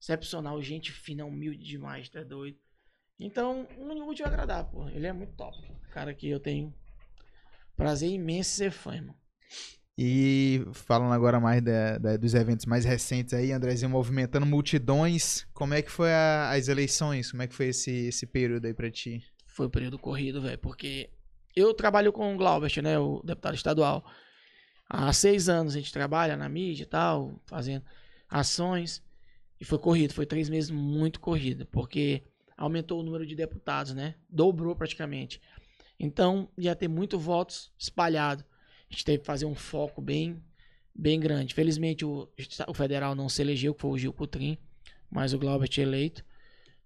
excepcional, 0.00 0.60
gente 0.62 0.92
fina, 0.92 1.24
humilde 1.24 1.64
demais, 1.64 2.10
é 2.14 2.24
doido. 2.24 2.58
Então, 3.18 3.66
não 3.78 4.04
vou 4.06 4.14
te 4.14 4.22
agradar, 4.22 4.64
pô. 4.64 4.88
Ele 4.88 5.06
é 5.06 5.12
muito 5.12 5.32
top. 5.34 5.56
Cara 5.90 6.14
que 6.14 6.28
eu 6.28 6.38
tenho 6.38 6.72
prazer 7.76 8.10
imenso 8.10 8.50
ser 8.50 8.70
fã, 8.70 8.94
irmão. 8.94 9.16
E 10.00 10.64
falando 10.72 11.12
agora 11.12 11.40
mais 11.40 11.60
da- 11.60 11.98
da- 11.98 12.16
dos 12.16 12.32
eventos 12.34 12.66
mais 12.66 12.84
recentes 12.84 13.34
aí, 13.34 13.50
Andrezinho 13.50 13.90
movimentando 13.90 14.46
multidões. 14.46 15.44
Como 15.52 15.74
é 15.74 15.82
que 15.82 15.90
foi 15.90 16.12
a- 16.12 16.50
as 16.50 16.68
eleições? 16.68 17.32
Como 17.32 17.42
é 17.42 17.48
que 17.48 17.54
foi 17.54 17.66
esse, 17.68 17.90
esse 18.06 18.24
período 18.24 18.66
aí 18.66 18.74
pra 18.74 18.90
ti? 18.92 19.24
Foi 19.48 19.66
o 19.66 19.70
período 19.70 19.98
corrido, 19.98 20.40
velho, 20.40 20.58
porque 20.58 21.10
eu 21.56 21.74
trabalho 21.74 22.12
com 22.12 22.32
o 22.32 22.36
Glaubert, 22.36 22.80
né, 22.80 22.96
o 22.96 23.20
deputado 23.24 23.56
estadual. 23.56 24.04
Há 24.88 25.12
seis 25.12 25.48
anos 25.48 25.74
a 25.74 25.78
gente 25.78 25.92
trabalha 25.92 26.36
na 26.36 26.48
mídia 26.48 26.84
e 26.84 26.86
tal, 26.86 27.42
fazendo 27.46 27.84
ações. 28.28 29.02
E 29.60 29.64
foi 29.64 29.78
corrido, 29.78 30.14
foi 30.14 30.26
três 30.26 30.48
meses 30.48 30.70
muito 30.70 31.20
corrido, 31.20 31.66
porque 31.66 32.22
aumentou 32.56 33.00
o 33.00 33.02
número 33.02 33.26
de 33.26 33.34
deputados, 33.34 33.94
né? 33.94 34.14
Dobrou 34.28 34.74
praticamente. 34.74 35.40
Então, 35.98 36.48
ia 36.56 36.76
ter 36.76 36.88
muito 36.88 37.18
votos 37.18 37.72
espalhado. 37.78 38.44
A 38.88 38.92
gente 38.92 39.04
teve 39.04 39.18
que 39.18 39.26
fazer 39.26 39.46
um 39.46 39.54
foco 39.54 40.00
bem, 40.00 40.42
bem 40.94 41.18
grande. 41.18 41.54
Felizmente, 41.54 42.04
o, 42.04 42.28
o 42.66 42.74
federal 42.74 43.14
não 43.14 43.28
se 43.28 43.42
elegeu, 43.42 43.74
que 43.74 43.80
foi 43.80 43.90
o 43.90 43.98
Gil 43.98 44.12
Cutrim, 44.12 44.56
mas 45.10 45.32
o 45.32 45.38
Glaubert 45.38 45.76
eleito. 45.78 46.24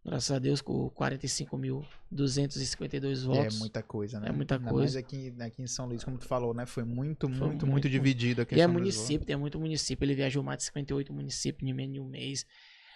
Graças 0.05 0.32
a 0.32 0.38
Deus, 0.40 0.61
com 0.61 0.90
45.252 0.90 3.22
É 3.22 3.26
votos. 3.26 3.59
muita 3.59 3.82
coisa, 3.82 4.18
né? 4.18 4.28
É 4.28 4.32
muita 4.32 4.59
coisa. 4.59 4.78
Mais 4.78 4.96
aqui, 4.96 5.32
aqui 5.40 5.62
em 5.62 5.66
São 5.66 5.86
Luís, 5.86 6.03
como 6.03 6.18
tu 6.18 6.26
falou, 6.26 6.53
né? 6.53 6.66
Foi 6.66 6.82
muito, 6.84 7.28
Foi 7.28 7.36
muito, 7.36 7.48
muito, 7.50 7.66
muito. 7.66 7.88
dividido 7.88 8.42
a 8.42 8.46
E 8.50 8.61
é 8.61 8.66
município, 8.66 9.26
tem 9.26 9.36
muito 9.36 9.61
município. 9.61 10.05
Ele 10.05 10.14
viajou 10.14 10.42
mais 10.42 10.59
de 10.59 10.64
58 10.64 11.12
municípios 11.12 11.70
em 11.70 11.72
menos 11.72 11.94
de 11.94 12.00
um 12.00 12.09
mês. 12.09 12.44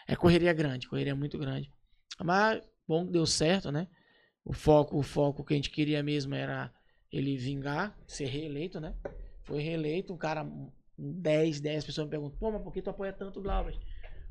É 0.09 0.17
correria 0.17 0.53
grande, 0.53 0.89
correria 0.89 1.15
muito 1.15 1.39
grande. 1.39 1.71
Mas 2.23 2.61
bom 2.89 3.07
que 3.07 3.13
deu 3.13 3.27
certo, 3.27 3.71
né? 3.71 3.87
O 4.45 4.53
foco, 4.53 4.99
o 4.99 5.03
foco 5.03 5.45
que 5.45 5.55
a 5.55 5.57
gente 5.57 5.71
queria 5.71 6.03
mesmo 6.03 6.35
era 6.35 6.73
ele 7.13 7.37
vingar, 7.37 7.97
ser 8.07 8.27
reeleito, 8.27 8.81
né? 8.81 8.95
Foi 9.43 9.61
reeleito, 9.61 10.13
um 10.13 10.17
cara, 10.17 10.43
um 10.45 10.71
10, 10.99 11.61
10 11.61 11.85
pessoas 11.85 12.07
me 12.07 12.11
perguntam, 12.11 12.39
pô, 12.39 12.51
mas 12.51 12.63
por 12.63 12.73
que 12.73 12.83
tu 12.83 12.91
apoia 12.91 13.13
tanto 13.13 13.39
o 13.39 13.43
Glauber? 13.43 13.77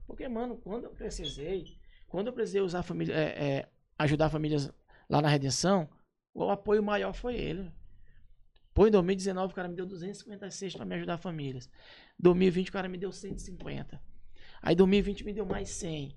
Porque, 0.08 0.28
mano, 0.28 0.58
quando 0.58 0.86
eu 0.86 0.90
precisei, 0.92 1.78
quando 2.16 2.28
eu 2.28 2.34
precisei 2.34 2.62
usar 2.62 2.80
a 2.80 2.84
família, 2.84 3.14
é, 3.14 3.24
é, 3.24 3.70
ajudar 4.00 4.30
famílias 4.30 4.72
lá 5.10 5.22
na 5.22 5.28
redenção, 5.28 5.90
o 6.34 6.50
apoio 6.50 6.82
maior 6.82 7.12
foi 7.12 7.36
ele. 7.36 7.70
Pô, 8.74 8.88
em 8.88 8.92
2019 8.92 9.52
o 9.52 9.56
cara 9.56 9.68
me 9.68 9.76
deu 9.76 9.86
256 9.86 10.78
pra 10.78 10.86
me 10.86 10.96
ajudar 10.96 11.18
famílias. 11.18 11.70
2020 12.18 12.70
o 12.70 12.72
cara 12.72 12.88
me 12.88 12.98
deu 12.98 13.12
150. 13.12 14.02
Aí 14.62 14.74
2020 14.78 15.26
me 15.26 15.34
deu 15.34 15.46
mais 15.46 15.68
100. 15.72 16.16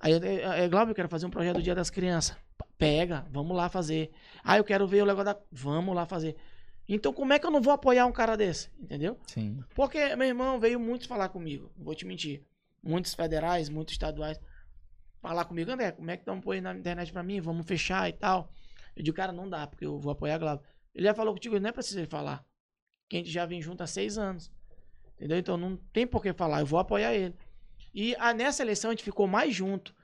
Aí, 0.00 0.12
é, 0.12 0.64
é, 0.64 0.68
Glauber, 0.68 0.90
eu 0.90 0.94
quero 0.96 1.08
fazer 1.08 1.26
um 1.26 1.30
projeto 1.30 1.58
do 1.58 1.62
Dia 1.62 1.74
das 1.76 1.88
Crianças. 1.88 2.36
Pega, 2.76 3.24
vamos 3.30 3.56
lá 3.56 3.68
fazer. 3.68 4.10
Ah, 4.42 4.58
eu 4.58 4.64
quero 4.64 4.88
ver 4.88 5.04
o 5.04 5.06
negócio 5.06 5.24
da... 5.24 5.40
Vamos 5.52 5.94
lá 5.94 6.04
fazer. 6.04 6.34
Então 6.88 7.12
como 7.12 7.32
é 7.32 7.38
que 7.38 7.46
eu 7.46 7.50
não 7.52 7.62
vou 7.62 7.72
apoiar 7.72 8.06
um 8.06 8.12
cara 8.12 8.34
desse? 8.36 8.70
Entendeu? 8.76 9.16
Sim. 9.28 9.62
Porque, 9.72 10.16
meu 10.16 10.26
irmão, 10.26 10.58
veio 10.58 10.80
muitos 10.80 11.06
falar 11.06 11.28
comigo. 11.28 11.70
Vou 11.76 11.94
te 11.94 12.04
mentir. 12.04 12.42
Muitos 12.82 13.14
federais, 13.14 13.68
muitos 13.68 13.94
estaduais. 13.94 14.40
Falar 15.20 15.44
comigo, 15.44 15.70
André, 15.70 15.92
como 15.92 16.10
é 16.10 16.16
que 16.16 16.22
estão 16.22 16.38
apoiando 16.38 16.68
na 16.68 16.78
internet 16.78 17.12
pra 17.12 17.22
mim? 17.22 17.40
Vamos 17.40 17.66
fechar 17.66 18.08
e 18.08 18.12
tal. 18.12 18.50
Eu 18.96 19.02
digo, 19.02 19.16
cara, 19.16 19.32
não 19.32 19.48
dá, 19.48 19.66
porque 19.66 19.84
eu 19.84 19.98
vou 19.98 20.12
apoiar 20.12 20.36
a 20.36 20.38
Glauber. 20.38 20.64
Ele 20.94 21.06
já 21.06 21.14
falou 21.14 21.32
contigo, 21.32 21.58
não 21.58 21.68
é 21.68 21.72
preciso 21.72 22.00
ele 22.00 22.06
falar. 22.06 22.44
Que 23.08 23.16
a 23.16 23.18
gente 23.20 23.30
já 23.30 23.46
vem 23.46 23.60
junto 23.60 23.82
há 23.82 23.86
seis 23.86 24.18
anos. 24.18 24.50
Entendeu? 25.16 25.38
Então 25.38 25.56
não 25.56 25.76
tem 25.92 26.06
por 26.06 26.22
que 26.22 26.32
falar, 26.32 26.60
eu 26.60 26.66
vou 26.66 26.78
apoiar 26.78 27.14
ele. 27.14 27.34
E 27.94 28.14
a, 28.18 28.32
nessa 28.32 28.62
eleição 28.62 28.90
a 28.90 28.94
gente 28.94 29.04
ficou 29.04 29.26
mais 29.26 29.54
junto. 29.54 29.94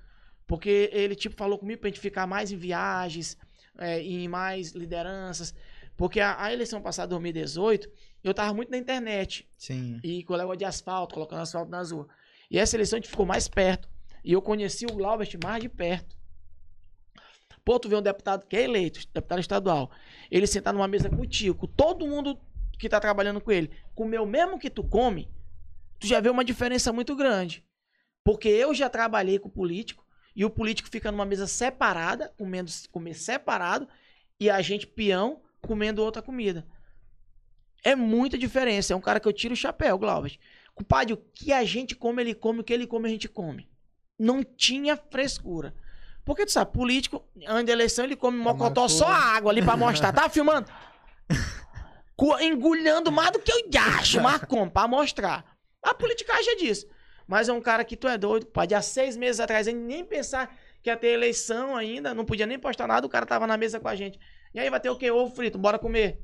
Porque 0.47 0.91
ele, 0.93 1.15
tipo, 1.15 1.37
falou 1.37 1.59
comigo 1.59 1.81
pra 1.81 1.89
gente 1.89 2.01
ficar 2.01 2.27
mais 2.27 2.53
em 2.53 2.57
viagens, 2.57 3.37
é, 3.79 4.01
em 4.03 4.29
mais 4.29 4.73
lideranças. 4.73 5.55
Porque 5.97 6.21
a, 6.21 6.43
a 6.43 6.53
eleição 6.53 6.83
passada, 6.83 7.09
2018, 7.09 7.89
eu 8.23 8.35
tava 8.35 8.53
muito 8.53 8.71
na 8.71 8.77
internet. 8.77 9.49
Sim. 9.57 10.01
E 10.03 10.23
com 10.25 10.35
o 10.35 10.37
negócio 10.37 10.59
de 10.59 10.65
asfalto, 10.65 11.15
colocando 11.15 11.43
asfalto 11.43 11.71
nas 11.71 11.91
ruas. 11.91 12.09
E 12.51 12.59
essa 12.59 12.77
eleição 12.77 12.97
a 12.97 13.01
gente 13.01 13.11
ficou 13.11 13.25
mais 13.25 13.49
perto. 13.49 13.89
E 14.25 14.33
eu 14.33 14.41
conheci 14.41 14.87
o 14.87 14.95
Glaubert 14.95 15.31
mais 15.43 15.62
de 15.62 15.68
perto. 15.68 16.16
Pô, 17.64 17.79
tu 17.79 17.89
vê 17.89 17.97
um 17.97 18.03
deputado 18.03 18.47
que 18.47 18.57
é 18.57 18.62
eleito, 18.62 19.01
deputado 19.12 19.41
estadual, 19.41 19.91
ele 20.31 20.47
sentar 20.47 20.72
numa 20.72 20.89
mesa 20.89 21.09
contigo, 21.09 21.55
com 21.59 21.66
todo 21.66 22.07
mundo 22.07 22.39
que 22.79 22.89
tá 22.89 23.01
trabalhando 23.01 23.41
com 23.41 23.53
ele, 23.53 23.70
comer 23.95 24.20
o 24.20 24.27
mesmo 24.27 24.59
que 24.59 24.68
tu 24.68 24.85
come, 24.85 25.31
tu 25.99 26.07
já 26.07 26.20
vê 26.20 26.29
uma 26.29 26.45
diferença 26.45 26.93
muito 26.93 27.16
grande. 27.16 27.64
Porque 28.22 28.49
eu 28.49 28.75
já 28.75 28.91
trabalhei 28.91 29.39
com 29.39 29.49
político, 29.49 30.05
e 30.37 30.45
o 30.45 30.51
político 30.51 30.89
fica 30.91 31.12
numa 31.12 31.25
mesa 31.25 31.47
separada, 31.47 32.35
comendo 32.37 32.70
comer 32.91 33.14
separado, 33.14 33.89
e 34.39 34.51
a 34.51 34.61
gente, 34.61 34.87
peão, 34.87 35.43
comendo 35.62 36.03
outra 36.03 36.20
comida. 36.20 36.66
É 37.85 37.95
muita 37.95 38.37
diferença. 38.37 38.93
É 38.93 38.97
um 38.97 39.01
cara 39.01 39.20
que 39.20 39.29
eu 39.29 39.33
tiro 39.33 39.55
o 39.55 39.57
chapéu, 39.57 39.99
Glauber. 39.99 40.39
Compadre, 40.75 41.14
o 41.14 41.16
que 41.16 41.53
a 41.53 41.64
gente 41.64 41.95
come, 41.95 42.22
ele 42.22 42.35
come, 42.35 42.61
o 42.61 42.64
que 42.64 42.72
ele 42.72 42.87
come, 42.87 43.07
a 43.07 43.11
gente 43.11 43.29
come. 43.29 43.68
Não 44.19 44.43
tinha 44.43 44.97
frescura. 44.97 45.75
Porque 46.25 46.47
tu 46.47 46.53
sabe, 46.53 46.73
político, 46.73 47.23
antes 47.47 47.67
da 47.67 47.73
eleição, 47.73 48.05
ele 48.05 48.17
come 48.17 48.39
mocotó 48.39 48.89
só 48.89 49.07
água 49.07 49.51
ali 49.51 49.62
pra 49.62 49.77
mostrar. 49.77 50.12
Tá 50.12 50.29
filmando? 50.29 50.71
Engulhando 52.41 53.12
mais 53.12 53.33
do 53.33 53.41
que 53.41 53.53
eu 53.53 53.81
acho, 53.99 54.21
mas 54.21 54.43
como? 54.45 54.71
Pra 54.71 54.89
mostrar. 54.89 55.45
A 55.83 55.93
politicagem 55.93 56.53
é 56.53 56.57
disso. 56.57 56.87
Mas 57.27 57.49
é 57.49 57.53
um 57.53 57.61
cara 57.61 57.85
que 57.85 57.97
tu 57.97 58.09
é 58.09 58.17
doido, 58.17 58.47
pode 58.47 58.75
há 58.75 58.81
seis 58.81 59.17
meses 59.17 59.41
atrás, 59.41 59.67
ele 59.67 59.79
nem 59.79 60.05
pensar 60.05 60.55
que 60.83 60.91
ia 60.91 60.97
ter 60.97 61.09
eleição 61.09 61.75
ainda, 61.75 62.12
não 62.15 62.25
podia 62.25 62.47
nem 62.47 62.59
postar 62.59 62.87
nada, 62.87 63.07
o 63.07 63.11
cara 63.11 63.25
tava 63.25 63.47
na 63.47 63.57
mesa 63.57 63.81
com 63.81 63.89
a 63.89 63.95
gente. 63.95 64.19
E 64.55 64.61
aí 64.61 64.69
vai 64.69 64.79
ter 64.79 64.91
o 64.91 64.97
quê? 64.97 65.11
Ovo 65.11 65.35
frito, 65.35 65.59
bora 65.59 65.79
comer. 65.79 66.21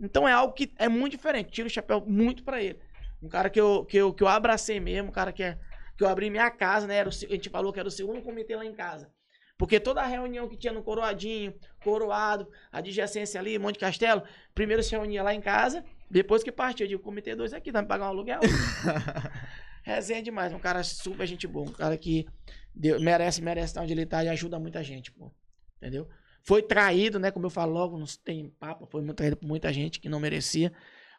Então 0.00 0.26
é 0.26 0.32
algo 0.32 0.54
que 0.54 0.72
é 0.78 0.88
muito 0.88 1.12
diferente. 1.12 1.50
Tiro 1.50 1.68
o 1.68 1.70
chapéu 1.70 2.02
muito 2.06 2.42
pra 2.42 2.62
ele. 2.62 2.78
Um 3.22 3.28
cara 3.28 3.50
que 3.50 3.60
eu, 3.60 3.84
que 3.84 3.96
eu, 3.96 4.12
que 4.12 4.22
eu 4.22 4.28
abracei 4.28 4.80
mesmo, 4.80 5.08
um 5.08 5.12
cara 5.12 5.32
que, 5.32 5.42
é, 5.42 5.58
que 5.98 6.04
eu 6.04 6.08
abri 6.08 6.30
minha 6.30 6.48
casa, 6.50 6.86
né? 6.86 6.94
Era 6.94 7.08
o 7.08 7.12
a 7.12 7.34
gente 7.34 7.50
falou 7.50 7.72
que 7.72 7.80
era 7.80 7.88
o 7.88 7.90
segundo 7.90 8.22
comitê 8.22 8.54
lá 8.56 8.64
em 8.64 8.72
casa. 8.72 9.10
Porque 9.58 9.80
toda 9.80 10.00
a 10.00 10.06
reunião 10.06 10.48
que 10.48 10.56
tinha 10.56 10.72
no 10.72 10.84
Coroadinho, 10.84 11.52
Coroado, 11.82 12.48
a 12.70 12.78
adjacência 12.78 13.40
ali, 13.40 13.58
Monte 13.58 13.76
Castelo, 13.80 14.22
primeiro 14.54 14.80
se 14.84 14.92
reunia 14.92 15.20
lá 15.24 15.34
em 15.34 15.40
casa, 15.40 15.84
depois 16.08 16.44
que 16.44 16.52
partia. 16.52 16.84
Eu 16.84 16.88
digo, 16.88 17.02
comitê 17.02 17.34
2 17.34 17.52
aqui, 17.52 17.72
tá 17.72 17.82
me 17.82 17.88
pagando 17.88 18.06
um 18.06 18.10
aluguel? 18.10 18.38
Resenha 19.82 20.22
demais, 20.22 20.52
um 20.52 20.58
cara 20.60 20.84
super 20.84 21.26
gente 21.26 21.46
boa, 21.48 21.68
um 21.68 21.72
cara 21.72 21.96
que 21.96 22.26
deu- 22.72 23.00
merece, 23.00 23.42
merece 23.42 23.66
estar 23.68 23.82
onde 23.82 23.92
ele 23.92 24.06
tá 24.06 24.22
e 24.22 24.28
ajuda 24.28 24.58
muita 24.60 24.84
gente, 24.84 25.10
pô. 25.10 25.32
Entendeu? 25.78 26.08
Foi 26.44 26.62
traído, 26.62 27.18
né? 27.18 27.32
Como 27.32 27.46
eu 27.46 27.50
falo 27.50 27.72
logo, 27.72 27.98
não 27.98 28.06
tem 28.24 28.50
papo, 28.60 28.86
foi 28.86 29.04
traído 29.12 29.36
por 29.36 29.46
muita 29.46 29.72
gente 29.72 29.98
que 29.98 30.08
não 30.08 30.20
merecia. 30.20 30.72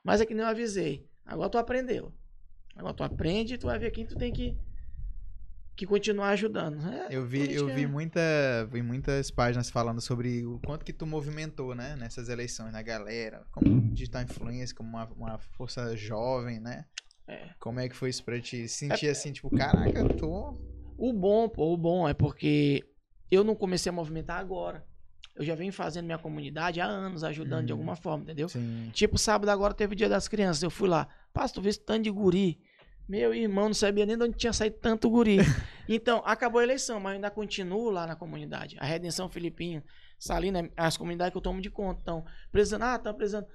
Mas 0.03 0.21
é 0.21 0.25
que 0.25 0.33
nem 0.33 0.43
eu 0.43 0.49
avisei. 0.49 1.05
Agora 1.25 1.49
tu 1.49 1.57
aprendeu. 1.57 2.13
Agora 2.75 2.93
tu 2.93 3.03
aprende 3.03 3.55
e 3.55 3.57
tu 3.57 3.67
vai 3.67 3.77
ver 3.77 3.91
quem 3.91 4.05
tu 4.05 4.15
tem 4.15 4.31
que, 4.31 4.57
que 5.79 5.85
continuar 5.87 6.29
ajudando. 6.29 6.85
É, 6.87 7.07
Eu 7.09 7.25
vi, 7.25 7.39
eu 7.39 7.45
política 7.45 7.73
vi 7.75 7.83
é- 7.83 7.87
muita, 7.87 8.21
vi 8.71 8.81
muitas 8.81 9.31
páginas 9.31 9.69
falando 9.69 10.01
sobre 10.01 10.45
o 10.45 10.59
quanto 10.65 10.83
que 10.83 10.91
tu 10.91 11.05
movimentou, 11.07 11.73
né, 11.73 11.95
nessas 11.95 12.27
eleições, 12.29 12.71
na 12.73 12.81
galera, 12.81 13.45
como 13.51 13.79
digital 13.93 14.23
influência, 14.23 14.75
como 14.75 14.89
uma, 14.89 15.05
uma 15.15 15.37
força 15.37 15.95
jovem, 15.95 16.59
né? 16.59 16.85
É. 17.27 17.49
Como 17.59 17.79
é 17.79 17.87
que 17.87 17.95
foi 17.95 18.09
isso 18.09 18.23
pra 18.23 18.39
ti? 18.41 18.67
Sentir 18.67 19.07
assim, 19.07 19.31
tipo, 19.31 19.49
caraca, 19.49 19.99
eu 19.99 20.09
tô. 20.15 20.57
O 20.97 21.13
bom, 21.13 21.47
pô, 21.47 21.73
o 21.73 21.77
bom 21.77 22.09
é 22.09 22.13
porque 22.13 22.83
eu 23.31 23.43
não 23.43 23.55
comecei 23.55 23.89
a 23.89 23.93
movimentar 23.93 24.39
agora. 24.39 24.83
Eu 25.35 25.45
já 25.45 25.55
venho 25.55 25.71
fazendo 25.71 26.05
minha 26.05 26.17
comunidade 26.17 26.81
há 26.81 26.85
anos, 26.85 27.23
ajudando 27.23 27.65
de 27.67 27.71
Uhum. 27.71 27.79
alguma 27.79 27.95
forma, 27.95 28.23
entendeu? 28.23 28.49
Sim. 28.49 28.89
Tipo, 28.91 29.17
sábado 29.17 29.47
agora 29.49 29.73
teve 29.73 29.93
o 29.93 29.95
dia 29.95 30.09
das 30.09 30.27
crianças. 30.27 30.61
Eu 30.61 30.69
fui 30.69 30.89
lá. 30.89 31.07
Pastor, 31.31 31.61
tu 31.61 31.63
vê 31.63 31.69
esse 31.69 31.79
tanto 31.79 32.03
de 32.03 32.09
guri. 32.11 32.59
Meu 33.09 33.33
irmão 33.33 33.65
não 33.65 33.73
sabia 33.73 34.05
nem 34.05 34.15
de 34.15 34.23
onde 34.23 34.37
tinha 34.37 34.53
saído 34.53 34.77
tanto 34.79 35.09
guri. 35.09 35.37
Então, 35.91 36.21
acabou 36.23 36.59
a 36.59 36.63
eleição, 36.63 36.99
mas 36.99 37.15
ainda 37.15 37.31
continuo 37.31 37.89
lá 37.89 38.05
na 38.05 38.15
comunidade. 38.15 38.77
A 38.79 38.85
Redenção 38.85 39.27
Filipinho, 39.27 39.83
Salina, 40.19 40.69
as 40.77 40.95
comunidades 40.95 41.31
que 41.31 41.37
eu 41.39 41.41
tomo 41.41 41.59
de 41.59 41.71
conta. 41.71 41.99
Então, 42.03 42.23
precisando, 42.51 42.83
ah, 42.83 42.99
tá 42.99 43.11
precisando, 43.11 43.47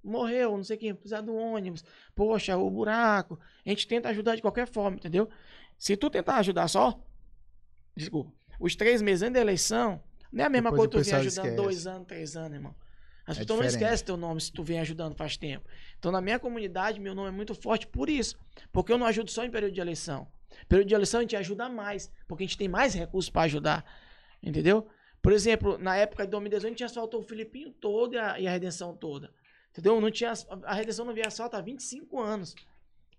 morreu, 0.00 0.56
não 0.56 0.62
sei 0.62 0.76
quem, 0.76 0.94
precisa 0.94 1.20
do 1.20 1.34
ônibus. 1.34 1.84
Poxa, 2.14 2.56
o 2.56 2.70
buraco. 2.70 3.36
A 3.66 3.68
gente 3.68 3.88
tenta 3.88 4.10
ajudar 4.10 4.36
de 4.36 4.42
qualquer 4.42 4.68
forma, 4.68 4.96
entendeu? 4.96 5.28
Se 5.76 5.96
tu 5.96 6.08
tentar 6.08 6.36
ajudar 6.36 6.68
só, 6.68 6.96
desculpa, 7.96 8.32
os 8.60 8.76
três 8.76 9.02
meses 9.02 9.24
antes 9.24 9.34
da 9.34 9.40
eleição, 9.40 10.00
não 10.30 10.44
é 10.44 10.46
a 10.46 10.50
mesma 10.50 10.70
Depois 10.70 10.88
coisa 10.88 10.90
tu 10.90 10.94
vem 10.94 11.04
pessoal 11.04 11.20
ajudando 11.20 11.46
esquece. 11.46 11.56
dois 11.56 11.86
anos, 11.88 12.06
três 12.06 12.36
anos, 12.36 12.52
irmão. 12.52 12.76
As 13.26 13.36
É 13.36 13.40
pessoas 13.40 13.48
não 13.60 13.66
diferente. 13.66 13.82
esquecem 13.84 14.06
teu 14.06 14.16
nome 14.16 14.40
se 14.40 14.52
tu 14.52 14.62
vem 14.64 14.80
ajudando 14.80 15.14
faz 15.14 15.36
tempo. 15.36 15.66
Então, 15.98 16.10
na 16.10 16.20
minha 16.20 16.38
comunidade, 16.38 16.98
meu 17.00 17.14
nome 17.14 17.28
é 17.28 17.32
muito 17.32 17.54
forte 17.54 17.86
por 17.86 18.08
isso. 18.10 18.36
Porque 18.72 18.92
eu 18.92 18.98
não 18.98 19.06
ajudo 19.06 19.30
só 19.30 19.44
em 19.44 19.50
período 19.50 19.72
de 19.74 19.80
eleição. 19.80 20.26
Período 20.68 20.88
de 20.88 20.94
eleição 20.94 21.20
a 21.20 21.22
gente 21.22 21.36
ajuda 21.36 21.68
mais, 21.68 22.10
porque 22.28 22.42
a 22.44 22.46
gente 22.46 22.58
tem 22.58 22.68
mais 22.68 22.94
recursos 22.94 23.30
para 23.30 23.42
ajudar. 23.42 23.84
Entendeu? 24.42 24.86
Por 25.22 25.32
exemplo, 25.32 25.78
na 25.78 25.96
época 25.96 26.24
de 26.24 26.30
2018, 26.32 26.66
a 26.66 26.70
gente 26.70 26.84
asfaltou 26.84 27.20
o 27.20 27.22
Filipinho 27.22 27.70
todo 27.70 28.14
e 28.14 28.18
a, 28.18 28.40
e 28.40 28.46
a 28.48 28.50
Redenção 28.50 28.94
toda. 28.96 29.32
Entendeu? 29.70 30.00
Não 30.00 30.10
tinha, 30.10 30.32
a 30.64 30.74
Redenção 30.74 31.04
não 31.04 31.14
via 31.14 31.28
asfalto 31.28 31.56
há 31.56 31.60
25 31.60 32.20
anos. 32.20 32.54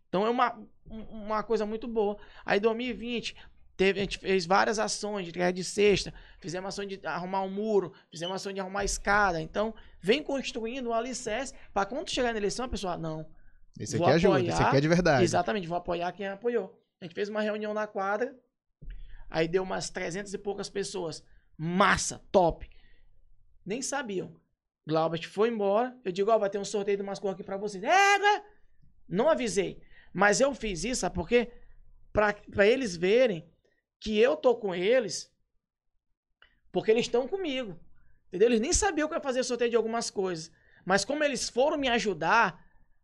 Então 0.10 0.26
é 0.26 0.30
uma, 0.30 0.54
um- 0.86 1.24
uma 1.24 1.42
coisa 1.44 1.66
muito 1.66 1.88
boa. 1.88 2.18
Aí 2.46 2.60
2020, 2.60 3.36
teve, 3.76 4.00
a 4.00 4.04
gente 4.04 4.18
fez 4.18 4.46
várias 4.46 4.80
ações 4.80 5.24
de 5.24 5.30
entrega 5.30 5.54
de 5.54 5.64
cesta, 5.64 6.14
fizemos 6.40 6.70
ação 6.70 6.86
de 6.86 7.00
arrumar 7.06 7.42
um 7.42 7.50
muro, 7.50 7.94
fizemos 8.12 8.36
ação 8.36 8.54
de 8.54 8.60
arrumar 8.60 8.82
a 8.82 8.86
escada. 8.86 9.42
Então, 9.42 9.74
vem 10.00 10.22
construindo 10.24 10.90
um 10.90 10.94
alicerce 10.94 11.54
para 11.74 11.86
quando 11.86 12.10
chegar 12.10 12.32
na 12.32 12.38
eleição, 12.40 12.66
a 12.66 12.70
pessoa, 12.70 12.98
não, 12.98 13.26
Esse 13.80 13.96
aqui 13.96 14.06
ajuda, 14.06 14.40
esse 14.40 14.50
apoiar. 14.52 14.68
aqui 14.68 14.78
é 14.78 14.82
de 14.82 14.88
verdade. 14.88 15.24
Exatamente, 15.24 15.68
vou 15.68 15.78
apoiar 15.78 16.12
quem 16.12 16.28
apoiou. 16.28 16.80
A 17.02 17.06
gente 17.06 17.16
fez 17.16 17.30
uma 17.30 17.42
reunião 17.42 17.74
na 17.74 17.88
quadra, 17.88 18.36
aí 19.30 19.48
deu 19.48 19.64
umas 19.64 19.90
300 19.90 20.34
e 20.34 20.38
poucas 20.38 20.70
pessoas. 20.70 21.24
Massa, 21.58 22.22
top. 22.32 22.70
Nem 23.66 23.82
sabiam. 23.82 24.36
Glaubert 24.86 25.28
foi 25.30 25.50
embora. 25.50 25.96
Eu 26.04 26.12
digo, 26.12 26.30
ó, 26.32 26.38
vai 26.38 26.50
ter 26.50 26.58
um 26.58 26.66
sorteio 26.66 26.98
de 26.98 27.04
umas 27.04 27.20
coisas 27.20 27.36
aqui 27.36 27.44
pra 27.44 27.58
vocês. 27.58 27.84
É? 27.84 28.44
Não 29.08 29.30
avisei. 29.30 29.82
Mas 30.14 30.42
eu 30.42 30.54
fiz 30.54 30.84
isso, 30.84 31.02
sabe 31.02 31.16
por 31.16 31.28
quê? 31.28 31.52
Pra, 32.12 32.34
pra 32.34 32.68
eles 32.68 32.96
verem 32.96 33.48
que 34.04 34.20
eu 34.20 34.36
tô 34.36 34.54
com 34.54 34.76
eles, 34.76 35.32
porque 36.74 36.92
eles 36.92 37.06
estão 37.06 37.26
comigo. 37.26 37.80
Entendeu? 38.28 38.50
Eles 38.50 38.60
nem 38.60 38.74
sabiam 38.74 39.08
que 39.08 39.14
eu 39.14 39.18
ia 39.18 39.24
fazer 39.24 39.44
sorteio 39.44 39.70
de 39.70 39.78
algumas 39.78 40.12
coisas. 40.12 40.52
Mas 40.84 41.06
como 41.06 41.24
eles 41.24 41.50
foram 41.50 41.78
me 41.78 41.88
ajudar 41.88 42.62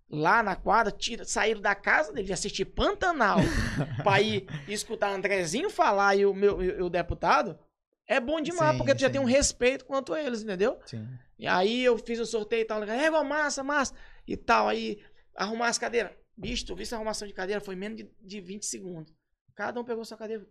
lá 0.09 0.43
na 0.43 0.57
quadra, 0.57 0.91
tira, 0.91 1.23
saíram 1.23 1.61
da 1.61 1.73
casa 1.73 2.11
dele 2.11 2.27
de 2.27 2.33
assistir 2.33 2.65
Pantanal 2.65 3.37
pra 4.03 4.19
ir 4.19 4.45
escutar 4.67 5.13
Andrezinho 5.13 5.69
falar 5.69 6.17
e 6.17 6.25
o 6.25 6.33
meu 6.33 6.61
e 6.61 6.81
o 6.81 6.89
deputado, 6.89 7.57
é 8.05 8.19
bom 8.19 8.41
demais, 8.41 8.71
Sim, 8.71 8.77
porque 8.79 8.95
tu 8.95 8.99
já 8.99 9.09
tem 9.09 9.21
um 9.21 9.25
respeito 9.25 9.85
quanto 9.85 10.13
a 10.13 10.21
eles, 10.21 10.41
entendeu? 10.41 10.79
Sim. 10.85 11.07
E 11.37 11.47
aí 11.47 11.85
eu 11.85 11.97
fiz 11.97 12.19
o 12.19 12.25
sorteio 12.25 12.63
e 12.63 12.65
tal, 12.65 12.83
é 12.83 13.05
igual 13.05 13.23
massa, 13.23 13.63
massa, 13.63 13.93
e 14.27 14.35
tal, 14.35 14.67
aí 14.67 15.01
arrumar 15.33 15.69
as 15.69 15.77
cadeiras. 15.77 16.11
Bicho, 16.35 16.65
tu 16.65 16.75
viste 16.75 16.93
a 16.93 16.97
arrumação 16.97 17.25
de 17.25 17.33
cadeira? 17.33 17.61
Foi 17.61 17.75
menos 17.75 17.97
de, 17.97 18.09
de 18.19 18.41
20 18.41 18.65
segundos. 18.65 19.13
Cada 19.55 19.79
um 19.79 19.83
pegou 19.83 20.03
sua 20.03 20.17
cadeira. 20.17 20.45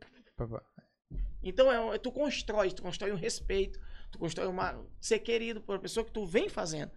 Então 1.42 1.92
é, 1.92 1.98
tu 1.98 2.10
constrói, 2.12 2.70
tu 2.70 2.82
constrói 2.82 3.12
um 3.12 3.16
respeito, 3.16 3.80
tu 4.10 4.18
constrói 4.18 4.48
uma 4.48 4.78
ser 5.00 5.20
querido 5.20 5.60
por 5.60 5.74
uma 5.74 5.80
pessoa 5.80 6.04
que 6.04 6.12
tu 6.12 6.26
vem 6.26 6.48
fazendo. 6.48 6.90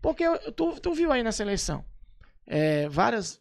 Porque 0.00 0.24
tu, 0.52 0.78
tu 0.80 0.92
viu 0.94 1.12
aí 1.12 1.22
nessa 1.22 1.42
eleição, 1.42 1.84
é, 2.46 2.88
várias 2.88 3.40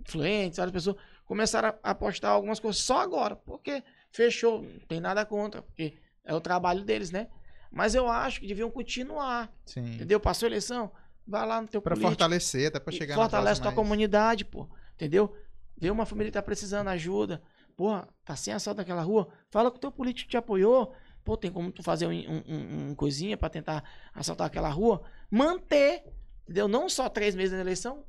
influentes, 0.00 0.56
várias 0.58 0.72
pessoas 0.72 0.96
começaram 1.24 1.74
a 1.82 1.90
apostar 1.90 2.32
algumas 2.32 2.58
coisas 2.60 2.82
só 2.82 3.00
agora, 3.00 3.36
porque 3.36 3.82
fechou, 4.10 4.62
não 4.62 4.80
tem 4.80 5.00
nada 5.00 5.24
contra, 5.24 5.62
porque 5.62 5.96
é 6.24 6.34
o 6.34 6.40
trabalho 6.40 6.84
deles, 6.84 7.10
né? 7.10 7.28
Mas 7.70 7.94
eu 7.94 8.06
acho 8.08 8.40
que 8.40 8.46
deviam 8.46 8.70
continuar, 8.70 9.50
Sim. 9.64 9.94
entendeu? 9.94 10.20
Passou 10.20 10.46
a 10.46 10.50
eleição, 10.50 10.92
vai 11.26 11.46
lá 11.46 11.60
no 11.60 11.68
teu 11.68 11.80
Pra 11.80 11.94
político, 11.94 12.10
fortalecer, 12.10 12.68
até 12.68 12.78
pra 12.78 12.92
e 12.92 12.96
chegar 12.96 13.14
fortalece 13.14 13.30
na 13.30 13.42
tua 13.42 13.42
próxima 13.42 13.64
mais. 13.70 13.74
comunidade, 13.76 14.44
pô. 14.44 14.68
Entendeu? 14.94 15.34
Vê 15.78 15.90
uma 15.90 16.04
família 16.04 16.30
que 16.30 16.34
tá 16.34 16.42
precisando, 16.42 16.88
ajuda. 16.88 17.42
Porra, 17.82 18.06
tá 18.24 18.36
sem 18.36 18.54
assalto 18.54 18.78
naquela 18.78 19.02
rua. 19.02 19.26
Fala 19.50 19.68
com 19.68 19.76
o 19.76 19.80
teu 19.80 19.90
político 19.90 20.26
que 20.28 20.30
te 20.30 20.36
apoiou. 20.36 20.94
Pô, 21.24 21.36
tem 21.36 21.50
como 21.50 21.72
tu 21.72 21.82
fazer 21.82 22.06
um, 22.06 22.12
um, 22.12 22.42
um- 22.46 22.90
um 22.90 22.94
coisinha 22.94 23.36
pra 23.36 23.48
tentar 23.50 23.82
assaltar 24.14 24.46
aquela 24.46 24.68
rua? 24.68 25.02
Manter. 25.28 26.04
Entendeu? 26.44 26.68
Não 26.68 26.88
só 26.88 27.08
três 27.08 27.34
meses 27.34 27.52
na 27.52 27.58
eleição. 27.60 28.04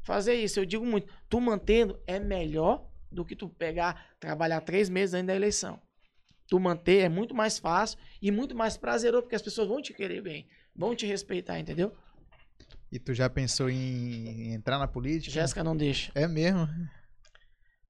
Fazer 0.00 0.32
isso. 0.32 0.58
Eu 0.60 0.64
digo 0.64 0.86
muito. 0.86 1.12
Tu 1.28 1.38
mantendo 1.42 2.00
é 2.06 2.18
melhor 2.18 2.86
do 3.12 3.22
que 3.22 3.36
tu 3.36 3.50
pegar, 3.50 4.02
trabalhar 4.18 4.62
três 4.62 4.88
meses 4.88 5.12
antes 5.12 5.26
da 5.26 5.36
eleição. 5.36 5.78
Tu 6.46 6.58
manter 6.58 7.00
é 7.04 7.08
muito 7.10 7.34
mais 7.34 7.58
fácil 7.58 7.98
e 8.22 8.30
muito 8.30 8.56
mais 8.56 8.78
prazeroso, 8.78 9.24
porque 9.24 9.36
as 9.36 9.42
pessoas 9.42 9.68
vão 9.68 9.82
te 9.82 9.92
querer 9.92 10.22
bem. 10.22 10.48
Vão 10.74 10.96
te 10.96 11.04
respeitar, 11.04 11.58
entendeu? 11.60 11.92
E 12.90 12.98
tu 12.98 13.12
já 13.12 13.28
pensou 13.28 13.68
em 13.68 14.54
entrar 14.54 14.78
na 14.78 14.88
política? 14.88 15.30
Jéssica 15.30 15.62
não 15.62 15.76
deixa. 15.76 16.10
É 16.14 16.26
mesmo? 16.26 16.66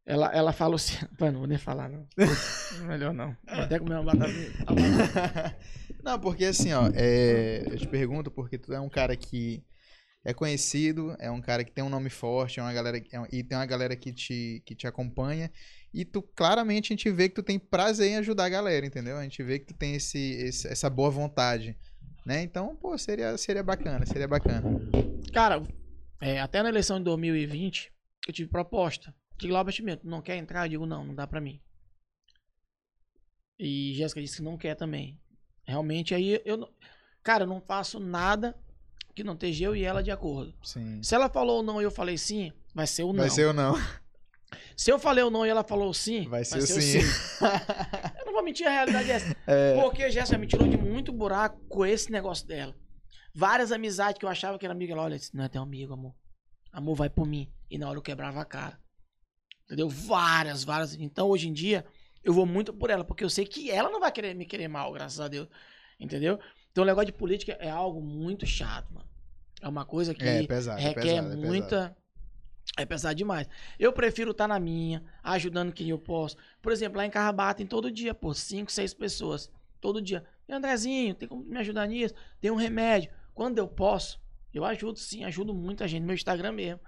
Ela, 0.09 0.32
ela 0.34 0.52
fala 0.54 0.76
assim. 0.76 0.96
Pô, 1.18 1.30
não 1.30 1.40
vou 1.40 1.46
nem 1.46 1.59
falar, 1.59 1.88
não. 1.88 2.06
Melhor 2.88 3.12
não. 3.12 3.36
Vou 3.46 3.62
até 3.64 3.78
comer 3.78 3.96
uma 3.96 4.04
batata. 4.04 4.32
batata. 4.64 5.56
Não, 6.02 6.18
porque 6.18 6.44
assim, 6.46 6.72
ó, 6.72 6.88
é, 6.94 7.64
eu 7.70 7.76
te 7.76 7.86
pergunto 7.88 8.30
porque 8.30 8.56
tu 8.56 8.72
é 8.72 8.80
um 8.80 8.88
cara 8.88 9.14
que 9.16 9.62
é 10.24 10.32
conhecido, 10.32 11.14
é 11.18 11.30
um 11.30 11.40
cara 11.40 11.62
que 11.64 11.72
tem 11.72 11.84
um 11.84 11.88
nome 11.90 12.09
forte, 12.09 12.61
é 12.61 12.62
uma 12.62 12.72
galera 12.72 12.96
é 12.96 13.02
e 13.32 13.42
tem 13.42 13.59
uma 13.59 13.66
galera 13.66 13.94
que 13.96 14.12
te, 14.12 14.62
que 14.64 14.74
te 14.74 14.86
acompanha. 14.86 15.50
E 15.92 16.04
tu 16.04 16.22
claramente 16.22 16.92
a 16.92 16.96
gente 16.96 17.11
vê 17.11 17.28
que 17.28 17.34
tu 17.34 17.42
tem 17.42 17.59
prazer 17.59 18.11
em 18.12 18.16
ajudar 18.16 18.44
a 18.46 18.48
galera, 18.48 18.86
entendeu? 18.86 19.18
A 19.18 19.22
gente 19.22 19.42
vê 19.42 19.59
que 19.59 19.66
tu 19.66 19.74
tem 19.74 19.94
esse, 19.96 20.18
esse- 20.18 20.68
essa 20.68 20.88
boa 20.88 21.11
vontade, 21.11 21.76
né? 22.24 22.42
Então, 22.42 22.74
pô, 22.76 22.96
seria, 22.96 23.36
seria 23.36 23.62
bacana, 23.62 24.06
seria 24.06 24.28
bacana. 24.28 24.62
Cara, 25.32 25.62
é, 26.22 26.40
até 26.40 26.62
na 26.62 26.68
eleição 26.70 26.98
de 26.98 27.04
2020, 27.04 27.92
eu 28.26 28.32
tive 28.32 28.48
proposta. 28.48 29.12
De 29.39 29.49
Glauber 29.49 29.74
Mesmo, 29.82 30.01
não 30.05 30.20
quer 30.20 30.36
entrar? 30.36 30.64
Eu 30.66 30.70
digo, 30.70 30.86
não, 30.86 31.05
não 31.05 31.14
dá 31.14 31.26
pra 31.26 31.41
mim. 31.41 31.61
E 33.59 33.95
Jéssica 33.95 34.20
disse 34.20 34.36
que 34.36 34.43
não 34.43 34.57
quer 34.57 34.74
também. 34.74 35.20
Realmente, 35.66 36.14
aí 36.14 36.41
eu. 36.45 36.57
não- 36.57 36.70
Cara, 37.22 37.45
eu 37.45 37.49
não 37.49 37.61
faço 37.61 37.99
nada 38.01 38.57
que 39.14 39.25
não 39.25 39.34
esteja 39.34 39.67
eu 39.67 39.76
e 39.76 39.83
ela 39.84 40.03
de 40.03 40.11
acordo. 40.11 40.54
Sim. 40.62 41.03
Se 41.03 41.14
ela 41.14 41.29
falou 41.29 41.62
não 41.62 41.80
e 41.80 41.84
eu 41.84 41.91
falei 41.91 42.17
sim, 42.17 42.53
vai 42.75 42.87
ser 42.87 43.03
o 43.03 43.08
não. 43.12 43.21
Vai 43.21 43.30
ser 43.30 43.46
ou 43.46 43.53
não? 43.53 43.75
Se 44.76 44.91
eu 44.91 44.99
falei 44.99 45.22
o 45.25 45.29
não 45.30 45.45
e 45.45 45.49
ela 45.49 45.62
falou 45.64 45.92
sim, 45.92 46.26
Vai 46.29 46.45
ser 46.45 46.58
o 46.58 46.67
sim. 46.67 47.00
eu 48.18 48.25
não 48.26 48.33
vou 48.33 48.42
mentir, 48.42 48.67
a 48.67 48.71
realidade 48.71 49.11
é 49.11 49.14
essa. 49.14 49.37
Porque 49.83 50.11
Jéssica 50.11 50.38
me 50.38 50.46
tirou 50.46 50.67
de 50.68 50.79
muito 50.79 51.12
buraco 51.12 51.61
com 51.68 51.84
esse 51.84 52.11
negócio 52.11 52.46
dela. 52.46 52.75
Várias 53.34 53.72
amizades 53.72 54.18
que 54.18 54.25
eu 54.25 54.29
achava 54.29 54.58
que 54.58 54.64
era 54.64 54.72
amiga, 54.72 54.95
ela 54.95 55.03
olha, 55.03 55.18
disse, 55.18 55.37
não 55.37 55.45
é 55.45 55.49
teu 55.49 55.61
amigo, 55.62 55.92
amor. 55.92 56.14
Amor 56.72 56.95
vai 56.95 57.11
por 57.11 57.26
mim. 57.26 57.53
E 57.71 57.76
na 57.76 57.88
hora 57.88 57.99
eu 57.99 58.03
quebrava 58.03 58.41
a 58.41 58.45
cara. 58.45 58.80
Entendeu? 59.68 59.88
Várias, 59.88 60.64
várias. 60.64 60.95
Então 60.95 61.28
hoje 61.28 61.46
em 61.46 61.53
dia 61.53 61.84
eu 62.24 62.32
vou 62.32 62.46
muito 62.46 62.72
por 62.72 62.88
ela, 62.88 63.04
porque 63.04 63.22
eu 63.22 63.28
sei 63.28 63.45
que 63.45 63.70
ela 63.70 63.90
não 63.90 64.00
vai 64.00 64.11
querer 64.11 64.34
me 64.34 64.46
querer 64.46 64.66
mal, 64.66 64.90
graças 64.92 65.20
a 65.20 65.28
Deus. 65.28 65.46
Entendeu? 66.00 66.40
Então 66.72 66.82
o 66.84 66.86
negócio 66.86 67.07
de 67.07 67.12
política 67.12 67.53
é 67.61 67.68
algo 67.68 68.00
muito 68.00 68.46
chato, 68.46 68.92
mano. 68.92 69.07
É 69.61 69.68
uma 69.68 69.84
coisa 69.84 70.14
que 70.14 70.24
É 70.24 70.46
pesado, 70.46 70.80
é 70.80 70.82
requer 70.82 71.00
é 71.00 71.22
pesado. 71.22 71.36
muita. 71.36 71.96
É 72.78 72.86
pesado 72.86 73.14
demais. 73.14 73.49
Eu 73.78 73.92
prefiro 73.92 74.30
estar 74.30 74.46
na 74.46 74.58
minha, 74.61 75.03
ajudando 75.22 75.72
quem 75.72 75.90
eu 75.90 75.99
posso. 75.99 76.36
Por 76.62 76.72
exemplo, 76.72 76.99
lá 76.99 77.04
em 77.04 77.11
Carrabat 77.11 77.58
tem 77.58 77.66
todo 77.66 77.90
dia, 77.90 78.14
pô, 78.14 78.32
cinco, 78.32 78.70
seis 78.70 78.95
pessoas. 78.95 79.50
Todo 79.80 80.00
dia. 80.00 80.24
E 80.49 80.53
Andrezinho, 80.53 81.14
tem 81.14 81.28
como 81.28 81.42
me 81.45 81.58
ajudar 81.58 81.86
nisso? 81.86 82.14
Tem 82.40 82.50
um 82.50 82.57
remédio. 82.57 83.11
Quando 83.34 83.58
eu 83.58 83.66
posso, 83.66 84.20
eu 84.53 84.64
ajudo 84.64 84.99
sim, 84.99 85.24
ajudo 85.24 85.53
muita 85.54 85.86
gente. 85.88 86.04
Meu 86.04 86.14
Instagram 86.14 86.53
mesmo. 86.53 86.80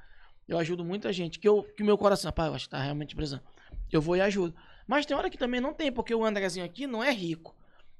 Eu 0.50 0.58
ajudo 0.58 0.84
muita 0.84 1.12
gente. 1.12 1.38
Que 1.38 1.48
o 1.48 1.62
que 1.62 1.84
meu 1.84 1.96
coração, 1.96 2.28
rapaz, 2.28 2.48
eu 2.48 2.54
acho 2.56 2.64
que 2.64 2.70
tá 2.70 2.82
realmente 2.82 3.14
precisando. 3.14 3.42
Eu 3.90 4.02
vou 4.02 4.16
e 4.16 4.20
ajudo. 4.20 4.52
Mas 4.84 5.06
tem 5.06 5.16
hora 5.16 5.30
que 5.30 5.38
também 5.38 5.60
não 5.60 5.72
tem, 5.72 5.92
porque 5.92 6.12
o 6.12 6.24
Andrezinho 6.24 6.66
aqui 6.66 6.88
não 6.88 7.04
é 7.04 7.12
rico. 7.12 7.54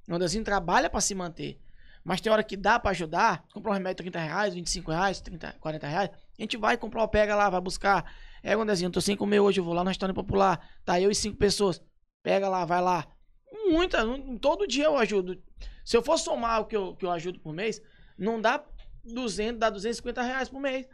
O 0.09 0.14
Andrezinho 0.16 0.43
trabalha 0.43 0.90
pra 0.90 1.01
se 1.01 1.14
manter. 1.14 1.60
Mas 2.02 2.20
tem 2.20 2.32
hora 2.32 2.43
que 2.43 2.56
dá 2.56 2.77
pra 2.81 2.90
ajudar, 2.90 3.44
comprar 3.55 3.70
um 3.70 3.74
remédio 3.74 4.05
de 4.05 4.10
30 4.10 4.18
reais, 4.18 4.55
25 4.55 4.90
reais, 4.90 5.20
30, 5.20 5.52
40 5.60 5.86
reais, 5.86 6.10
a 6.10 6.43
gente 6.43 6.56
vai 6.56 6.77
comprar, 6.77 7.06
pega 7.06 7.36
lá, 7.36 7.48
vai 7.48 7.60
buscar. 7.60 8.12
É, 8.43 8.55
Andrezinho, 8.55 8.90
tô 8.90 9.01
sem 9.01 9.16
comer 9.16 9.39
hoje, 9.39 9.60
eu 9.60 9.64
vou 9.64 9.74
lá 9.74 9.85
no 9.85 9.89
restaurante 9.89 10.16
popular, 10.16 10.59
tá 10.85 11.01
eu 11.01 11.10
e 11.10 11.14
cinco 11.14 11.36
pessoas. 11.36 11.81
Pega 12.20 12.48
lá, 12.48 12.64
vai 12.64 12.81
lá. 12.81 13.06
Muita, 13.68 13.98
todo 14.40 14.66
dia 14.66 14.86
eu 14.86 14.97
ajudo. 14.97 15.40
Se 15.85 15.97
eu 15.97 16.02
for 16.02 16.18
somar 16.18 16.62
o 16.62 16.64
que 16.64 16.77
eu, 16.77 16.97
que 16.97 17.05
eu 17.05 17.10
ajudo 17.12 17.39
por 17.39 17.52
mês, 17.52 17.81
não 18.18 18.40
dá 18.40 18.64
200, 19.05 19.60
dá 19.60 19.70
250 19.70 20.22
reais 20.22 20.48
por 20.48 20.60
mês. 20.60 20.89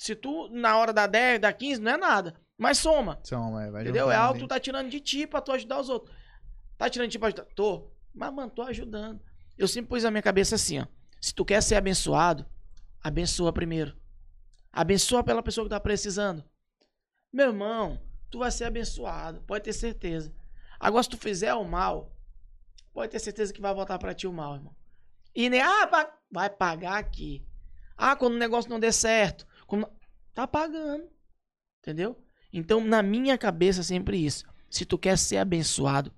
Se 0.00 0.14
tu, 0.14 0.48
na 0.48 0.78
hora 0.78 0.94
da 0.94 1.06
10, 1.06 1.40
da 1.40 1.52
15, 1.52 1.78
não 1.78 1.92
é 1.92 1.96
nada. 1.98 2.34
Mas 2.56 2.78
soma. 2.78 3.20
Soma, 3.22 3.66
é, 3.66 3.70
vai 3.70 3.82
Entendeu? 3.82 4.10
É 4.10 4.16
algo 4.16 4.38
que 4.38 4.46
tu 4.46 4.48
tá 4.48 4.58
tirando 4.58 4.88
de 4.88 4.98
ti 4.98 5.26
pra 5.26 5.42
tu 5.42 5.52
ajudar 5.52 5.78
os 5.78 5.90
outros. 5.90 6.16
Tá 6.78 6.88
tirando 6.88 7.08
de 7.08 7.12
ti 7.12 7.18
pra 7.18 7.28
ajudar? 7.28 7.44
Tô. 7.54 7.90
Mas, 8.14 8.32
mano, 8.32 8.50
tô 8.50 8.62
ajudando. 8.62 9.20
Eu 9.58 9.68
sempre 9.68 9.90
pus 9.90 10.02
na 10.02 10.10
minha 10.10 10.22
cabeça 10.22 10.54
assim, 10.54 10.78
ó. 10.78 10.86
Se 11.20 11.34
tu 11.34 11.44
quer 11.44 11.62
ser 11.62 11.74
abençoado, 11.74 12.46
abençoa 13.04 13.52
primeiro. 13.52 13.94
Abençoa 14.72 15.22
pela 15.22 15.42
pessoa 15.42 15.66
que 15.66 15.70
tá 15.70 15.78
precisando. 15.78 16.42
Meu 17.30 17.48
irmão, 17.48 18.00
tu 18.30 18.38
vai 18.38 18.50
ser 18.50 18.64
abençoado. 18.64 19.42
Pode 19.42 19.64
ter 19.64 19.74
certeza. 19.74 20.32
Agora, 20.78 21.02
se 21.02 21.10
tu 21.10 21.18
fizer 21.18 21.52
o 21.52 21.62
mal, 21.62 22.10
pode 22.94 23.12
ter 23.12 23.18
certeza 23.18 23.52
que 23.52 23.60
vai 23.60 23.74
voltar 23.74 23.98
pra 23.98 24.14
ti 24.14 24.26
o 24.26 24.32
mal, 24.32 24.54
irmão. 24.54 24.74
E 25.34 25.50
nem, 25.50 25.60
ah, 25.60 26.16
vai 26.32 26.48
pagar 26.48 26.96
aqui. 26.96 27.46
Ah, 27.98 28.16
quando 28.16 28.36
o 28.36 28.38
negócio 28.38 28.70
não 28.70 28.80
der 28.80 28.94
certo. 28.94 29.46
Tá 30.34 30.46
pagando. 30.46 31.08
Entendeu? 31.82 32.16
Então, 32.52 32.82
na 32.84 33.02
minha 33.02 33.36
cabeça, 33.38 33.82
sempre 33.82 34.16
isso. 34.18 34.44
Se 34.68 34.84
tu 34.84 34.98
quer 34.98 35.16
ser 35.18 35.38
abençoado 35.38 36.12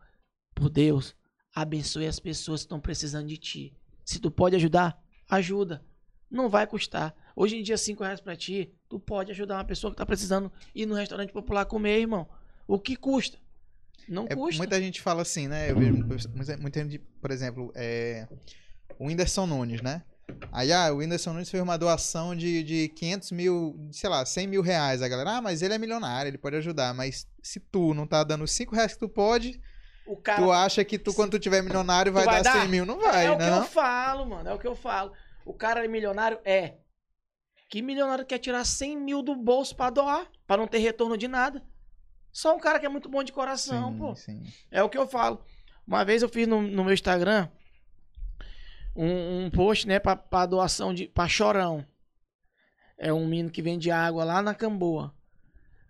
por 0.55 0.69
Deus, 0.69 1.15
abençoe 1.55 2.07
as 2.07 2.19
pessoas 2.21 2.61
que 2.61 2.67
estão 2.67 2.81
precisando 2.81 3.27
de 3.27 3.37
ti. 3.37 3.77
Se 4.05 4.19
tu 4.19 4.31
pode 4.31 4.57
ajudar, 4.57 5.01
ajuda. 5.29 5.85
Não 6.31 6.49
vai 6.49 6.67
custar. 6.67 7.15
Hoje 7.37 7.57
em 7.57 7.63
dia, 7.63 7.77
cinco 7.79 8.03
reais 8.03 8.21
pra 8.21 8.37
ti, 8.37 8.73
tu 8.89 8.99
pode 8.99 9.31
ajudar 9.31 9.57
uma 9.57 9.65
pessoa 9.65 9.91
que 9.91 9.97
tá 9.97 10.05
precisando 10.07 10.51
ir 10.75 10.87
no 10.87 10.95
restaurante 10.95 11.33
popular 11.33 11.65
comer, 11.67 12.01
irmão. 12.01 12.29
O 12.67 12.79
que 12.79 12.97
custa? 12.97 13.39
Não 14.09 14.27
É, 14.29 14.35
custa. 14.35 14.59
muita 14.59 14.81
gente 14.81 15.01
fala 15.01 15.23
assim, 15.23 15.47
né? 15.49 15.71
Eu 15.71 15.79
vejo 15.79 15.95
muita, 16.29 16.57
muita 16.57 16.81
gente, 16.83 16.99
por 16.99 17.31
exemplo, 17.31 17.71
é, 17.75 18.27
o 18.99 19.07
Whindersson 19.07 19.47
Nunes, 19.47 19.81
né? 19.83 20.03
Aí, 20.51 20.73
ah, 20.73 20.93
o 20.93 20.97
Whindersson 20.99 21.33
Nunes 21.33 21.51
fez 21.51 21.63
uma 21.63 21.79
doação 21.79 22.35
de, 22.35 22.63
de 22.63 22.89
500 22.91 23.33
mil, 23.33 23.89
sei 23.91 24.11
lá, 24.11 24.25
100 24.25 24.47
mil 24.47 24.63
reais. 24.63 25.03
A 25.03 25.09
galera, 25.09 25.37
ah, 25.39 25.43
mas 25.43 25.63
ele 25.63 25.75
é 25.75 25.79
milionário, 25.79 26.29
ele 26.29 26.39
pode 26.39 26.57
ajudar. 26.57 26.93
Mas 26.95 27.27
se 27.43 27.61
tu 27.61 27.95
não 27.95 28.07
tá 28.07 28.23
dando 28.25 28.45
os 28.45 28.53
5 28.53 28.75
reais 28.75 28.93
que 28.95 28.99
tu 28.99 29.09
pode, 29.09 29.61
O 30.07 30.17
cara 30.17 30.43
tu 30.43 30.53
acha 30.53 30.85
que 30.85 30.99
tu, 30.99 31.15
quando 31.15 31.33
tu 31.33 31.39
tiver 31.39 31.63
milionário, 31.63 32.13
vai, 32.13 32.25
vai 32.25 32.43
dar, 32.43 32.55
dar? 32.55 32.61
100 32.61 32.69
mil? 32.69 32.87
Não 32.87 33.01
vai, 33.01 33.27
é 33.27 33.31
o 33.31 33.39
né? 33.39 33.45
que 33.45 33.51
não? 33.51 33.59
eu 33.59 33.65
falo, 33.65 34.27
mano. 34.27 34.49
É 34.49 34.55
o 34.55 34.59
que 34.59 34.67
eu 34.67 34.75
falo. 34.75 35.13
O 35.45 35.55
cara 35.55 35.85
é 35.85 35.89
milionário? 35.89 36.39
É. 36.45 36.75
Que 37.69 37.81
milionário 37.81 38.27
quer 38.27 38.39
tirar 38.39 38.65
100 38.65 38.97
mil 38.99 39.23
do 39.23 39.35
bolso 39.35 39.75
pra 39.75 39.91
doar? 39.91 40.27
Pra 40.47 40.57
não 40.57 40.67
ter 40.67 40.79
retorno 40.79 41.17
de 41.17 41.27
nada? 41.27 41.63
Só 42.31 42.55
um 42.55 42.61
cara 42.61 42.79
que 42.79 42.87
é 42.87 42.89
muito 42.89 43.09
bom 43.09 43.23
de 43.23 43.33
coração, 43.33 43.93
Sim, 43.93 43.99
pô. 43.99 44.15
sim. 44.15 44.47
É 44.71 44.83
o 44.83 44.89
que 44.89 44.97
eu 44.97 45.07
falo. 45.07 45.43
Uma 45.87 46.05
vez 46.05 46.23
eu 46.23 46.29
fiz 46.29 46.47
no, 46.47 46.63
no 46.63 46.85
meu 46.85 46.95
Instagram 46.95 47.49
um, 48.95 49.45
um 49.47 49.51
post, 49.51 49.87
né, 49.87 49.99
pra, 49.99 50.17
pra 50.17 50.47
doação 50.47 50.93
de. 50.93 51.09
pra 51.09 51.29
chorão. 51.29 51.87
É 52.99 53.13
um 53.13 53.27
menino 53.27 53.51
que 53.51 53.63
vende 53.63 53.91
água 53.91 54.25
lá 54.25 54.43
na 54.43 54.55
Camboa. 54.55 55.15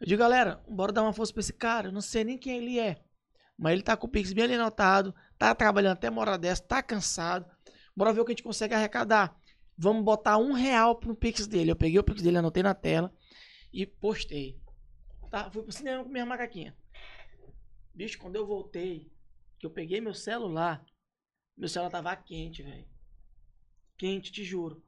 Eu 0.00 0.06
digo, 0.06 0.18
galera, 0.20 0.62
bora 0.68 0.92
dar 0.92 1.02
uma 1.02 1.12
força 1.12 1.32
pra 1.32 1.40
esse 1.40 1.52
cara. 1.52 1.88
Eu 1.88 1.92
não 1.92 2.00
sei 2.00 2.24
nem 2.24 2.38
quem 2.38 2.56
ele 2.56 2.78
é. 2.78 3.02
Mas 3.56 3.74
ele 3.74 3.82
tá 3.82 3.96
com 3.96 4.06
o 4.06 4.10
Pix 4.10 4.32
bem 4.32 4.52
anotado. 4.54 5.14
Tá 5.38 5.54
trabalhando 5.54 5.92
até 5.92 6.08
uma 6.10 6.20
hora 6.20 6.38
dessa, 6.38 6.62
tá 6.62 6.82
cansado. 6.82 7.46
Bora 7.94 8.12
ver 8.12 8.20
o 8.20 8.24
que 8.24 8.32
a 8.32 8.34
gente 8.34 8.42
consegue 8.42 8.74
arrecadar. 8.74 9.36
Vamos 9.76 10.04
botar 10.04 10.38
um 10.38 10.52
real 10.52 10.96
pro 10.96 11.14
Pix 11.14 11.46
dele. 11.46 11.70
Eu 11.70 11.76
peguei 11.76 11.98
o 11.98 12.04
Pix 12.04 12.22
dele, 12.22 12.38
anotei 12.38 12.62
na 12.62 12.74
tela 12.74 13.12
e 13.72 13.86
postei. 13.86 14.60
Tá, 15.30 15.50
fui 15.50 15.62
pro 15.62 15.72
cinema 15.72 16.02
com 16.02 16.10
minha 16.10 16.26
macaquinha. 16.26 16.76
Bicho, 17.94 18.18
quando 18.18 18.36
eu 18.36 18.46
voltei, 18.46 19.12
que 19.58 19.66
eu 19.66 19.70
peguei 19.70 20.00
meu 20.00 20.14
celular, 20.14 20.84
meu 21.56 21.68
celular 21.68 21.90
tava 21.90 22.16
quente, 22.16 22.62
velho. 22.62 22.91
Quente, 24.02 24.32
te 24.32 24.42
juro. 24.42 24.82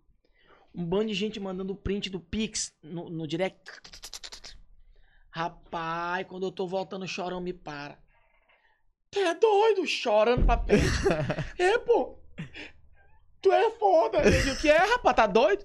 Um 0.75 0.85
bando 0.85 1.07
de 1.07 1.15
gente 1.15 1.39
mandando 1.39 1.73
print 1.77 2.11
do 2.11 2.19
Pix 2.19 2.75
no, 2.83 3.09
no 3.09 3.29
direct. 3.29 3.71
Rapaz, 5.31 6.27
quando 6.27 6.47
eu 6.47 6.51
tô 6.51 6.67
voltando, 6.67 7.05
o 7.05 7.07
chorão 7.07 7.41
me 7.41 7.53
para. 7.53 7.97
Tu 9.13 9.21
é 9.21 9.33
doido, 9.37 9.87
chorando 9.87 10.45
pra 10.45 10.57
pé. 10.59 10.79
é, 11.61 11.79
pô. 11.79 12.19
Tu 13.41 13.53
é 13.53 13.71
foda. 13.71 14.19
Eu 14.19 14.33
digo, 14.33 14.57
que 14.61 14.69
é, 14.69 14.79
rapaz, 14.79 15.15
tá 15.15 15.29
doido? 15.29 15.65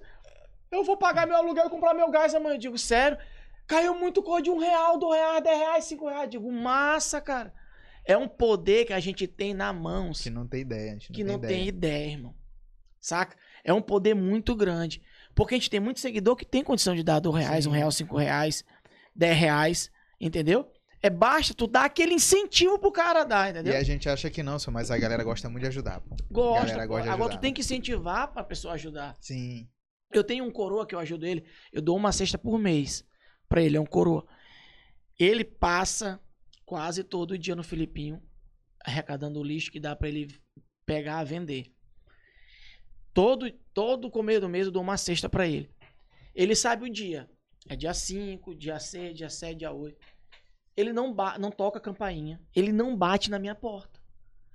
Eu 0.70 0.84
vou 0.84 0.96
pagar 0.96 1.26
meu 1.26 1.34
aluguel 1.36 1.66
e 1.66 1.70
comprar 1.70 1.92
meu 1.92 2.08
gás 2.08 2.32
amanhã. 2.32 2.54
Eu 2.54 2.58
digo, 2.60 2.78
sério? 2.78 3.18
Caiu 3.66 3.96
muito 3.98 4.22
cor 4.22 4.40
de 4.40 4.48
um 4.48 4.58
real, 4.58 4.96
dois 4.96 5.18
reais, 5.18 5.42
dez 5.42 5.58
reais, 5.58 5.84
cinco 5.86 6.06
reais. 6.06 6.22
Eu 6.22 6.30
digo, 6.30 6.52
massa, 6.52 7.20
cara. 7.20 7.52
É 8.04 8.16
um 8.16 8.28
poder 8.28 8.84
que 8.84 8.92
a 8.92 9.00
gente 9.00 9.26
tem 9.26 9.54
na 9.54 9.72
mão, 9.72 10.12
Que 10.12 10.30
não 10.30 10.46
tem 10.46 10.60
ideia, 10.60 10.92
a 10.92 10.94
gente 10.94 11.10
não 11.10 11.16
que 11.16 11.24
tem 11.24 11.32
não 11.32 11.38
ideia. 11.38 11.52
tem 11.56 11.66
ideia, 11.66 12.12
irmão. 12.12 12.39
Saca? 13.00 13.36
É 13.64 13.72
um 13.72 13.80
poder 13.82 14.14
muito 14.14 14.54
grande. 14.54 15.02
Porque 15.34 15.54
a 15.54 15.58
gente 15.58 15.70
tem 15.70 15.80
muito 15.80 16.00
seguidor 16.00 16.36
que 16.36 16.44
tem 16.44 16.62
condição 16.62 16.94
de 16.94 17.02
dar 17.02 17.18
dois 17.20 17.36
reais, 17.44 17.66
um 17.66 17.70
Sim. 17.70 17.76
real, 17.76 17.90
cinco 17.92 18.16
reais, 18.16 18.64
dez 19.14 19.36
reais, 19.36 19.90
entendeu? 20.20 20.70
É 21.02 21.08
basta 21.08 21.54
tu 21.54 21.66
dar 21.66 21.84
aquele 21.86 22.12
incentivo 22.12 22.78
pro 22.78 22.92
cara 22.92 23.24
dar, 23.24 23.46
E 23.48 23.50
entendeu? 23.52 23.74
a 23.76 23.82
gente 23.82 24.06
acha 24.08 24.28
que 24.28 24.42
não, 24.42 24.58
só, 24.58 24.70
mas 24.70 24.90
a 24.90 24.98
galera 24.98 25.24
gosta 25.24 25.48
muito 25.48 25.62
de 25.62 25.68
ajudar. 25.68 26.00
pô. 26.02 26.14
Gosta, 26.30 26.66
galera 26.66 26.82
pô. 26.82 26.88
gosta 26.88 27.02
de 27.04 27.08
Agora 27.14 27.30
tu 27.36 27.40
tem 27.40 27.54
que 27.54 27.62
incentivar 27.62 28.28
pra 28.32 28.44
pessoa 28.44 28.74
ajudar. 28.74 29.16
Sim. 29.20 29.66
Eu 30.12 30.22
tenho 30.22 30.44
um 30.44 30.50
coroa 30.50 30.86
que 30.86 30.94
eu 30.94 30.98
ajudo 30.98 31.24
ele, 31.24 31.44
eu 31.72 31.80
dou 31.80 31.96
uma 31.96 32.12
cesta 32.12 32.36
por 32.36 32.58
mês 32.58 33.02
pra 33.48 33.62
ele, 33.62 33.76
é 33.76 33.80
um 33.80 33.86
coroa. 33.86 34.26
Ele 35.18 35.44
passa 35.44 36.20
quase 36.66 37.02
todo 37.04 37.38
dia 37.38 37.54
no 37.56 37.62
Filipinho 37.62 38.20
arrecadando 38.84 39.38
o 39.40 39.44
lixo 39.44 39.70
que 39.70 39.78
dá 39.80 39.94
pra 39.96 40.08
ele 40.08 40.34
pegar, 40.84 41.22
vender. 41.24 41.72
Todo 43.12 43.50
todo 43.74 44.10
começo 44.10 44.42
do 44.42 44.48
mês 44.48 44.66
eu 44.66 44.72
dou 44.72 44.82
uma 44.82 44.96
cesta 44.96 45.28
pra 45.28 45.46
ele. 45.46 45.70
Ele 46.34 46.54
sabe 46.54 46.84
o 46.84 46.92
dia. 46.92 47.28
É 47.68 47.76
dia 47.76 47.92
5, 47.92 48.54
dia 48.54 48.78
6, 48.78 49.16
dia 49.16 49.28
7, 49.28 49.58
dia 49.58 49.72
8. 49.72 49.96
Ele 50.76 50.92
não 50.92 51.14
não 51.38 51.50
toca 51.50 51.78
a 51.78 51.82
campainha, 51.82 52.40
ele 52.54 52.72
não 52.72 52.96
bate 52.96 53.30
na 53.30 53.38
minha 53.38 53.54
porta. 53.54 54.00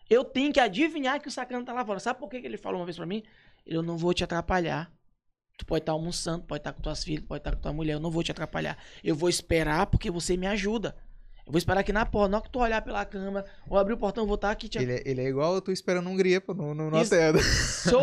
Eu 0.09 0.23
tenho 0.23 0.53
que 0.53 0.59
adivinhar 0.59 1.19
que 1.21 1.27
o 1.27 1.31
sacana 1.31 1.65
tá 1.65 1.73
lá 1.73 1.85
fora. 1.85 1.99
Sabe 1.99 2.19
por 2.19 2.29
que 2.29 2.39
que 2.39 2.47
ele 2.47 2.57
falou 2.57 2.79
uma 2.79 2.85
vez 2.85 2.97
pra 2.97 3.05
mim? 3.05 3.23
Eu 3.65 3.81
não 3.81 3.97
vou 3.97 4.13
te 4.13 4.23
atrapalhar. 4.23 4.91
Tu 5.57 5.65
pode 5.65 5.81
estar 5.81 5.93
almoçando, 5.93 6.43
pode 6.43 6.59
estar 6.59 6.73
com 6.73 6.81
tuas 6.81 7.03
filhas, 7.03 7.25
pode 7.25 7.39
estar 7.39 7.55
com 7.55 7.61
tua 7.61 7.73
mulher. 7.73 7.93
Eu 7.93 7.99
não 7.99 8.11
vou 8.11 8.21
te 8.21 8.31
atrapalhar. 8.31 8.77
Eu 9.03 9.15
vou 9.15 9.29
esperar 9.29 9.87
porque 9.87 10.11
você 10.11 10.37
me 10.37 10.47
ajuda. 10.47 10.95
Eu 11.45 11.51
vou 11.51 11.57
esperar 11.59 11.81
aqui 11.81 11.93
na 11.93 12.05
porta. 12.05 12.29
Na 12.29 12.37
hora 12.37 12.45
que 12.45 12.51
tu 12.51 12.59
olhar 12.59 12.81
pela 12.81 13.05
câmera 13.05 13.45
ou 13.69 13.77
abrir 13.77 13.93
o 13.93 13.97
portão, 13.97 14.23
eu 14.23 14.27
vou 14.27 14.35
estar 14.35 14.49
aqui 14.49 14.67
te 14.67 14.77
Ele, 14.79 14.93
é- 14.93 15.03
ele 15.05 15.21
é 15.21 15.25
igual 15.27 15.53
eu 15.55 15.61
tô 15.61 15.71
esperando 15.71 16.09
Hungria, 16.09 16.41
pô, 16.41 16.53
no, 16.53 16.73
no, 16.73 16.89
no 16.89 16.97
hotel. 16.97 17.33
Sou. 17.43 18.01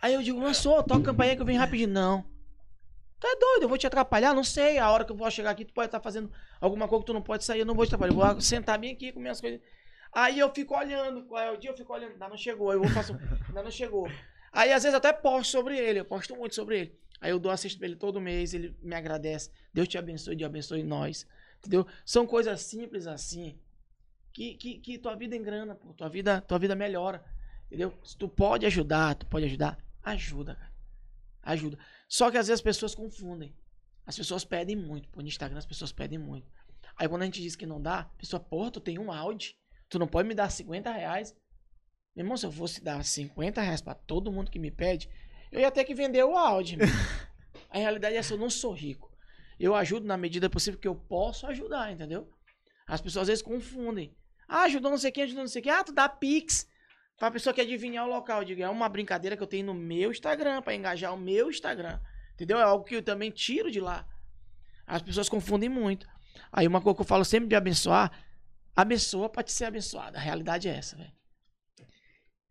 Aí 0.00 0.14
eu 0.14 0.22
digo, 0.22 0.38
não 0.38 0.54
sou, 0.54 0.82
toca 0.84 1.00
a 1.00 1.04
campainha 1.04 1.34
que 1.34 1.42
eu 1.42 1.46
venho 1.46 1.58
rapidinho. 1.58 1.88
Não. 1.88 2.24
Tu 3.18 3.26
é 3.26 3.36
doido, 3.36 3.62
eu 3.62 3.68
vou 3.68 3.78
te 3.78 3.86
atrapalhar? 3.86 4.34
Não 4.34 4.44
sei. 4.44 4.78
A 4.78 4.90
hora 4.90 5.04
que 5.04 5.10
eu 5.10 5.16
vou 5.16 5.28
chegar 5.30 5.50
aqui, 5.50 5.64
tu 5.64 5.72
pode 5.72 5.86
estar 5.88 6.00
fazendo 6.00 6.30
alguma 6.60 6.86
coisa 6.86 7.02
que 7.02 7.06
tu 7.06 7.14
não 7.14 7.22
pode 7.22 7.44
sair, 7.44 7.60
eu 7.60 7.66
não 7.66 7.74
vou 7.74 7.84
te 7.86 7.94
atrapalhar. 7.94 8.12
Eu 8.12 8.34
vou 8.34 8.40
sentar 8.40 8.78
bem 8.78 8.92
aqui 8.92 9.10
com 9.10 9.18
minhas 9.20 9.40
coisas. 9.40 9.58
Aí 10.12 10.38
eu 10.38 10.50
fico 10.54 10.76
olhando, 10.76 11.24
qual 11.24 11.42
é 11.42 11.50
o 11.50 11.56
dia, 11.56 11.70
eu 11.70 11.76
fico 11.76 11.92
olhando, 11.92 12.12
ainda 12.12 12.28
não 12.28 12.36
chegou. 12.36 12.72
Eu 12.72 12.80
vou 12.80 12.88
faço, 12.90 13.18
ainda 13.48 13.62
não 13.62 13.70
chegou. 13.70 14.08
Aí 14.52 14.72
às 14.72 14.82
vezes 14.84 14.96
até 14.96 15.12
posto 15.12 15.50
sobre 15.50 15.76
ele, 15.76 16.00
eu 16.00 16.04
posto 16.04 16.36
muito 16.36 16.54
sobre 16.54 16.78
ele. 16.80 16.98
Aí 17.20 17.30
eu 17.30 17.38
dou 17.38 17.50
a 17.50 17.56
cesta 17.56 17.78
pra 17.78 17.88
ele 17.88 17.96
todo 17.96 18.20
mês, 18.20 18.54
ele 18.54 18.76
me 18.82 18.94
agradece. 18.94 19.50
Deus 19.74 19.88
te 19.88 19.98
abençoe, 19.98 20.36
Deus 20.36 20.48
abençoe 20.48 20.82
nós. 20.82 21.26
Entendeu? 21.66 21.86
São 22.04 22.26
coisas 22.26 22.60
simples 22.62 23.06
assim 23.06 23.58
que, 24.32 24.54
que, 24.54 24.78
que 24.78 24.98
tua 24.98 25.14
vida 25.14 25.34
engrana, 25.34 25.74
pô. 25.74 25.92
Tua 25.94 26.08
vida, 26.08 26.40
tua 26.40 26.58
vida 26.58 26.74
melhora. 26.74 27.24
Entendeu? 27.66 27.92
Se 28.04 28.16
tu 28.16 28.28
pode 28.28 28.66
ajudar, 28.66 29.14
tu 29.14 29.26
pode 29.26 29.44
ajudar, 29.44 29.78
ajuda, 30.02 30.54
cara. 30.54 30.72
Ajuda. 31.42 31.78
Só 32.08 32.30
que 32.30 32.36
às 32.36 32.46
vezes 32.46 32.60
as 32.60 32.62
pessoas 32.62 32.94
confundem. 32.94 33.54
As 34.04 34.16
pessoas 34.16 34.44
pedem 34.44 34.76
muito. 34.76 35.08
Pô, 35.08 35.20
no 35.20 35.28
Instagram 35.28 35.58
as 35.58 35.66
pessoas 35.66 35.90
pedem 35.90 36.18
muito. 36.18 36.46
Aí 36.96 37.08
quando 37.08 37.22
a 37.22 37.24
gente 37.24 37.42
diz 37.42 37.56
que 37.56 37.66
não 37.66 37.80
dá, 37.80 38.00
a 38.00 38.04
pessoa, 38.04 38.38
porra, 38.38 38.70
tu 38.70 38.80
tem 38.80 38.98
um 38.98 39.10
Audi. 39.10 39.56
Tu 39.88 39.98
não 39.98 40.06
pode 40.06 40.28
me 40.28 40.34
dar 40.34 40.50
50 40.50 40.90
reais. 40.90 41.34
Meu 42.14 42.24
irmão, 42.24 42.36
se 42.36 42.46
eu 42.46 42.52
fosse 42.52 42.82
dar 42.82 43.04
50 43.04 43.60
reais 43.60 43.80
pra 43.80 43.94
todo 43.94 44.32
mundo 44.32 44.50
que 44.50 44.58
me 44.58 44.70
pede, 44.70 45.08
eu 45.50 45.60
ia 45.60 45.70
ter 45.70 45.84
que 45.84 45.94
vender 45.94 46.24
o 46.24 46.36
Audi. 46.36 46.76
meu. 46.76 46.86
a 47.70 47.78
realidade 47.78 48.14
é 48.14 48.18
essa, 48.18 48.34
eu 48.34 48.38
não 48.38 48.50
sou 48.50 48.72
rico. 48.72 49.05
Eu 49.58 49.74
ajudo 49.74 50.06
na 50.06 50.16
medida 50.16 50.50
possível 50.50 50.78
que 50.78 50.88
eu 50.88 50.94
posso 50.94 51.46
ajudar, 51.46 51.92
entendeu? 51.92 52.30
As 52.86 53.00
pessoas 53.00 53.22
às 53.22 53.28
vezes 53.28 53.42
confundem. 53.42 54.14
Ah, 54.48 54.62
ajudou 54.62 54.90
não 54.90 54.98
sei 54.98 55.10
quem, 55.10 55.24
ajudou 55.24 55.42
não 55.42 55.48
sei 55.48 55.62
quem. 55.62 55.72
Ah, 55.72 55.82
tu 55.82 55.92
dá 55.92 56.08
Pix 56.08 56.68
pra 57.18 57.30
pessoa 57.30 57.52
que 57.52 57.60
adivinhar 57.60 58.06
o 58.06 58.08
local. 58.08 58.40
Eu 58.40 58.44
digo, 58.44 58.62
é 58.62 58.68
uma 58.68 58.88
brincadeira 58.88 59.36
que 59.36 59.42
eu 59.42 59.46
tenho 59.46 59.66
no 59.66 59.74
meu 59.74 60.10
Instagram, 60.10 60.62
pra 60.62 60.74
engajar 60.74 61.12
o 61.12 61.18
meu 61.18 61.50
Instagram. 61.50 61.98
Entendeu? 62.34 62.58
É 62.58 62.62
algo 62.62 62.84
que 62.84 62.96
eu 62.96 63.02
também 63.02 63.30
tiro 63.30 63.70
de 63.70 63.80
lá. 63.80 64.06
As 64.86 65.02
pessoas 65.02 65.28
confundem 65.28 65.68
muito. 65.68 66.06
Aí 66.52 66.66
uma 66.66 66.80
coisa 66.80 66.96
que 66.96 67.02
eu 67.02 67.06
falo 67.06 67.24
sempre 67.24 67.48
de 67.48 67.56
abençoar, 67.56 68.12
abençoa 68.74 69.28
pra 69.28 69.42
te 69.42 69.52
ser 69.52 69.64
abençoado. 69.64 70.16
A 70.16 70.20
realidade 70.20 70.68
é 70.68 70.76
essa, 70.76 70.96
velho. 70.96 71.12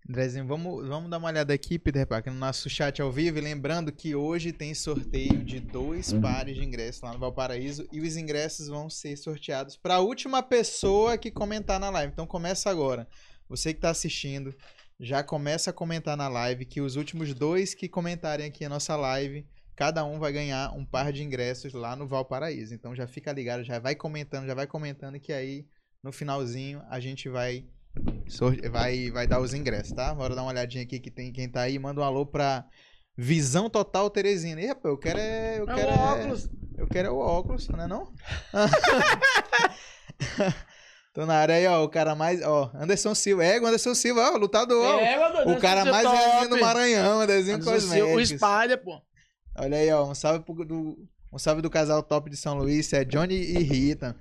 Andrezinho, 0.07 0.45
vamos, 0.45 0.88
vamos 0.88 1.10
dar 1.10 1.18
uma 1.18 1.30
olhada 1.30 1.52
aqui, 1.52 1.80
Peter 1.80 2.06
Parker, 2.06 2.32
no 2.32 2.38
nosso 2.38 2.69
chat 2.69 3.02
ao 3.02 3.11
vivo. 3.11 3.40
E 3.40 3.41
lembrando 3.41 3.91
que 3.91 4.14
hoje 4.14 4.52
tem 4.52 4.72
sorteio 4.76 5.44
de 5.44 5.60
dois 5.60 6.14
pares 6.14 6.56
de 6.56 6.64
ingressos 6.64 7.02
lá 7.02 7.11
no 7.11 7.18
Valparaíso. 7.18 7.88
E 7.91 7.99
os 7.99 8.15
ingressos 8.15 8.68
vão 8.68 8.88
ser 8.88 9.18
sorteados 9.18 9.76
para 9.76 9.95
a 9.95 9.99
última 9.99 10.44
pessoa 10.44 11.18
que 11.18 11.32
comentar 11.32 11.80
na 11.80 11.90
live. 11.90 12.14
Então 12.14 12.27
começa 12.27 12.69
agora. 12.69 13.07
Você 13.49 13.73
que 13.73 13.80
está 13.80 13.90
assistindo, 13.90 14.56
já 14.99 15.23
começa 15.23 15.72
a 15.72 15.73
comentar 15.73 16.15
na 16.15 16.27
live 16.27 16.65
que 16.65 16.82
os 16.82 16.95
últimos 16.95 17.34
dois 17.34 17.73
que 17.73 17.90
comentarem 17.90 18.45
aqui 18.45 18.64
a 18.64 18.69
nossa 18.69 18.95
live 18.95 19.45
cada 19.76 20.06
um 20.06 20.19
vai 20.19 20.32
ganhar 20.32 20.72
um 20.72 20.86
par 20.86 21.11
de 21.11 21.22
ingressos 21.23 21.73
lá 21.73 21.95
no 21.95 22.07
Valparaíso. 22.07 22.73
Então 22.73 22.95
já 22.95 23.07
fica 23.07 23.34
ligado, 23.34 23.64
já 23.64 23.80
vai 23.80 23.95
comentando, 23.95 24.45
já 24.45 24.53
vai 24.53 24.68
comentando 24.68 25.19
que 25.19 25.34
aí 25.34 25.68
no 26.02 26.11
finalzinho 26.11 26.82
a 26.90 26.99
gente 26.99 27.27
vai 27.27 27.65
vai 28.72 29.10
vai 29.12 29.28
dar 29.28 29.40
os 29.40 29.54
ingressos, 29.54 29.94
tá? 29.94 30.14
Bora 30.14 30.36
dar 30.36 30.42
uma 30.44 30.52
olhadinha 30.52 30.84
aqui 30.84 31.00
que 31.00 31.10
tem 31.12 31.32
quem 31.32 31.50
tá 31.50 31.62
aí, 31.62 31.80
manda 31.80 32.02
um 32.02 32.04
alô 32.04 32.26
pra 32.26 32.66
Visão 33.18 33.70
Total 33.70 34.10
Teresina. 34.10 34.62
Ih, 34.62 34.68
rapaz, 34.68 34.86
eu 34.92 34.98
quero 34.98 35.20
é, 35.20 35.60
eu 35.60 35.70
É 35.70 35.76
quero 35.76 35.90
o 35.90 35.94
é- 35.94 35.98
óculos. 35.98 36.50
eu 36.78 36.88
quero 36.88 37.08
é 37.08 37.12
o 37.12 37.18
óculos, 37.18 37.68
não 37.70 37.82
é 37.82 37.88
não? 37.88 38.14
Tô 41.14 41.26
na 41.26 41.36
área 41.36 41.56
aí, 41.56 41.66
ó, 41.66 41.82
o 41.82 41.88
cara 41.90 42.14
mais, 42.14 42.42
ó, 42.42 42.70
Anderson 42.76 43.16
Silva, 43.16 43.46
é, 43.46 43.58
o 43.60 43.66
Anderson 43.66 43.96
Silva, 43.96 44.32
ó, 44.34 44.38
lutador. 44.38 45.00
É, 45.00 45.18
mano, 45.18 45.54
o 45.54 45.60
cara 45.62 45.86
mais 45.86 46.04
top. 46.04 46.48
do 46.50 46.60
Maranhão, 46.60 47.22
Anderson 47.22 47.54
Anderson 47.54 47.80
Silva, 47.80 48.12
O 48.12 48.16
Cosméticos. 48.16 48.50
Spider, 48.50 48.84
pô. 48.84 49.02
Olha 49.58 49.78
aí, 49.78 49.90
ó, 49.94 50.12
um 50.12 50.14
salve 50.14 50.44
pro, 50.44 50.66
do, 50.66 51.08
um 51.32 51.40
salve 51.40 51.62
do 51.62 51.70
casal 51.70 52.04
top 52.04 52.30
de 52.30 52.36
São 52.36 52.56
Luís, 52.58 52.92
é 52.92 53.06
Johnny 53.06 53.34
e 53.36 53.60
Rita. 53.64 54.14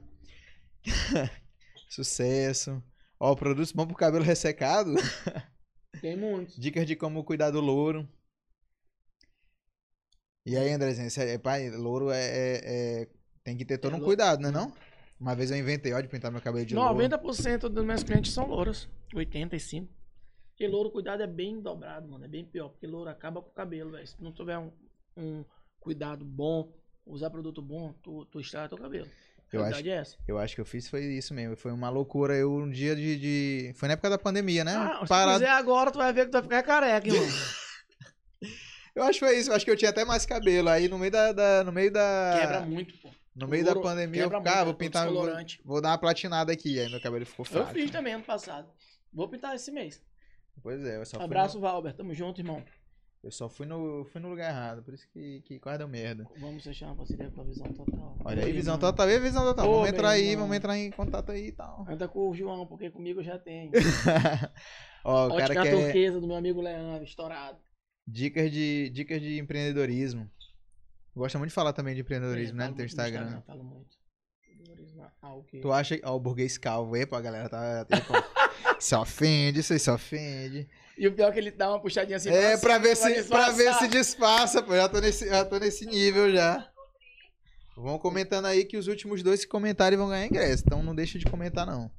Sucesso. 1.91 2.81
Ó, 3.19 3.35
produtos 3.35 3.73
bom 3.73 3.87
pro 3.87 3.97
cabelo 3.97 4.25
ressecado. 4.25 4.95
Tem 6.01 6.17
muitos. 6.17 6.57
Dicas 6.57 6.87
de 6.87 6.97
como 6.97 7.25
cuidar 7.25 7.51
do 7.51 7.61
louro. 7.61 8.09
E 10.47 10.57
aí, 10.57 10.71
Andrezinho, 10.73 11.09
é, 11.27 11.39
pai, 11.39 11.71
louro 11.71 12.11
é, 12.11 12.21
é- 12.23 12.61
é- 13.03 13.09
tem 13.43 13.57
que 13.57 13.65
ter 13.65 13.79
todo 13.79 13.93
É 13.93 13.97
um 13.97 13.99
lou- 13.99 14.07
cuidado, 14.07 14.41
né 14.43 14.51
não? 14.51 14.73
Uma 15.19 15.35
vez 15.35 15.51
eu 15.51 15.57
inventei, 15.57 15.93
ó, 15.93 16.01
de 16.01 16.09
pintar 16.09 16.31
meu 16.31 16.41
cabelo 16.43 16.67
de 16.67 16.75
louro. 16.75 16.91
90% 16.95 17.69
dos 17.69 17.85
meus 17.85 18.03
clientes 18.03 18.33
são 18.33 18.47
louros. 18.47 18.89
85%. 19.15 19.89
Porque 20.51 20.67
louro, 20.69 20.91
cuidado 20.91 21.23
é 21.23 21.27
bem 21.27 21.61
dobrado, 21.61 22.09
mano. 22.09 22.25
É 22.25 22.29
bem 22.29 22.45
pior. 22.45 22.69
Porque 22.69 22.87
louro 22.87 23.09
acaba 23.11 23.41
com 23.41 23.49
o 23.49 23.53
cabelo, 23.55 23.93
velho. 23.93 24.07
Se 24.07 24.23
não 24.23 24.33
tiver 24.33 24.59
um, 24.59 24.71
um 25.17 25.45
cuidado 25.81 26.25
bom, 26.25 26.73
usar 27.07 27.31
produto 27.31 27.63
bom, 27.63 27.93
tu, 28.03 28.25
tu 28.27 28.39
estraga 28.41 28.69
teu 28.69 28.79
cabelo. 28.79 29.09
A 29.55 29.61
Eu 29.61 29.63
verdade 29.65 29.91
é 29.91 29.95
essa. 29.97 30.17
Eu 30.27 30.39
acho 30.39 30.55
que 30.55 30.61
eu 30.61 30.65
fiz 30.65 30.89
foi 30.89 31.05
isso 31.05 31.33
mesmo. 31.35 31.57
Foi 31.57 31.73
uma 31.73 31.89
loucura. 31.91 32.35
Eu 32.35 32.53
um 32.55 32.71
dia 32.71 32.95
de. 32.97 33.17
de- 33.19 33.73
Foi 33.75 33.89
na 33.89 33.95
época 33.95 34.11
da 34.11 34.19
pandemia, 34.19 34.65
né? 34.65 34.75
Ah, 34.77 35.01
se 35.03 35.09
Parado- 35.09 35.39
fizer 35.41 35.51
agora, 35.51 35.91
tu 35.91 35.99
vai 35.99 36.13
ver 36.13 36.25
que 36.27 36.31
tu 36.31 36.35
vai 36.35 36.43
ficar 36.43 36.63
careca, 36.63 37.09
irmão. 37.09 37.25
Eu 38.95 39.03
acho 39.03 39.19
que 39.19 39.27
foi 39.27 39.37
isso. 39.39 39.51
Eu 39.51 39.57
acho 39.57 39.65
que 39.65 39.71
eu 39.73 39.77
tinha 39.77 39.91
até 39.91 40.05
mais 40.05 40.25
cabelo. 40.25 40.69
Aí 40.69 40.89
no 40.89 40.99
meio 40.99 41.11
da. 41.11 41.33
da- 41.33 41.65
no 41.65 41.73
meio 41.73 41.91
da. 41.91 42.37
Quebra 42.41 42.61
muito, 42.61 42.95
pô. 42.99 43.11
No 43.35 43.49
meio 43.49 43.65
da 43.65 43.75
pandemia, 43.75 44.23
eu 44.23 44.31
ficava, 44.31 44.45
muito, 44.45 44.65
vou 44.65 44.73
é 44.73 44.77
pintar. 44.77 45.09
Vou, 45.09 45.27
vou 45.65 45.81
dar 45.81 45.89
uma 45.91 45.99
platinada 45.99 46.53
aqui. 46.53 46.79
Aí 46.79 46.89
meu 46.89 47.01
cabelo 47.01 47.27
ficou 47.27 47.45
Eu 47.45 47.51
fraco. 47.51 47.73
fiz 47.73 47.91
também 47.91 48.15
ano 48.15 48.23
passado. 48.23 48.69
Vou 49.13 49.29
pintar 49.29 49.57
esse 49.57 49.73
mês. 49.73 50.01
Pois 50.63 50.85
é, 50.85 50.99
eu 50.99 51.05
só 51.05 51.21
Abraço, 51.21 51.59
Valber. 51.59 51.93
Tamo 51.95 52.15
junto, 52.15 52.41
irmão. 52.41 52.63
No, 53.25 53.29
eu 53.29 53.31
só 53.31 53.49
fui 53.49 53.67
no, 53.67 54.05
fui 54.07 54.21
no 54.21 54.29
lugar 54.29 54.51
errado. 54.51 54.83
Por 54.83 54.95
isso 54.95 55.09
que, 55.13 55.41
que 55.43 55.59
quase 55.59 55.79
deu 55.79 55.89
merda. 55.89 56.27
Vamos 56.39 56.63
fechar 56.63 56.87
uma 56.87 56.97
parceria 56.97 57.31
com 57.31 57.41
a 57.41 57.45
visão 57.45 57.67
total. 57.73 58.17
Olha 58.25 58.41
aí, 58.43 58.47
Oi, 58.47 58.53
visão 58.53 58.75
irmão. 58.75 58.91
total. 58.93 59.11
E 59.11 59.19
visão 59.21 59.43
total. 59.45 59.69
Ô, 59.69 59.73
vamos 59.75 59.89
entrar 59.89 60.09
aí, 60.11 60.23
irmão. 60.29 60.45
vamos 60.45 60.57
entrar 60.57 60.79
em 60.79 60.91
contato 60.91 61.33
aí 61.33 61.49
e 61.49 61.53
tal. 61.53 61.85
Anda 61.89 62.07
com 62.09 62.31
o 62.31 62.35
João, 62.35 62.67
porque 62.67 62.91
comigo 62.91 63.23
já 63.23 63.39
tenho. 63.39 63.71
Ó, 65.05 65.27
o 65.27 65.31
cara 65.31 65.45
Ótica 65.45 65.63
quer 65.63 65.71
turquesa 65.85 66.21
do 66.21 66.27
meu 66.27 66.37
amigo 66.37 66.61
Leandro, 66.61 67.05
estourado. 67.05 67.59
dicas 68.07 68.51
de, 68.51 68.91
dicas 68.91 69.21
de 69.21 69.39
empreendedorismo. 69.39 70.31
Gosta 71.15 71.39
muito 71.39 71.51
de 71.51 71.55
falar 71.55 71.73
também 71.73 71.95
de 71.95 72.01
empreendedorismo, 72.01 72.57
né? 72.57 72.65
É, 72.65 72.69
No 72.69 72.75
falo 72.75 72.77
teu 72.77 72.83
muito 72.85 72.91
Instagram. 72.93 73.43
Falo 73.47 73.65
muito. 73.65 73.97
Empreendedorismo 74.43 75.03
é 75.05 75.11
algo 75.23 75.45
que- 75.45 75.61
Tu 75.61 75.73
acha. 75.73 76.01
Ó, 76.05 76.17
o 76.17 76.21
burguês 76.21 76.59
calvo. 76.59 76.97
Epa, 76.97 77.19
a 77.19 77.21
galera 77.21 77.49
tá. 77.49 77.87
epa, 77.89 78.25
se 78.81 78.95
ofende, 78.97 79.61
isso 79.61 79.73
aí 79.73 79.79
se 79.79 79.91
ofende. 79.91 80.69
E 80.97 81.09
o 81.09 81.13
pior 81.13 81.29
é 81.29 81.33
que 81.33 81.39
ele 81.39 81.51
dá 81.51 81.69
uma 81.71 81.81
puxadinha 81.81 82.17
assim 82.17 82.31
É, 82.31 82.57
pra 82.57 82.79
ver, 82.79 82.97
se, 82.97 83.25
pra 83.25 83.51
ver 83.51 83.75
se 83.75 83.89
disfarça, 83.89 84.63
pô. 84.63 84.75
Já 84.75 84.89
tô, 84.89 85.01
nesse, 85.01 85.29
já 85.29 85.45
tô 85.45 85.59
nesse 85.59 85.85
nível 85.87 86.33
já. 86.33 86.69
Vão 87.77 87.99
comentando 87.99 88.47
aí 88.47 88.65
que 88.65 88.77
os 88.77 88.87
últimos 88.87 89.23
dois 89.23 89.45
que 89.45 89.51
comentarem 89.51 89.99
vão 89.99 90.09
ganhar 90.09 90.27
ingresso. 90.27 90.63
Então 90.65 90.83
não 90.83 90.95
deixa 90.95 91.19
de 91.19 91.25
comentar, 91.25 91.67
não. 91.67 91.91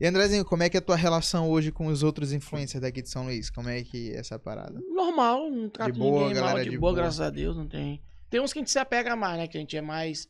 E 0.00 0.06
Andrezinho, 0.06 0.44
como 0.44 0.64
é 0.64 0.68
que 0.68 0.76
é 0.76 0.80
a 0.80 0.82
tua 0.82 0.96
relação 0.96 1.48
hoje 1.48 1.70
com 1.70 1.86
os 1.86 2.02
outros 2.02 2.32
influencers 2.32 2.82
daqui 2.82 3.00
de 3.00 3.08
São 3.08 3.24
Luís? 3.26 3.48
Como 3.48 3.68
é 3.68 3.82
que 3.84 4.12
é 4.12 4.16
essa 4.18 4.38
parada? 4.38 4.80
Normal, 4.92 5.48
não 5.50 5.68
trato 5.68 5.92
De 5.92 5.98
boa, 6.00 6.26
ninguém 6.26 6.34
mal, 6.34 6.44
galera, 6.48 6.64
de, 6.64 6.70
de 6.70 6.78
boa, 6.78 6.92
boa. 6.92 7.02
graças 7.02 7.20
a 7.20 7.30
Deus, 7.30 7.56
não 7.56 7.68
tem. 7.68 8.02
Tem 8.28 8.40
uns 8.40 8.52
que 8.52 8.58
a 8.58 8.62
gente 8.62 8.72
se 8.72 8.78
apega 8.80 9.14
mais, 9.14 9.38
né? 9.38 9.46
Que 9.46 9.56
a 9.56 9.60
gente 9.60 9.76
é 9.76 9.80
mais 9.80 10.28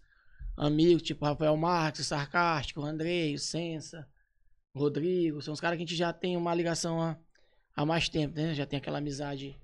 amigo, 0.57 1.01
tipo 1.01 1.25
Rafael 1.25 1.57
Marques, 1.57 2.07
Sarcástico, 2.07 2.83
o 2.83 2.85
Andrei, 2.85 3.35
o 3.35 3.39
Sensa, 3.39 4.07
o 4.75 4.79
Rodrigo. 4.81 5.41
São 5.41 5.55
os 5.55 5.61
caras 5.61 5.79
que 5.79 5.83
a 5.83 5.87
gente 5.87 5.97
já 5.97 6.13
tem 6.13 6.37
uma 6.37 6.55
ligação 6.55 7.01
há, 7.01 7.17
há 7.75 7.85
mais 7.85 8.09
tempo, 8.09 8.37
né? 8.37 8.55
Já 8.55 8.67
tem 8.67 8.79
aquela 8.79 8.99
amizade. 8.99 9.59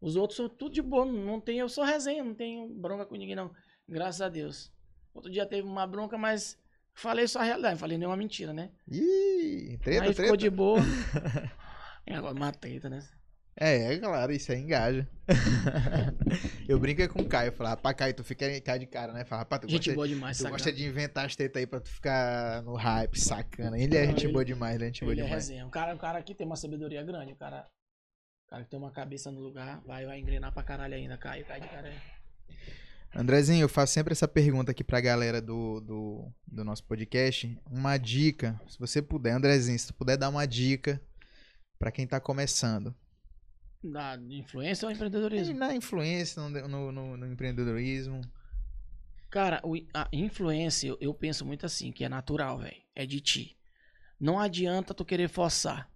Os 0.00 0.16
outros 0.16 0.36
são 0.36 0.48
tudo 0.48 0.74
de 0.74 0.82
boa, 0.82 1.04
não 1.04 1.40
tem, 1.40 1.58
eu 1.58 1.68
sou 1.68 1.84
resenha, 1.84 2.24
não 2.24 2.34
tenho 2.34 2.68
bronca 2.68 3.06
com 3.06 3.14
ninguém, 3.14 3.36
não. 3.36 3.52
Graças 3.88 4.20
a 4.20 4.28
Deus. 4.28 4.72
Outro 5.14 5.30
dia 5.30 5.46
teve 5.46 5.66
uma 5.66 5.86
bronca, 5.86 6.18
mas 6.18 6.58
falei 6.94 7.28
só 7.28 7.40
a 7.40 7.44
realidade, 7.44 7.78
falei 7.78 7.96
nenhuma 7.96 8.16
mentira, 8.16 8.52
né? 8.52 8.70
Ih, 8.90 9.78
treta, 9.82 10.04
Aí 10.04 10.08
treta. 10.08 10.22
ficou 10.22 10.36
de 10.36 10.50
boa. 10.50 10.80
Agora 12.10 12.34
uma 12.34 12.52
treta, 12.52 12.90
né? 12.90 13.06
É, 13.54 13.94
é 13.94 13.98
claro, 13.98 14.32
isso 14.32 14.50
aí 14.50 14.60
engaja. 14.60 15.06
eu 16.68 16.78
brinco 16.78 17.06
com 17.08 17.20
o 17.20 17.28
Caio, 17.28 17.52
falar, 17.52 17.70
rapaz, 17.70 17.96
Caio, 17.96 18.14
tu 18.14 18.24
fica 18.24 18.60
cai 18.62 18.78
de 18.78 18.86
cara, 18.86 19.12
né? 19.12 19.24
Fala, 19.24 19.42
rapaz, 19.42 19.60
tu 19.62 19.68
Gente 19.68 19.78
gosta, 19.90 19.94
boa 19.94 20.08
demais, 20.08 20.36
tu 20.38 20.42
saca? 20.42 20.52
gosta 20.52 20.72
de 20.72 20.84
inventar 20.86 21.26
as 21.26 21.36
tetas 21.36 21.60
aí 21.60 21.66
pra 21.66 21.80
tu 21.80 21.90
ficar 21.90 22.62
no 22.62 22.74
hype, 22.74 23.18
sacana. 23.20 23.78
Ele 23.78 23.96
é 23.96 24.00
Não, 24.06 24.10
gente 24.10 24.24
ele- 24.26 24.32
boa 24.32 24.44
demais, 24.44 24.74
ele 24.76 24.84
é 24.84 24.86
gente 24.86 25.00
boa 25.02 25.12
Ele 25.12 25.20
é 25.20 25.24
demais. 25.24 25.48
resenha. 25.48 25.66
O 25.66 25.70
cara, 25.70 25.94
o 25.94 25.98
cara 25.98 26.18
aqui 26.18 26.34
tem 26.34 26.46
uma 26.46 26.56
sabedoria 26.56 27.02
grande. 27.02 27.32
O 27.32 27.36
cara, 27.36 27.66
o 28.46 28.50
cara 28.50 28.64
que 28.64 28.70
tem 28.70 28.78
uma 28.78 28.90
cabeça 28.90 29.30
no 29.30 29.40
lugar 29.40 29.82
vai, 29.86 30.06
vai 30.06 30.18
engrenar 30.18 30.52
pra 30.52 30.62
caralho 30.62 30.94
ainda. 30.94 31.18
Cai, 31.18 31.44
cai 31.44 31.60
de 31.60 31.68
cara. 31.68 31.92
Andrezinho, 33.14 33.60
eu 33.62 33.68
faço 33.68 33.92
sempre 33.92 34.12
essa 34.12 34.26
pergunta 34.26 34.70
aqui 34.70 34.82
pra 34.82 34.98
galera 34.98 35.42
do, 35.42 35.80
do, 35.82 36.32
do 36.46 36.64
nosso 36.64 36.82
podcast. 36.84 37.54
Uma 37.70 37.98
dica, 37.98 38.58
se 38.66 38.78
você 38.78 39.02
puder, 39.02 39.32
Andrezinho, 39.32 39.78
se 39.78 39.88
tu 39.88 39.94
puder 39.94 40.16
dar 40.16 40.30
uma 40.30 40.46
dica 40.46 40.98
pra 41.78 41.92
quem 41.92 42.06
tá 42.06 42.18
começando. 42.18 42.94
Da 43.82 44.16
influência 44.30 44.86
ou 44.86 44.92
empreendedorismo? 44.92 45.58
na 45.58 45.74
influência, 45.74 46.40
no, 46.48 46.92
no, 46.92 47.16
no- 47.16 47.26
empreendedorismo. 47.26 48.20
Cara, 49.28 49.60
o- 49.64 49.74
a 49.92 50.08
influência, 50.12 50.88
eu, 50.88 50.98
eu 51.00 51.14
penso 51.14 51.44
muito 51.44 51.66
assim, 51.66 51.90
que 51.90 52.04
é 52.04 52.08
natural, 52.08 52.58
velho. 52.58 52.80
É 52.94 53.04
de 53.06 53.20
ti. 53.20 53.56
Não 54.20 54.38
adianta 54.38 54.94
tu 54.94 55.04
querer 55.04 55.28
forçar. 55.28 55.90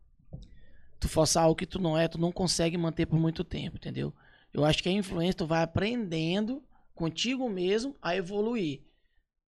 Tu 0.98 1.08
forçar 1.08 1.44
algo 1.44 1.54
que 1.54 1.66
tu 1.66 1.78
não 1.78 1.96
é, 1.96 2.08
tu 2.08 2.18
não 2.18 2.32
consegue 2.32 2.76
manter 2.76 3.06
por 3.06 3.20
muito 3.20 3.44
tempo, 3.44 3.76
entendeu? 3.76 4.12
Eu 4.52 4.64
acho 4.64 4.82
que 4.82 4.88
a 4.88 4.92
influência 4.92 5.34
tu 5.34 5.46
vai 5.46 5.62
aprendendo 5.62 6.64
contigo 6.94 7.48
mesmo 7.48 7.94
a 8.00 8.16
evoluir. 8.16 8.82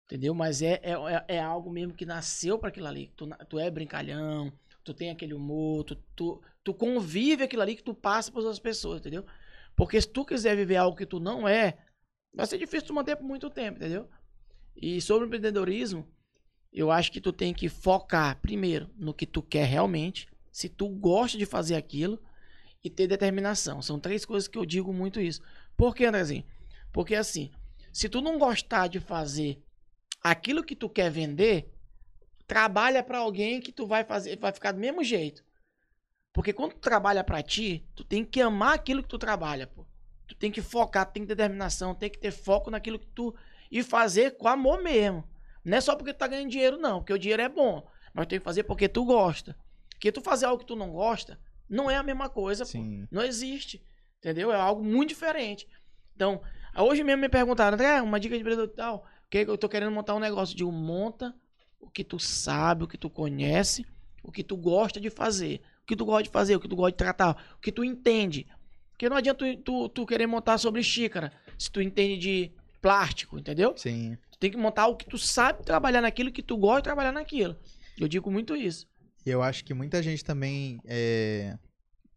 Entendeu? 0.06 0.34
Mas 0.34 0.62
é, 0.62 0.80
é, 0.84 0.92
é- 0.92 1.26
é 1.36 1.42
algo 1.42 1.72
mesmo 1.72 1.94
que 1.94 2.06
nasceu 2.06 2.60
para 2.60 2.70
aquilo 2.70 2.88
ali. 2.88 3.12
Tu, 3.16 3.26
na- 3.26 3.38
tu 3.38 3.58
é 3.60 3.70
brincalhão, 3.72 4.54
tu 4.84 4.94
tem 4.94 5.10
aquele 5.10 5.34
humor, 5.34 5.84
tu, 5.84 5.96
tu, 6.16 6.42
tu 6.64 6.74
convive 6.74 7.44
aquilo 7.44 7.62
ali 7.62 7.76
que 7.76 7.84
tu 7.84 7.94
passa 7.94 8.32
para 8.32 8.42
outras 8.42 8.60
pessoas, 8.60 9.00
entendeu? 9.00 9.26
Porque 9.76 10.00
se 10.00 10.08
tu 10.08 10.26
quiser 10.26 10.56
viver 10.56 10.78
algo 10.78 10.98
que 10.98 11.06
tu 11.06 11.20
não 11.20 11.48
é, 11.48 11.78
vai 12.34 12.46
ser 12.46 12.58
difícil 12.58 12.88
tu 12.88 12.94
manter 12.94 13.16
por 13.16 13.26
muito 13.26 13.50
tempo, 13.50 13.78
entendeu? 13.78 14.10
E 14.76 15.02
sobre 15.02 15.26
o 15.26 15.28
empreendedorismo, 15.28 16.08
eu 16.72 16.92
acho 16.92 17.12
que 17.12 17.22
tu 17.22 17.34
tem 17.34 17.54
que 17.54 17.68
focar 17.68 18.40
primeiro 18.42 18.90
no 18.96 19.14
que 19.14 19.26
tu 19.26 19.42
quer 19.42 19.66
realmente, 19.66 20.28
se 20.52 20.70
tu 20.70 20.90
gosta 20.90 21.38
de 21.38 21.46
fazer 21.46 21.76
aquilo 21.76 22.22
e 22.84 22.90
ter 22.90 23.08
determinação. 23.08 23.82
São 23.82 24.00
três 24.00 24.26
coisas 24.26 24.48
que 24.48 24.58
eu 24.58 24.66
digo 24.66 24.94
muito 24.94 25.20
isso. 25.20 25.42
Por 25.78 25.96
que, 25.96 26.06
Andrezinho? 26.06 26.46
Porque 26.92 27.16
assim, 27.16 27.52
se 27.92 28.10
tu 28.10 28.22
não 28.22 28.38
gostar 28.38 28.88
de 28.88 29.00
fazer 29.00 29.62
aquilo 30.24 30.64
que 30.64 30.76
tu 30.76 30.90
quer 30.90 31.10
vender, 31.10 31.72
trabalha 32.52 33.02
pra 33.02 33.20
alguém 33.20 33.62
que 33.62 33.72
tu 33.72 33.88
vai 33.88 34.04
fazer, 34.04 34.38
vai 34.38 34.52
ficar 34.52 34.74
do 34.74 34.80
mesmo 34.82 35.02
jeito. 35.02 35.42
Porque 36.34 36.52
quando 36.52 36.74
tu 36.74 36.80
trabalha 36.80 37.24
pra 37.24 37.42
ti, 37.42 37.88
tu 37.96 38.04
tem 38.04 38.26
que 38.26 38.42
amar 38.42 38.74
aquilo 38.74 39.02
que 39.02 39.08
tu 39.08 39.18
trabalha, 39.18 39.68
pô. 39.68 39.88
Tu 40.28 40.36
tem 40.36 40.52
que 40.52 40.62
focar, 40.62 41.06
tu 41.06 41.14
tem 41.14 41.24
que 41.24 41.30
ter 41.30 41.36
determinação, 41.36 41.96
tem 41.96 42.10
que 42.10 42.20
ter 42.20 42.32
foco 42.32 42.70
naquilo 42.70 43.00
que 43.00 43.08
tu 43.08 43.34
e 43.72 43.82
fazer 43.82 44.36
com 44.36 44.50
amor 44.50 44.84
mesmo. 44.84 45.24
Não 45.64 45.78
é 45.78 45.80
só 45.80 45.96
porque 45.96 46.14
tu 46.14 46.18
tá 46.18 46.28
ganhando 46.28 46.50
dinheiro 46.50 46.78
não, 46.78 47.00
porque 47.00 47.14
o 47.14 47.18
dinheiro 47.18 47.42
é 47.42 47.48
bom, 47.48 47.88
mas 48.14 48.28
tem 48.28 48.38
que 48.38 48.44
fazer 48.44 48.64
porque 48.64 48.90
tu 48.90 49.06
gosta. 49.06 49.56
Porque 49.92 50.12
tu 50.12 50.20
fazer 50.20 50.46
algo 50.46 50.60
que 50.60 50.68
tu 50.68 50.76
não 50.76 50.92
gosta, 50.92 51.40
não 51.70 51.90
é 51.90 51.96
a 51.96 52.04
mesma 52.04 52.28
coisa, 52.28 52.66
pô. 52.66 52.72
Sim. 52.72 53.08
Não 53.10 53.24
existe. 53.24 53.82
Entendeu? 54.18 54.52
É 54.52 54.58
algo 54.58 54.84
muito 54.84 55.08
diferente. 55.08 55.70
Então, 56.14 56.42
hoje 56.78 57.02
mesmo 57.02 57.22
me 57.22 57.30
perguntaram, 57.30 57.76
André, 57.76 58.02
uma 58.02 58.20
dica 58.20 58.36
de 58.36 58.42
empreendedor 58.42 58.74
e 58.74 58.76
tal. 58.76 59.06
Que 59.30 59.38
eu 59.38 59.58
tô 59.58 59.70
querendo 59.70 59.94
montar 59.94 60.16
um 60.16 60.20
negócio 60.20 60.54
de 60.54 60.66
um 60.66 60.72
monta 60.74 61.34
o 61.82 61.90
que 61.90 62.04
tu 62.04 62.18
sabe, 62.20 62.84
o 62.84 62.88
que 62.88 62.98
tu 62.98 63.10
conhece, 63.10 63.86
o 64.24 64.32
que 64.32 64.44
tu 64.44 64.56
gosta 64.56 65.00
de 65.00 65.10
fazer. 65.10 65.62
O 65.84 65.86
que 65.86 65.96
tu 65.96 66.06
gosta 66.06 66.24
de 66.24 66.30
fazer, 66.30 66.56
o 66.56 66.60
que 66.60 66.68
tu 66.70 66.76
gosta 66.76 66.92
de 66.92 66.98
tratar, 66.98 67.56
o 67.58 67.60
que 67.60 67.72
tu 67.72 67.84
entende. 67.84 68.48
Porque 68.92 69.10
não 69.10 69.18
adianta 69.18 69.40
tu, 69.44 69.58
tu, 69.64 69.90
tu 69.90 70.06
querer 70.06 70.28
montar 70.28 70.58
sobre 70.58 70.82
xícara, 70.84 71.34
se 71.58 71.70
tu 71.72 71.82
entende 71.82 72.18
de 72.18 72.52
plástico, 72.82 73.38
entendeu? 73.40 73.74
Sim. 73.76 74.16
Tu 74.32 74.38
tem 74.38 74.52
que 74.52 74.58
montar 74.58 74.88
o 74.88 74.96
que 74.96 75.06
tu 75.06 75.18
sabe 75.18 75.64
trabalhar 75.64 76.02
naquilo, 76.02 76.32
que 76.32 76.44
tu 76.44 76.56
gosta 76.56 76.82
de 76.82 76.84
trabalhar 76.84 77.12
naquilo. 77.12 77.58
Eu 78.00 78.08
digo 78.08 78.32
muito 78.32 78.56
isso. 78.56 78.88
E 79.26 79.30
eu 79.30 79.42
acho 79.42 79.66
que 79.66 79.74
muita 79.74 80.02
gente 80.02 80.24
também 80.24 80.80
é, 80.86 81.58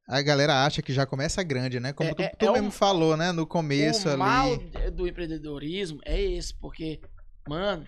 a 0.07 0.23
galera 0.23 0.65
acha 0.65 0.81
que 0.83 0.93
já 0.93 1.05
começa 1.07 1.43
grande, 1.43 1.81
né? 1.81 1.93
Como 1.93 2.11
É- 2.11 2.15
tu, 2.15 2.23
é- 2.23 2.29
tu 2.29 2.47
é 2.47 2.53
mesmo 2.53 2.69
um- 2.69 2.71
falou, 2.71 3.17
né? 3.17 3.33
No 3.33 3.47
começo 3.47 4.07
o 4.07 4.11
ali. 4.13 4.19
mal 4.19 4.57
do 4.93 5.09
empreendedorismo 5.09 6.01
é 6.05 6.21
esse, 6.21 6.55
porque, 6.55 7.01
mano, 7.49 7.87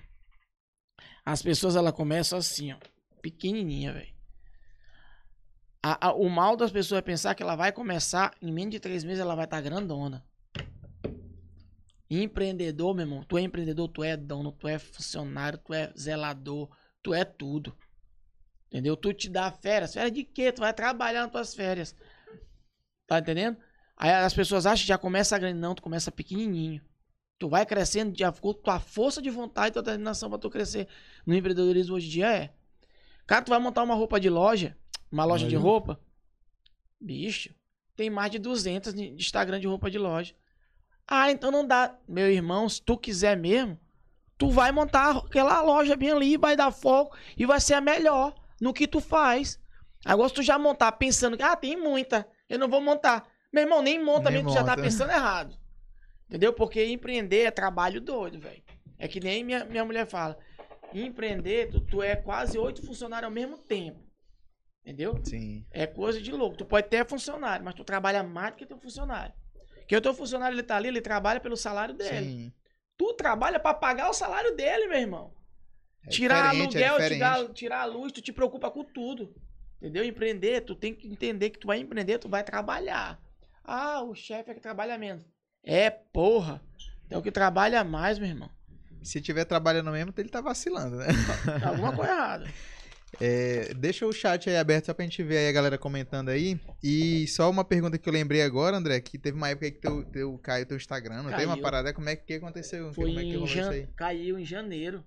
as 1.26 1.42
pessoas 1.42 1.74
elas 1.74 1.92
começam 1.92 2.38
assim, 2.38 2.72
ó, 2.72 2.76
pequenininha, 3.20 3.92
velho. 3.92 4.14
O 6.16 6.28
mal 6.28 6.56
das 6.56 6.70
pessoas 6.70 7.00
é 7.00 7.02
pensar 7.02 7.34
que 7.34 7.42
ela 7.42 7.56
vai 7.56 7.72
começar, 7.72 8.32
em 8.40 8.52
menos 8.52 8.70
de 8.70 8.80
três 8.80 9.02
meses 9.02 9.20
ela 9.20 9.34
vai 9.34 9.44
estar 9.44 9.60
grandona. 9.60 10.24
Empreendedor, 12.08 12.94
meu 12.94 13.04
irmão, 13.04 13.24
tu 13.24 13.36
é 13.36 13.42
empreendedor, 13.42 13.88
tu 13.88 14.04
é 14.04 14.16
dono, 14.16 14.52
tu 14.52 14.68
é 14.68 14.78
funcionário, 14.78 15.58
tu 15.58 15.74
é 15.74 15.92
zelador, 15.98 16.70
tu 17.02 17.12
é 17.12 17.24
tudo. 17.24 17.76
Entendeu? 18.68 18.96
Tu 18.96 19.12
te 19.12 19.28
dá 19.28 19.50
férias. 19.50 19.94
Férias 19.94 20.12
de 20.12 20.22
quê? 20.22 20.52
Tu 20.52 20.60
vai 20.60 20.72
trabalhar 20.72 21.22
nas 21.22 21.32
tuas 21.32 21.54
férias. 21.54 21.96
Tá 23.06 23.18
entendendo? 23.18 23.56
Aí 23.96 24.10
as 24.10 24.34
pessoas 24.34 24.66
acham 24.66 24.82
que 24.82 24.88
já 24.88 24.98
começa 24.98 25.38
grande. 25.38 25.58
Não, 25.58 25.74
tu 25.74 25.82
começa 25.82 26.12
pequenininho. 26.12 26.80
Tu 27.38 27.48
vai 27.48 27.66
crescendo 27.66 28.12
de 28.12 28.24
acordo 28.24 28.56
com 28.58 28.62
tua 28.64 28.80
força 28.80 29.20
de 29.20 29.28
vontade 29.30 29.68
e 29.68 29.72
tua 29.72 29.82
determinação 29.82 30.30
pra 30.30 30.38
tu 30.38 30.48
crescer. 30.48 30.88
No 31.26 31.34
empreendedorismo 31.34 31.94
hoje 31.96 32.06
em 32.06 32.10
dia 32.10 32.32
é. 32.34 32.54
Cara, 33.26 33.42
tu 33.42 33.50
vai 33.50 33.58
montar 33.58 33.82
uma 33.82 33.94
roupa 33.94 34.18
de 34.18 34.30
loja, 34.30 34.76
uma 35.10 35.24
loja 35.24 35.46
de 35.46 35.56
Olha. 35.56 35.62
roupa. 35.62 36.00
Bicho, 37.00 37.54
tem 37.94 38.08
mais 38.08 38.30
de 38.30 38.38
200 38.38 38.94
de 38.94 39.10
de 39.10 39.22
Instagram 39.22 39.60
de 39.60 39.66
roupa 39.66 39.90
de 39.90 39.98
loja. 39.98 40.34
Ah, 41.06 41.30
então 41.30 41.50
não 41.50 41.66
dá. 41.66 41.94
Meu 42.08 42.30
irmão, 42.30 42.68
se 42.68 42.80
tu 42.80 42.96
quiser 42.96 43.36
mesmo, 43.36 43.78
tu 44.38 44.50
vai 44.50 44.72
montar 44.72 45.16
aquela 45.18 45.60
loja 45.60 45.94
bem 45.94 46.10
ali, 46.10 46.36
vai 46.36 46.56
dar 46.56 46.70
foco 46.70 47.16
e 47.36 47.44
vai 47.44 47.60
ser 47.60 47.74
a 47.74 47.80
melhor 47.80 48.34
no 48.60 48.72
que 48.72 48.86
tu 48.88 49.00
faz. 49.00 49.60
Agora, 50.04 50.28
se 50.28 50.34
tu 50.36 50.42
já 50.42 50.58
montar 50.58 50.92
pensando 50.92 51.36
que, 51.36 51.42
ah, 51.42 51.54
tem 51.56 51.76
muita, 51.76 52.26
eu 52.48 52.58
não 52.58 52.68
vou 52.68 52.80
montar. 52.80 53.28
Meu 53.52 53.62
irmão, 53.64 53.82
nem 53.82 54.02
monta 54.02 54.30
Nem 54.30 54.38
mesmo, 54.38 54.50
tu 54.50 54.54
já 54.54 54.64
tá 54.64 54.72
monta. 54.72 54.82
pensando 54.82 55.10
errado. 55.10 55.56
Entendeu? 56.28 56.52
Porque 56.52 56.84
empreender 56.84 57.44
é 57.44 57.50
trabalho 57.50 58.00
doido, 58.00 58.38
velho. 58.40 58.62
É 58.98 59.06
que 59.06 59.20
nem 59.20 59.44
minha, 59.44 59.64
minha 59.64 59.84
mulher 59.84 60.06
fala. 60.06 60.36
Empreender, 60.92 61.70
tu, 61.70 61.80
tu 61.80 62.02
é 62.02 62.16
quase 62.16 62.58
oito 62.58 62.84
funcionários 62.84 63.28
ao 63.28 63.34
mesmo 63.34 63.58
tempo. 63.58 64.00
Entendeu? 64.82 65.20
Sim. 65.24 65.64
É 65.70 65.86
coisa 65.86 66.20
de 66.20 66.30
louco. 66.32 66.56
Tu 66.56 66.64
pode 66.64 66.88
ter 66.88 67.06
funcionário, 67.06 67.64
mas 67.64 67.74
tu 67.74 67.84
trabalha 67.84 68.22
mais 68.22 68.52
do 68.52 68.56
que 68.56 68.66
teu 68.66 68.78
funcionário. 68.78 69.34
Porque 69.78 69.96
o 69.96 70.00
teu 70.00 70.14
funcionário, 70.14 70.54
ele 70.54 70.62
tá 70.62 70.76
ali, 70.76 70.88
ele 70.88 71.00
trabalha 71.00 71.40
pelo 71.40 71.56
salário 71.56 71.94
dele. 71.94 72.26
Sim. 72.26 72.52
Tu 72.96 73.14
trabalha 73.14 73.60
pra 73.60 73.74
pagar 73.74 74.08
o 74.10 74.14
salário 74.14 74.54
dele, 74.56 74.86
meu 74.88 74.98
irmão. 74.98 75.34
É 76.04 76.08
tirar 76.08 76.54
é 76.54 76.60
aluguel, 76.60 76.70
tirar, 76.70 77.34
diferente. 77.38 77.54
tirar 77.54 77.80
a 77.82 77.84
luz, 77.84 78.12
tu 78.12 78.22
te 78.22 78.32
preocupa 78.32 78.70
com 78.70 78.84
tudo. 78.84 79.34
Entendeu? 79.78 80.04
Empreender, 80.04 80.62
tu 80.62 80.74
tem 80.74 80.94
que 80.94 81.06
entender 81.06 81.50
que 81.50 81.58
tu 81.58 81.66
vai 81.66 81.78
empreender, 81.78 82.18
tu 82.18 82.28
vai 82.28 82.42
trabalhar. 82.42 83.20
Ah, 83.62 84.02
o 84.02 84.14
chefe 84.14 84.50
é 84.50 84.54
que 84.54 84.60
trabalha 84.60 84.96
menos. 84.96 85.24
É, 85.66 85.90
porra. 85.90 86.62
É 87.10 87.18
o 87.18 87.22
que 87.22 87.32
trabalha 87.32 87.82
mais, 87.84 88.18
meu 88.18 88.28
irmão. 88.28 88.50
Se 89.02 89.20
tiver 89.20 89.44
trabalhando 89.44 89.90
mesmo, 89.90 90.14
ele 90.16 90.28
tá 90.28 90.40
vacilando, 90.40 90.96
né? 90.96 91.06
Tá 91.60 91.68
alguma 91.68 91.94
coisa 91.94 92.10
errada. 92.12 92.46
É, 93.20 93.72
deixa 93.74 94.04
o 94.06 94.12
chat 94.12 94.50
aí 94.50 94.56
aberto 94.56 94.86
só 94.86 94.94
pra 94.94 95.04
gente 95.04 95.22
ver 95.22 95.38
aí 95.38 95.48
a 95.48 95.52
galera 95.52 95.78
comentando 95.78 96.28
aí. 96.28 96.60
E 96.82 97.26
só 97.28 97.48
uma 97.48 97.64
pergunta 97.64 97.98
que 97.98 98.08
eu 98.08 98.12
lembrei 98.12 98.42
agora, 98.42 98.76
André, 98.76 99.00
que 99.00 99.18
teve 99.18 99.36
uma 99.36 99.48
época 99.48 99.66
aí 99.66 99.72
que 99.72 99.80
teu, 99.80 100.04
teu, 100.04 100.38
caiu 100.38 100.66
teu 100.66 100.76
Instagram, 100.76 101.22
não 101.22 101.32
tem 101.36 101.46
uma 101.46 101.60
parada? 101.60 101.94
Como 101.94 102.08
é 102.08 102.16
que 102.16 102.34
aconteceu? 102.34 102.92
Foi 102.92 103.06
Como 103.06 103.20
é 103.20 103.22
que 103.22 103.32
rolou 103.32 103.46
isso 103.46 103.70
aí? 103.70 103.86
Caiu 103.96 104.38
em 104.38 104.44
janeiro. 104.44 105.04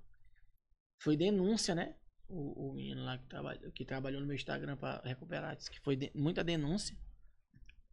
Foi 1.02 1.16
denúncia, 1.16 1.76
né? 1.76 1.94
O, 2.28 2.70
o 2.70 2.74
menino 2.74 3.04
lá 3.04 3.18
que, 3.18 3.28
trabalha... 3.28 3.60
que 3.74 3.86
trabalhou 3.86 4.22
no 4.22 4.28
meu 4.28 4.36
Instagram 4.36 4.78
pra 4.78 5.02
recuperar. 5.04 5.56
Disse 5.56 5.70
que 5.70 5.80
foi 5.80 5.96
de- 5.96 6.12
muita 6.16 6.44
denúncia. 6.44 6.96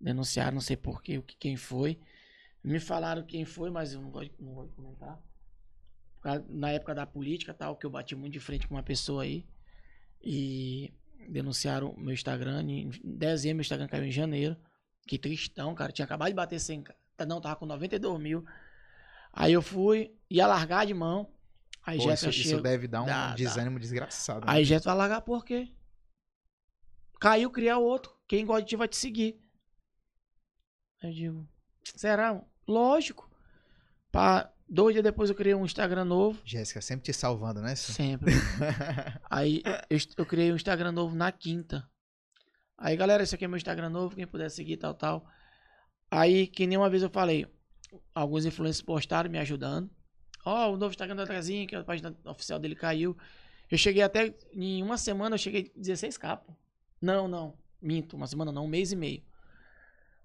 Denunciaram, 0.01 0.55
não 0.55 0.61
sei 0.61 0.77
porquê, 0.77 1.19
o 1.19 1.23
que 1.23 1.37
quem 1.37 1.57
foi. 1.57 1.99
Me 2.67 2.81
falaram 2.81 3.23
quem 3.25 3.45
foi, 3.45 3.71
mas 3.71 3.93
eu 3.93 4.01
não 4.01 4.11
gosto, 4.11 4.35
não 4.43 4.53
gosto 4.55 4.71
de 4.71 4.75
comentar. 4.75 5.23
Na 6.49 6.71
época 6.73 6.93
da 6.95 7.07
política 7.07 7.55
tal, 7.55 7.77
que 7.77 7.87
eu 7.87 7.91
bati 7.91 8.17
muito 8.17 8.33
de 8.33 8.41
frente 8.41 8.67
com 8.67 8.75
uma 8.75 8.83
pessoa 8.83 9.23
aí. 9.23 9.47
E 10.21 10.93
denunciaram 11.29 11.95
meu 11.97 12.13
Instagram. 12.13 12.63
Em 12.65 12.91
dezembro, 13.05 13.59
meu 13.59 13.61
Instagram 13.61 13.87
caiu 13.87 14.05
em 14.05 14.11
janeiro. 14.11 14.57
Que 15.07 15.17
tristão, 15.17 15.73
cara. 15.77 15.93
Tinha 15.93 16.05
acabado 16.05 16.29
de 16.29 16.35
bater 16.35 16.59
100. 16.59 16.83
ca- 16.83 16.97
Não, 17.27 17.41
tava 17.41 17.55
com 17.55 17.67
92 17.67 18.21
mil. 18.21 18.45
Aí 19.33 19.53
eu 19.53 19.63
fui, 19.63 20.13
ia 20.29 20.47
largar 20.49 20.85
de 20.87 20.95
mão. 20.95 21.33
Aí 21.85 21.99
Pô, 21.99 22.13
isso, 22.13 22.29
isso 22.31 22.49
chega. 22.49 22.63
deve 22.63 22.89
dar 22.89 23.03
um 23.03 23.07
Dá, 23.07 23.29
dá. 23.29 23.35
desânimo 23.37 23.79
desgraçado. 23.79 24.45
né? 24.45 24.53
Aí 24.53 24.65
Jéssica 24.65 24.91
vai 24.91 24.99
largar 24.99 25.21
por 25.21 25.45
quê? 25.45 25.73
Caiu, 27.21 27.49
criar 27.51 27.79
outro. 27.79 28.13
Quem 28.27 28.45
gosta 28.45 28.63
de 28.63 28.69
ti 28.71 28.75
vai 28.77 28.89
te 28.89 28.97
seguir. 28.97 29.39
Aí 31.01 31.11
eu 31.11 31.15
digo, 31.15 31.49
será? 31.95 32.43
Lógico. 32.67 33.31
Pá, 34.11 34.51
dois 34.69 34.95
dias 34.95 35.05
depois 35.05 35.31
eu 35.31 35.37
criei 35.37 35.55
um 35.55 35.65
Instagram 35.65 36.05
novo. 36.05 36.41
Jéssica 36.45 36.81
sempre 36.81 37.05
te 37.05 37.13
salvando, 37.13 37.61
né? 37.61 37.75
Sempre. 37.75 38.33
Aí 39.31 39.63
eu, 39.89 39.99
eu 40.19 40.27
criei 40.27 40.53
um 40.53 40.57
Instagram 40.57 40.93
novo 40.93 41.15
na 41.15 41.31
quinta. 41.31 41.89
Aí, 42.79 42.97
galera, 42.97 43.23
esse 43.23 43.35
aqui 43.35 43.45
é 43.45 43.49
meu 43.49 43.57
Instagram 43.57 43.89
novo, 43.89 44.15
quem 44.15 44.27
puder 44.27 44.51
seguir, 44.51 44.77
tal, 44.77 44.95
tal. 44.95 45.27
Aí, 46.11 46.47
que 46.47 46.67
nem 46.67 46.77
uma 46.77 46.91
vez 46.91 47.03
eu 47.03 47.09
falei, 47.09 47.47
alguns 48.15 48.45
influencers 48.45 48.83
postaram 48.83 49.31
me 49.31 49.39
ajudando. 49.39 49.91
Ó, 50.45 50.73
o 50.73 50.77
novo 50.77 50.93
Instagram 50.93 51.17
do 51.17 51.23
Andrezinho, 51.23 51.67
que 51.67 51.75
a 51.75 51.83
página 51.83 52.15
oficial 52.25 52.59
dele 52.59 52.77
caiu. 52.77 53.17
Eu 53.71 53.79
cheguei 53.79 54.03
até, 54.03 54.35
em 54.53 54.83
uma 54.83 54.99
semana, 54.99 55.35
eu 55.35 55.39
cheguei 55.39 55.73
16k, 55.77 56.39
pô. 56.39 56.55
Não, 57.01 57.27
não, 57.27 57.59
minto, 57.81 58.17
uma 58.17 58.27
semana 58.27 58.53
não, 58.53 58.65
um 58.65 58.69
mês 58.69 58.93
e 58.93 58.97
meio. 58.97 59.23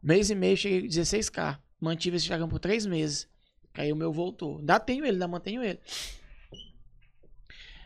Mês 0.02 0.30
e 0.30 0.36
meio, 0.36 0.54
eu 0.54 0.58
cheguei 0.58 0.88
16k. 0.88 1.58
Mantive 1.82 2.16
esse 2.16 2.26
Instagram 2.26 2.48
por 2.48 2.60
três 2.60 2.86
meses. 2.86 3.28
Aí 3.74 3.92
o 3.92 3.96
meu 3.96 4.14
voltou. 4.14 4.60
Ainda 4.60 4.80
tenho 4.80 5.04
ele, 5.04 5.14
ainda 5.14 5.28
mantenho 5.28 5.64
ele. 5.64 5.80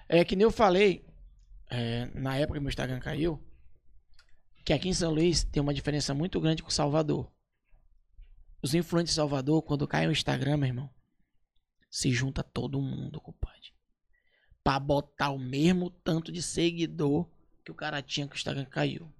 É 0.09 0.23
que 0.25 0.35
nem 0.35 0.43
eu 0.43 0.51
falei, 0.51 1.05
é, 1.69 2.05
na 2.13 2.37
época 2.37 2.59
que 2.59 2.63
meu 2.63 2.69
Instagram 2.69 2.99
caiu, 2.99 3.41
que 4.63 4.73
aqui 4.73 4.89
em 4.89 4.93
São 4.93 5.13
Luís 5.13 5.43
tem 5.43 5.61
uma 5.61 5.73
diferença 5.73 6.13
muito 6.13 6.39
grande 6.41 6.61
com 6.61 6.69
Salvador. 6.69 7.31
Os 8.61 8.73
influentes 8.73 9.13
de 9.13 9.15
Salvador, 9.15 9.61
quando 9.61 9.87
cai 9.87 10.07
o 10.07 10.11
Instagram, 10.11 10.57
meu 10.57 10.67
irmão, 10.67 10.89
se 11.89 12.11
junta 12.11 12.43
todo 12.43 12.81
mundo, 12.81 13.21
compadre. 13.21 13.73
Pra 14.63 14.79
botar 14.79 15.29
o 15.29 15.39
mesmo 15.39 15.89
tanto 15.89 16.31
de 16.31 16.41
seguidor 16.41 17.27
que 17.63 17.71
o 17.71 17.75
cara 17.75 18.01
tinha 18.01 18.27
que 18.27 18.33
o 18.33 18.37
Instagram 18.37 18.65
caiu. 18.65 19.11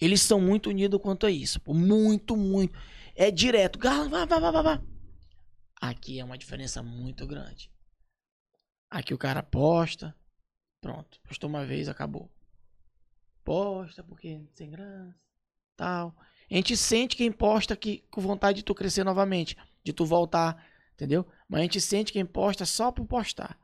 Eles 0.00 0.20
são 0.22 0.40
muito 0.40 0.70
unidos 0.70 1.00
quanto 1.00 1.26
a 1.26 1.30
isso. 1.30 1.60
Muito, 1.66 2.36
muito. 2.36 2.78
É 3.20 3.30
direto. 3.30 3.78
Gala, 3.78 4.08
vá, 4.08 4.24
vá, 4.24 4.50
vá, 4.50 4.62
vá. 4.62 4.82
Aqui 5.78 6.18
é 6.18 6.24
uma 6.24 6.38
diferença 6.38 6.82
muito 6.82 7.26
grande. 7.26 7.70
Aqui 8.88 9.12
o 9.12 9.18
cara 9.18 9.42
posta. 9.42 10.16
Pronto. 10.80 11.20
Postou 11.28 11.50
uma 11.50 11.66
vez, 11.66 11.86
acabou. 11.86 12.32
Posta 13.44 14.02
porque 14.02 14.40
sem 14.54 14.70
graça. 14.70 15.14
Tal. 15.76 16.16
A 16.50 16.54
gente 16.54 16.74
sente 16.78 17.14
quem 17.14 17.30
posta 17.30 17.76
que 17.76 17.98
com 18.10 18.22
vontade 18.22 18.60
de 18.60 18.64
tu 18.64 18.74
crescer 18.74 19.04
novamente. 19.04 19.54
De 19.84 19.92
tu 19.92 20.06
voltar. 20.06 20.66
Entendeu? 20.94 21.30
Mas 21.46 21.60
a 21.60 21.62
gente 21.64 21.78
sente 21.78 22.14
quem 22.14 22.24
posta 22.24 22.64
só 22.64 22.90
por 22.90 23.04
postar. 23.04 23.60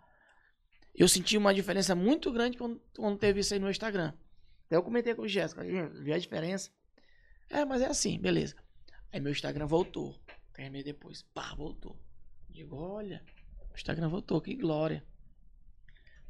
Eu 0.95 1.09
senti 1.09 1.35
uma 1.39 1.55
diferença 1.55 1.95
muito 1.95 2.31
grande 2.31 2.59
quando, 2.59 2.79
quando 2.95 3.19
teve 3.19 3.41
isso 3.41 3.55
aí 3.55 3.61
no 3.61 3.71
Instagram. 3.71 4.13
Até 4.67 4.77
eu 4.77 4.83
comentei 4.83 5.15
com 5.15 5.23
o 5.23 5.29
Jéssica. 5.29 5.65
"Gente, 5.65 5.99
Vi 6.03 6.13
a 6.13 6.19
diferença. 6.19 6.71
É, 7.49 7.65
mas 7.65 7.81
é 7.81 7.87
assim, 7.87 8.21
beleza. 8.21 8.55
Aí 9.13 9.21
meu 9.21 9.33
Instagram 9.33 9.67
voltou. 9.67 10.21
Meses 10.59 10.85
depois. 10.85 11.23
Pá, 11.23 11.55
voltou. 11.55 12.01
Digo, 12.49 12.77
olha, 12.77 13.23
o 13.71 13.75
Instagram 13.75 14.09
voltou, 14.09 14.41
que 14.41 14.55
glória. 14.55 15.07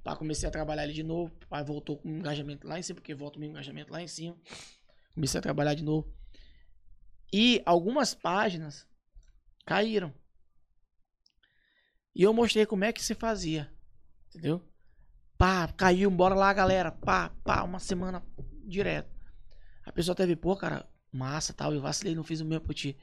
Pá, 0.02 0.16
comecei 0.16 0.48
a 0.48 0.52
trabalhar 0.52 0.82
ali 0.82 0.92
de 0.92 1.02
novo. 1.02 1.32
Pá, 1.48 1.62
voltou 1.62 1.96
com 1.96 2.08
o 2.08 2.16
engajamento 2.16 2.66
lá 2.66 2.78
em 2.78 2.82
cima, 2.82 2.96
porque 2.96 3.14
volta 3.14 3.38
o 3.38 3.40
meu 3.40 3.48
engajamento 3.48 3.92
lá 3.92 4.02
em 4.02 4.08
cima. 4.08 4.36
Comecei 5.14 5.38
a 5.38 5.42
trabalhar 5.42 5.74
de 5.74 5.82
novo. 5.82 6.12
E 7.32 7.62
algumas 7.64 8.14
páginas 8.14 8.86
caíram. 9.64 10.12
E 12.14 12.22
eu 12.22 12.32
mostrei 12.32 12.66
como 12.66 12.84
é 12.84 12.92
que 12.92 13.02
se 13.02 13.14
fazia. 13.14 13.72
Entendeu? 14.28 14.62
Pá, 15.38 15.68
caiu, 15.68 16.10
bora 16.10 16.34
lá, 16.34 16.52
galera. 16.52 16.90
Pá, 16.90 17.30
pá, 17.44 17.62
uma 17.62 17.78
semana 17.78 18.24
direto. 18.64 19.14
A 19.84 19.92
pessoa 19.92 20.14
teve, 20.14 20.34
pô, 20.34 20.56
cara, 20.56 20.88
massa 21.16 21.52
tal. 21.52 21.72
Eu 21.74 21.80
vacilei, 21.80 22.14
não 22.14 22.22
fiz 22.22 22.40
o 22.40 22.44
meu 22.44 22.60
por 22.60 22.74
ti. 22.74 22.96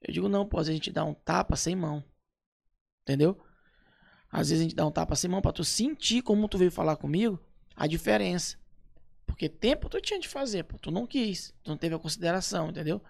Eu 0.00 0.12
digo, 0.12 0.28
não, 0.28 0.46
pô, 0.46 0.58
às 0.58 0.66
vezes 0.66 0.80
a 0.80 0.82
gente 0.84 0.92
dá 0.92 1.04
um 1.04 1.14
tapa 1.14 1.56
sem 1.56 1.74
mão. 1.74 2.04
Entendeu? 3.02 3.40
Às 4.30 4.50
vezes 4.50 4.60
a 4.60 4.64
gente 4.64 4.76
dá 4.76 4.86
um 4.86 4.90
tapa 4.90 5.14
sem 5.16 5.30
mão 5.30 5.40
pra 5.40 5.52
tu 5.52 5.64
sentir 5.64 6.22
como 6.22 6.48
tu 6.48 6.58
veio 6.58 6.70
falar 6.70 6.96
comigo 6.96 7.40
a 7.74 7.86
diferença. 7.86 8.58
Porque 9.24 9.48
tempo 9.48 9.88
tu 9.88 10.00
tinha 10.00 10.20
de 10.20 10.28
fazer, 10.28 10.64
pô. 10.64 10.78
Tu 10.78 10.90
não 10.90 11.06
quis. 11.06 11.54
Tu 11.62 11.70
não 11.70 11.76
teve 11.76 11.94
a 11.94 11.98
consideração, 11.98 12.70
entendeu? 12.70 13.02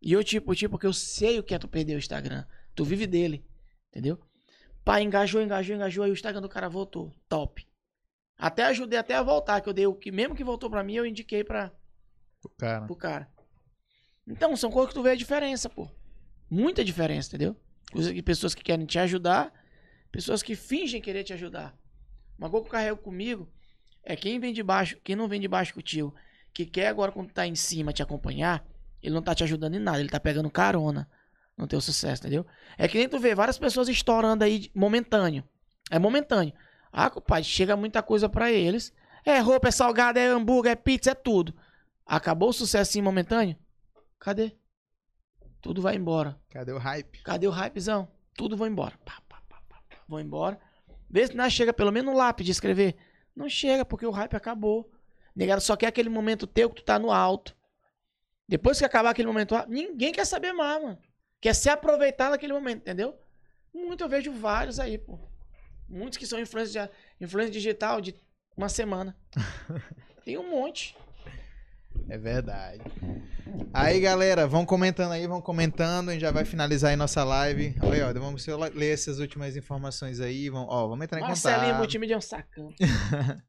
E 0.00 0.12
eu, 0.12 0.22
tipo, 0.24 0.54
tipo, 0.54 0.72
porque 0.72 0.86
eu 0.86 0.92
sei 0.92 1.38
o 1.38 1.42
que 1.42 1.54
é 1.54 1.58
tu 1.58 1.68
perder 1.68 1.94
o 1.94 1.98
Instagram. 1.98 2.44
Tu 2.74 2.84
vive 2.84 3.06
dele. 3.06 3.44
Entendeu? 3.90 4.18
Pá, 4.84 5.00
engajou, 5.00 5.40
engajou, 5.40 5.76
engajou. 5.76 6.04
Aí 6.04 6.10
o 6.10 6.14
Instagram 6.14 6.40
do 6.42 6.48
cara 6.48 6.68
voltou. 6.68 7.12
Top. 7.28 7.66
Até 8.36 8.64
ajudei 8.64 8.98
até 8.98 9.14
a 9.14 9.22
voltar. 9.22 9.60
Que 9.60 9.68
eu 9.68 9.72
dei 9.72 9.86
o 9.86 9.94
que, 9.94 10.10
mesmo 10.10 10.34
que 10.34 10.42
voltou 10.42 10.68
pra 10.68 10.82
mim, 10.82 10.94
eu 10.94 11.06
indiquei 11.06 11.44
pra, 11.44 11.72
O 12.42 12.48
cara. 12.48 12.86
pro 12.86 12.96
cara. 12.96 13.32
Então, 14.26 14.56
são 14.56 14.70
coisas 14.70 14.90
que 14.90 14.94
tu 14.94 15.02
vê 15.02 15.10
a 15.10 15.16
diferença, 15.16 15.68
pô. 15.68 15.88
Muita 16.48 16.84
diferença, 16.84 17.28
entendeu? 17.28 17.56
Que 17.92 18.22
pessoas 18.22 18.54
que 18.54 18.62
querem 18.62 18.86
te 18.86 18.98
ajudar, 18.98 19.52
pessoas 20.10 20.42
que 20.42 20.54
fingem 20.54 21.00
querer 21.00 21.24
te 21.24 21.32
ajudar. 21.32 21.76
Uma 22.38 22.48
coisa 22.50 22.64
que 22.64 22.68
eu 22.68 22.72
carrego 22.72 22.96
comigo 22.98 23.48
é 24.02 24.16
quem 24.16 24.38
vem 24.38 24.52
de 24.52 24.62
baixo, 24.62 24.96
quem 25.04 25.14
não 25.14 25.28
vem 25.28 25.40
de 25.40 25.48
baixo 25.48 25.74
contigo, 25.74 26.14
que 26.52 26.66
quer 26.66 26.88
agora 26.88 27.12
quando 27.12 27.32
tá 27.32 27.46
em 27.46 27.54
cima 27.54 27.92
te 27.92 28.02
acompanhar, 28.02 28.66
ele 29.02 29.14
não 29.14 29.22
tá 29.22 29.34
te 29.34 29.44
ajudando 29.44 29.74
em 29.74 29.78
nada, 29.78 30.00
ele 30.00 30.08
tá 30.08 30.20
pegando 30.20 30.50
carona 30.50 31.08
no 31.56 31.66
teu 31.66 31.80
sucesso, 31.80 32.22
entendeu? 32.22 32.46
É 32.78 32.88
que 32.88 32.98
nem 32.98 33.08
tu 33.08 33.18
vê 33.18 33.34
várias 33.34 33.58
pessoas 33.58 33.88
estourando 33.88 34.44
aí 34.44 34.70
momentâneo. 34.74 35.44
É 35.90 35.98
momentâneo. 35.98 36.52
Ah, 36.92 37.10
compadre, 37.10 37.44
chega 37.44 37.76
muita 37.76 38.02
coisa 38.02 38.28
pra 38.28 38.50
eles. 38.50 38.92
É 39.24 39.38
roupa, 39.38 39.68
é 39.68 39.70
salgado, 39.70 40.18
é 40.18 40.26
hambúrguer, 40.26 40.72
é 40.72 40.76
pizza, 40.76 41.10
é 41.10 41.14
tudo. 41.14 41.54
Acabou 42.06 42.48
o 42.48 42.52
sucesso 42.52 42.90
assim 42.90 43.02
momentâneo? 43.02 43.56
Cadê? 44.22 44.52
Tudo 45.60 45.82
vai 45.82 45.96
embora. 45.96 46.40
Cadê 46.48 46.70
o 46.70 46.78
hype? 46.78 47.24
Cadê 47.24 47.48
o 47.48 47.50
hypezão? 47.50 48.08
Tudo 48.36 48.56
vai 48.56 48.68
embora. 48.68 48.96
Pá, 49.04 49.20
pá, 49.28 49.42
pá, 49.48 49.60
pá, 49.68 49.82
pá. 49.88 49.96
Vão 50.06 50.20
embora. 50.20 50.60
Vê 51.10 51.26
se 51.26 51.34
não 51.34 51.50
chega 51.50 51.72
pelo 51.72 51.90
menos 51.90 52.12
no 52.12 52.16
lápis 52.16 52.46
de 52.46 52.52
escrever. 52.52 52.96
Não 53.34 53.48
chega, 53.48 53.84
porque 53.84 54.06
o 54.06 54.12
hype 54.12 54.36
acabou. 54.36 54.88
Negado 55.34 55.60
só 55.60 55.74
quer 55.74 55.88
aquele 55.88 56.08
momento 56.08 56.46
teu 56.46 56.70
que 56.70 56.76
tu 56.76 56.84
tá 56.84 57.00
no 57.00 57.10
alto. 57.10 57.56
Depois 58.48 58.78
que 58.78 58.84
acabar 58.84 59.10
aquele 59.10 59.26
momento, 59.26 59.56
ninguém 59.66 60.12
quer 60.12 60.24
saber 60.24 60.52
mais, 60.52 60.80
mano. 60.80 60.98
Quer 61.40 61.56
se 61.56 61.68
aproveitar 61.68 62.30
daquele 62.30 62.52
momento, 62.52 62.82
entendeu? 62.82 63.18
Muito 63.74 64.04
eu 64.04 64.08
vejo 64.08 64.30
vários 64.32 64.78
aí, 64.78 64.98
pô. 64.98 65.18
Muitos 65.88 66.16
que 66.16 66.28
são 66.28 66.38
influência, 66.38 66.88
influência 67.20 67.50
digital 67.50 68.00
de 68.00 68.14
uma 68.56 68.68
semana. 68.68 69.16
Tem 70.24 70.38
um 70.38 70.48
monte. 70.48 70.96
É 72.08 72.18
verdade. 72.18 72.82
Aí, 73.72 74.00
galera, 74.00 74.46
vão 74.46 74.64
comentando 74.64 75.12
aí, 75.12 75.26
vão 75.26 75.40
comentando. 75.40 76.10
A 76.10 76.12
gente 76.12 76.22
já 76.22 76.30
vai 76.30 76.44
finalizar 76.44 76.90
aí 76.90 76.96
nossa 76.96 77.24
live. 77.24 77.74
Olha, 77.82 78.08
ó, 78.08 78.12
vamos 78.12 78.46
ler 78.74 78.92
essas 78.92 79.18
últimas 79.18 79.56
informações 79.56 80.20
aí. 80.20 80.48
Vamos, 80.48 80.68
ó, 80.70 80.88
vamos 80.88 81.04
entrar 81.04 81.18
em 81.20 81.22
Marcelinho 81.22 81.60
contato. 81.60 81.78
Multimídia 81.78 82.14
é 82.14 82.18
um 82.18 82.20
sacão. 82.20 82.68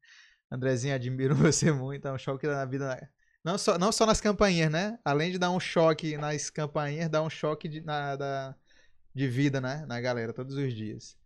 Andrezinho, 0.52 0.96
admiro 0.96 1.36
você 1.36 1.72
muito. 1.72 2.08
É 2.08 2.12
um 2.12 2.18
choque 2.18 2.48
na 2.48 2.66
vida. 2.66 3.10
Não 3.44 3.58
só, 3.58 3.78
não 3.78 3.92
só 3.92 4.06
nas 4.06 4.22
campainhas, 4.22 4.72
né? 4.72 4.98
Além 5.04 5.32
de 5.32 5.38
dar 5.38 5.52
um 5.52 5.60
choque 5.60 6.18
nas 6.18 6.50
campainhas, 6.50 7.10
dá 7.10 7.22
um 7.22 7.30
choque 7.30 7.68
de, 7.68 7.82
na, 7.82 8.16
da, 8.16 8.56
de 9.14 9.28
vida, 9.28 9.60
né? 9.60 9.86
Na 9.88 10.00
galera, 10.00 10.32
todos 10.32 10.56
os 10.56 10.74
dias. 10.74 11.18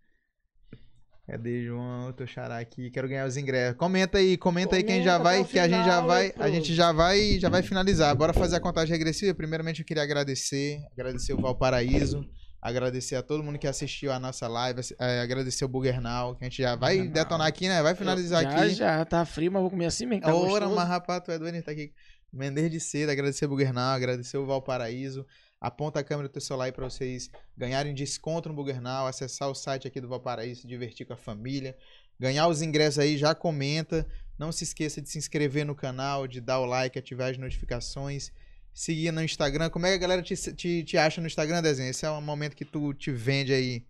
Cadê, 1.27 1.65
João? 1.65 2.13
Teu 2.13 2.25
xará 2.25 2.57
aqui. 2.57 2.89
Quero 2.89 3.09
ganhar 3.09 3.27
os 3.27 3.35
ingressos. 3.35 3.77
Comenta 3.77 4.17
aí, 4.17 4.37
comenta, 4.37 4.69
comenta 4.69 4.75
aí 4.77 4.83
quem 4.83 5.03
já 5.03 5.17
vai, 5.17 5.43
que 5.43 5.59
a 5.59 5.67
gente 5.67 5.85
já 5.85 5.99
vai, 5.99 6.33
a 6.39 6.49
gente 6.49 6.73
já 6.73 6.91
vai, 6.93 7.37
já 7.37 7.49
vai 7.49 7.61
finalizar. 7.61 8.15
Bora 8.15 8.31
fazer 8.31 8.55
a 8.55 8.59
contagem 8.61 8.93
regressiva. 8.93 9.35
Primeiramente 9.35 9.81
eu 9.81 9.85
queria 9.85 10.03
agradecer, 10.03 10.79
agradecer 10.93 11.33
o 11.33 11.41
Valparaíso, 11.41 12.25
agradecer 12.61 13.17
a 13.17 13.21
todo 13.21 13.43
mundo 13.43 13.59
que 13.59 13.67
assistiu 13.67 14.13
a 14.13 14.19
nossa 14.21 14.47
live, 14.47 14.79
é, 14.97 15.19
agradecer 15.19 15.65
o 15.65 15.67
Bugernal, 15.67 16.33
que 16.37 16.45
a 16.45 16.47
gente 16.49 16.61
já 16.61 16.77
vai 16.77 17.05
detonar 17.09 17.45
aqui, 17.45 17.67
né? 17.67 17.83
Vai 17.83 17.93
finalizar 17.93 18.43
já, 18.43 18.49
aqui. 18.49 18.69
Já, 18.69 19.03
tá 19.03 19.25
frio, 19.25 19.51
mas 19.51 19.61
vou 19.61 19.69
comer 19.69 19.87
assim 19.87 20.05
mesmo. 20.05 20.23
Tá 20.23 20.33
Ora, 20.33 20.69
mas 20.69 20.87
rapaz, 20.87 21.21
tu 21.25 21.31
é 21.31 21.37
doido, 21.37 21.61
tá 21.61 21.71
aqui. 21.71 21.91
Mendes 22.31 22.71
de 22.71 22.79
cedo, 22.79 23.09
agradecer 23.09 23.45
o 23.45 23.49
Bugernal, 23.49 23.95
agradecer 23.95 24.37
o 24.37 24.45
Valparaíso. 24.45 25.25
Aponta 25.59 25.99
a 25.99 26.03
câmera 26.03 26.27
do 26.27 26.31
teu 26.31 26.41
celular 26.41 26.65
aí 26.65 26.71
para 26.71 26.85
vocês 26.85 27.29
ganharem 27.57 27.93
desconto 27.93 28.47
no 28.47 28.55
Bugernal, 28.55 29.07
acessar 29.07 29.49
o 29.49 29.55
site 29.55 29.87
aqui 29.87 29.99
do 29.99 30.07
Valparaíso, 30.07 30.61
se 30.61 30.67
divertir 30.67 31.05
com 31.05 31.13
a 31.13 31.17
família. 31.17 31.75
Ganhar 32.19 32.47
os 32.47 32.61
ingressos 32.61 32.99
aí, 32.99 33.17
já 33.17 33.33
comenta. 33.33 34.05
Não 34.37 34.51
se 34.51 34.63
esqueça 34.63 35.01
de 35.01 35.09
se 35.09 35.17
inscrever 35.17 35.65
no 35.65 35.75
canal, 35.75 36.27
de 36.27 36.39
dar 36.39 36.59
o 36.59 36.65
like, 36.65 36.97
ativar 36.97 37.31
as 37.31 37.37
notificações. 37.37 38.31
Seguir 38.71 39.11
no 39.11 39.23
Instagram. 39.23 39.71
Como 39.71 39.87
é 39.87 39.89
que 39.89 39.95
a 39.95 39.99
galera 39.99 40.21
te, 40.21 40.35
te, 40.53 40.83
te 40.83 40.97
acha 40.97 41.19
no 41.19 41.25
Instagram, 41.25 41.63
Desenho? 41.63 41.89
Esse 41.89 42.05
é 42.05 42.09
o 42.09 42.21
momento 42.21 42.55
que 42.55 42.65
tu 42.65 42.93
te 42.93 43.11
vende 43.11 43.51
aí 43.51 43.83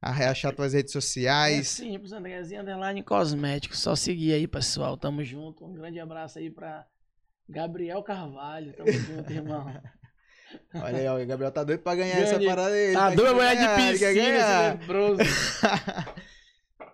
a 0.00 0.12
reachar 0.12 0.54
tuas 0.54 0.74
redes 0.74 0.92
sociais. 0.92 1.80
É 1.80 1.84
simples, 1.84 2.12
Andrezinho 2.12 2.60
Underline 2.60 3.02
Cosméticos. 3.02 3.78
Só 3.78 3.96
seguir 3.96 4.34
aí, 4.34 4.46
pessoal. 4.46 4.96
Tamo 4.98 5.24
junto. 5.24 5.64
Um 5.64 5.72
grande 5.72 5.98
abraço 5.98 6.38
aí 6.38 6.50
pra 6.50 6.86
Gabriel 7.48 8.02
Carvalho. 8.02 8.74
Tamo 8.74 8.92
junto, 8.92 9.32
irmão. 9.32 9.72
Olha 10.74 10.98
aí, 10.98 11.06
ó, 11.06 11.20
o 11.20 11.26
Gabriel 11.26 11.52
tá 11.52 11.64
doido 11.64 11.80
pra 11.80 11.94
ganhar 11.94 12.14
Ganhei. 12.14 12.30
essa 12.30 12.40
parada 12.40 12.74
aí. 12.74 12.92
Tá, 12.92 13.10
tá 13.10 13.14
doido 13.14 13.34
pra 13.36 13.54
ganhar 13.54 13.76
de 13.76 13.98
piscina, 13.98 14.78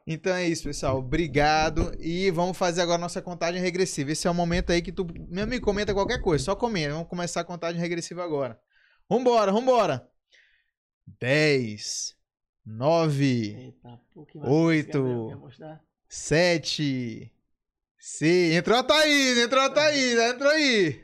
Então 0.06 0.34
é 0.34 0.46
isso, 0.46 0.64
pessoal. 0.64 0.98
Obrigado. 0.98 1.94
E 1.98 2.30
vamos 2.30 2.56
fazer 2.58 2.82
agora 2.82 2.98
nossa 2.98 3.22
contagem 3.22 3.60
regressiva. 3.60 4.12
Esse 4.12 4.26
é 4.26 4.30
o 4.30 4.34
momento 4.34 4.70
aí 4.70 4.82
que 4.82 4.92
tu 4.92 5.06
mesmo 5.30 5.50
me 5.50 5.60
comenta 5.60 5.94
qualquer 5.94 6.20
coisa. 6.20 6.44
Só 6.44 6.54
comenta. 6.54 6.92
Vamos 6.92 7.08
começar 7.08 7.40
a 7.40 7.44
contagem 7.44 7.80
regressiva 7.80 8.22
agora. 8.22 8.60
Vambora, 9.08 9.50
vambora. 9.50 10.06
10, 11.20 12.16
9, 12.66 13.74
8, 14.34 15.42
7, 16.08 17.32
6. 17.98 18.54
Entrou 18.54 18.78
a 18.78 18.82
Thaís, 18.82 19.38
entrou 19.38 19.62
a 19.62 19.70
Thaís, 19.70 20.18
entrou 20.18 20.50
aí. 20.50 21.03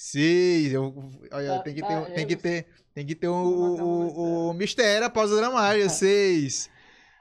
Sim, 0.00 0.68
eu, 0.68 0.94
olha, 1.32 1.56
tá, 1.56 1.62
tem 1.64 1.74
que 1.74 1.80
tá, 1.80 1.88
ter, 1.88 2.12
tem 2.14 2.26
que 2.28 2.36
ter, 2.36 2.66
tem 2.94 3.04
que 3.04 3.14
ter 3.16 3.26
o, 3.26 3.34
o, 3.34 4.50
o, 4.50 4.52
mistério, 4.54 5.04
a 5.04 5.10
pausa 5.10 5.34
dramática. 5.34 5.88
Seis, 5.90 6.70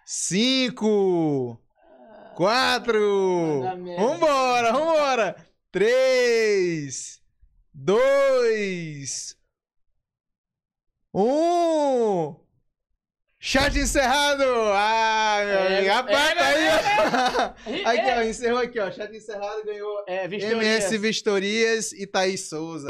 cinco, 0.05 1.59
quatro, 2.35 3.63
vambora, 3.97 4.71
vambora. 4.71 5.35
Três, 5.71 7.19
dois, 7.73 9.35
um. 11.11 12.46
Chat 13.47 13.79
encerrado! 13.79 14.43
Ah, 14.43 15.37
meu 15.45 15.55
é, 15.55 15.77
amigo, 15.77 15.93
rapaz, 15.93 16.31
é, 16.31 16.35
tá 16.35 16.47
aí, 16.47 17.85
ó. 17.85 17.89
Aqui, 17.89 18.19
ó, 18.19 18.23
encerrou 18.23 18.59
aqui, 18.59 18.77
ó. 18.77 18.91
Chat 18.91 19.15
encerrado 19.15 19.63
ganhou 19.63 20.03
é, 20.05 20.27
vistorias. 20.27 20.61
MS 20.61 20.97
Vistorias 20.97 21.91
e 21.93 22.05
Thaís 22.05 22.49
Souza. 22.49 22.89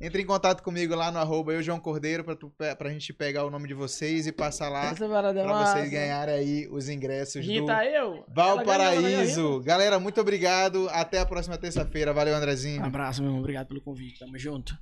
Entre 0.00 0.20
em 0.20 0.26
contato 0.26 0.60
comigo 0.60 0.92
lá 0.96 1.12
no 1.12 1.20
arroba 1.20 1.52
eu, 1.52 1.62
João 1.62 1.78
Cordeiro, 1.78 2.24
pra, 2.24 2.34
tu, 2.34 2.52
pra 2.76 2.90
gente 2.90 3.12
pegar 3.12 3.44
o 3.44 3.50
nome 3.50 3.68
de 3.68 3.74
vocês 3.74 4.26
e 4.26 4.32
passar 4.32 4.68
lá 4.70 4.86
Essa 4.86 5.06
pra 5.06 5.32
massa. 5.44 5.74
vocês 5.74 5.92
ganharem 5.92 6.34
aí 6.34 6.68
os 6.68 6.88
ingressos 6.88 7.46
Rita, 7.46 7.72
do 7.72 7.82
eu. 7.82 8.24
Valparaíso. 8.26 9.60
Galera, 9.60 10.00
muito 10.00 10.20
obrigado. 10.20 10.88
Até 10.90 11.20
a 11.20 11.26
próxima 11.26 11.56
terça-feira. 11.56 12.12
Valeu, 12.12 12.34
Andrezinho. 12.34 12.82
Um 12.82 12.86
abraço, 12.86 13.22
meu 13.22 13.28
irmão. 13.28 13.40
Obrigado 13.40 13.68
pelo 13.68 13.80
convite. 13.80 14.18
Tamo 14.18 14.36
junto. 14.36 14.76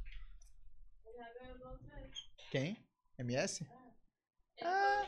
Quem? 2.50 2.78
MS? 3.18 3.66
Ah, 4.62 5.06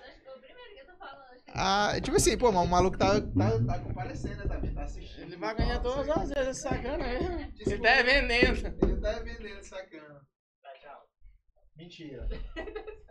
ah, 1.55 2.01
tipo 2.01 2.17
assim, 2.17 2.37
pô, 2.39 2.51
mas 2.51 2.65
o 2.65 2.69
maluco 2.69 2.97
tá, 2.97 3.21
tá, 3.21 3.51
tá 3.67 3.79
comparecendo, 3.81 4.37
né, 4.37 4.49
também, 4.49 4.75
tá 4.75 4.85
assistindo. 4.85 5.25
Ele 5.25 5.37
vai 5.37 5.55
ganhar 5.55 5.81
todas 5.81 6.09
as 6.09 6.31
vezes, 6.31 6.63
sacana 6.63 7.05
aí. 7.05 7.53
Ele 7.59 7.79
tá 7.79 8.03
vendendo. 8.03 8.77
Ele 8.83 9.01
tá 9.01 9.13
vendendo, 9.19 9.63
sacana. 9.63 10.21
Tchau. 10.81 11.03
Mentira. 11.77 12.29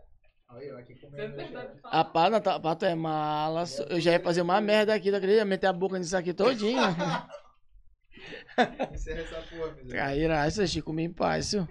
Olha 0.50 0.66
eu 0.66 0.78
aqui 0.78 0.96
comendo. 0.96 1.36
A 1.84 2.04
pata, 2.04 2.60
pato 2.60 2.86
é 2.86 2.96
mala. 2.96 3.64
Eu 3.90 4.02
já 4.02 4.14
ia 4.14 4.20
fazer 4.20 4.42
uma 4.42 4.60
merda 4.60 4.94
aqui, 4.94 5.10
não 5.10 5.18
acredita? 5.18 5.46
Meter 5.46 5.68
a 5.68 5.74
boca 5.74 5.98
nisso 5.98 6.18
aqui 6.18 6.34
todinho. 6.34 6.82
Encerra 8.94 9.22
essa 9.22 9.42
porra. 9.44 9.74
Traíra, 9.88 10.48
isso, 10.48 10.68
Chico, 10.68 10.92
me 10.92 11.04
em 11.04 11.14
paz, 11.14 11.48
senhor. 11.48 11.70